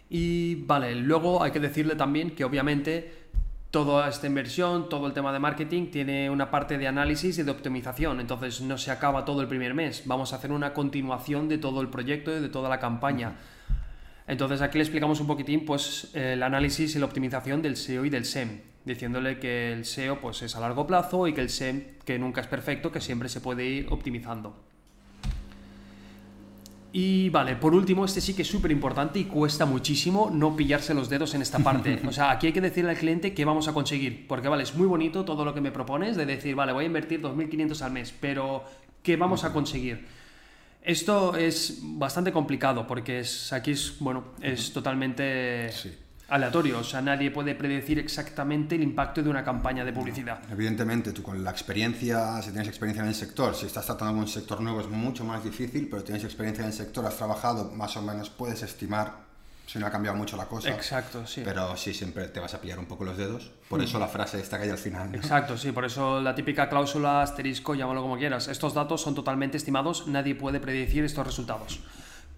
Y 0.08 0.56
vale, 0.64 0.96
luego 0.96 1.42
hay 1.42 1.52
que 1.52 1.61
decirle 1.61 1.94
también 1.94 2.32
que 2.32 2.44
obviamente 2.44 3.20
toda 3.70 4.08
esta 4.08 4.26
inversión, 4.26 4.88
todo 4.88 5.06
el 5.06 5.12
tema 5.12 5.32
de 5.32 5.38
marketing 5.38 5.92
tiene 5.92 6.28
una 6.28 6.50
parte 6.50 6.76
de 6.76 6.88
análisis 6.88 7.38
y 7.38 7.44
de 7.44 7.50
optimización. 7.52 8.18
Entonces 8.18 8.61
no 8.61 8.76
se 8.76 8.90
acaba 8.90 9.24
todo 9.24 9.40
el 9.42 9.46
primer 9.46 9.74
mes. 9.74 10.02
Vamos 10.06 10.32
a 10.32 10.36
hacer 10.36 10.50
una 10.50 10.72
continuación 10.72 11.48
de 11.48 11.58
todo 11.58 11.80
el 11.80 11.88
proyecto 11.88 12.36
y 12.36 12.40
de 12.40 12.48
toda 12.48 12.68
la 12.68 12.80
campaña. 12.80 13.36
Entonces 14.30 14.62
aquí 14.62 14.78
le 14.78 14.84
explicamos 14.84 15.18
un 15.18 15.26
poquitín 15.26 15.64
pues, 15.64 16.12
el 16.14 16.44
análisis 16.44 16.94
y 16.94 17.00
la 17.00 17.06
optimización 17.06 17.62
del 17.62 17.76
SEO 17.76 18.04
y 18.04 18.10
del 18.10 18.24
SEM, 18.24 18.60
diciéndole 18.84 19.40
que 19.40 19.72
el 19.72 19.84
SEO 19.84 20.20
pues, 20.20 20.40
es 20.42 20.54
a 20.54 20.60
largo 20.60 20.86
plazo 20.86 21.26
y 21.26 21.32
que 21.32 21.40
el 21.40 21.50
SEM, 21.50 21.82
que 22.04 22.16
nunca 22.16 22.40
es 22.40 22.46
perfecto, 22.46 22.92
que 22.92 23.00
siempre 23.00 23.28
se 23.28 23.40
puede 23.40 23.66
ir 23.66 23.88
optimizando. 23.90 24.54
Y 26.92 27.28
vale, 27.30 27.56
por 27.56 27.74
último, 27.74 28.04
este 28.04 28.20
sí 28.20 28.34
que 28.34 28.42
es 28.42 28.48
súper 28.48 28.70
importante 28.70 29.18
y 29.18 29.24
cuesta 29.24 29.66
muchísimo 29.66 30.30
no 30.32 30.54
pillarse 30.54 30.94
los 30.94 31.08
dedos 31.08 31.34
en 31.34 31.42
esta 31.42 31.58
parte. 31.58 31.98
O 32.06 32.12
sea, 32.12 32.30
aquí 32.30 32.46
hay 32.46 32.52
que 32.52 32.60
decirle 32.60 32.90
al 32.90 32.96
cliente 32.96 33.34
qué 33.34 33.44
vamos 33.44 33.66
a 33.66 33.72
conseguir. 33.72 34.28
Porque 34.28 34.46
vale, 34.46 34.62
es 34.62 34.76
muy 34.76 34.86
bonito 34.86 35.24
todo 35.24 35.44
lo 35.44 35.54
que 35.54 35.60
me 35.60 35.72
propones 35.72 36.16
de 36.16 36.24
decir, 36.24 36.54
vale, 36.54 36.72
voy 36.72 36.84
a 36.84 36.86
invertir 36.86 37.20
2.500 37.20 37.82
al 37.82 37.90
mes, 37.90 38.14
pero 38.20 38.62
¿qué 39.02 39.16
vamos 39.16 39.42
a 39.42 39.52
conseguir? 39.52 40.06
Esto 40.82 41.36
es 41.36 41.78
bastante 41.82 42.32
complicado 42.32 42.86
porque 42.86 43.20
es, 43.20 43.52
aquí 43.52 43.72
es, 43.72 43.96
bueno, 44.00 44.24
es 44.40 44.72
totalmente 44.72 45.70
aleatorio. 46.28 46.78
O 46.78 46.84
sea, 46.84 47.02
nadie 47.02 47.30
puede 47.30 47.54
predecir 47.54 47.98
exactamente 47.98 48.76
el 48.76 48.82
impacto 48.82 49.22
de 49.22 49.28
una 49.28 49.44
campaña 49.44 49.84
de 49.84 49.92
publicidad. 49.92 50.40
Evidentemente, 50.50 51.12
tú 51.12 51.22
con 51.22 51.42
la 51.44 51.50
experiencia, 51.50 52.40
si 52.40 52.50
tienes 52.50 52.68
experiencia 52.68 53.02
en 53.02 53.08
el 53.08 53.14
sector, 53.14 53.54
si 53.54 53.66
estás 53.66 53.86
tratando 53.86 54.14
con 54.14 54.22
un 54.22 54.28
sector 54.28 54.60
nuevo 54.60 54.80
es 54.80 54.88
mucho 54.88 55.24
más 55.24 55.44
difícil, 55.44 55.88
pero 55.90 56.02
tienes 56.02 56.24
experiencia 56.24 56.62
en 56.62 56.68
el 56.68 56.74
sector, 56.74 57.04
has 57.04 57.16
trabajado, 57.16 57.70
más 57.72 57.96
o 57.96 58.02
menos 58.02 58.30
puedes 58.30 58.62
estimar 58.62 59.29
si 59.70 59.78
no 59.78 59.86
ha 59.86 59.90
cambiado 59.90 60.16
mucho 60.16 60.36
la 60.36 60.46
cosa. 60.46 60.70
Exacto, 60.70 61.24
sí. 61.28 61.42
Pero 61.44 61.76
sí, 61.76 61.94
siempre 61.94 62.26
te 62.26 62.40
vas 62.40 62.54
a 62.54 62.60
pillar 62.60 62.80
un 62.80 62.86
poco 62.86 63.04
los 63.04 63.16
dedos. 63.16 63.52
Por 63.68 63.78
hmm. 63.78 63.84
eso 63.84 63.98
la 64.00 64.08
frase 64.08 64.40
esta 64.40 64.56
que 64.56 64.64
hay 64.64 64.70
al 64.70 64.78
final. 64.78 65.14
Exacto, 65.14 65.56
sí, 65.56 65.70
por 65.70 65.84
eso 65.84 66.20
la 66.20 66.34
típica 66.34 66.68
cláusula 66.68 67.22
asterisco, 67.22 67.76
llámalo 67.76 68.02
como 68.02 68.18
quieras. 68.18 68.48
Estos 68.48 68.74
datos 68.74 69.00
son 69.00 69.14
totalmente 69.14 69.56
estimados, 69.56 70.08
nadie 70.08 70.34
puede 70.34 70.58
predecir 70.58 71.04
estos 71.04 71.24
resultados 71.24 71.78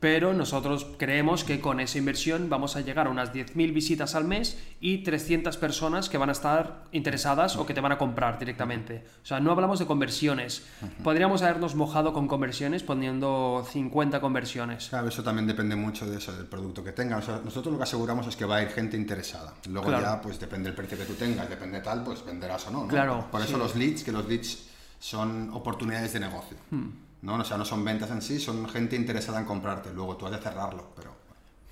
pero 0.02 0.34
nosotros 0.34 0.84
creemos 0.98 1.44
que 1.44 1.60
con 1.60 1.78
esa 1.78 1.96
inversión 1.96 2.50
vamos 2.50 2.74
a 2.74 2.80
llegar 2.80 3.06
a 3.06 3.10
unas 3.10 3.32
10.000 3.32 3.72
visitas 3.72 4.16
al 4.16 4.24
mes 4.24 4.58
y 4.80 5.04
300 5.04 5.56
personas 5.58 6.08
que 6.08 6.18
van 6.18 6.28
a 6.28 6.32
estar 6.32 6.82
interesadas 6.90 7.54
o 7.54 7.66
que 7.66 7.72
te 7.72 7.80
van 7.80 7.92
a 7.92 7.98
comprar 7.98 8.36
directamente. 8.36 9.04
O 9.22 9.26
sea, 9.26 9.38
no 9.38 9.52
hablamos 9.52 9.78
de 9.78 9.86
conversiones. 9.86 10.66
Podríamos 11.04 11.42
habernos 11.42 11.76
mojado 11.76 12.12
con 12.12 12.26
conversiones 12.26 12.82
poniendo 12.82 13.64
50 13.70 14.20
conversiones. 14.20 14.88
Claro, 14.88 15.06
eso 15.06 15.22
también 15.22 15.46
depende 15.46 15.76
mucho 15.76 16.04
de 16.04 16.18
eso, 16.18 16.32
del 16.32 16.46
producto 16.46 16.82
que 16.82 16.90
tengas. 16.90 17.28
nosotros 17.44 17.70
lo 17.70 17.78
que 17.78 17.84
aseguramos 17.84 18.26
es 18.26 18.34
que 18.34 18.44
va 18.44 18.56
a 18.56 18.62
ir 18.62 18.70
gente 18.70 18.96
interesada. 18.96 19.54
Luego 19.70 19.88
ya, 19.92 20.20
pues 20.20 20.40
depende 20.40 20.70
del 20.70 20.74
precio 20.74 20.98
que 20.98 21.04
tú 21.04 21.14
tengas, 21.14 21.48
depende 21.48 21.78
tal, 21.78 22.02
pues 22.02 22.26
venderás 22.26 22.66
o 22.66 22.72
no. 22.72 22.88
Claro. 22.88 23.28
Por 23.30 23.40
eso 23.40 23.56
los 23.56 23.76
leads, 23.76 24.02
que 24.02 24.10
los 24.10 24.28
leads 24.28 24.64
son 24.98 25.50
oportunidades 25.52 26.12
de 26.12 26.18
negocio. 26.18 26.56
Hmm. 26.70 26.88
¿No? 27.22 27.34
O 27.36 27.44
sea, 27.44 27.56
no 27.56 27.64
son 27.64 27.84
ventas 27.84 28.10
en 28.10 28.20
sí, 28.22 28.38
son 28.38 28.68
gente 28.68 28.96
interesada 28.96 29.38
en 29.40 29.44
comprarte. 29.46 29.92
Luego 29.92 30.16
tú 30.16 30.26
has 30.26 30.32
de 30.32 30.38
cerrarlo, 30.38 30.92
pero... 30.94 31.12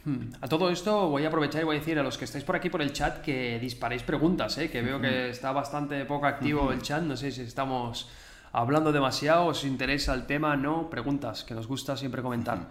Hmm. 0.04 0.32
A 0.40 0.48
todo 0.48 0.70
esto 0.70 1.08
voy 1.10 1.24
a 1.24 1.28
aprovechar 1.28 1.60
y 1.60 1.64
voy 1.64 1.76
a 1.76 1.78
decir 1.80 1.98
a 1.98 2.02
los 2.02 2.16
que 2.16 2.24
estáis 2.24 2.42
por 2.42 2.56
aquí 2.56 2.70
por 2.70 2.80
el 2.80 2.90
chat 2.92 3.20
que 3.20 3.58
disparéis 3.60 4.02
preguntas, 4.02 4.56
¿eh? 4.56 4.70
que 4.70 4.80
veo 4.80 4.98
que 4.98 5.28
está 5.28 5.52
bastante 5.52 6.02
poco 6.06 6.24
activo 6.24 6.72
el 6.72 6.80
chat, 6.80 7.02
no 7.02 7.18
sé 7.18 7.30
si 7.30 7.42
estamos 7.42 8.08
hablando 8.52 8.92
demasiado, 8.92 9.46
os 9.46 9.62
interesa 9.64 10.14
el 10.14 10.24
tema, 10.24 10.56
no, 10.56 10.88
preguntas, 10.88 11.44
que 11.44 11.54
nos 11.54 11.66
gusta 11.66 11.96
siempre 11.98 12.22
comentar. 12.22 12.68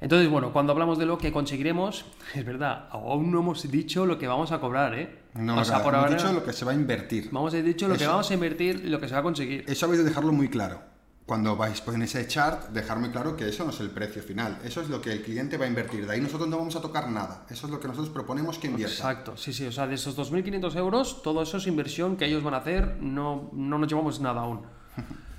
Entonces, 0.00 0.28
bueno, 0.28 0.52
cuando 0.52 0.72
hablamos 0.72 0.98
de 0.98 1.06
lo 1.06 1.16
que 1.16 1.32
conseguiremos, 1.32 2.04
es 2.34 2.44
verdad, 2.44 2.86
aún 2.90 3.30
no 3.30 3.38
hemos 3.40 3.70
dicho 3.70 4.04
lo 4.04 4.18
que 4.18 4.26
vamos 4.26 4.52
a 4.52 4.60
cobrar, 4.60 4.94
¿eh? 4.98 5.20
No, 5.34 5.58
o 5.58 5.64
sea, 5.64 5.78
que- 5.78 5.84
por 5.84 5.94
hemos 5.94 6.04
ahora 6.04 6.16
dicho 6.16 6.32
lo 6.34 6.44
que 6.44 6.52
se 6.52 6.64
va 6.66 6.72
a 6.72 6.74
invertir. 6.74 7.28
vamos 7.32 7.54
a 7.54 7.62
dicho 7.62 7.88
lo 7.88 7.94
que 7.96 8.02
Eso- 8.02 8.10
vamos 8.10 8.30
a 8.30 8.34
invertir 8.34 8.82
y 8.84 8.88
lo 8.90 9.00
que 9.00 9.08
se 9.08 9.14
va 9.14 9.20
a 9.20 9.22
conseguir. 9.22 9.64
Eso 9.66 9.86
habéis 9.86 10.02
de 10.02 10.08
dejarlo 10.10 10.32
muy 10.32 10.48
claro. 10.50 10.91
Cuando 11.24 11.56
vais 11.56 11.80
por 11.80 11.94
ese 12.02 12.26
chart, 12.26 12.70
dejar 12.70 12.98
muy 12.98 13.10
claro 13.10 13.36
que 13.36 13.48
eso 13.48 13.64
no 13.64 13.70
es 13.70 13.80
el 13.80 13.90
precio 13.90 14.22
final. 14.22 14.58
Eso 14.64 14.80
es 14.80 14.88
lo 14.88 15.00
que 15.00 15.12
el 15.12 15.22
cliente 15.22 15.56
va 15.56 15.66
a 15.66 15.68
invertir. 15.68 16.04
De 16.04 16.12
ahí 16.12 16.20
nosotros 16.20 16.48
no 16.48 16.58
vamos 16.58 16.74
a 16.74 16.80
tocar 16.80 17.08
nada. 17.10 17.46
Eso 17.48 17.66
es 17.66 17.72
lo 17.72 17.78
que 17.78 17.86
nosotros 17.86 18.12
proponemos 18.12 18.58
que 18.58 18.66
invierta. 18.66 18.94
Exacto, 18.94 19.36
sí, 19.36 19.52
sí, 19.52 19.64
o 19.66 19.72
sea, 19.72 19.86
de 19.86 19.94
esos 19.94 20.18
2.500 20.18 20.76
euros, 20.76 21.22
todo 21.22 21.42
eso 21.42 21.58
es 21.58 21.66
inversión 21.66 22.16
que 22.16 22.26
ellos 22.26 22.42
van 22.42 22.54
a 22.54 22.58
hacer, 22.58 22.96
no, 23.00 23.50
no 23.52 23.78
nos 23.78 23.88
llevamos 23.88 24.20
nada 24.20 24.42
aún. 24.42 24.62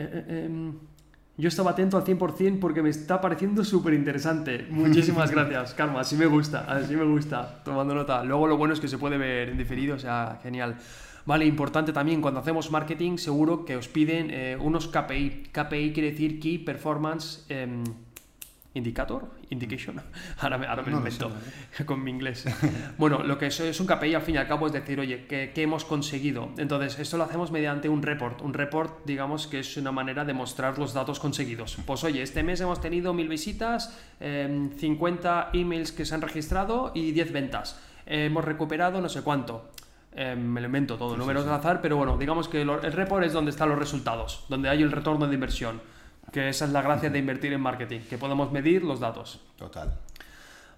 Eh, 0.00 0.08
eh, 0.12 0.44
em, 0.44 0.78
yo 1.38 1.48
estaba 1.48 1.72
atento 1.72 1.96
al 1.96 2.04
100% 2.04 2.60
porque 2.60 2.82
me 2.82 2.90
está 2.90 3.20
pareciendo 3.20 3.64
súper 3.64 3.94
interesante. 3.94 4.66
Muchísimas 4.70 5.30
gracias, 5.32 5.74
Karma, 5.74 6.00
así 6.00 6.14
me 6.16 6.26
gusta, 6.26 6.64
así 6.68 6.94
me 6.94 7.04
gusta, 7.04 7.62
tomando 7.64 7.96
nota. 7.96 8.22
Luego 8.22 8.46
lo 8.46 8.56
bueno 8.56 8.74
es 8.74 8.80
que 8.80 8.86
se 8.86 8.98
puede 8.98 9.18
ver 9.18 9.48
en 9.48 9.58
diferido, 9.58 9.96
o 9.96 9.98
sea, 9.98 10.38
genial. 10.40 10.76
Vale, 11.28 11.44
importante 11.44 11.92
también, 11.92 12.22
cuando 12.22 12.40
hacemos 12.40 12.70
marketing, 12.70 13.18
seguro 13.18 13.66
que 13.66 13.76
os 13.76 13.86
piden 13.86 14.30
eh, 14.30 14.56
unos 14.58 14.88
KPI. 14.88 15.50
KPI 15.52 15.92
quiere 15.92 16.12
decir 16.12 16.40
Key 16.40 16.56
Performance 16.56 17.44
em, 17.50 17.84
Indicator, 18.72 19.28
Indication. 19.50 20.00
Ahora 20.40 20.56
me, 20.56 20.66
ahora 20.66 20.82
me 20.82 20.90
lo 20.90 21.00
No 21.00 21.04
lo 21.04 21.10
sé, 21.10 21.22
invento 21.22 21.42
con 21.84 22.02
mi 22.02 22.12
inglés. 22.12 22.46
Bueno, 22.96 23.22
lo 23.22 23.36
que 23.36 23.48
es, 23.48 23.60
es 23.60 23.78
un 23.78 23.86
KPI 23.86 24.14
al 24.14 24.22
fin 24.22 24.36
y 24.36 24.38
al 24.38 24.48
cabo 24.48 24.68
es 24.68 24.72
decir, 24.72 24.98
oye, 25.00 25.26
¿qué, 25.26 25.52
qué 25.54 25.64
hemos 25.64 25.84
conseguido? 25.84 26.48
Entonces, 26.56 26.98
esto 26.98 27.18
lo 27.18 27.24
hacemos 27.24 27.50
mediante 27.50 27.90
un 27.90 28.00
report. 28.00 28.40
Un 28.40 28.54
report, 28.54 29.04
digamos, 29.04 29.46
que 29.48 29.60
es 29.60 29.76
una 29.76 29.92
manera 29.92 30.24
de 30.24 30.32
mostrar 30.32 30.78
los 30.78 30.94
datos 30.94 31.20
conseguidos. 31.20 31.76
Pues 31.84 32.04
oye, 32.04 32.22
este 32.22 32.42
mes 32.42 32.58
hemos 32.62 32.80
tenido 32.80 33.12
mil 33.12 33.28
visitas, 33.28 33.94
em, 34.18 34.70
50 34.70 35.50
emails 35.52 35.92
que 35.92 36.06
se 36.06 36.14
han 36.14 36.22
registrado 36.22 36.90
y 36.94 37.12
10 37.12 37.32
ventas. 37.32 37.78
hemos 38.10 38.42
recuperado 38.42 39.02
no 39.02 39.10
sé 39.10 39.20
cuánto. 39.20 39.68
Eh, 40.20 40.34
me 40.34 40.60
lo 40.60 40.66
invento 40.66 40.96
todo, 40.96 41.16
números 41.16 41.46
al 41.46 41.54
azar, 41.54 41.80
pero 41.80 41.96
bueno, 41.96 42.18
digamos 42.18 42.48
que 42.48 42.64
lo- 42.64 42.82
el 42.82 42.92
report 42.92 43.24
es 43.24 43.32
donde 43.32 43.52
están 43.52 43.68
los 43.68 43.78
resultados, 43.78 44.44
donde 44.48 44.68
hay 44.68 44.82
el 44.82 44.90
retorno 44.90 45.28
de 45.28 45.34
inversión, 45.34 45.80
que 46.32 46.48
esa 46.48 46.64
es 46.64 46.72
la 46.72 46.82
gracia 46.82 47.08
de 47.08 47.20
invertir 47.20 47.52
en 47.52 47.60
marketing, 47.60 48.00
que 48.00 48.18
podemos 48.18 48.50
medir 48.50 48.82
los 48.82 48.98
datos. 48.98 49.40
Total. 49.56 49.94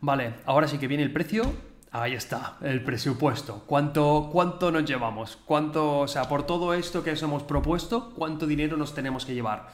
Vale, 0.02 0.34
ahora 0.44 0.68
sí 0.68 0.76
que 0.76 0.86
viene 0.88 1.02
el 1.04 1.12
precio. 1.12 1.54
Ahí 1.90 2.12
está, 2.12 2.58
el 2.60 2.84
presupuesto. 2.84 3.64
¿Cuánto, 3.66 4.28
cuánto 4.30 4.70
nos 4.70 4.84
llevamos? 4.84 5.38
¿Cuánto, 5.46 6.00
o 6.00 6.06
sea, 6.08 6.28
por 6.28 6.44
todo 6.44 6.74
esto 6.74 7.02
que 7.02 7.12
os 7.12 7.22
hemos 7.22 7.42
propuesto, 7.42 8.10
cuánto 8.14 8.46
dinero 8.46 8.76
nos 8.76 8.94
tenemos 8.94 9.24
que 9.24 9.32
llevar? 9.32 9.68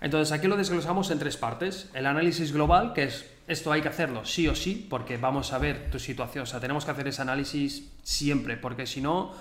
Entonces, 0.00 0.32
aquí 0.32 0.48
lo 0.48 0.56
desglosamos 0.56 1.12
en 1.12 1.20
tres 1.20 1.36
partes. 1.36 1.90
El 1.94 2.06
análisis 2.06 2.52
global, 2.52 2.92
que 2.92 3.04
es 3.04 3.24
esto 3.46 3.72
hay 3.72 3.80
que 3.80 3.88
hacerlo 3.88 4.24
sí 4.24 4.48
o 4.48 4.54
sí, 4.54 4.86
porque 4.88 5.16
vamos 5.16 5.52
a 5.52 5.58
ver 5.58 5.90
tu 5.90 5.98
situación. 5.98 6.42
O 6.42 6.46
sea, 6.46 6.60
tenemos 6.60 6.84
que 6.84 6.90
hacer 6.90 7.08
ese 7.08 7.22
análisis 7.22 7.90
siempre, 8.02 8.56
porque 8.56 8.86
si 8.86 9.00
no, 9.00 9.32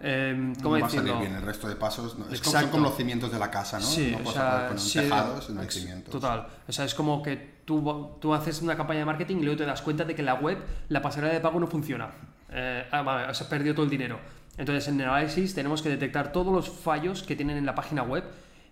eh, 0.00 0.54
¿cómo 0.62 0.76
no 0.76 0.82
va 0.82 0.86
a 0.86 0.90
salir 0.90 1.14
bien. 1.14 1.34
El 1.34 1.42
resto 1.42 1.68
de 1.68 1.76
pasos 1.76 2.18
no. 2.18 2.28
Es 2.30 2.40
como, 2.40 2.58
son 2.58 2.70
como 2.70 2.84
los 2.84 2.96
cimientos 2.96 3.30
de 3.30 3.38
la 3.38 3.50
casa, 3.50 3.78
¿no? 3.78 3.84
Sí, 3.84 4.16
no 4.22 4.28
o 4.28 4.32
sea, 4.32 4.66
con 4.68 4.76
un 4.76 4.78
sí, 4.82 4.98
tejado 4.98 5.42
si 5.42 5.52
no 5.52 5.60
hay 5.60 5.66
ex- 5.66 5.74
cimientos. 5.74 6.12
Total. 6.12 6.46
O 6.66 6.72
sea, 6.72 6.84
es 6.84 6.94
como 6.94 7.22
que 7.22 7.60
tú, 7.64 8.16
tú 8.20 8.32
haces 8.32 8.62
una 8.62 8.76
campaña 8.76 9.00
de 9.00 9.04
marketing 9.06 9.36
y 9.36 9.42
luego 9.42 9.58
te 9.58 9.66
das 9.66 9.82
cuenta 9.82 10.04
de 10.04 10.14
que 10.14 10.22
la 10.22 10.34
web, 10.34 10.58
la 10.88 11.02
pasarela 11.02 11.32
de 11.34 11.40
pago 11.40 11.60
no 11.60 11.66
funciona. 11.66 12.10
Eh, 12.50 12.86
ah, 12.90 13.02
vale, 13.02 13.26
has 13.26 13.42
perdido 13.44 13.74
todo 13.74 13.84
el 13.84 13.90
dinero. 13.90 14.18
Entonces, 14.56 14.88
en 14.88 15.00
el 15.00 15.08
análisis 15.08 15.54
tenemos 15.54 15.82
que 15.82 15.88
detectar 15.88 16.32
todos 16.32 16.52
los 16.52 16.68
fallos 16.68 17.22
que 17.22 17.36
tienen 17.36 17.56
en 17.56 17.66
la 17.66 17.74
página 17.74 18.02
web 18.02 18.24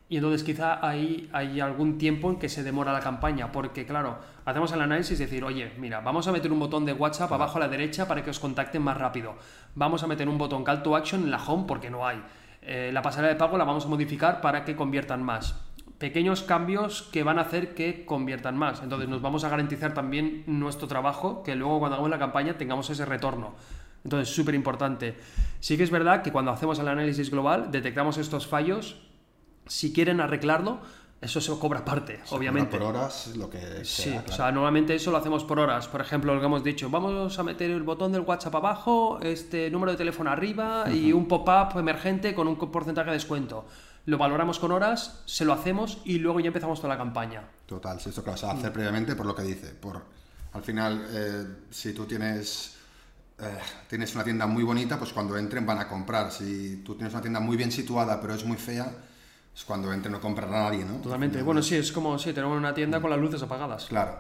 y 0.09 0.17
entonces 0.17 0.43
quizá 0.43 0.87
ahí 0.87 1.29
hay 1.33 1.61
algún 1.61 1.99
tiempo 1.99 2.31
en 2.31 2.39
que 2.39 2.49
se 2.49 2.63
demora 2.63 2.93
la 2.93 3.01
campaña, 3.01 3.53
porque 3.53 3.85
claro, 3.85 4.19
hacemos 4.47 4.73
el 4.73 4.81
análisis 4.81 5.21
y 5.21 5.25
decir, 5.25 5.45
oye, 5.45 5.73
mira, 5.79 6.01
vamos 6.01 6.27
a 6.27 6.33
meter 6.33 6.51
un 6.51 6.59
botón 6.59 6.87
de 6.87 6.95
WhatsApp 6.95 7.31
abajo 7.33 7.59
a 7.59 7.61
la 7.61 7.69
derecha 7.69 8.09
para 8.09 8.25
que 8.25 8.31
os 8.31 8.41
contacten 8.41 8.83
más 8.83 8.97
rápido. 8.97 9.35
Vamos 9.75 10.03
a 10.03 10.07
meter 10.07 10.29
un 10.29 10.39
botón 10.39 10.65
Call 10.65 10.83
to 10.83 10.97
Action 10.97 11.25
en 11.25 11.31
la 11.31 11.43
home 11.43 11.65
porque 11.69 11.91
no 11.91 12.07
hay. 12.07 12.23
Eh, 12.63 12.91
la 12.93 13.03
pasarela 13.03 13.33
de 13.33 13.39
pago 13.39 13.59
la 13.59 13.65
vamos 13.65 13.85
a 13.85 13.89
modificar 13.89 14.41
para 14.41 14.65
que 14.65 14.75
conviertan 14.75 15.23
más. 15.23 15.61
Pequeños 15.99 16.43
cambios 16.43 17.03
que 17.13 17.23
van 17.23 17.39
a 17.39 17.43
hacer 17.43 17.75
que 17.75 18.07
conviertan 18.07 18.57
más. 18.57 18.83
Entonces 18.83 19.09
nos 19.09 19.21
vamos 19.21 19.45
a 19.45 19.51
garantizar 19.51 19.93
también 19.93 20.45
nuestro 20.47 20.89
trabajo, 20.89 21.43
que 21.43 21.55
luego 21.55 21.81
cuando 21.81 21.97
hagamos 21.97 22.11
la 22.11 22.19
campaña 22.19 22.57
tengamos 22.57 22.89
ese 22.89 23.05
retorno. 23.05 23.57
Entonces, 24.05 24.35
súper 24.35 24.55
importante. 24.55 25.17
Sí 25.61 25.77
que 25.77 25.83
es 25.83 25.91
verdad 25.91 26.23
que 26.23 26.33
cuando 26.33 26.51
hacemos 26.51 26.79
el 26.79 26.89
análisis 26.89 27.31
global 27.31 27.71
detectamos 27.71 28.17
estos 28.17 28.47
fallos. 28.47 28.97
Si 29.69 29.93
quieren 29.93 30.21
arreglarlo, 30.21 30.81
eso 31.21 31.41
se 31.41 31.57
cobra 31.59 31.81
aparte, 31.81 32.21
Se 32.25 32.35
obviamente. 32.35 32.79
cobra 32.79 32.87
Por 32.87 32.97
horas, 32.97 33.37
lo 33.37 33.51
que 33.51 33.85
Sí, 33.85 34.03
sea, 34.05 34.21
o 34.21 34.23
claro. 34.25 34.37
sea, 34.37 34.53
normalmente 34.53 34.95
eso 34.95 35.11
lo 35.11 35.17
hacemos 35.19 35.45
por 35.45 35.59
horas. 35.59 35.89
Por 35.89 36.01
ejemplo, 36.01 36.35
lo 36.35 36.41
que 36.41 36.47
hemos 36.47 36.65
dicho, 36.65 36.91
vamos 36.91 37.39
a 37.39 37.43
meter 37.43 37.71
el 37.71 37.83
botón 37.83 38.13
del 38.13 38.23
WhatsApp 38.23 38.55
abajo, 38.55 39.19
este 39.23 39.71
número 39.71 39.93
de 39.93 39.99
teléfono 39.99 40.31
arriba 40.31 40.85
y 40.93 41.13
un 41.13 41.27
pop-up 41.29 41.79
emergente 41.79 42.35
con 42.35 42.49
un 42.49 42.57
porcentaje 42.57 43.11
de 43.11 43.15
descuento. 43.15 43.67
Lo 44.07 44.17
valoramos 44.17 44.59
con 44.59 44.73
horas, 44.73 45.23
se 45.27 45.45
lo 45.45 45.53
hacemos 45.53 45.99
y 46.05 46.19
luego 46.19 46.41
ya 46.41 46.47
empezamos 46.47 46.81
toda 46.81 46.95
la 46.95 46.99
campaña. 46.99 47.43
Total, 47.67 48.01
si 48.01 48.09
esto 48.09 48.25
que 48.25 48.31
vas 48.31 48.43
a 48.45 48.53
hacer 48.53 48.73
previamente 48.73 49.15
por 49.15 49.27
lo 49.27 49.35
que 49.35 49.43
dice. 49.43 49.75
Por, 49.75 50.01
al 50.55 50.63
final, 50.63 51.05
eh, 51.11 51.45
si 51.71 51.93
tú 51.93 52.07
tienes, 52.07 52.77
eh, 53.39 53.59
tienes 53.89 54.15
una 54.15 54.25
tienda 54.25 54.47
muy 54.47 54.63
bonita, 54.63 54.99
pues 54.99 55.13
cuando 55.13 55.37
entren 55.37 55.67
van 55.67 55.79
a 55.81 55.89
comprar. 55.89 56.31
Si 56.33 56.77
tú 56.87 56.95
tienes 56.95 57.13
una 57.13 57.21
tienda 57.21 57.41
muy 57.41 57.57
bien 57.59 57.71
situada 57.71 58.19
pero 58.21 58.33
es 58.35 58.45
muy 58.47 58.57
fea, 58.57 58.91
es 59.59 59.65
cuando 59.65 59.93
entren 59.93 60.13
no 60.13 60.21
comprará 60.21 60.53
nadie, 60.53 60.85
¿no? 60.85 60.99
Totalmente. 60.99 61.43
Bueno, 61.43 61.61
sí, 61.63 61.75
es 61.75 61.91
como 61.91 62.17
si 62.17 62.33
tenemos 62.33 62.57
una 62.57 62.73
tienda 62.73 63.01
con 63.01 63.11
las 63.11 63.19
luces 63.19 63.43
apagadas. 63.43 63.87
Claro. 63.87 64.17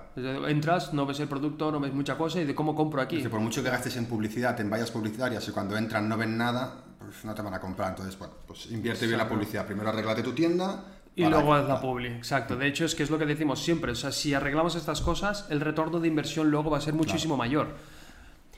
Entras, 0.48 0.92
no 0.92 1.06
ves 1.06 1.20
el 1.20 1.28
producto, 1.28 1.70
no 1.70 1.78
ves 1.78 1.94
mucha 1.94 2.18
cosa 2.18 2.40
y 2.40 2.44
de 2.44 2.56
cómo 2.56 2.74
compro 2.74 3.00
aquí. 3.00 3.20
Por 3.22 3.38
mucho 3.38 3.62
que 3.62 3.70
gastes 3.70 3.96
en 3.98 4.06
publicidad, 4.06 4.60
en 4.60 4.68
vallas 4.68 4.90
publicitarias, 4.90 5.46
y 5.46 5.52
cuando 5.52 5.76
entran 5.76 6.08
no 6.08 6.16
ven 6.16 6.36
nada, 6.36 6.82
pues 6.98 7.24
no 7.24 7.36
te 7.36 7.42
van 7.42 7.54
a 7.54 7.60
comprar. 7.60 7.90
Entonces, 7.90 8.18
bueno, 8.18 8.34
pues 8.48 8.68
invierte 8.72 9.06
bien 9.06 9.16
la 9.16 9.28
publicidad. 9.28 9.64
Primero 9.64 9.90
arreglate 9.90 10.24
tu 10.24 10.32
tienda. 10.32 10.84
Y 11.14 11.24
luego 11.24 11.54
haz 11.54 11.68
la 11.68 11.80
publi, 11.80 12.08
exacto. 12.08 12.56
De 12.56 12.66
hecho, 12.66 12.84
es 12.84 12.96
que 12.96 13.04
es 13.04 13.10
lo 13.10 13.16
que 13.16 13.26
decimos 13.26 13.62
siempre. 13.62 13.92
O 13.92 13.94
sea, 13.94 14.10
si 14.10 14.34
arreglamos 14.34 14.74
estas 14.74 15.00
cosas, 15.00 15.46
el 15.50 15.60
retorno 15.60 16.00
de 16.00 16.08
inversión 16.08 16.50
luego 16.50 16.68
va 16.68 16.78
a 16.78 16.80
ser 16.80 16.94
muchísimo 16.94 17.36
mayor. 17.36 17.76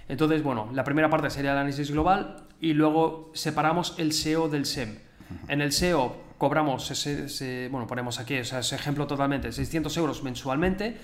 Entonces, 0.08 0.42
bueno, 0.42 0.70
la 0.72 0.84
primera 0.84 1.10
parte 1.10 1.28
sería 1.28 1.52
el 1.52 1.58
análisis 1.58 1.90
global 1.90 2.46
y 2.58 2.72
luego 2.72 3.32
separamos 3.34 3.94
el 3.98 4.14
SEO 4.14 4.48
del 4.48 4.64
SEM. 4.64 4.98
En 5.46 5.60
el 5.60 5.72
SEO 5.72 6.29
cobramos 6.40 6.90
ese, 6.90 7.26
ese- 7.26 7.68
bueno, 7.70 7.86
ponemos 7.86 8.18
aquí, 8.18 8.38
o 8.38 8.44
sea, 8.46 8.60
ese 8.60 8.74
ejemplo 8.74 9.06
totalmente, 9.06 9.52
600 9.52 9.94
euros 9.98 10.22
mensualmente 10.22 10.96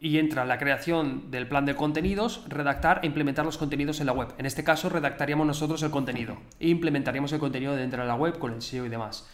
y 0.00 0.18
entra 0.18 0.44
la 0.44 0.58
creación 0.58 1.30
del 1.30 1.46
plan 1.46 1.64
de 1.64 1.76
contenidos, 1.76 2.42
redactar 2.48 2.98
e 3.04 3.06
implementar 3.06 3.44
los 3.46 3.58
contenidos 3.58 4.00
en 4.00 4.06
la 4.06 4.12
web. 4.12 4.34
En 4.38 4.46
este 4.46 4.64
caso, 4.64 4.88
redactaríamos 4.88 5.46
nosotros 5.46 5.80
el 5.84 5.92
contenido 5.92 6.36
e 6.58 6.68
implementaríamos 6.68 7.32
el 7.32 7.38
contenido 7.38 7.76
dentro 7.76 8.02
de 8.02 8.08
la 8.08 8.16
web 8.16 8.40
con 8.40 8.52
el 8.54 8.60
SEO 8.60 8.84
y 8.84 8.88
demás. 8.88 9.24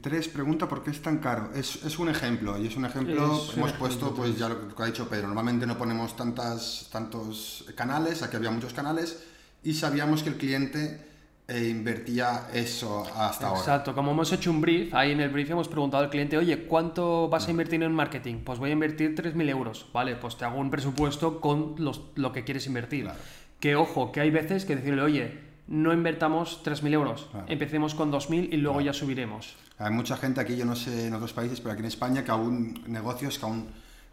Tres 0.00 0.26
pregunta 0.26 0.68
por 0.68 0.82
qué 0.82 0.90
es 0.90 1.00
tan 1.00 1.18
caro. 1.18 1.52
Es, 1.54 1.84
es 1.84 2.00
un 2.00 2.08
ejemplo, 2.08 2.58
y 2.58 2.66
es 2.66 2.76
un 2.76 2.84
ejemplo, 2.84 3.14
Es 3.14 3.28
un 3.28 3.30
hemos 3.30 3.48
ejemplo, 3.70 3.78
puesto, 3.78 4.12
pues 4.16 4.36
ya 4.36 4.48
lo 4.48 4.74
que 4.74 4.82
ha 4.82 4.86
dicho 4.86 5.08
Pedro, 5.08 5.28
normalmente 5.28 5.64
no 5.68 5.78
ponemos 5.78 6.16
tantas, 6.16 6.88
tantos 6.90 7.64
canales, 7.76 8.20
aquí 8.24 8.34
había 8.34 8.50
muchos 8.50 8.74
canales, 8.74 9.22
y 9.62 9.74
sabíamos 9.74 10.24
que 10.24 10.30
el 10.30 10.36
cliente 10.36 11.06
eh, 11.50 11.68
invertía 11.70 12.48
eso 12.52 13.04
hasta 13.16 13.46
ahora. 13.48 13.60
Exacto, 13.60 13.94
como 13.94 14.10
hemos 14.10 14.30
hecho 14.32 14.50
un 14.50 14.60
brief, 14.60 14.94
ahí 14.94 15.12
en 15.12 15.20
el 15.20 15.30
brief 15.30 15.50
hemos 15.50 15.66
preguntado 15.66 16.04
al 16.04 16.10
cliente, 16.10 16.36
oye, 16.36 16.64
¿cuánto 16.66 17.28
vas 17.30 17.48
a 17.48 17.50
invertir 17.50 17.82
en 17.82 17.90
marketing? 17.92 18.40
Pues 18.44 18.58
voy 18.58 18.68
a 18.68 18.74
invertir 18.74 19.14
3.000 19.14 19.48
euros, 19.48 19.86
¿vale? 19.92 20.14
Pues 20.16 20.36
te 20.36 20.44
hago 20.44 20.58
un 20.60 20.70
presupuesto 20.70 21.40
con 21.40 21.74
los- 21.78 22.02
lo 22.16 22.32
que 22.32 22.44
quieres 22.44 22.66
invertir. 22.66 23.04
Claro. 23.04 23.18
Que 23.60 23.76
ojo, 23.76 24.12
que 24.12 24.20
hay 24.20 24.30
veces 24.30 24.66
que 24.66 24.76
decirle, 24.76 25.00
oye, 25.00 25.38
no 25.68 25.94
invertamos 25.94 26.62
3.000 26.62 26.92
euros, 26.92 27.28
Claro. 27.30 27.46
empecemos 27.48 27.94
con 27.94 28.10
2.000 28.10 28.50
y 28.52 28.58
luego 28.58 28.82
ya 28.82 28.92
subiremos. 28.92 29.56
Hay 29.78 29.90
mucha 29.90 30.18
gente 30.18 30.42
aquí, 30.42 30.54
yo 30.54 30.66
no 30.66 30.76
sé 30.76 31.06
en 31.06 31.14
otros 31.14 31.32
países, 31.32 31.60
pero 31.62 31.72
aquí 31.72 31.80
en 31.80 31.86
España, 31.86 32.24
que 32.24 32.30
aún 32.30 32.82
negocios 32.86 33.38
que 33.38 33.46
aún 33.46 33.68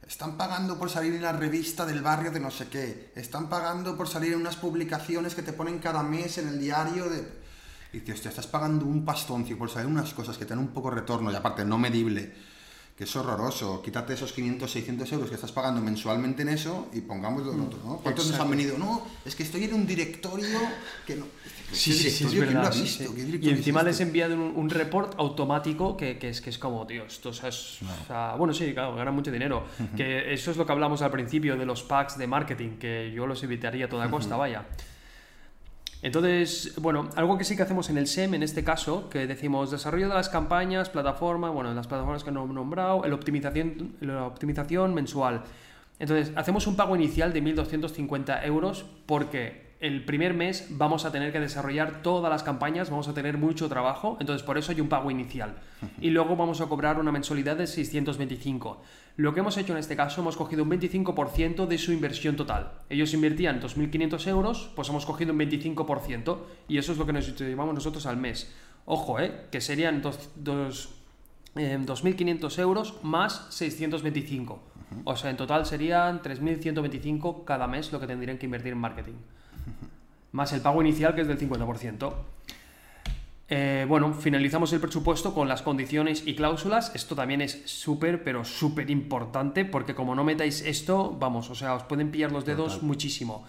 están 0.07 0.37
pagando 0.37 0.77
por 0.77 0.89
salir 0.89 1.13
en 1.13 1.23
la 1.23 1.31
revista 1.31 1.85
del 1.85 2.01
barrio 2.01 2.31
de 2.31 2.39
no 2.39 2.51
sé 2.51 2.67
qué, 2.67 3.11
están 3.15 3.49
pagando 3.49 3.97
por 3.97 4.07
salir 4.07 4.33
en 4.33 4.41
unas 4.41 4.55
publicaciones 4.55 5.33
que 5.33 5.41
te 5.41 5.53
ponen 5.53 5.79
cada 5.79 6.03
mes 6.03 6.37
en 6.37 6.47
el 6.47 6.59
diario 6.59 7.09
de... 7.09 7.45
Y 7.93 7.99
dices, 7.99 8.15
hostia, 8.15 8.29
estás 8.29 8.47
pagando 8.47 8.85
un 8.85 9.05
pastoncio 9.05 9.57
por 9.57 9.69
saber 9.69 9.87
unas 9.87 10.13
cosas 10.13 10.37
que 10.37 10.45
te 10.45 10.49
dan 10.49 10.59
un 10.59 10.69
poco 10.69 10.91
retorno 10.91 11.31
y 11.31 11.35
aparte 11.35 11.63
no 11.63 11.77
medible, 11.77 12.33
que 12.97 13.05
es 13.05 13.15
horroroso. 13.15 13.81
Quítate 13.81 14.13
esos 14.13 14.33
500, 14.33 14.69
600 14.69 15.11
euros 15.13 15.29
que 15.29 15.35
estás 15.35 15.51
pagando 15.51 15.81
mensualmente 15.81 16.41
en 16.41 16.49
eso 16.49 16.89
y 16.93 17.01
pongámoslo 17.01 17.53
en 17.53 17.61
otro, 17.61 17.79
¿no? 17.83 17.97
¿Cuántos 17.97 18.29
nos 18.29 18.39
han 18.39 18.49
venido? 18.49 18.77
No, 18.77 19.05
es 19.23 19.33
que 19.33 19.43
estoy 19.43 19.63
en 19.63 19.73
un 19.73 19.87
directorio 19.87 20.59
que 21.07 21.15
no... 21.15 21.25
Es 21.72 22.18
¿Quién 22.30 22.53
lo 22.53 22.59
ha 22.59 22.63
verdad. 22.63 22.72
sí, 22.72 22.82
visto? 22.84 23.03
sí. 23.03 23.09
¿Qué 23.16 23.22
Y 23.22 23.26
directorio 23.26 23.51
es 23.51 23.57
encima 23.59 23.84
les 23.84 23.99
envían 23.99 24.32
un, 24.34 24.55
un 24.55 24.70
report 24.70 25.20
automático 25.20 25.97
que, 25.97 26.18
que 26.18 26.30
es, 26.30 26.39
que 26.41 26.49
es 26.49 26.57
como, 26.57 26.86
tío, 26.88 27.03
esto 27.05 27.30
o 27.30 27.34
sea, 27.34 27.49
es- 27.49 27.80
o 27.82 28.07
sea, 28.07 28.36
bueno, 28.36 28.53
sí, 28.53 28.74
claro, 28.74 28.95
ganan 28.95 29.13
mucho 29.16 29.32
dinero. 29.32 29.66
Que 29.97 30.34
eso 30.34 30.51
es 30.51 30.57
lo 30.57 30.66
que 30.66 30.72
hablamos 30.72 31.01
al 31.01 31.11
principio 31.11 31.57
de 31.57 31.66
los 31.66 31.84
packs 31.84 32.18
de 32.18 32.28
marketing, 32.28 32.78
que 32.78 33.11
yo 33.13 33.28
los 33.28 33.43
evitaría 33.43 33.86
a 33.86 33.89
toda 33.89 34.09
costa, 34.09 34.36
vaya. 34.38 34.66
Entonces, 36.01 36.74
bueno, 36.80 37.09
algo 37.16 37.38
que 37.38 37.43
sí 37.43 37.55
que 37.55 37.63
hacemos 37.63 37.89
en 37.89 37.97
el 37.97 38.05
SEM, 38.07 38.36
en 38.36 38.43
este 38.43 38.63
caso, 38.63 39.09
que 39.09 39.26
decimos 39.26 39.72
desarrollo 39.72 40.07
de 40.07 40.13
las 40.13 40.30
campañas, 40.30 40.89
plataforma, 40.89 41.49
bueno, 41.49 41.74
las 41.74 41.88
plataformas 41.88 42.24
que 42.24 42.32
no 42.32 42.45
he 42.45 42.53
nombrado, 42.53 43.03
el 43.05 43.13
optimización, 43.13 43.95
la 44.01 44.26
optimización 44.28 44.93
mensual. 44.93 45.43
Entonces, 45.97 46.32
hacemos 46.36 46.68
un 46.68 46.76
pago 46.76 46.95
inicial 46.95 47.34
de 47.34 47.41
1.250 47.41 48.45
euros 48.45 48.86
porque 49.07 49.64
el 49.80 50.05
primer 50.05 50.34
mes 50.34 50.67
vamos 50.69 51.05
a 51.05 51.11
tener 51.11 51.32
que 51.32 51.39
desarrollar 51.39 52.01
todas 52.01 52.32
las 52.32 52.43
campañas, 52.43 52.89
vamos 52.89 53.07
a 53.07 53.13
tener 53.13 53.38
mucho 53.38 53.67
trabajo, 53.67 54.17
entonces 54.19 54.45
por 54.45 54.57
eso 54.57 54.71
hay 54.71 54.82
un 54.82 54.89
pago 54.89 55.11
inicial. 55.11 55.55
Y 55.99 56.09
luego 56.09 56.36
vamos 56.36 56.61
a 56.61 56.67
cobrar 56.67 56.99
una 56.99 57.11
mensualidad 57.11 57.57
de 57.57 57.67
625. 57.67 58.82
Lo 59.17 59.34
que 59.34 59.41
hemos 59.41 59.57
hecho 59.57 59.73
en 59.73 59.80
este 59.80 59.95
caso, 59.95 60.21
hemos 60.21 60.38
cogido 60.38 60.63
un 60.63 60.71
25% 60.71 61.67
de 61.67 61.78
su 61.78 61.91
inversión 61.91 62.36
total. 62.36 62.71
Ellos 62.89 63.13
invertían 63.13 63.61
2.500 63.61 64.28
euros, 64.28 64.71
pues 64.76 64.89
hemos 64.89 65.05
cogido 65.05 65.34
un 65.34 65.39
25% 65.39 66.38
y 66.67 66.78
eso 66.78 66.91
es 66.91 66.97
lo 66.97 67.05
que 67.05 67.13
nos 67.13 67.38
llevamos 67.38 67.76
nosotros 67.76 68.05
al 68.05 68.17
mes. 68.17 68.53
Ojo, 68.86 69.19
¿eh? 69.19 69.47
que 69.51 69.61
serían 69.61 70.01
dos, 70.01 70.30
dos, 70.36 70.95
2.500 71.55 72.59
euros 72.59 72.99
más 73.03 73.47
625. 73.49 74.59
O 75.03 75.15
sea, 75.15 75.30
en 75.32 75.38
total 75.38 75.65
serían 75.65 76.21
3.125 76.21 77.43
cada 77.43 77.67
mes 77.67 77.91
lo 77.91 77.99
que 77.99 78.07
tendrían 78.07 78.38
que 78.38 78.45
invertir 78.45 78.73
en 78.73 78.80
marketing. 78.80 79.15
Más 80.32 80.51
el 80.53 80.61
pago 80.61 80.82
inicial 80.82 81.16
que 81.16 81.22
es 81.22 81.28
del 81.28 81.39
50%. 81.39 82.13
Eh, 83.47 83.86
bueno, 83.88 84.11
finalizamos 84.13 84.74
el 84.74 84.80
presupuesto 84.80 85.34
con 85.34 85.47
las 85.47 85.61
condiciones 85.61 86.24
y 86.26 86.36
cláusulas. 86.36 86.93
Esto 86.95 87.16
también 87.16 87.41
es 87.41 87.61
súper, 87.66 88.24
pero 88.24 88.43
súper 88.43 88.89
importante 88.89 89.66
porque 89.66 89.93
como 89.93 90.16
no 90.16 90.24
metáis 90.24 90.61
esto, 90.61 91.16
vamos, 91.20 91.49
o 91.49 91.55
sea, 91.55 91.76
os 91.76 91.84
pueden 91.84 92.11
pillar 92.11 92.32
los 92.32 92.45
dedos 92.45 92.82
muchísimo. 92.82 93.45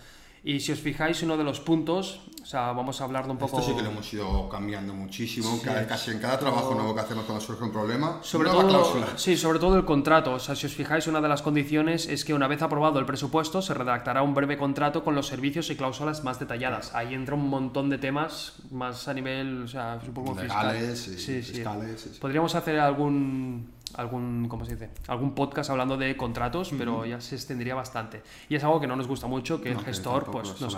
Y 0.46 0.60
si 0.60 0.70
os 0.70 0.78
fijáis, 0.78 1.24
uno 1.24 1.36
de 1.36 1.42
los 1.42 1.58
puntos, 1.58 2.20
o 2.40 2.46
sea, 2.46 2.70
vamos 2.70 3.00
a 3.00 3.04
hablarlo 3.04 3.32
un 3.32 3.38
poco... 3.38 3.58
Esto 3.58 3.72
sí 3.72 3.76
que 3.76 3.82
lo 3.82 3.90
hemos 3.90 4.12
ido 4.14 4.48
cambiando 4.48 4.94
muchísimo, 4.94 5.60
casi 5.88 6.12
en 6.12 6.20
cada 6.20 6.38
trabajo 6.38 6.72
nuevo 6.72 6.94
que 6.94 7.00
hacemos 7.00 7.24
cuando 7.24 7.44
surge 7.44 7.64
un 7.64 7.72
problema, 7.72 8.20
sobre 8.22 8.50
todo, 8.50 8.94
Sí, 9.16 9.36
sobre 9.36 9.58
todo 9.58 9.76
el 9.76 9.84
contrato. 9.84 10.34
O 10.34 10.38
sea, 10.38 10.54
si 10.54 10.66
os 10.66 10.72
fijáis, 10.72 11.08
una 11.08 11.20
de 11.20 11.26
las 11.28 11.42
condiciones 11.42 12.06
es 12.06 12.24
que 12.24 12.32
una 12.32 12.46
vez 12.46 12.62
aprobado 12.62 13.00
el 13.00 13.06
presupuesto, 13.06 13.60
se 13.60 13.74
redactará 13.74 14.22
un 14.22 14.34
breve 14.34 14.56
contrato 14.56 15.02
con 15.02 15.16
los 15.16 15.26
servicios 15.26 15.68
y 15.70 15.74
cláusulas 15.74 16.22
más 16.22 16.38
detalladas. 16.38 16.94
Ahí 16.94 17.12
entra 17.12 17.34
un 17.34 17.48
montón 17.48 17.90
de 17.90 17.98
temas 17.98 18.52
más 18.70 19.08
a 19.08 19.14
nivel, 19.14 19.62
o 19.62 19.66
sea, 19.66 19.98
supongo 20.06 20.40
Legales, 20.40 21.06
fiscal. 21.06 21.42
sí, 21.42 21.42
fiscales. 21.42 22.18
Podríamos 22.20 22.54
hacer 22.54 22.78
algún 22.78 23.74
algún, 23.96 24.48
¿cómo 24.48 24.64
se 24.64 24.72
dice? 24.72 24.90
algún 25.08 25.34
podcast 25.34 25.70
hablando 25.70 25.96
de 25.96 26.16
contratos, 26.16 26.72
pero 26.76 27.04
ya 27.04 27.20
se 27.20 27.34
extendería 27.34 27.74
bastante. 27.74 28.22
Y 28.48 28.54
es 28.54 28.64
algo 28.64 28.80
que 28.80 28.86
no 28.86 28.96
nos 28.96 29.06
gusta 29.06 29.26
mucho, 29.26 29.60
que 29.60 29.72
el 29.72 29.80
gestor 29.80 30.30
pues, 30.30 30.60
nos, 30.60 30.76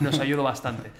nos 0.00 0.18
ayuda 0.20 0.42
bastante. 0.42 0.90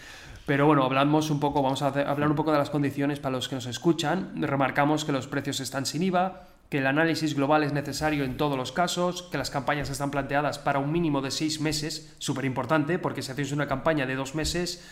Pero 0.47 0.67
bueno, 0.67 0.85
hablamos 0.85 1.31
un 1.31 1.41
poco, 1.41 1.61
vamos 1.61 1.83
a 1.83 1.89
hablar 1.89 2.31
un 2.31 2.37
poco 2.37 2.53
de 2.53 2.59
las 2.59 2.71
condiciones 2.71 3.19
para 3.19 3.35
los 3.35 3.49
que 3.49 3.57
nos 3.57 3.67
escuchan. 3.67 4.41
Remarcamos 4.41 5.05
que 5.05 5.11
los 5.11 5.27
precios 5.27 5.59
están 5.59 5.87
sin 5.87 6.05
IVA, 6.05 6.47
que 6.71 6.79
el 6.79 6.87
análisis 6.87 7.35
global 7.35 7.65
es 7.65 7.73
necesario 7.73 8.23
en 8.23 8.37
todos 8.37 8.57
los 8.57 8.71
casos, 8.71 9.25
que 9.25 9.39
las 9.39 9.51
campañas 9.51 9.91
están 9.91 10.13
planteadas 10.13 10.61
para 10.61 10.79
un 10.79 10.93
mínimo 10.93 11.21
de 11.21 11.33
seis 11.33 11.61
meses, 11.61 12.15
súper 12.19 12.45
importante, 12.45 13.01
porque 13.01 13.23
si 13.23 13.33
hacéis 13.33 13.51
una 13.51 13.67
campaña 13.67 14.07
de 14.07 14.15
dos 14.15 14.37
meses, 14.37 14.85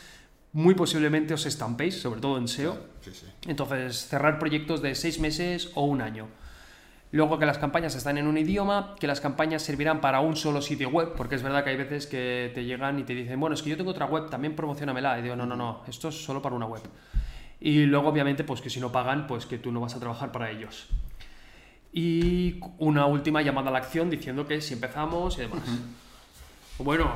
muy 0.52 0.74
posiblemente 0.74 1.34
os 1.34 1.46
estampéis, 1.46 2.00
sobre 2.00 2.20
todo 2.20 2.38
en 2.38 2.48
SEO. 2.48 2.78
Entonces, 3.46 4.06
cerrar 4.06 4.38
proyectos 4.38 4.82
de 4.82 4.94
seis 4.94 5.20
meses 5.20 5.70
o 5.74 5.84
un 5.84 6.00
año. 6.00 6.28
Luego 7.14 7.38
que 7.38 7.46
las 7.46 7.58
campañas 7.58 7.94
están 7.94 8.18
en 8.18 8.26
un 8.26 8.36
idioma, 8.36 8.96
que 8.98 9.06
las 9.06 9.20
campañas 9.20 9.62
servirán 9.62 10.00
para 10.00 10.18
un 10.18 10.34
solo 10.34 10.60
sitio 10.60 10.88
web, 10.88 11.12
porque 11.16 11.36
es 11.36 11.44
verdad 11.44 11.62
que 11.62 11.70
hay 11.70 11.76
veces 11.76 12.08
que 12.08 12.50
te 12.52 12.64
llegan 12.64 12.98
y 12.98 13.04
te 13.04 13.14
dicen, 13.14 13.38
bueno, 13.38 13.54
es 13.54 13.62
que 13.62 13.70
yo 13.70 13.76
tengo 13.76 13.92
otra 13.92 14.06
web, 14.06 14.28
también 14.28 14.56
promocionamela. 14.56 15.16
Y 15.20 15.22
digo, 15.22 15.36
no, 15.36 15.46
no, 15.46 15.54
no, 15.54 15.84
esto 15.86 16.08
es 16.08 16.24
solo 16.24 16.42
para 16.42 16.56
una 16.56 16.66
web. 16.66 16.82
Y 17.60 17.84
luego, 17.84 18.08
obviamente, 18.08 18.42
pues 18.42 18.60
que 18.60 18.68
si 18.68 18.80
no 18.80 18.90
pagan, 18.90 19.28
pues 19.28 19.46
que 19.46 19.58
tú 19.58 19.70
no 19.70 19.78
vas 19.78 19.94
a 19.94 20.00
trabajar 20.00 20.32
para 20.32 20.50
ellos. 20.50 20.88
Y 21.92 22.58
una 22.78 23.06
última 23.06 23.42
llamada 23.42 23.68
a 23.68 23.72
la 23.72 23.78
acción 23.78 24.10
diciendo 24.10 24.48
que 24.48 24.60
si 24.60 24.74
empezamos 24.74 25.38
y 25.38 25.42
demás. 25.42 25.62
Bueno, 26.78 27.14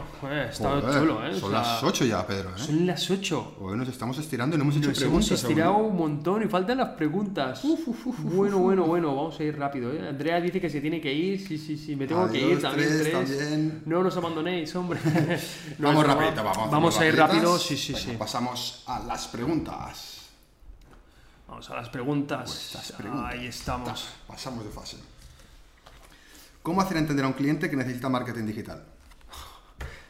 está 0.49 0.81
chulo, 0.81 1.27
¿eh? 1.27 1.35
Son 1.35 1.51
las 1.51 1.83
8 1.83 2.05
ya, 2.05 2.25
Pedro, 2.25 2.51
¿eh? 2.51 2.59
Son 2.59 2.87
las 2.87 3.11
8. 3.11 3.57
Hoy 3.61 3.77
nos 3.77 3.89
estamos 3.89 4.17
estirando 4.19 4.55
y 4.55 4.59
no 4.59 4.63
hemos 4.63 4.77
hecho 4.77 4.93
preguntas. 4.93 5.29
Hemos 5.31 5.31
estirado 5.33 5.79
un 5.79 5.97
montón 5.97 6.45
y 6.45 6.47
faltan 6.47 6.79
las 6.79 6.91
preguntas. 6.91 7.63
bueno, 8.19 8.59
bueno, 8.59 8.85
bueno, 8.85 9.17
vamos 9.17 9.41
a 9.41 9.43
ir 9.43 9.59
rápido, 9.59 9.93
¿eh? 9.93 10.09
Andrea 10.09 10.41
dice 10.41 10.61
que 10.61 10.71
se 10.71 10.81
tiene 10.81 11.01
que 11.01 11.13
ir, 11.13 11.45
sí, 11.45 11.59
sí, 11.59 11.77
sí, 11.77 11.97
me 11.97 12.07
tengo 12.07 12.31
que 12.31 12.41
ir 12.41 12.63
también. 12.63 12.89
Tres, 12.89 13.13
También. 13.13 13.83
No 13.85 14.05
nos 14.05 14.17
abandonéis, 14.17 14.75
hombre. 14.77 15.01
vamos 15.79 16.07
rápido, 16.07 16.45
vamos. 16.45 16.71
Vamos 16.71 17.01
a 17.01 17.07
ir 17.07 17.17
rápido, 17.17 17.59
sí, 17.59 17.77
sí, 17.77 17.95
sí. 17.95 18.13
Pasamos 18.17 18.85
a 18.87 19.01
las 19.01 19.27
preguntas. 19.27 20.29
Vamos 21.49 21.69
a 21.69 21.75
las 21.75 21.89
preguntas. 21.89 22.71
Pues 22.73 22.93
preguntas. 22.93 23.33
Ahí 23.33 23.47
estamos. 23.47 24.09
Pasamos 24.29 24.65
de 24.65 24.71
fase. 24.71 24.99
¿Cómo 26.63 26.81
hacer 26.81 26.99
entender 26.99 27.25
a 27.25 27.29
un 27.29 27.35
cliente 27.35 27.69
que 27.69 27.75
necesita 27.75 28.09
marketing 28.09 28.47
digital? 28.47 28.98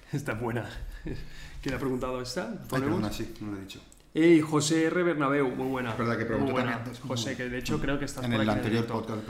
Está 0.12 0.34
buena. 0.34 0.68
¿Quién 1.62 1.74
ha 1.74 1.78
preguntado 1.78 2.22
esta? 2.22 2.54
Ay, 2.70 2.82
sí, 3.10 3.34
no 3.40 3.52
lo 3.52 3.58
he 3.58 3.60
dicho. 3.60 3.80
Hey, 4.14 4.40
José 4.40 4.86
R. 4.86 5.02
Bernabeu, 5.02 5.50
muy 5.54 5.66
buena. 5.66 5.92
Es 5.92 5.98
verdad 5.98 6.16
que 6.16 6.24
preguntó 6.24 6.52
buena. 6.52 6.82
José, 7.06 7.36
que 7.36 7.48
de 7.48 7.58
hecho 7.58 7.78
creo 7.78 7.98
que 7.98 8.06
estás 8.06 8.24
en 8.24 8.32
el 8.32 8.48
anterior 8.48 8.86
podcast. 8.86 9.20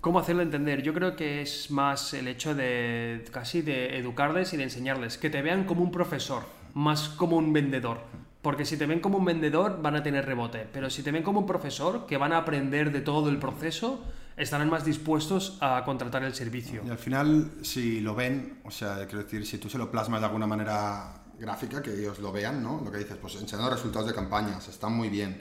¿Cómo 0.00 0.18
hacerlo 0.18 0.42
entender? 0.42 0.82
Yo 0.82 0.92
creo 0.92 1.14
que 1.14 1.40
es 1.40 1.70
más 1.70 2.12
el 2.14 2.26
hecho 2.26 2.54
de 2.54 3.24
casi 3.30 3.62
de 3.62 3.96
educarles 3.96 4.52
y 4.52 4.56
de 4.56 4.64
enseñarles, 4.64 5.18
que 5.18 5.30
te 5.30 5.40
vean 5.40 5.64
como 5.64 5.82
un 5.82 5.92
profesor, 5.92 6.42
más 6.74 7.08
como 7.10 7.36
un 7.36 7.52
vendedor. 7.52 8.00
Porque 8.42 8.66
si 8.66 8.76
te 8.76 8.86
ven 8.86 9.00
como 9.00 9.18
un 9.18 9.24
vendedor 9.24 9.80
van 9.80 9.96
a 9.96 10.02
tener 10.02 10.26
rebote, 10.26 10.66
pero 10.72 10.90
si 10.90 11.02
te 11.02 11.12
ven 11.12 11.22
como 11.22 11.40
un 11.40 11.46
profesor 11.46 12.04
que 12.06 12.18
van 12.18 12.32
a 12.32 12.38
aprender 12.38 12.92
de 12.92 13.00
todo 13.00 13.30
el 13.30 13.38
proceso, 13.38 14.04
estarán 14.36 14.68
más 14.68 14.84
dispuestos 14.84 15.58
a 15.60 15.82
contratar 15.84 16.24
el 16.24 16.34
servicio. 16.34 16.82
Y 16.84 16.90
al 16.90 16.98
final, 16.98 17.50
si 17.62 18.00
lo 18.00 18.14
ven, 18.14 18.60
o 18.64 18.70
sea, 18.70 19.06
quiero 19.06 19.24
decir, 19.24 19.46
si 19.46 19.58
tú 19.58 19.68
se 19.68 19.78
lo 19.78 19.90
plasmas 19.90 20.20
de 20.20 20.26
alguna 20.26 20.46
manera 20.46 21.22
gráfica, 21.38 21.82
que 21.82 21.92
ellos 21.92 22.18
lo 22.18 22.32
vean, 22.32 22.62
¿no? 22.62 22.80
Lo 22.84 22.90
que 22.90 22.98
dices, 22.98 23.16
pues 23.20 23.34
enseñando 23.36 23.70
resultados 23.70 24.08
de 24.08 24.14
campañas, 24.14 24.66
están 24.68 24.92
muy 24.92 25.08
bien. 25.08 25.40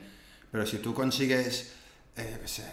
Pero 0.52 0.66
si 0.66 0.78
tú 0.78 0.94
consigues, 0.94 1.74
eh, 2.16 2.42
sé, 2.46 2.66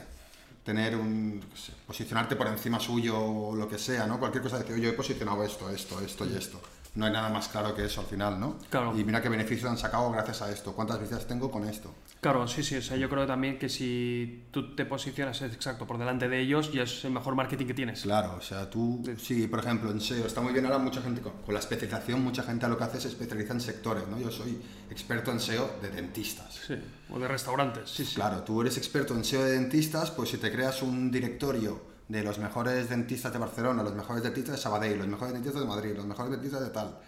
tener 0.64 0.96
un, 0.96 1.42
posicionarte 1.86 2.36
por 2.36 2.46
encima 2.46 2.78
suyo 2.78 3.18
o 3.18 3.56
lo 3.56 3.68
que 3.68 3.78
sea, 3.78 4.06
¿no? 4.06 4.18
Cualquier 4.18 4.42
cosa, 4.42 4.58
decir, 4.58 4.76
yo 4.76 4.90
he 4.90 4.94
posicionado 4.94 5.42
esto, 5.44 5.70
esto, 5.70 6.00
esto 6.00 6.26
y 6.26 6.36
esto 6.36 6.60
no 6.94 7.06
hay 7.06 7.12
nada 7.12 7.28
más 7.28 7.48
claro 7.48 7.74
que 7.74 7.84
eso 7.84 8.00
al 8.00 8.06
final, 8.06 8.40
¿no? 8.40 8.58
Claro. 8.68 8.98
Y 8.98 9.04
mira 9.04 9.22
qué 9.22 9.28
beneficios 9.28 9.70
han 9.70 9.78
sacado 9.78 10.10
gracias 10.10 10.42
a 10.42 10.50
esto, 10.50 10.72
cuántas 10.72 10.98
visitas 10.98 11.26
tengo 11.26 11.50
con 11.50 11.64
esto. 11.64 11.94
Claro, 12.20 12.46
sí, 12.48 12.62
sí, 12.62 12.76
o 12.76 12.82
sea, 12.82 12.96
yo 12.96 13.08
creo 13.08 13.26
también 13.26 13.58
que 13.58 13.68
si 13.68 14.44
tú 14.50 14.74
te 14.74 14.84
posicionas 14.84 15.40
exacto 15.40 15.86
por 15.86 15.98
delante 15.98 16.28
de 16.28 16.40
ellos, 16.40 16.70
ya 16.72 16.82
es 16.82 17.04
el 17.04 17.12
mejor 17.12 17.34
marketing 17.34 17.66
que 17.66 17.74
tienes. 17.74 18.02
Claro, 18.02 18.36
o 18.36 18.42
sea, 18.42 18.68
tú, 18.68 19.02
sí, 19.18 19.46
por 19.46 19.60
ejemplo, 19.60 19.90
en 19.90 20.00
SEO 20.00 20.26
está 20.26 20.40
muy 20.40 20.52
bien 20.52 20.66
ahora 20.66 20.78
mucha 20.78 21.00
gente 21.00 21.22
con, 21.22 21.32
la 21.48 21.60
especialización, 21.60 22.22
mucha 22.22 22.42
gente 22.42 22.66
a 22.66 22.68
lo 22.68 22.76
que 22.76 22.84
hace 22.84 22.98
es 22.98 23.06
especializa 23.06 23.54
en 23.54 23.60
sectores, 23.60 24.06
¿no? 24.08 24.18
Yo 24.18 24.30
soy 24.30 24.60
experto 24.90 25.30
en 25.30 25.40
SEO 25.40 25.78
de 25.80 25.90
dentistas. 25.90 26.60
Sí, 26.66 26.74
o 27.10 27.18
de 27.18 27.28
restaurantes, 27.28 27.88
sí, 27.90 28.04
sí. 28.04 28.16
Claro, 28.16 28.42
tú 28.42 28.60
eres 28.60 28.76
experto 28.76 29.14
en 29.14 29.24
SEO 29.24 29.44
de 29.44 29.52
dentistas, 29.52 30.10
pues 30.10 30.30
si 30.30 30.36
te 30.36 30.52
creas 30.52 30.82
un 30.82 31.10
directorio 31.10 31.89
de 32.10 32.24
los 32.24 32.40
mejores 32.40 32.88
dentistas 32.88 33.32
de 33.32 33.38
Barcelona, 33.38 33.84
los 33.84 33.94
mejores 33.94 34.24
dentistas 34.24 34.56
de 34.56 34.60
Sabadell, 34.60 34.98
los 34.98 35.06
mejores 35.06 35.32
dentistas 35.32 35.60
de 35.62 35.68
Madrid, 35.68 35.92
los 35.94 36.06
mejores 36.06 36.32
dentistas 36.32 36.60
de 36.60 36.70
tal, 36.70 36.98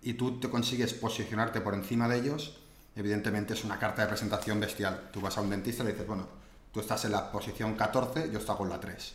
y 0.00 0.14
tú 0.14 0.40
te 0.40 0.48
consigues 0.48 0.94
posicionarte 0.94 1.60
por 1.60 1.74
encima 1.74 2.08
de 2.08 2.18
ellos, 2.18 2.58
evidentemente 2.94 3.52
es 3.52 3.64
una 3.64 3.78
carta 3.78 4.00
de 4.00 4.08
presentación 4.08 4.58
bestial. 4.58 5.10
Tú 5.12 5.20
vas 5.20 5.36
a 5.36 5.42
un 5.42 5.50
dentista 5.50 5.82
y 5.82 5.86
le 5.86 5.92
dices, 5.92 6.06
bueno, 6.06 6.26
tú 6.72 6.80
estás 6.80 7.04
en 7.04 7.12
la 7.12 7.30
posición 7.30 7.74
14, 7.74 8.30
yo 8.32 8.38
estoy 8.38 8.56
con 8.56 8.70
la 8.70 8.80
3. 8.80 9.14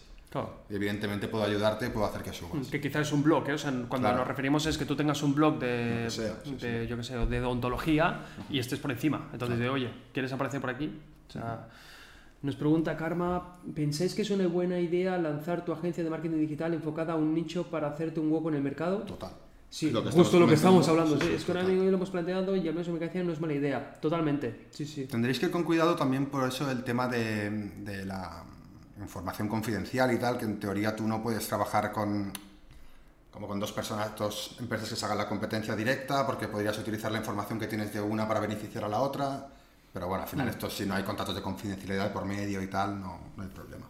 Evidentemente 0.70 1.28
puedo 1.28 1.44
ayudarte, 1.44 1.90
puedo 1.90 2.06
hacer 2.06 2.22
que 2.22 2.32
subas. 2.32 2.68
Que 2.68 2.80
quizás 2.80 3.08
es 3.08 3.12
un 3.12 3.24
blog, 3.24 3.50
¿eh? 3.50 3.54
o 3.54 3.58
sea, 3.58 3.74
cuando 3.90 4.14
nos 4.14 4.28
referimos 4.28 4.66
es 4.68 4.78
que 4.78 4.86
tú 4.86 4.96
tengas 4.96 5.24
un 5.24 5.34
blog 5.34 5.60
de, 5.60 6.08
de 6.60 6.88
yo 6.88 6.96
qué 6.98 7.04
sé, 7.04 7.18
de 7.18 7.42
odontología 7.42 8.22
y 8.50 8.60
estés 8.60 8.80
por 8.80 8.92
encima. 8.92 9.30
Entonces, 9.34 9.58
de, 9.58 9.70
oye, 9.70 9.92
¿quieres 10.14 10.32
aparecer 10.32 10.62
por 10.62 10.70
aquí? 10.70 11.02
O 11.28 11.32
sea, 11.32 11.68
nos 12.42 12.56
pregunta 12.56 12.98
Karma, 12.98 13.58
¿pensáis 13.76 14.16
que 14.16 14.24
es 14.24 14.32
una 14.32 14.48
buena 14.48 14.80
idea 14.80 15.18
lanzar 15.18 15.64
tu 15.64 15.74
agencia 15.74 16.04
de 16.04 16.10
marketing 16.10 16.40
digital 16.40 16.74
enfocada 16.74 17.14
a 17.14 17.16
un 17.16 17.34
nicho 17.34 17.68
para 17.68 17.88
hacerte 17.88 18.20
un 18.20 18.32
hueco 18.32 18.50
en 18.50 18.56
el 18.56 18.64
mercado? 18.64 19.00
Total. 19.00 19.32
Sí, 19.70 19.94
justo 20.12 20.38
lo 20.38 20.48
que 20.48 20.56
estamos 20.56 20.86
hablando. 20.90 21.18
Sí, 21.18 21.30
es 21.34 21.46
que 21.46 21.52
ahora 21.54 21.64
lo 21.64 21.88
hemos 21.88 22.10
planteado 22.10 22.58
y 22.58 22.68
a 22.68 22.74
mí 22.74 22.84
comunicación 22.84 23.26
no 23.26 23.32
es 23.32 23.40
mala 23.40 23.54
idea. 23.54 23.94
Totalmente. 24.02 24.68
Sí, 24.72 24.86
sí. 24.86 25.06
Tendréis 25.06 25.40
que 25.40 25.46
ir 25.46 25.52
con 25.52 25.64
cuidado 25.64 25.96
también 25.96 26.26
por 26.26 26.46
eso 26.46 26.70
el 26.70 26.84
tema 26.84 27.08
de, 27.08 27.50
de, 27.50 28.06
la 28.06 28.44
información 29.00 29.48
confidencial 29.48 30.14
y 30.14 30.18
tal, 30.18 30.38
que 30.38 30.44
en 30.44 30.60
teoría 30.60 30.94
tú 30.94 31.08
no 31.08 31.24
puedes 31.24 31.48
trabajar 31.48 31.94
con 31.94 32.34
como 33.32 33.48
con 33.48 33.62
dos 33.62 33.72
personas, 33.72 34.14
dos 34.18 34.58
empresas 34.60 34.90
que 34.90 34.96
se 34.98 35.06
hagan 35.06 35.18
la 35.18 35.30
competencia 35.30 35.74
directa, 35.74 36.26
porque 36.28 36.50
podrías 36.50 36.78
utilizar 36.78 37.10
la 37.10 37.20
información 37.20 37.58
que 37.58 37.68
tienes 37.68 37.94
de 37.94 38.02
una 38.02 38.28
para 38.28 38.42
beneficiar 38.42 38.84
a 38.84 38.90
la 38.90 39.00
otra. 39.00 39.48
Pero 39.94 40.08
bueno, 40.08 40.24
al 40.24 40.30
final 40.30 40.48
mm. 40.48 40.50
esto 40.50 40.70
si 40.70 40.86
no 40.86 40.96
hay 40.96 41.04
contratos 41.04 41.36
de 41.36 41.42
confidencialidad 41.42 42.12
por 42.14 42.26
medio 42.26 42.62
y 42.62 42.68
tal, 42.68 43.00
no, 43.00 43.20
no 43.36 43.44
hay 43.44 43.50
problema. 43.50 43.88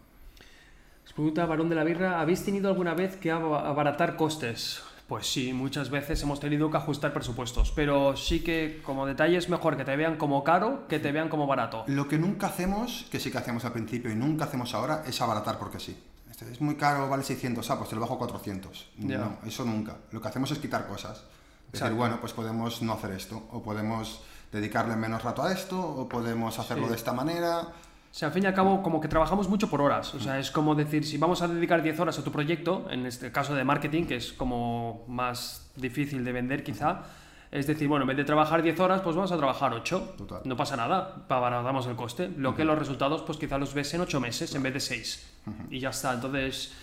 Pregunta 1.13 1.45
Varón 1.45 1.69
de 1.69 1.75
la 1.75 1.83
Birra, 1.83 2.21
¿habéis 2.21 2.43
tenido 2.43 2.69
alguna 2.69 2.93
vez 2.93 3.17
que 3.17 3.31
abaratar 3.31 4.15
costes? 4.15 4.81
Pues 5.07 5.27
sí, 5.27 5.51
muchas 5.51 5.89
veces 5.89 6.23
hemos 6.23 6.39
tenido 6.39 6.71
que 6.71 6.77
ajustar 6.77 7.11
presupuestos, 7.11 7.73
pero 7.75 8.15
sí 8.15 8.41
que 8.41 8.81
como 8.83 9.05
detalle 9.05 9.37
es 9.37 9.49
mejor 9.49 9.75
que 9.75 9.83
te 9.83 9.95
vean 9.97 10.15
como 10.15 10.41
caro 10.43 10.87
que 10.87 10.99
te 10.99 11.11
vean 11.11 11.27
como 11.27 11.47
barato. 11.47 11.83
Lo 11.87 12.07
que 12.07 12.17
nunca 12.17 12.47
hacemos, 12.47 13.07
que 13.11 13.19
sí 13.19 13.29
que 13.29 13.37
hacemos 13.37 13.65
al 13.65 13.73
principio 13.73 14.09
y 14.09 14.15
nunca 14.15 14.45
hacemos 14.45 14.73
ahora, 14.73 15.03
es 15.05 15.19
abaratar 15.19 15.59
porque 15.59 15.81
sí. 15.81 16.01
es 16.49 16.61
muy 16.61 16.75
caro, 16.75 17.09
vale 17.09 17.23
600, 17.23 17.69
ah, 17.69 17.77
pues 17.77 17.89
te 17.89 17.95
lo 17.95 18.01
bajo 18.01 18.13
a 18.13 18.19
400. 18.19 18.89
Ya. 18.99 19.17
No, 19.17 19.37
eso 19.45 19.65
nunca. 19.65 19.97
Lo 20.11 20.21
que 20.21 20.29
hacemos 20.29 20.49
es 20.51 20.59
quitar 20.59 20.87
cosas. 20.87 21.25
Es 21.73 21.81
decir, 21.81 21.95
bueno, 21.95 22.19
pues 22.21 22.31
podemos 22.31 22.81
no 22.81 22.93
hacer 22.93 23.11
esto, 23.11 23.47
o 23.51 23.61
podemos 23.61 24.21
dedicarle 24.51 24.95
menos 24.95 25.23
rato 25.23 25.43
a 25.43 25.51
esto, 25.53 25.79
o 25.79 26.07
podemos 26.09 26.57
hacerlo 26.59 26.85
Sí. 26.85 26.89
de 26.91 26.95
esta 26.95 27.13
manera. 27.13 27.59
O 27.61 28.13
sea, 28.13 28.27
al 28.27 28.33
fin 28.33 28.43
y 28.43 28.47
al 28.47 28.53
cabo, 28.53 28.83
como 28.83 28.99
que 28.99 29.07
trabajamos 29.07 29.47
mucho 29.47 29.69
por 29.69 29.81
horas. 29.81 30.13
O 30.13 30.19
sea, 30.19 30.37
es 30.37 30.51
como 30.51 30.75
decir, 30.75 31.05
si 31.05 31.17
vamos 31.17 31.41
a 31.41 31.47
dedicar 31.47 31.81
10 31.81 31.97
horas 31.99 32.19
a 32.19 32.23
tu 32.23 32.31
proyecto, 32.31 32.85
en 32.89 33.05
este 33.05 33.31
caso 33.31 33.55
de 33.55 33.63
marketing, 33.63 34.03
que 34.05 34.17
es 34.17 34.33
como 34.33 35.05
más 35.07 35.71
difícil 35.77 36.25
de 36.25 36.33
vender 36.33 36.61
quizá, 36.63 37.03
es 37.51 37.67
decir, 37.67 37.87
bueno, 37.87 38.03
en 38.03 38.09
vez 38.09 38.17
de 38.17 38.25
trabajar 38.25 38.61
10 38.61 38.77
horas, 38.81 38.99
pues 39.01 39.15
vamos 39.15 39.31
a 39.31 39.37
trabajar 39.37 39.73
8. 39.73 40.15
Total. 40.17 40.41
No 40.43 40.57
pasa 40.57 40.75
nada, 40.75 41.23
abaratamos 41.29 41.85
el 41.87 41.95
coste. 41.95 42.29
Lo 42.35 42.53
que 42.55 42.65
los 42.65 42.77
resultados, 42.77 43.21
pues 43.23 43.37
quizá 43.37 43.57
los 43.57 43.73
ves 43.73 43.93
en 43.93 44.01
8 44.01 44.19
meses 44.19 44.53
en 44.55 44.63
vez 44.63 44.73
de 44.73 44.79
6. 44.81 45.27
Y 45.69 45.79
ya 45.79 45.89
está. 45.91 46.13
Entonces, 46.13 46.73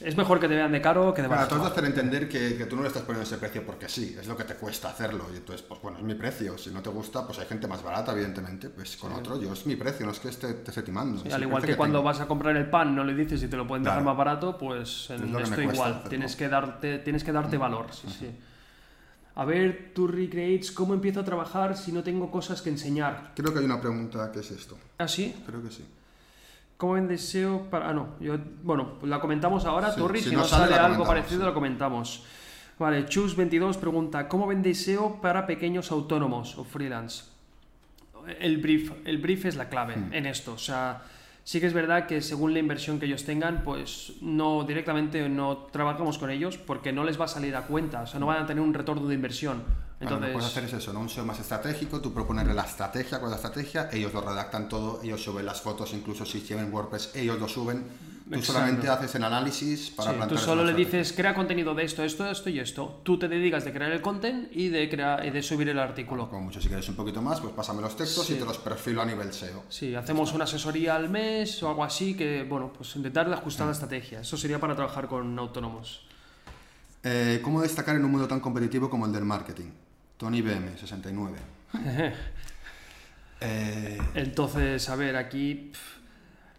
es 0.00 0.16
mejor 0.16 0.40
que 0.40 0.48
te 0.48 0.54
vean 0.54 0.72
de 0.72 0.80
caro 0.80 1.12
que 1.12 1.22
de 1.22 1.28
Para 1.28 1.42
barato. 1.42 1.56
todos 1.56 1.70
hacer 1.72 1.84
entender 1.84 2.28
que, 2.28 2.56
que 2.56 2.64
tú 2.66 2.76
no 2.76 2.82
le 2.82 2.88
estás 2.88 3.02
poniendo 3.02 3.22
ese 3.24 3.36
precio 3.38 3.64
porque 3.64 3.88
sí, 3.88 4.16
es 4.20 4.26
lo 4.26 4.36
que 4.36 4.44
te 4.44 4.54
cuesta 4.54 4.88
hacerlo. 4.90 5.26
Y 5.32 5.36
entonces, 5.36 5.64
pues 5.66 5.80
bueno, 5.82 5.98
es 5.98 6.04
mi 6.04 6.14
precio. 6.14 6.56
Si 6.58 6.70
no 6.70 6.80
te 6.82 6.90
gusta, 6.90 7.26
pues 7.26 7.38
hay 7.38 7.46
gente 7.46 7.66
más 7.66 7.82
barata, 7.82 8.12
evidentemente. 8.12 8.68
Pues 8.70 8.96
con 8.96 9.12
otro, 9.12 9.40
yo 9.40 9.52
es 9.52 9.66
mi 9.66 9.76
precio, 9.76 10.06
no 10.06 10.12
es 10.12 10.20
que 10.20 10.28
esté, 10.28 10.54
te 10.54 10.70
esté 10.70 10.82
timando. 10.82 11.22
Sí, 11.22 11.30
al 11.30 11.42
igual 11.42 11.62
que 11.62 11.76
cuando 11.76 11.98
tengo. 11.98 12.04
vas 12.06 12.20
a 12.20 12.26
comprar 12.26 12.56
el 12.56 12.68
pan 12.70 12.94
no 12.96 13.04
le 13.04 13.14
dices 13.14 13.40
si 13.40 13.48
te 13.48 13.56
lo 13.56 13.66
pueden 13.66 13.82
dejar 13.84 13.98
Claro. 13.98 14.10
más 14.10 14.16
barato, 14.16 14.56
pues 14.58 15.10
en 15.10 15.34
Es 15.36 15.48
esto 15.48 15.60
igual. 15.62 15.90
hacerlo. 15.92 16.08
Tienes 16.08 16.36
que 16.36 16.48
darte, 16.48 16.98
tienes 16.98 17.22
que 17.24 17.32
darte 17.32 17.56
valor. 17.56 17.86
Sí, 17.92 18.08
sí. 18.18 18.30
A 19.36 19.44
ver, 19.44 19.92
tú 19.94 20.06
recreates, 20.08 20.72
¿cómo 20.72 20.92
empiezo 20.92 21.20
a 21.20 21.24
trabajar 21.24 21.76
si 21.76 21.92
no 21.92 22.02
tengo 22.02 22.30
cosas 22.30 22.60
que 22.62 22.68
enseñar? 22.70 23.32
Creo 23.36 23.52
que 23.52 23.60
hay 23.60 23.64
una 23.64 23.80
pregunta 23.80 24.30
que 24.32 24.40
es 24.40 24.50
esto. 24.50 24.76
¿Ah, 24.98 25.06
sí? 25.08 25.34
Creo 25.46 25.62
que 25.62 25.70
sí. 25.70 25.84
¿Cómo 26.80 26.94
vendes 26.94 27.28
SEO 27.28 27.68
para...? 27.68 27.90
Ah, 27.90 27.92
no. 27.92 28.14
Yo, 28.20 28.38
bueno, 28.62 28.92
la 29.02 29.20
comentamos 29.20 29.66
ahora, 29.66 29.92
Sí, 29.92 30.00
Turri. 30.00 30.20
si 30.20 30.30
Si, 30.30 30.34
no 30.34 30.40
no 30.40 30.46
sale, 30.46 30.64
sale, 30.64 30.76
la 30.76 30.86
algo 30.86 31.04
parecido, 31.04 31.40
sí. 31.40 31.46
lo 31.46 31.52
comentamos. 31.52 32.24
Vale, 32.78 33.04
Chus22 33.04 33.76
pregunta, 33.76 34.26
¿cómo 34.28 34.46
vendes 34.46 34.82
SEO 34.82 35.20
para 35.20 35.46
pequeños 35.46 35.92
autónomos 35.92 36.56
o 36.56 36.64
freelance? 36.64 37.24
El 38.38 38.56
brief, 38.56 38.92
el 39.04 39.18
brief 39.18 39.44
es 39.44 39.56
la 39.56 39.68
clave 39.68 39.94
Hmm. 39.96 40.14
en 40.14 40.24
esto. 40.24 40.54
O 40.54 40.58
sea, 40.58 41.02
sí 41.44 41.60
que 41.60 41.66
es 41.66 41.74
verdad 41.74 42.06
que 42.06 42.22
según 42.22 42.54
la 42.54 42.60
inversión 42.60 42.98
que 42.98 43.04
ellos 43.04 43.24
tengan, 43.26 43.62
pues 43.62 44.14
no 44.22 44.64
directamente 44.64 45.28
no 45.28 45.68
trabajamos 45.70 46.16
con 46.16 46.30
ellos 46.30 46.56
porque 46.56 46.92
no 46.94 47.04
les 47.04 47.20
va 47.20 47.26
a 47.26 47.28
salir 47.28 47.54
a 47.56 47.66
cuenta. 47.66 48.00
O 48.00 48.06
sea, 48.06 48.18
no 48.18 48.24
van 48.24 48.42
a 48.42 48.46
tener 48.46 48.62
un 48.64 48.72
retorno 48.72 49.06
de 49.06 49.14
inversión. 49.14 49.62
Lo 50.00 50.18
que 50.18 50.28
puedes 50.28 50.46
hacer 50.46 50.64
es 50.64 50.72
eso, 50.72 50.94
¿no? 50.94 51.00
Un 51.00 51.10
SEO 51.10 51.26
más 51.26 51.38
estratégico, 51.40 52.00
tú 52.00 52.12
proponerle 52.14 52.54
la 52.54 52.62
estrategia, 52.62 53.18
cuál 53.18 53.32
es 53.34 53.42
la 53.42 53.48
estrategia, 53.48 53.90
ellos 53.92 54.14
lo 54.14 54.22
redactan 54.22 54.66
todo, 54.66 55.02
ellos 55.02 55.22
suben 55.22 55.44
las 55.44 55.60
fotos, 55.60 55.92
incluso 55.92 56.24
si 56.24 56.40
llevan 56.40 56.72
WordPress, 56.72 57.10
ellos 57.14 57.38
lo 57.38 57.46
suben. 57.46 57.84
Tú 58.30 58.36
Exacto. 58.36 58.52
solamente 58.60 58.88
haces 58.88 59.14
el 59.16 59.24
análisis 59.24 59.90
para 59.90 60.10
sí, 60.10 60.14
tú 60.14 60.16
plantear 60.18 60.40
solo 60.40 60.64
le 60.64 60.72
dices, 60.72 61.12
crea 61.12 61.34
contenido 61.34 61.74
de 61.74 61.82
esto, 61.84 62.02
esto, 62.04 62.30
esto 62.30 62.48
y 62.48 62.60
esto. 62.60 63.00
Tú 63.02 63.18
te 63.18 63.26
dedicas 63.28 63.64
de 63.64 63.72
crear 63.72 63.90
el 63.90 64.00
content 64.00 64.48
y 64.52 64.68
de, 64.68 64.88
crear, 64.88 65.26
y 65.26 65.30
de 65.30 65.42
subir 65.42 65.68
el 65.68 65.78
artículo. 65.80 66.28
Como 66.30 66.42
mucho, 66.42 66.60
si 66.62 66.68
quieres 66.68 66.88
un 66.88 66.94
poquito 66.94 67.20
más, 67.20 67.40
pues 67.40 67.52
pásame 67.52 67.82
los 67.82 67.94
textos 67.96 68.24
Sí. 68.26 68.34
y 68.34 68.36
te 68.36 68.44
los 68.44 68.56
perfilo 68.58 69.02
a 69.02 69.04
nivel 69.04 69.32
SEO. 69.32 69.64
Sí, 69.68 69.94
hacemos 69.96 70.32
una 70.32 70.44
asesoría 70.44 70.94
al 70.94 71.10
mes 71.10 71.60
o 71.62 71.68
algo 71.68 71.82
así 71.84 72.14
que, 72.14 72.44
bueno, 72.44 72.72
pues 72.72 72.94
intentar 72.96 73.30
ajustar 73.32 73.66
la 73.66 73.72
estrategia. 73.72 74.20
Eso 74.20 74.36
sería 74.36 74.58
para 74.60 74.74
trabajar 74.76 75.08
con 75.08 75.36
autónomos. 75.38 76.06
Eh, 77.02 77.40
¿Cómo 77.42 77.62
destacar 77.62 77.96
en 77.96 78.04
un 78.04 78.12
mundo 78.12 78.28
tan 78.28 78.40
competitivo 78.40 78.88
como 78.88 79.06
el 79.06 79.12
del 79.12 79.24
marketing? 79.24 79.70
Tony 80.20 80.42
BM, 80.42 80.76
69. 80.76 81.38
Eh, 83.42 83.98
Entonces, 84.16 84.86
a 84.90 84.94
ver, 84.96 85.16
aquí... 85.16 85.72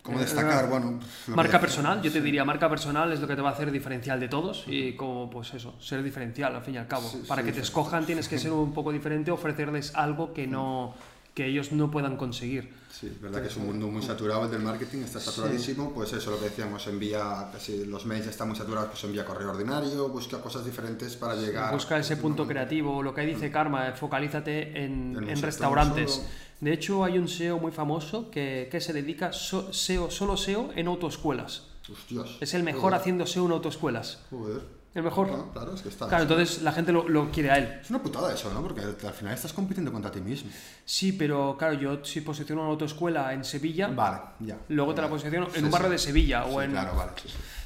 ¿Cómo 0.01 0.17
eh, 0.17 0.21
destacar? 0.21 0.67
Bueno, 0.67 0.93
lo 0.93 0.99
que 1.27 1.31
Marca 1.35 1.59
personal, 1.59 2.01
yo 2.01 2.11
te 2.11 2.21
diría, 2.21 2.43
marca 2.43 2.67
personal 2.67 3.11
es 3.11 3.19
lo 3.19 3.27
que 3.27 3.35
te 3.35 3.41
va 3.43 3.49
a 3.49 3.53
hacer 3.53 3.69
diferencial 3.71 4.19
de 4.19 4.27
todos 4.27 4.63
y 4.65 4.93
como, 4.93 5.29
pues 5.29 5.53
eso, 5.53 5.75
ser 5.79 6.01
diferencial 6.01 6.55
al 6.55 6.63
fin 6.63 6.73
y 6.73 6.77
al 6.79 6.87
cabo. 6.87 7.07
Sí, 7.07 7.21
Para 7.27 7.43
sí, 7.43 7.45
que 7.49 7.51
te 7.51 7.59
sí. 7.59 7.65
escojan 7.65 8.07
tienes 8.07 8.27
que 8.27 8.39
ser 8.39 8.51
un 8.51 8.73
poco 8.73 8.91
diferente, 8.91 9.29
ofrecerles 9.29 9.93
algo 9.93 10.33
que 10.33 10.47
no 10.47 10.95
que 11.33 11.45
ellos 11.45 11.71
no 11.71 11.89
puedan 11.89 12.17
conseguir. 12.17 12.73
Sí, 12.91 13.07
es 13.07 13.21
verdad 13.21 13.41
que 13.41 13.47
es 13.47 13.55
un 13.55 13.65
mundo 13.67 13.87
muy 13.87 14.01
saturado 14.01 14.45
el 14.45 14.51
del 14.51 14.61
marketing, 14.61 14.99
está 14.99 15.19
saturadísimo, 15.19 15.93
pues 15.93 16.11
eso, 16.11 16.29
lo 16.31 16.37
que 16.39 16.45
decíamos, 16.45 16.85
envía, 16.87 17.49
si 17.57 17.85
los 17.85 18.05
mails 18.05 18.27
están 18.27 18.49
muy 18.49 18.57
saturados, 18.57 18.89
pues 18.91 19.03
envía 19.05 19.25
correo 19.25 19.51
ordinario, 19.51 20.09
busca 20.09 20.41
cosas 20.41 20.65
diferentes 20.65 21.15
para 21.15 21.35
llegar. 21.35 21.73
Busca 21.73 21.97
ese 21.97 22.17
punto 22.17 22.45
creativo, 22.45 23.01
lo 23.01 23.13
que 23.13 23.21
dice 23.21 23.49
Karma, 23.49 23.87
eh, 23.89 23.93
focalízate 23.93 24.83
en, 24.83 25.15
En 25.17 25.29
en 25.29 25.41
restaurantes. 25.41 26.11
solo. 26.11 26.27
De 26.59 26.73
hecho, 26.73 27.03
hay 27.05 27.17
un 27.17 27.27
SEO 27.27 27.57
muy 27.59 27.71
famoso 27.71 28.29
que, 28.29 28.67
que 28.69 28.81
se 28.81 28.91
dedica 28.93 29.31
so- 29.33 29.71
SEO, 29.73 30.11
solo 30.11 30.35
SEO 30.37 30.71
en 30.75 30.87
autoescuelas. 30.87 31.63
Hostias. 31.91 32.37
Es 32.39 32.53
el 32.53 32.63
mejor 32.63 32.81
Joder, 32.81 32.99
haciendo 32.99 33.25
SEO 33.25 33.45
en 33.47 33.51
autoescuelas. 33.53 34.19
Joder. 34.29 34.61
El 34.93 35.03
mejor. 35.03 35.27
Bueno, 35.29 35.51
claro, 35.53 35.73
es 35.73 35.81
que 35.81 35.87
está. 35.89 36.07
Claro, 36.09 36.23
entonces 36.23 36.61
la 36.63 36.73
gente 36.73 36.91
lo, 36.91 37.07
lo 37.07 37.31
quiere 37.31 37.49
a 37.49 37.57
él. 37.57 37.79
Es 37.81 37.89
una 37.89 38.03
putada 38.03 38.33
eso, 38.33 38.51
¿no? 38.53 38.61
Porque 38.61 38.81
al 38.81 39.13
final 39.13 39.33
estás 39.33 39.53
compitiendo 39.53 39.89
contra 39.91 40.11
ti 40.11 40.19
mismo. 40.19 40.51
Sí, 40.83 41.13
pero 41.13 41.55
claro, 41.57 41.75
yo 41.75 42.03
si 42.03 42.19
posiciono 42.21 42.61
una 42.63 42.71
autoescuela 42.71 43.31
en 43.33 43.45
Sevilla, 43.45 43.87
Vale, 43.87 44.19
ya. 44.39 44.57
luego 44.67 44.93
te 44.93 45.01
la 45.01 45.07
Vale. 45.07 45.17
posiciono 45.21 45.47
en 45.47 45.53
Sí, 45.53 45.63
un 45.63 45.71
barrio 45.71 45.87
sí. 45.87 45.91
de 45.93 45.97
Sevilla 45.99 46.43
Sí, 46.45 46.49
o 46.53 46.61
en... 46.61 46.71
Claro, 46.71 46.95
vale. 46.95 47.11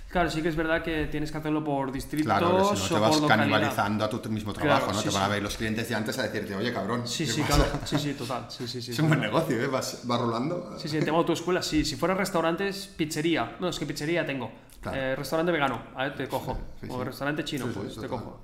Claro, 0.07 0.29
sí 0.29 0.41
que 0.41 0.47
es 0.47 0.55
verdad 0.55 0.81
que 0.81 1.07
tienes 1.07 1.29
que 1.29 1.37
hacerlo 1.39 1.61
por 1.63 1.91
distritos 1.91 2.25
Claro, 2.27 2.69
que 2.71 2.77
si 2.77 2.93
no 2.93 2.99
te 2.99 2.99
vas 3.01 3.21
canibalizando 3.27 4.05
a 4.05 4.09
tu 4.09 4.29
mismo 4.29 4.53
trabajo, 4.53 4.85
Claro, 4.85 4.97
¿no? 4.97 5.03
te 5.03 5.09
van 5.09 5.23
a 5.23 5.27
ver 5.27 5.43
los 5.43 5.57
clientes 5.57 5.89
de 5.89 5.95
antes 5.95 6.17
a 6.19 6.23
decirte, 6.23 6.55
oye, 6.55 6.71
cabrón. 6.71 7.05
Sí, 7.05 7.25
¿qué 7.25 7.31
sí, 7.31 7.41
pasa?". 7.41 7.55
claro. 7.55 7.79
Sí, 7.85 7.97
sí, 7.99 8.13
total. 8.13 8.45
Sí, 8.49 8.67
sí, 8.67 8.81
sí. 8.81 8.91
Es 8.91 8.99
un 8.99 9.07
buen 9.09 9.19
negocio, 9.19 9.59
¿eh? 9.61 9.67
Vas, 9.67 10.03
va 10.09 10.17
rolando. 10.17 10.77
Sí, 10.77 10.87
sí, 10.87 10.97
el 10.97 11.03
tema 11.03 11.17
de 11.17 11.21
autoescuela, 11.21 11.61
sí. 11.61 11.83
Si 11.83 11.95
fuera 11.97 12.13
restaurantes, 12.13 12.87
pizzería. 12.95 13.57
No, 13.59 13.67
es 13.67 13.77
que 13.79 13.85
pizzería 13.85 14.25
tengo. 14.25 14.51
Claro. 14.85 14.97
Eh, 15.01 15.15
restaurante 15.15 15.51
vegano, 15.51 15.81
a 15.95 16.03
ver, 16.03 16.15
te 16.15 16.27
cojo. 16.27 16.57
sí, 16.79 16.87
o 16.89 17.03
restaurante 17.03 17.43
chino, 17.43 17.65
pues 17.73 17.95
te 17.95 18.07
cojo. 18.07 18.39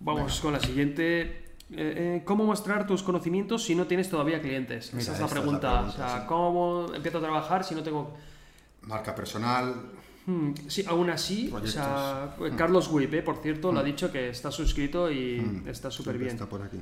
Vamos 0.00 0.40
con 0.40 0.52
la 0.52 0.58
siguiente. 0.60 1.22
Eh, 1.70 2.18
eh, 2.18 2.22
¿Cómo 2.24 2.44
mostrar 2.44 2.86
tus 2.86 3.02
conocimientos 3.02 3.62
si 3.62 3.74
no 3.76 3.86
tienes 3.86 4.10
todavía 4.10 4.40
clientes? 4.42 4.92
Mira, 4.92 5.02
Esa 5.02 5.12
es 5.12 5.20
la 5.20 5.24
esta 5.26 5.26
es 5.26 5.30
la 5.30 5.40
pregunta. 5.40 5.80
o 5.82 5.90
sea, 5.92 6.20
sí. 6.20 6.26
¿cómo 6.26 6.86
empiezo 6.92 7.18
a 7.18 7.20
trabajar 7.20 7.64
si 7.64 7.74
no 7.74 7.82
tengo... 7.82 8.14
Marca 8.82 9.14
personal. 9.14 9.74
Hmm, 10.26 10.52
sí, 10.66 10.84
aún 10.86 11.08
así, 11.10 11.50
o 11.54 11.66
sea, 11.66 12.34
Proyectos. 12.36 12.58
Carlos 12.58 12.88
Whip, 12.88 13.14
eh, 13.14 13.22
por 13.22 13.36
cierto, 13.38 13.72
lo 13.72 13.78
ha 13.80 13.82
dicho 13.84 14.10
que 14.10 14.28
está 14.28 14.50
suscrito 14.50 15.10
y 15.10 15.62
está 15.66 15.90
súper 15.90 16.18
bien. 16.18 16.32
Está 16.32 16.46
por 16.46 16.62
aquí. 16.62 16.80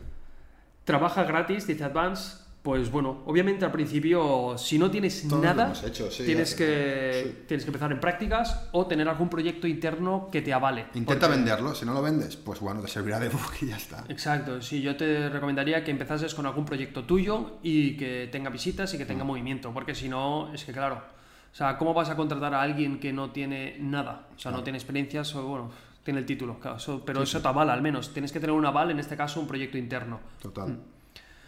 Trabaja 0.84 1.24
gratis, 1.24 1.66
dice 1.66 1.84
Advance. 1.84 2.38
Pues 2.62 2.90
bueno, 2.90 3.22
obviamente 3.24 3.64
al 3.64 3.72
principio, 3.72 4.58
si 4.58 4.78
no 4.78 4.90
tienes 4.90 5.24
nada, 5.24 5.64
hemos 5.66 5.82
hecho, 5.82 6.10
sí, 6.10 6.24
tienes, 6.26 6.54
que, 6.54 7.22
sí. 7.24 7.44
tienes 7.48 7.64
que 7.64 7.68
empezar 7.70 7.90
en 7.90 7.98
prácticas 8.00 8.68
o 8.72 8.84
tener 8.86 9.08
algún 9.08 9.30
proyecto 9.30 9.66
interno 9.66 10.28
que 10.30 10.42
te 10.42 10.52
avale. 10.52 10.82
Intenta 10.92 11.26
Porque- 11.26 11.36
venderlo, 11.38 11.74
si 11.74 11.86
no 11.86 11.94
lo 11.94 12.02
vendes, 12.02 12.36
pues 12.36 12.60
bueno, 12.60 12.82
te 12.82 12.88
servirá 12.88 13.18
de 13.18 13.30
book 13.30 13.52
y 13.62 13.68
ya 13.68 13.76
está. 13.78 14.04
Exacto, 14.10 14.60
sí, 14.60 14.82
yo 14.82 14.94
te 14.94 15.30
recomendaría 15.30 15.82
que 15.82 15.90
empezases 15.90 16.34
con 16.34 16.44
algún 16.44 16.66
proyecto 16.66 17.04
tuyo 17.04 17.56
y 17.62 17.96
que 17.96 18.28
tenga 18.30 18.50
visitas 18.50 18.92
y 18.92 18.98
que 18.98 19.04
Mm. 19.04 19.08
tenga 19.08 19.24
movimiento, 19.24 19.72
porque 19.72 19.94
si 19.94 20.10
no, 20.10 20.52
es 20.52 20.62
que 20.64 20.72
claro, 20.72 20.96
o 20.96 21.54
sea, 21.56 21.78
¿cómo 21.78 21.94
vas 21.94 22.10
a 22.10 22.14
contratar 22.16 22.52
a 22.52 22.60
alguien 22.60 23.00
que 23.00 23.10
no 23.10 23.30
tiene 23.30 23.78
nada? 23.80 24.26
O 24.36 24.38
sea, 24.38 24.52
no 24.52 24.62
tiene 24.62 24.76
experiencias 24.76 25.34
o 25.34 25.46
bueno, 25.46 25.70
tiene 26.04 26.20
el 26.20 26.26
título, 26.26 26.58
claro, 26.60 26.76
eso- 26.76 27.02
pero 27.06 27.22
eso 27.22 27.40
te 27.40 27.48
avala 27.48 27.72
al 27.72 27.80
menos, 27.80 28.12
tienes 28.12 28.32
que 28.32 28.38
tener 28.38 28.54
un 28.54 28.66
aval, 28.66 28.90
en 28.90 28.98
este 28.98 29.16
caso 29.16 29.40
un 29.40 29.46
proyecto 29.46 29.78
interno. 29.78 30.20
Total. 30.42 30.68
Mm. 30.68 30.78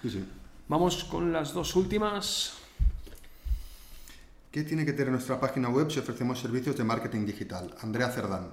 Sí, 0.05 0.11
sí. 0.11 0.25
Vamos 0.69 1.05
con 1.05 1.33
las 1.33 1.53
dos 1.53 1.77
últimas. 1.77 2.55
¿Qué 4.51 4.65
tiene 4.65 4.85
que 4.85 4.93
tener 4.93 5.11
nuestra 5.11 5.41
página 5.41 5.69
web 5.69 5.91
si 5.91 5.99
ofrecemos 5.99 6.39
servicios 6.39 6.77
de 6.77 6.85
marketing 6.85 7.27
digital? 7.27 7.75
Andrea 7.81 8.11
Cerdán. 8.11 8.49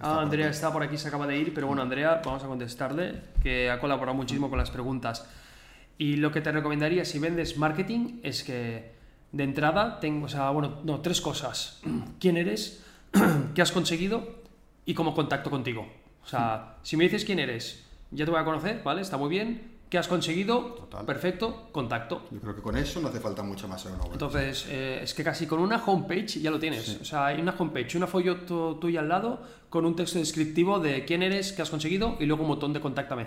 Ah, 0.00 0.20
Andrea 0.20 0.50
está 0.50 0.72
por 0.72 0.82
aquí, 0.82 0.98
se 0.98 1.08
acaba 1.08 1.26
de 1.26 1.38
ir, 1.38 1.54
pero 1.54 1.68
bueno, 1.68 1.82
Andrea, 1.82 2.20
vamos 2.24 2.42
a 2.42 2.46
contestarle, 2.46 3.22
que 3.42 3.70
ha 3.70 3.78
colaborado 3.78 4.16
muchísimo 4.16 4.50
con 4.50 4.58
las 4.58 4.70
preguntas. 4.70 5.26
Y 5.96 6.16
lo 6.16 6.32
que 6.32 6.40
te 6.40 6.50
recomendaría 6.50 7.04
si 7.04 7.18
vendes 7.18 7.56
marketing 7.56 8.20
es 8.22 8.42
que 8.42 8.92
de 9.30 9.44
entrada 9.44 10.00
tengo, 10.00 10.26
o 10.26 10.28
sea, 10.28 10.50
bueno, 10.50 10.80
no, 10.84 11.00
tres 11.00 11.20
cosas. 11.20 11.80
¿Quién 12.20 12.36
eres? 12.36 12.82
¿Qué 13.54 13.62
has 13.62 13.72
conseguido? 13.72 14.42
Y 14.84 14.94
cómo 14.94 15.14
contacto 15.14 15.50
contigo. 15.50 15.86
O 16.24 16.26
sea, 16.26 16.76
si 16.82 16.96
me 16.96 17.04
dices 17.04 17.24
quién 17.24 17.38
eres, 17.38 17.84
ya 18.10 18.24
te 18.24 18.30
voy 18.30 18.40
a 18.40 18.44
conocer, 18.44 18.82
¿vale? 18.82 19.02
Está 19.02 19.16
muy 19.16 19.28
bien. 19.28 19.73
¿Qué 19.88 19.98
has 19.98 20.08
conseguido? 20.08 20.74
Total. 20.74 21.04
Perfecto, 21.04 21.68
contacto. 21.70 22.22
Yo 22.30 22.40
creo 22.40 22.56
que 22.56 22.62
con 22.62 22.76
eso 22.76 23.00
no 23.00 23.08
hace 23.08 23.20
falta 23.20 23.42
mucho 23.42 23.68
más 23.68 23.84
en 23.86 23.92
una 23.92 24.02
web. 24.04 24.12
Entonces, 24.14 24.66
eh, 24.68 25.00
es 25.02 25.14
que 25.14 25.22
casi 25.22 25.46
con 25.46 25.60
una 25.60 25.84
homepage 25.84 26.40
ya 26.40 26.50
lo 26.50 26.58
tienes. 26.58 27.00
O 27.00 27.04
sea, 27.04 27.26
hay 27.26 27.40
una 27.40 27.54
homepage, 27.56 27.96
una 27.96 28.06
folleto 28.06 28.76
tuya 28.80 29.00
al 29.00 29.08
lado 29.08 29.40
con 29.74 29.84
un 29.86 29.96
texto 29.96 30.20
descriptivo 30.20 30.78
de 30.78 31.04
quién 31.04 31.20
eres, 31.24 31.52
qué 31.52 31.60
has 31.62 31.68
conseguido 31.68 32.16
y 32.20 32.26
luego 32.26 32.42
un 32.44 32.48
botón 32.50 32.72
de 32.72 32.80
contáctame. 32.80 33.26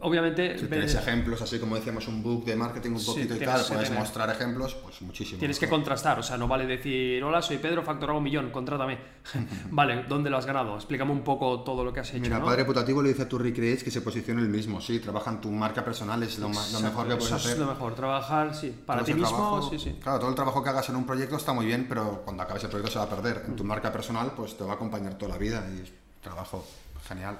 Obviamente, 0.00 0.56
si 0.56 0.66
tienes 0.66 0.94
ejemplos, 0.94 1.42
así 1.42 1.58
como 1.58 1.74
decíamos, 1.74 2.06
un 2.06 2.22
book 2.22 2.44
de 2.44 2.54
marketing 2.54 2.90
un 2.92 3.00
Sí, 3.00 3.06
poquito 3.06 3.34
y 3.34 3.38
tal, 3.40 3.60
que 3.62 3.68
puedes 3.72 3.88
tener. 3.88 3.98
mostrar 3.98 4.30
ejemplos, 4.30 4.74
pues 4.74 5.02
muchísimo. 5.02 5.38
tienes 5.40 5.58
que 5.58 5.66
mejor. 5.66 5.78
contrastar. 5.80 6.18
O 6.20 6.22
sea, 6.22 6.36
no 6.36 6.46
vale 6.46 6.64
decir, 6.66 7.24
hola, 7.24 7.42
soy 7.42 7.58
Pedro, 7.58 7.82
facturaba 7.82 8.16
un 8.18 8.22
millón, 8.24 8.50
contrátame. 8.50 8.98
vale, 9.70 10.04
¿dónde 10.08 10.30
lo 10.30 10.36
has 10.36 10.46
ganado? 10.46 10.76
Explícame 10.76 11.10
un 11.10 11.22
poco 11.24 11.60
todo 11.64 11.84
lo 11.84 11.92
que 11.92 12.00
has 12.00 12.10
hecho. 12.10 12.20
Mira, 12.20 12.38
¿no? 12.38 12.44
Padre 12.44 12.64
Putativo 12.64 13.02
le 13.02 13.08
dice 13.08 13.22
a 13.22 13.28
tu 13.28 13.36
Recreates 13.38 13.82
que 13.82 13.90
se 13.90 14.00
posicione 14.02 14.42
el 14.42 14.48
mismo. 14.48 14.80
Sí, 14.80 15.00
trabaja 15.00 15.30
en 15.30 15.40
tu 15.40 15.50
marca 15.50 15.84
personal 15.84 16.22
es 16.22 16.38
lo, 16.38 16.48
ma- 16.48 16.54
lo 16.54 16.60
Exacto, 16.60 16.86
mejor 16.86 17.02
que 17.08 17.14
puedes 17.16 17.26
eso 17.26 17.34
hacer. 17.36 17.52
es 17.52 17.58
lo 17.58 17.66
mejor, 17.66 17.94
trabajar, 17.96 18.54
sí, 18.54 18.72
para 18.86 19.02
ti 19.02 19.14
mismo, 19.14 19.28
trabajo- 19.30 19.70
sí, 19.70 19.78
sí. 19.78 19.98
Claro, 20.00 20.18
todo 20.20 20.28
el 20.28 20.36
trabajo 20.36 20.62
que 20.62 20.68
hagas 20.70 20.88
en 20.90 20.96
un 20.96 21.04
proyecto 21.06 21.36
está 21.36 21.52
muy 21.52 21.66
bien, 21.66 21.86
pero 21.88 22.22
cuando 22.24 22.42
acabes 22.44 22.62
el 22.64 22.70
proyecto 22.70 22.92
se 22.92 22.98
va 22.98 23.06
a 23.06 23.08
perder. 23.08 23.44
En 23.48 23.56
tu 23.56 23.64
marca 23.64 23.90
personal, 23.90 24.32
pues 24.36 24.56
te 24.56 24.62
va 24.64 24.72
a 24.72 24.74
acompañar 24.74 25.14
toda 25.16 25.32
la 25.32 25.38
vida 25.38 25.63
y 25.68 26.22
trabajo 26.22 26.66
genial. 27.06 27.38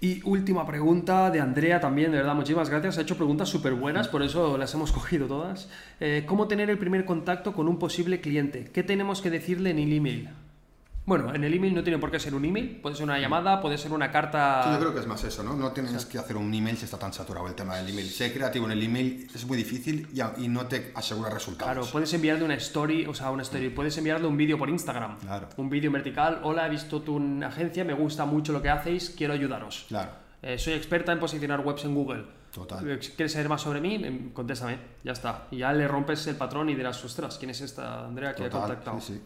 Y 0.00 0.20
última 0.24 0.66
pregunta 0.66 1.30
de 1.30 1.40
Andrea 1.40 1.78
también, 1.78 2.10
de 2.10 2.18
verdad, 2.18 2.34
muchísimas 2.34 2.68
gracias. 2.68 2.98
Ha 2.98 3.02
hecho 3.02 3.16
preguntas 3.16 3.48
súper 3.48 3.74
buenas, 3.74 4.08
por 4.08 4.22
eso 4.22 4.58
las 4.58 4.74
hemos 4.74 4.90
cogido 4.98 5.28
todas. 5.28 5.68
Eh, 6.00 6.24
¿Cómo 6.26 6.48
tener 6.48 6.70
el 6.70 6.78
primer 6.78 7.04
contacto 7.04 7.52
con 7.52 7.68
un 7.68 7.78
posible 7.78 8.20
cliente? 8.20 8.68
¿Qué 8.72 8.82
tenemos 8.82 9.22
que 9.22 9.30
decirle 9.30 9.70
en 9.70 9.78
el 9.78 9.92
email? 9.92 10.28
Bueno, 11.04 11.34
en 11.34 11.42
el 11.42 11.52
email 11.52 11.74
no 11.74 11.82
tiene 11.82 11.98
por 11.98 12.12
qué 12.12 12.20
ser 12.20 12.32
un 12.32 12.44
email, 12.44 12.78
puede 12.80 12.94
ser 12.94 13.04
una 13.04 13.18
llamada, 13.18 13.60
puede 13.60 13.76
ser 13.76 13.92
una 13.92 14.12
carta... 14.12 14.62
Sí, 14.64 14.70
yo 14.70 14.78
creo 14.78 14.94
que 14.94 15.00
es 15.00 15.06
más 15.08 15.24
eso, 15.24 15.42
¿no? 15.42 15.56
No 15.56 15.72
tienes 15.72 16.06
que 16.06 16.16
hacer 16.16 16.36
un 16.36 16.54
email 16.54 16.76
si 16.76 16.84
está 16.84 16.96
tan 16.96 17.12
saturado 17.12 17.48
el 17.48 17.54
tema 17.56 17.76
del 17.76 17.88
email. 17.88 18.08
Ser 18.08 18.32
creativo 18.32 18.66
en 18.66 18.72
el 18.72 18.82
email 18.84 19.28
es 19.34 19.44
muy 19.44 19.56
difícil 19.58 20.06
y, 20.14 20.20
a- 20.20 20.32
y 20.38 20.46
no 20.46 20.66
te 20.66 20.92
asegura 20.94 21.28
resultados. 21.30 21.72
Claro, 21.72 21.88
puedes 21.90 22.12
enviarle 22.14 22.44
una 22.44 22.54
story, 22.54 23.04
o 23.06 23.14
sea, 23.14 23.30
una 23.32 23.42
story, 23.42 23.70
puedes 23.70 23.98
enviarle 23.98 24.28
un 24.28 24.36
vídeo 24.36 24.56
por 24.56 24.68
Instagram. 24.70 25.18
Claro. 25.18 25.48
Un 25.56 25.68
vídeo 25.68 25.88
en 25.88 25.94
vertical, 25.94 26.38
hola, 26.44 26.68
he 26.68 26.70
visto 26.70 27.02
tu 27.02 27.20
agencia, 27.44 27.84
me 27.84 27.94
gusta 27.94 28.24
mucho 28.24 28.52
lo 28.52 28.62
que 28.62 28.70
hacéis, 28.70 29.10
quiero 29.10 29.34
ayudaros. 29.34 29.86
Claro, 29.88 30.12
Eh, 30.40 30.56
soy 30.58 30.74
experta 30.74 31.10
en 31.12 31.18
posicionar 31.18 31.60
webs 31.66 31.84
en 31.84 31.94
Google. 31.96 32.24
Total. 32.52 32.88
Eh, 32.88 32.98
¿Quieres 33.16 33.32
saber 33.32 33.48
más 33.48 33.60
sobre 33.62 33.80
mí? 33.80 33.94
Em, 34.04 34.30
Contéstame, 34.32 34.78
ya 35.02 35.12
está. 35.12 35.46
Y 35.50 35.58
ya 35.58 35.72
le 35.72 35.88
rompes 35.88 36.26
el 36.28 36.36
patrón 36.36 36.68
y 36.68 36.74
dirás, 36.74 37.04
ostras, 37.04 37.38
¿quién 37.38 37.50
es 37.50 37.60
esta 37.60 38.04
Andrea 38.06 38.34
que 38.34 38.44
ha 38.44 38.50
total. 38.50 38.68
contactado? 38.68 39.00
Sí, 39.00 39.14
sí. 39.14 39.20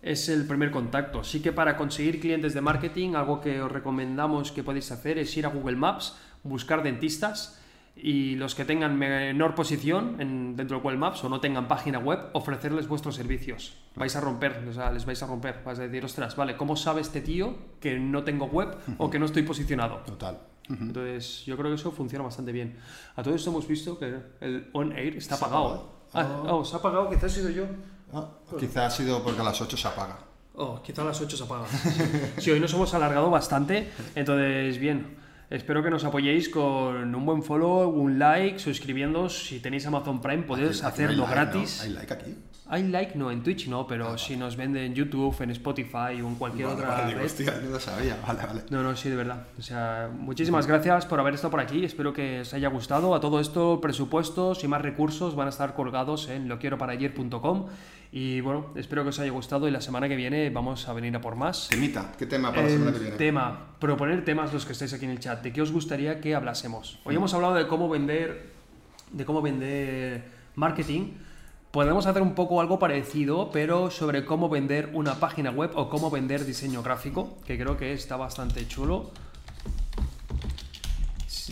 Es 0.00 0.28
el 0.28 0.46
primer 0.46 0.70
contacto. 0.70 1.24
Sí 1.24 1.42
que 1.42 1.52
para 1.52 1.76
conseguir 1.76 2.20
clientes 2.20 2.54
de 2.54 2.60
marketing, 2.60 3.14
algo 3.14 3.40
que 3.40 3.60
os 3.60 3.70
recomendamos 3.70 4.52
que 4.52 4.62
podéis 4.62 4.92
hacer 4.92 5.18
es 5.18 5.36
ir 5.36 5.44
a 5.44 5.48
Google 5.48 5.76
Maps, 5.76 6.16
buscar 6.44 6.82
dentistas 6.82 7.60
y 7.96 8.36
los 8.36 8.54
que 8.54 8.64
tengan 8.64 8.96
menor 8.96 9.56
posición 9.56 10.20
en, 10.20 10.54
dentro 10.54 10.76
de 10.76 10.82
Google 10.84 10.98
Maps 10.98 11.24
o 11.24 11.28
no 11.28 11.40
tengan 11.40 11.66
página 11.66 11.98
web, 11.98 12.30
ofrecerles 12.32 12.86
vuestros 12.86 13.16
servicios. 13.16 13.76
Vais 13.96 14.14
a 14.14 14.20
romper, 14.20 14.64
o 14.68 14.72
sea, 14.72 14.92
les 14.92 15.04
vais 15.04 15.20
a 15.20 15.26
romper. 15.26 15.62
Vais 15.64 15.78
a 15.80 15.82
decir, 15.82 16.04
ostras, 16.04 16.36
vale, 16.36 16.56
¿cómo 16.56 16.76
sabe 16.76 17.00
este 17.00 17.20
tío 17.20 17.56
que 17.80 17.98
no 17.98 18.22
tengo 18.22 18.46
web 18.46 18.76
o 18.98 19.10
que 19.10 19.18
no 19.18 19.26
estoy 19.26 19.42
posicionado? 19.42 19.96
Total. 20.06 20.38
Entonces, 20.68 21.46
yo 21.46 21.56
creo 21.56 21.70
que 21.70 21.76
eso 21.76 21.90
funciona 21.90 22.24
bastante 22.24 22.52
bien. 22.52 22.76
A 23.16 23.22
todo 23.22 23.34
esto 23.34 23.50
hemos 23.50 23.66
visto 23.66 23.98
que 23.98 24.14
el 24.42 24.68
on 24.74 24.92
air 24.92 25.16
está 25.16 25.36
¿Se 25.36 25.44
ha 25.44 25.46
apagado. 25.48 25.98
apagado? 26.12 26.44
Ah, 26.46 26.52
oh, 26.52 26.64
se 26.64 26.76
ha 26.76 26.78
apagado, 26.78 27.08
quizás 27.08 27.36
he 27.36 27.40
sido 27.40 27.50
yo. 27.50 27.64
Ah, 28.12 28.28
quizá 28.58 28.86
ha 28.86 28.90
sido 28.90 29.22
porque 29.22 29.40
a 29.40 29.44
las 29.44 29.60
8 29.60 29.76
se 29.76 29.88
apaga. 29.88 30.18
Oh, 30.54 30.80
quizá 30.82 31.02
a 31.02 31.06
las 31.06 31.20
8 31.20 31.36
se 31.36 31.44
apaga. 31.44 31.64
Sí, 32.38 32.50
hoy 32.50 32.60
nos 32.60 32.72
hemos 32.74 32.92
alargado 32.94 33.30
bastante, 33.30 33.90
entonces 34.14 34.78
bien. 34.78 35.16
Espero 35.50 35.82
que 35.82 35.88
nos 35.88 36.04
apoyéis 36.04 36.50
con 36.50 37.14
un 37.14 37.24
buen 37.24 37.42
follow, 37.42 37.88
un 37.88 38.18
like, 38.18 38.58
suscribiéndoos. 38.58 39.46
Si 39.46 39.60
tenéis 39.60 39.86
Amazon 39.86 40.20
Prime 40.20 40.42
podéis 40.42 40.82
Aquí- 40.84 41.02
aquí 41.02 41.02
no 41.02 41.08
hacerlo 41.08 41.26
hay 41.26 41.34
like, 41.34 41.34
gratis. 41.52 41.76
¿no? 41.78 41.84
¿Hay 41.84 41.90
like 41.94 42.12
aquí? 42.14 42.34
Hay 42.70 42.82
like, 42.88 43.16
no, 43.16 43.30
en 43.30 43.42
Twitch 43.42 43.66
no, 43.68 43.86
pero 43.86 44.18
si 44.18 44.36
nos 44.36 44.56
vende 44.56 44.84
en 44.84 44.94
YouTube, 44.94 45.34
en 45.40 45.48
Spotify 45.52 46.20
o 46.22 46.28
en 46.28 46.34
cualquier 46.34 46.66
Vale, 46.66 46.80
otra 46.82 46.90
vale, 46.90 47.14
red. 47.14 47.24
hostia, 47.24 47.54
no 47.64 47.70
lo 47.70 47.80
sabía. 47.80 48.18
Vale, 48.26 48.40
vale. 48.46 48.62
No, 48.68 48.82
no, 48.82 48.94
sí, 48.94 49.08
de 49.08 49.16
verdad. 49.16 49.46
O 49.58 49.62
sea, 49.62 50.10
muchísimas 50.12 50.66
gracias 50.66 51.06
por 51.06 51.18
haber 51.18 51.32
estado 51.32 51.50
por 51.52 51.60
aquí. 51.60 51.82
Espero 51.82 52.12
que 52.12 52.40
os 52.42 52.52
haya 52.52 52.68
gustado. 52.68 53.14
A 53.14 53.20
todo 53.20 53.40
esto, 53.40 53.80
presupuestos 53.80 54.62
y 54.64 54.68
más 54.68 54.82
recursos 54.82 55.34
van 55.34 55.46
a 55.46 55.50
estar 55.50 55.72
colgados 55.74 56.28
en 56.28 56.46
loquieroparayer.com. 56.46 57.68
Y 58.10 58.40
bueno, 58.40 58.68
espero 58.74 59.02
que 59.02 59.10
os 59.10 59.18
haya 59.18 59.30
gustado 59.30 59.68
y 59.68 59.70
la 59.70 59.82
semana 59.82 60.08
que 60.08 60.16
viene 60.16 60.48
vamos 60.48 60.88
a 60.88 60.94
venir 60.94 61.14
a 61.14 61.20
por 61.20 61.36
más. 61.36 61.68
Temita, 61.68 62.12
¿qué 62.18 62.24
tema 62.26 62.50
para 62.50 62.62
la 62.62 62.68
semana 62.70 62.90
que 62.92 62.96
El 62.96 63.02
viene? 63.02 63.16
tema, 63.18 63.76
proponer 63.78 64.24
temas 64.24 64.52
los 64.52 64.64
que 64.64 64.72
estáis 64.72 64.92
aquí 64.94 65.04
en 65.04 65.10
el 65.10 65.20
chat. 65.20 65.42
¿De 65.42 65.52
qué 65.52 65.60
os 65.60 65.72
gustaría 65.72 66.20
que 66.20 66.34
hablásemos? 66.34 66.98
Hoy 67.04 67.16
hemos 67.16 67.34
hablado 67.34 67.54
de 67.54 67.66
cómo 67.66 67.88
vender, 67.88 68.50
de 69.12 69.24
cómo 69.26 69.42
vender 69.42 70.24
marketing. 70.54 71.12
Podemos 71.70 72.06
hacer 72.06 72.22
un 72.22 72.34
poco 72.34 72.62
algo 72.62 72.78
parecido, 72.78 73.50
pero 73.52 73.90
sobre 73.90 74.24
cómo 74.24 74.48
vender 74.48 74.90
una 74.94 75.16
página 75.16 75.50
web 75.50 75.72
o 75.74 75.90
cómo 75.90 76.10
vender 76.10 76.46
diseño 76.46 76.82
gráfico, 76.82 77.36
que 77.44 77.58
creo 77.58 77.76
que 77.76 77.92
está 77.92 78.16
bastante 78.16 78.66
chulo. 78.66 79.10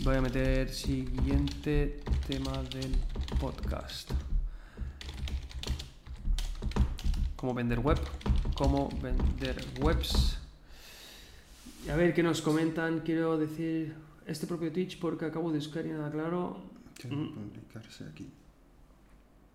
Voy 0.03 0.15
a 0.15 0.21
meter 0.21 0.73
siguiente 0.73 2.01
tema 2.27 2.51
del 2.73 2.95
podcast. 3.39 4.11
Cómo 7.37 7.53
vender 7.53 7.79
web, 7.79 7.99
cómo 8.55 8.89
vender 9.01 9.63
webs. 9.79 10.39
Y 11.85 11.89
a 11.89 11.95
ver 11.95 12.13
qué 12.13 12.23
nos 12.23 12.41
comentan. 12.41 12.99
Quiero 13.01 13.37
decir 13.37 13.95
este 14.25 14.47
propio 14.47 14.71
Twitch 14.73 14.99
porque 14.99 15.25
acabo 15.25 15.51
de 15.51 15.59
buscar 15.59 15.85
y 15.85 15.89
nada 15.89 16.11
claro. 16.11 16.57
¿Qué 16.95 17.07
Mm. 17.07 17.33
publicarse 17.35 18.03
aquí? 18.05 18.27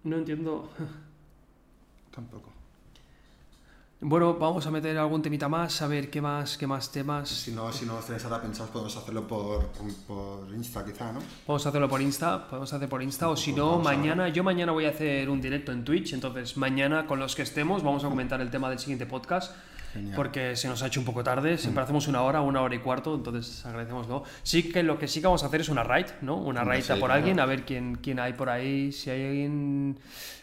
No 0.04 0.16
entiendo. 0.16 0.70
Tampoco. 2.14 2.50
Bueno, 4.04 4.34
vamos 4.34 4.66
a 4.66 4.70
meter 4.72 4.98
algún 4.98 5.22
temita 5.22 5.48
más, 5.48 5.80
a 5.80 5.86
ver 5.86 6.10
qué 6.10 6.20
más, 6.20 6.58
qué 6.58 6.66
más 6.66 6.90
temas. 6.90 7.28
Si 7.28 7.52
no, 7.52 7.72
si 7.72 7.86
no 7.86 7.98
os 7.98 8.04
tenéis 8.04 8.24
ahora 8.24 8.42
pensados, 8.42 8.70
podemos 8.72 8.96
hacerlo 8.96 9.28
por, 9.28 9.68
por 10.08 10.52
Insta, 10.52 10.84
quizá, 10.84 11.12
¿no? 11.12 11.20
Podemos 11.46 11.64
hacerlo 11.64 11.88
por 11.88 12.02
Insta, 12.02 12.48
podemos 12.48 12.72
hacer 12.72 12.88
por 12.88 13.00
Insta, 13.00 13.28
o 13.28 13.36
si 13.36 13.52
Pues 13.52 13.58
no, 13.62 13.74
a 13.74 13.76
ver. 13.76 13.84
mañana, 13.84 14.28
yo 14.28 14.42
mañana 14.42 14.72
voy 14.72 14.86
a 14.86 14.88
hacer 14.88 15.30
un 15.30 15.40
directo 15.40 15.70
en 15.70 15.84
Twitch, 15.84 16.14
entonces 16.14 16.56
mañana 16.56 17.06
con 17.06 17.20
los 17.20 17.36
que 17.36 17.42
estemos 17.42 17.84
vamos 17.84 18.02
a 18.04 18.08
comentar 18.08 18.40
el 18.40 18.50
tema 18.50 18.68
del 18.70 18.80
siguiente 18.80 19.06
podcast, 19.06 19.52
Genial. 19.92 20.16
porque 20.16 20.56
se 20.56 20.68
nos 20.68 20.82
ha 20.82 20.86
hecho 20.86 21.00
un 21.00 21.06
poco 21.06 21.22
tarde, 21.22 21.58
siempre 21.58 21.82
hacemos 21.82 22.08
una 22.08 22.22
hora, 22.22 22.40
una 22.40 22.62
hora 22.62 22.74
y 22.74 22.78
cuarto, 22.78 23.14
entonces 23.14 23.64
agradecemoslo. 23.66 24.24
Sí 24.42 24.70
que 24.70 24.82
lo 24.82 24.98
que 24.98 25.08
sí 25.08 25.20
que 25.20 25.26
vamos 25.26 25.42
a 25.42 25.46
hacer 25.46 25.60
es 25.60 25.68
una 25.68 25.84
raid, 25.84 26.06
¿no? 26.22 26.36
Una 26.36 26.64
raid 26.64 26.82
sí, 26.82 26.88
por 26.90 26.98
claro. 26.98 27.14
alguien, 27.14 27.40
a 27.40 27.46
ver 27.46 27.64
quién, 27.64 27.96
quién 27.96 28.18
hay 28.20 28.32
por 28.32 28.48
ahí, 28.48 28.92
si 28.92 29.10
hay 29.10 29.26
alguien... 29.26 29.98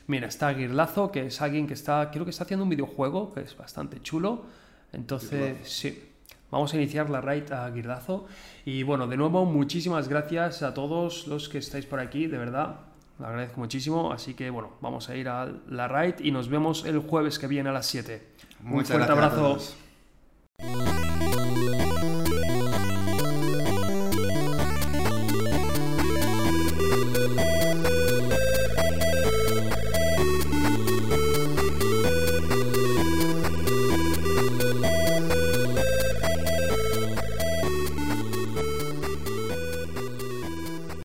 Mira, 0.07 0.27
está 0.27 0.47
Aguirlazo, 0.47 1.11
que 1.11 1.27
es 1.27 1.41
alguien 1.41 1.67
que 1.67 1.73
está, 1.73 2.09
creo 2.11 2.26
que 2.26 2.31
está 2.31 2.43
haciendo 2.43 2.63
un 2.63 2.69
videojuego, 2.69 3.34
que 3.34 3.41
es 3.41 3.55
bastante 3.55 4.01
chulo, 4.01 4.45
entonces 4.91 5.57
sí. 5.63 6.05
Vamos 6.51 6.73
a 6.73 6.77
iniciar 6.77 7.09
la 7.09 7.21
raid 7.21 7.51
a 7.51 7.65
Aguirlazo. 7.65 8.26
Y 8.65 8.81
bueno, 8.84 9.07
de 9.07 9.17
nuevo, 9.17 9.45
muchísimas 9.45 10.07
gracias 10.07 10.63
a 10.63 10.73
todos 10.73 11.27
los 11.27 11.47
que 11.47 11.59
estáis 11.59 11.85
por 11.85 11.99
aquí, 11.99 12.26
de 12.26 12.38
verdad. 12.38 12.77
Lo 13.19 13.27
agradezco 13.27 13.59
muchísimo. 13.59 14.11
Así 14.11 14.34
que 14.34 14.49
bueno, 14.49 14.71
vamos 14.81 15.09
a 15.09 15.15
ir 15.15 15.30
a 15.30 15.51
la 15.67 15.88
raid 15.88 16.15
y 16.19 16.31
nos 16.31 16.49
vemos 16.49 16.85
el 16.85 16.99
jueves 16.99 17.38
que 17.38 17.47
viene 17.47 17.69
a 17.69 17.73
las 17.73 17.85
7. 17.85 18.21
Muchas 18.61 18.91
Un 18.91 19.06
fuerte 19.06 19.14
gracias 19.15 19.40
abrazo. 19.40 19.76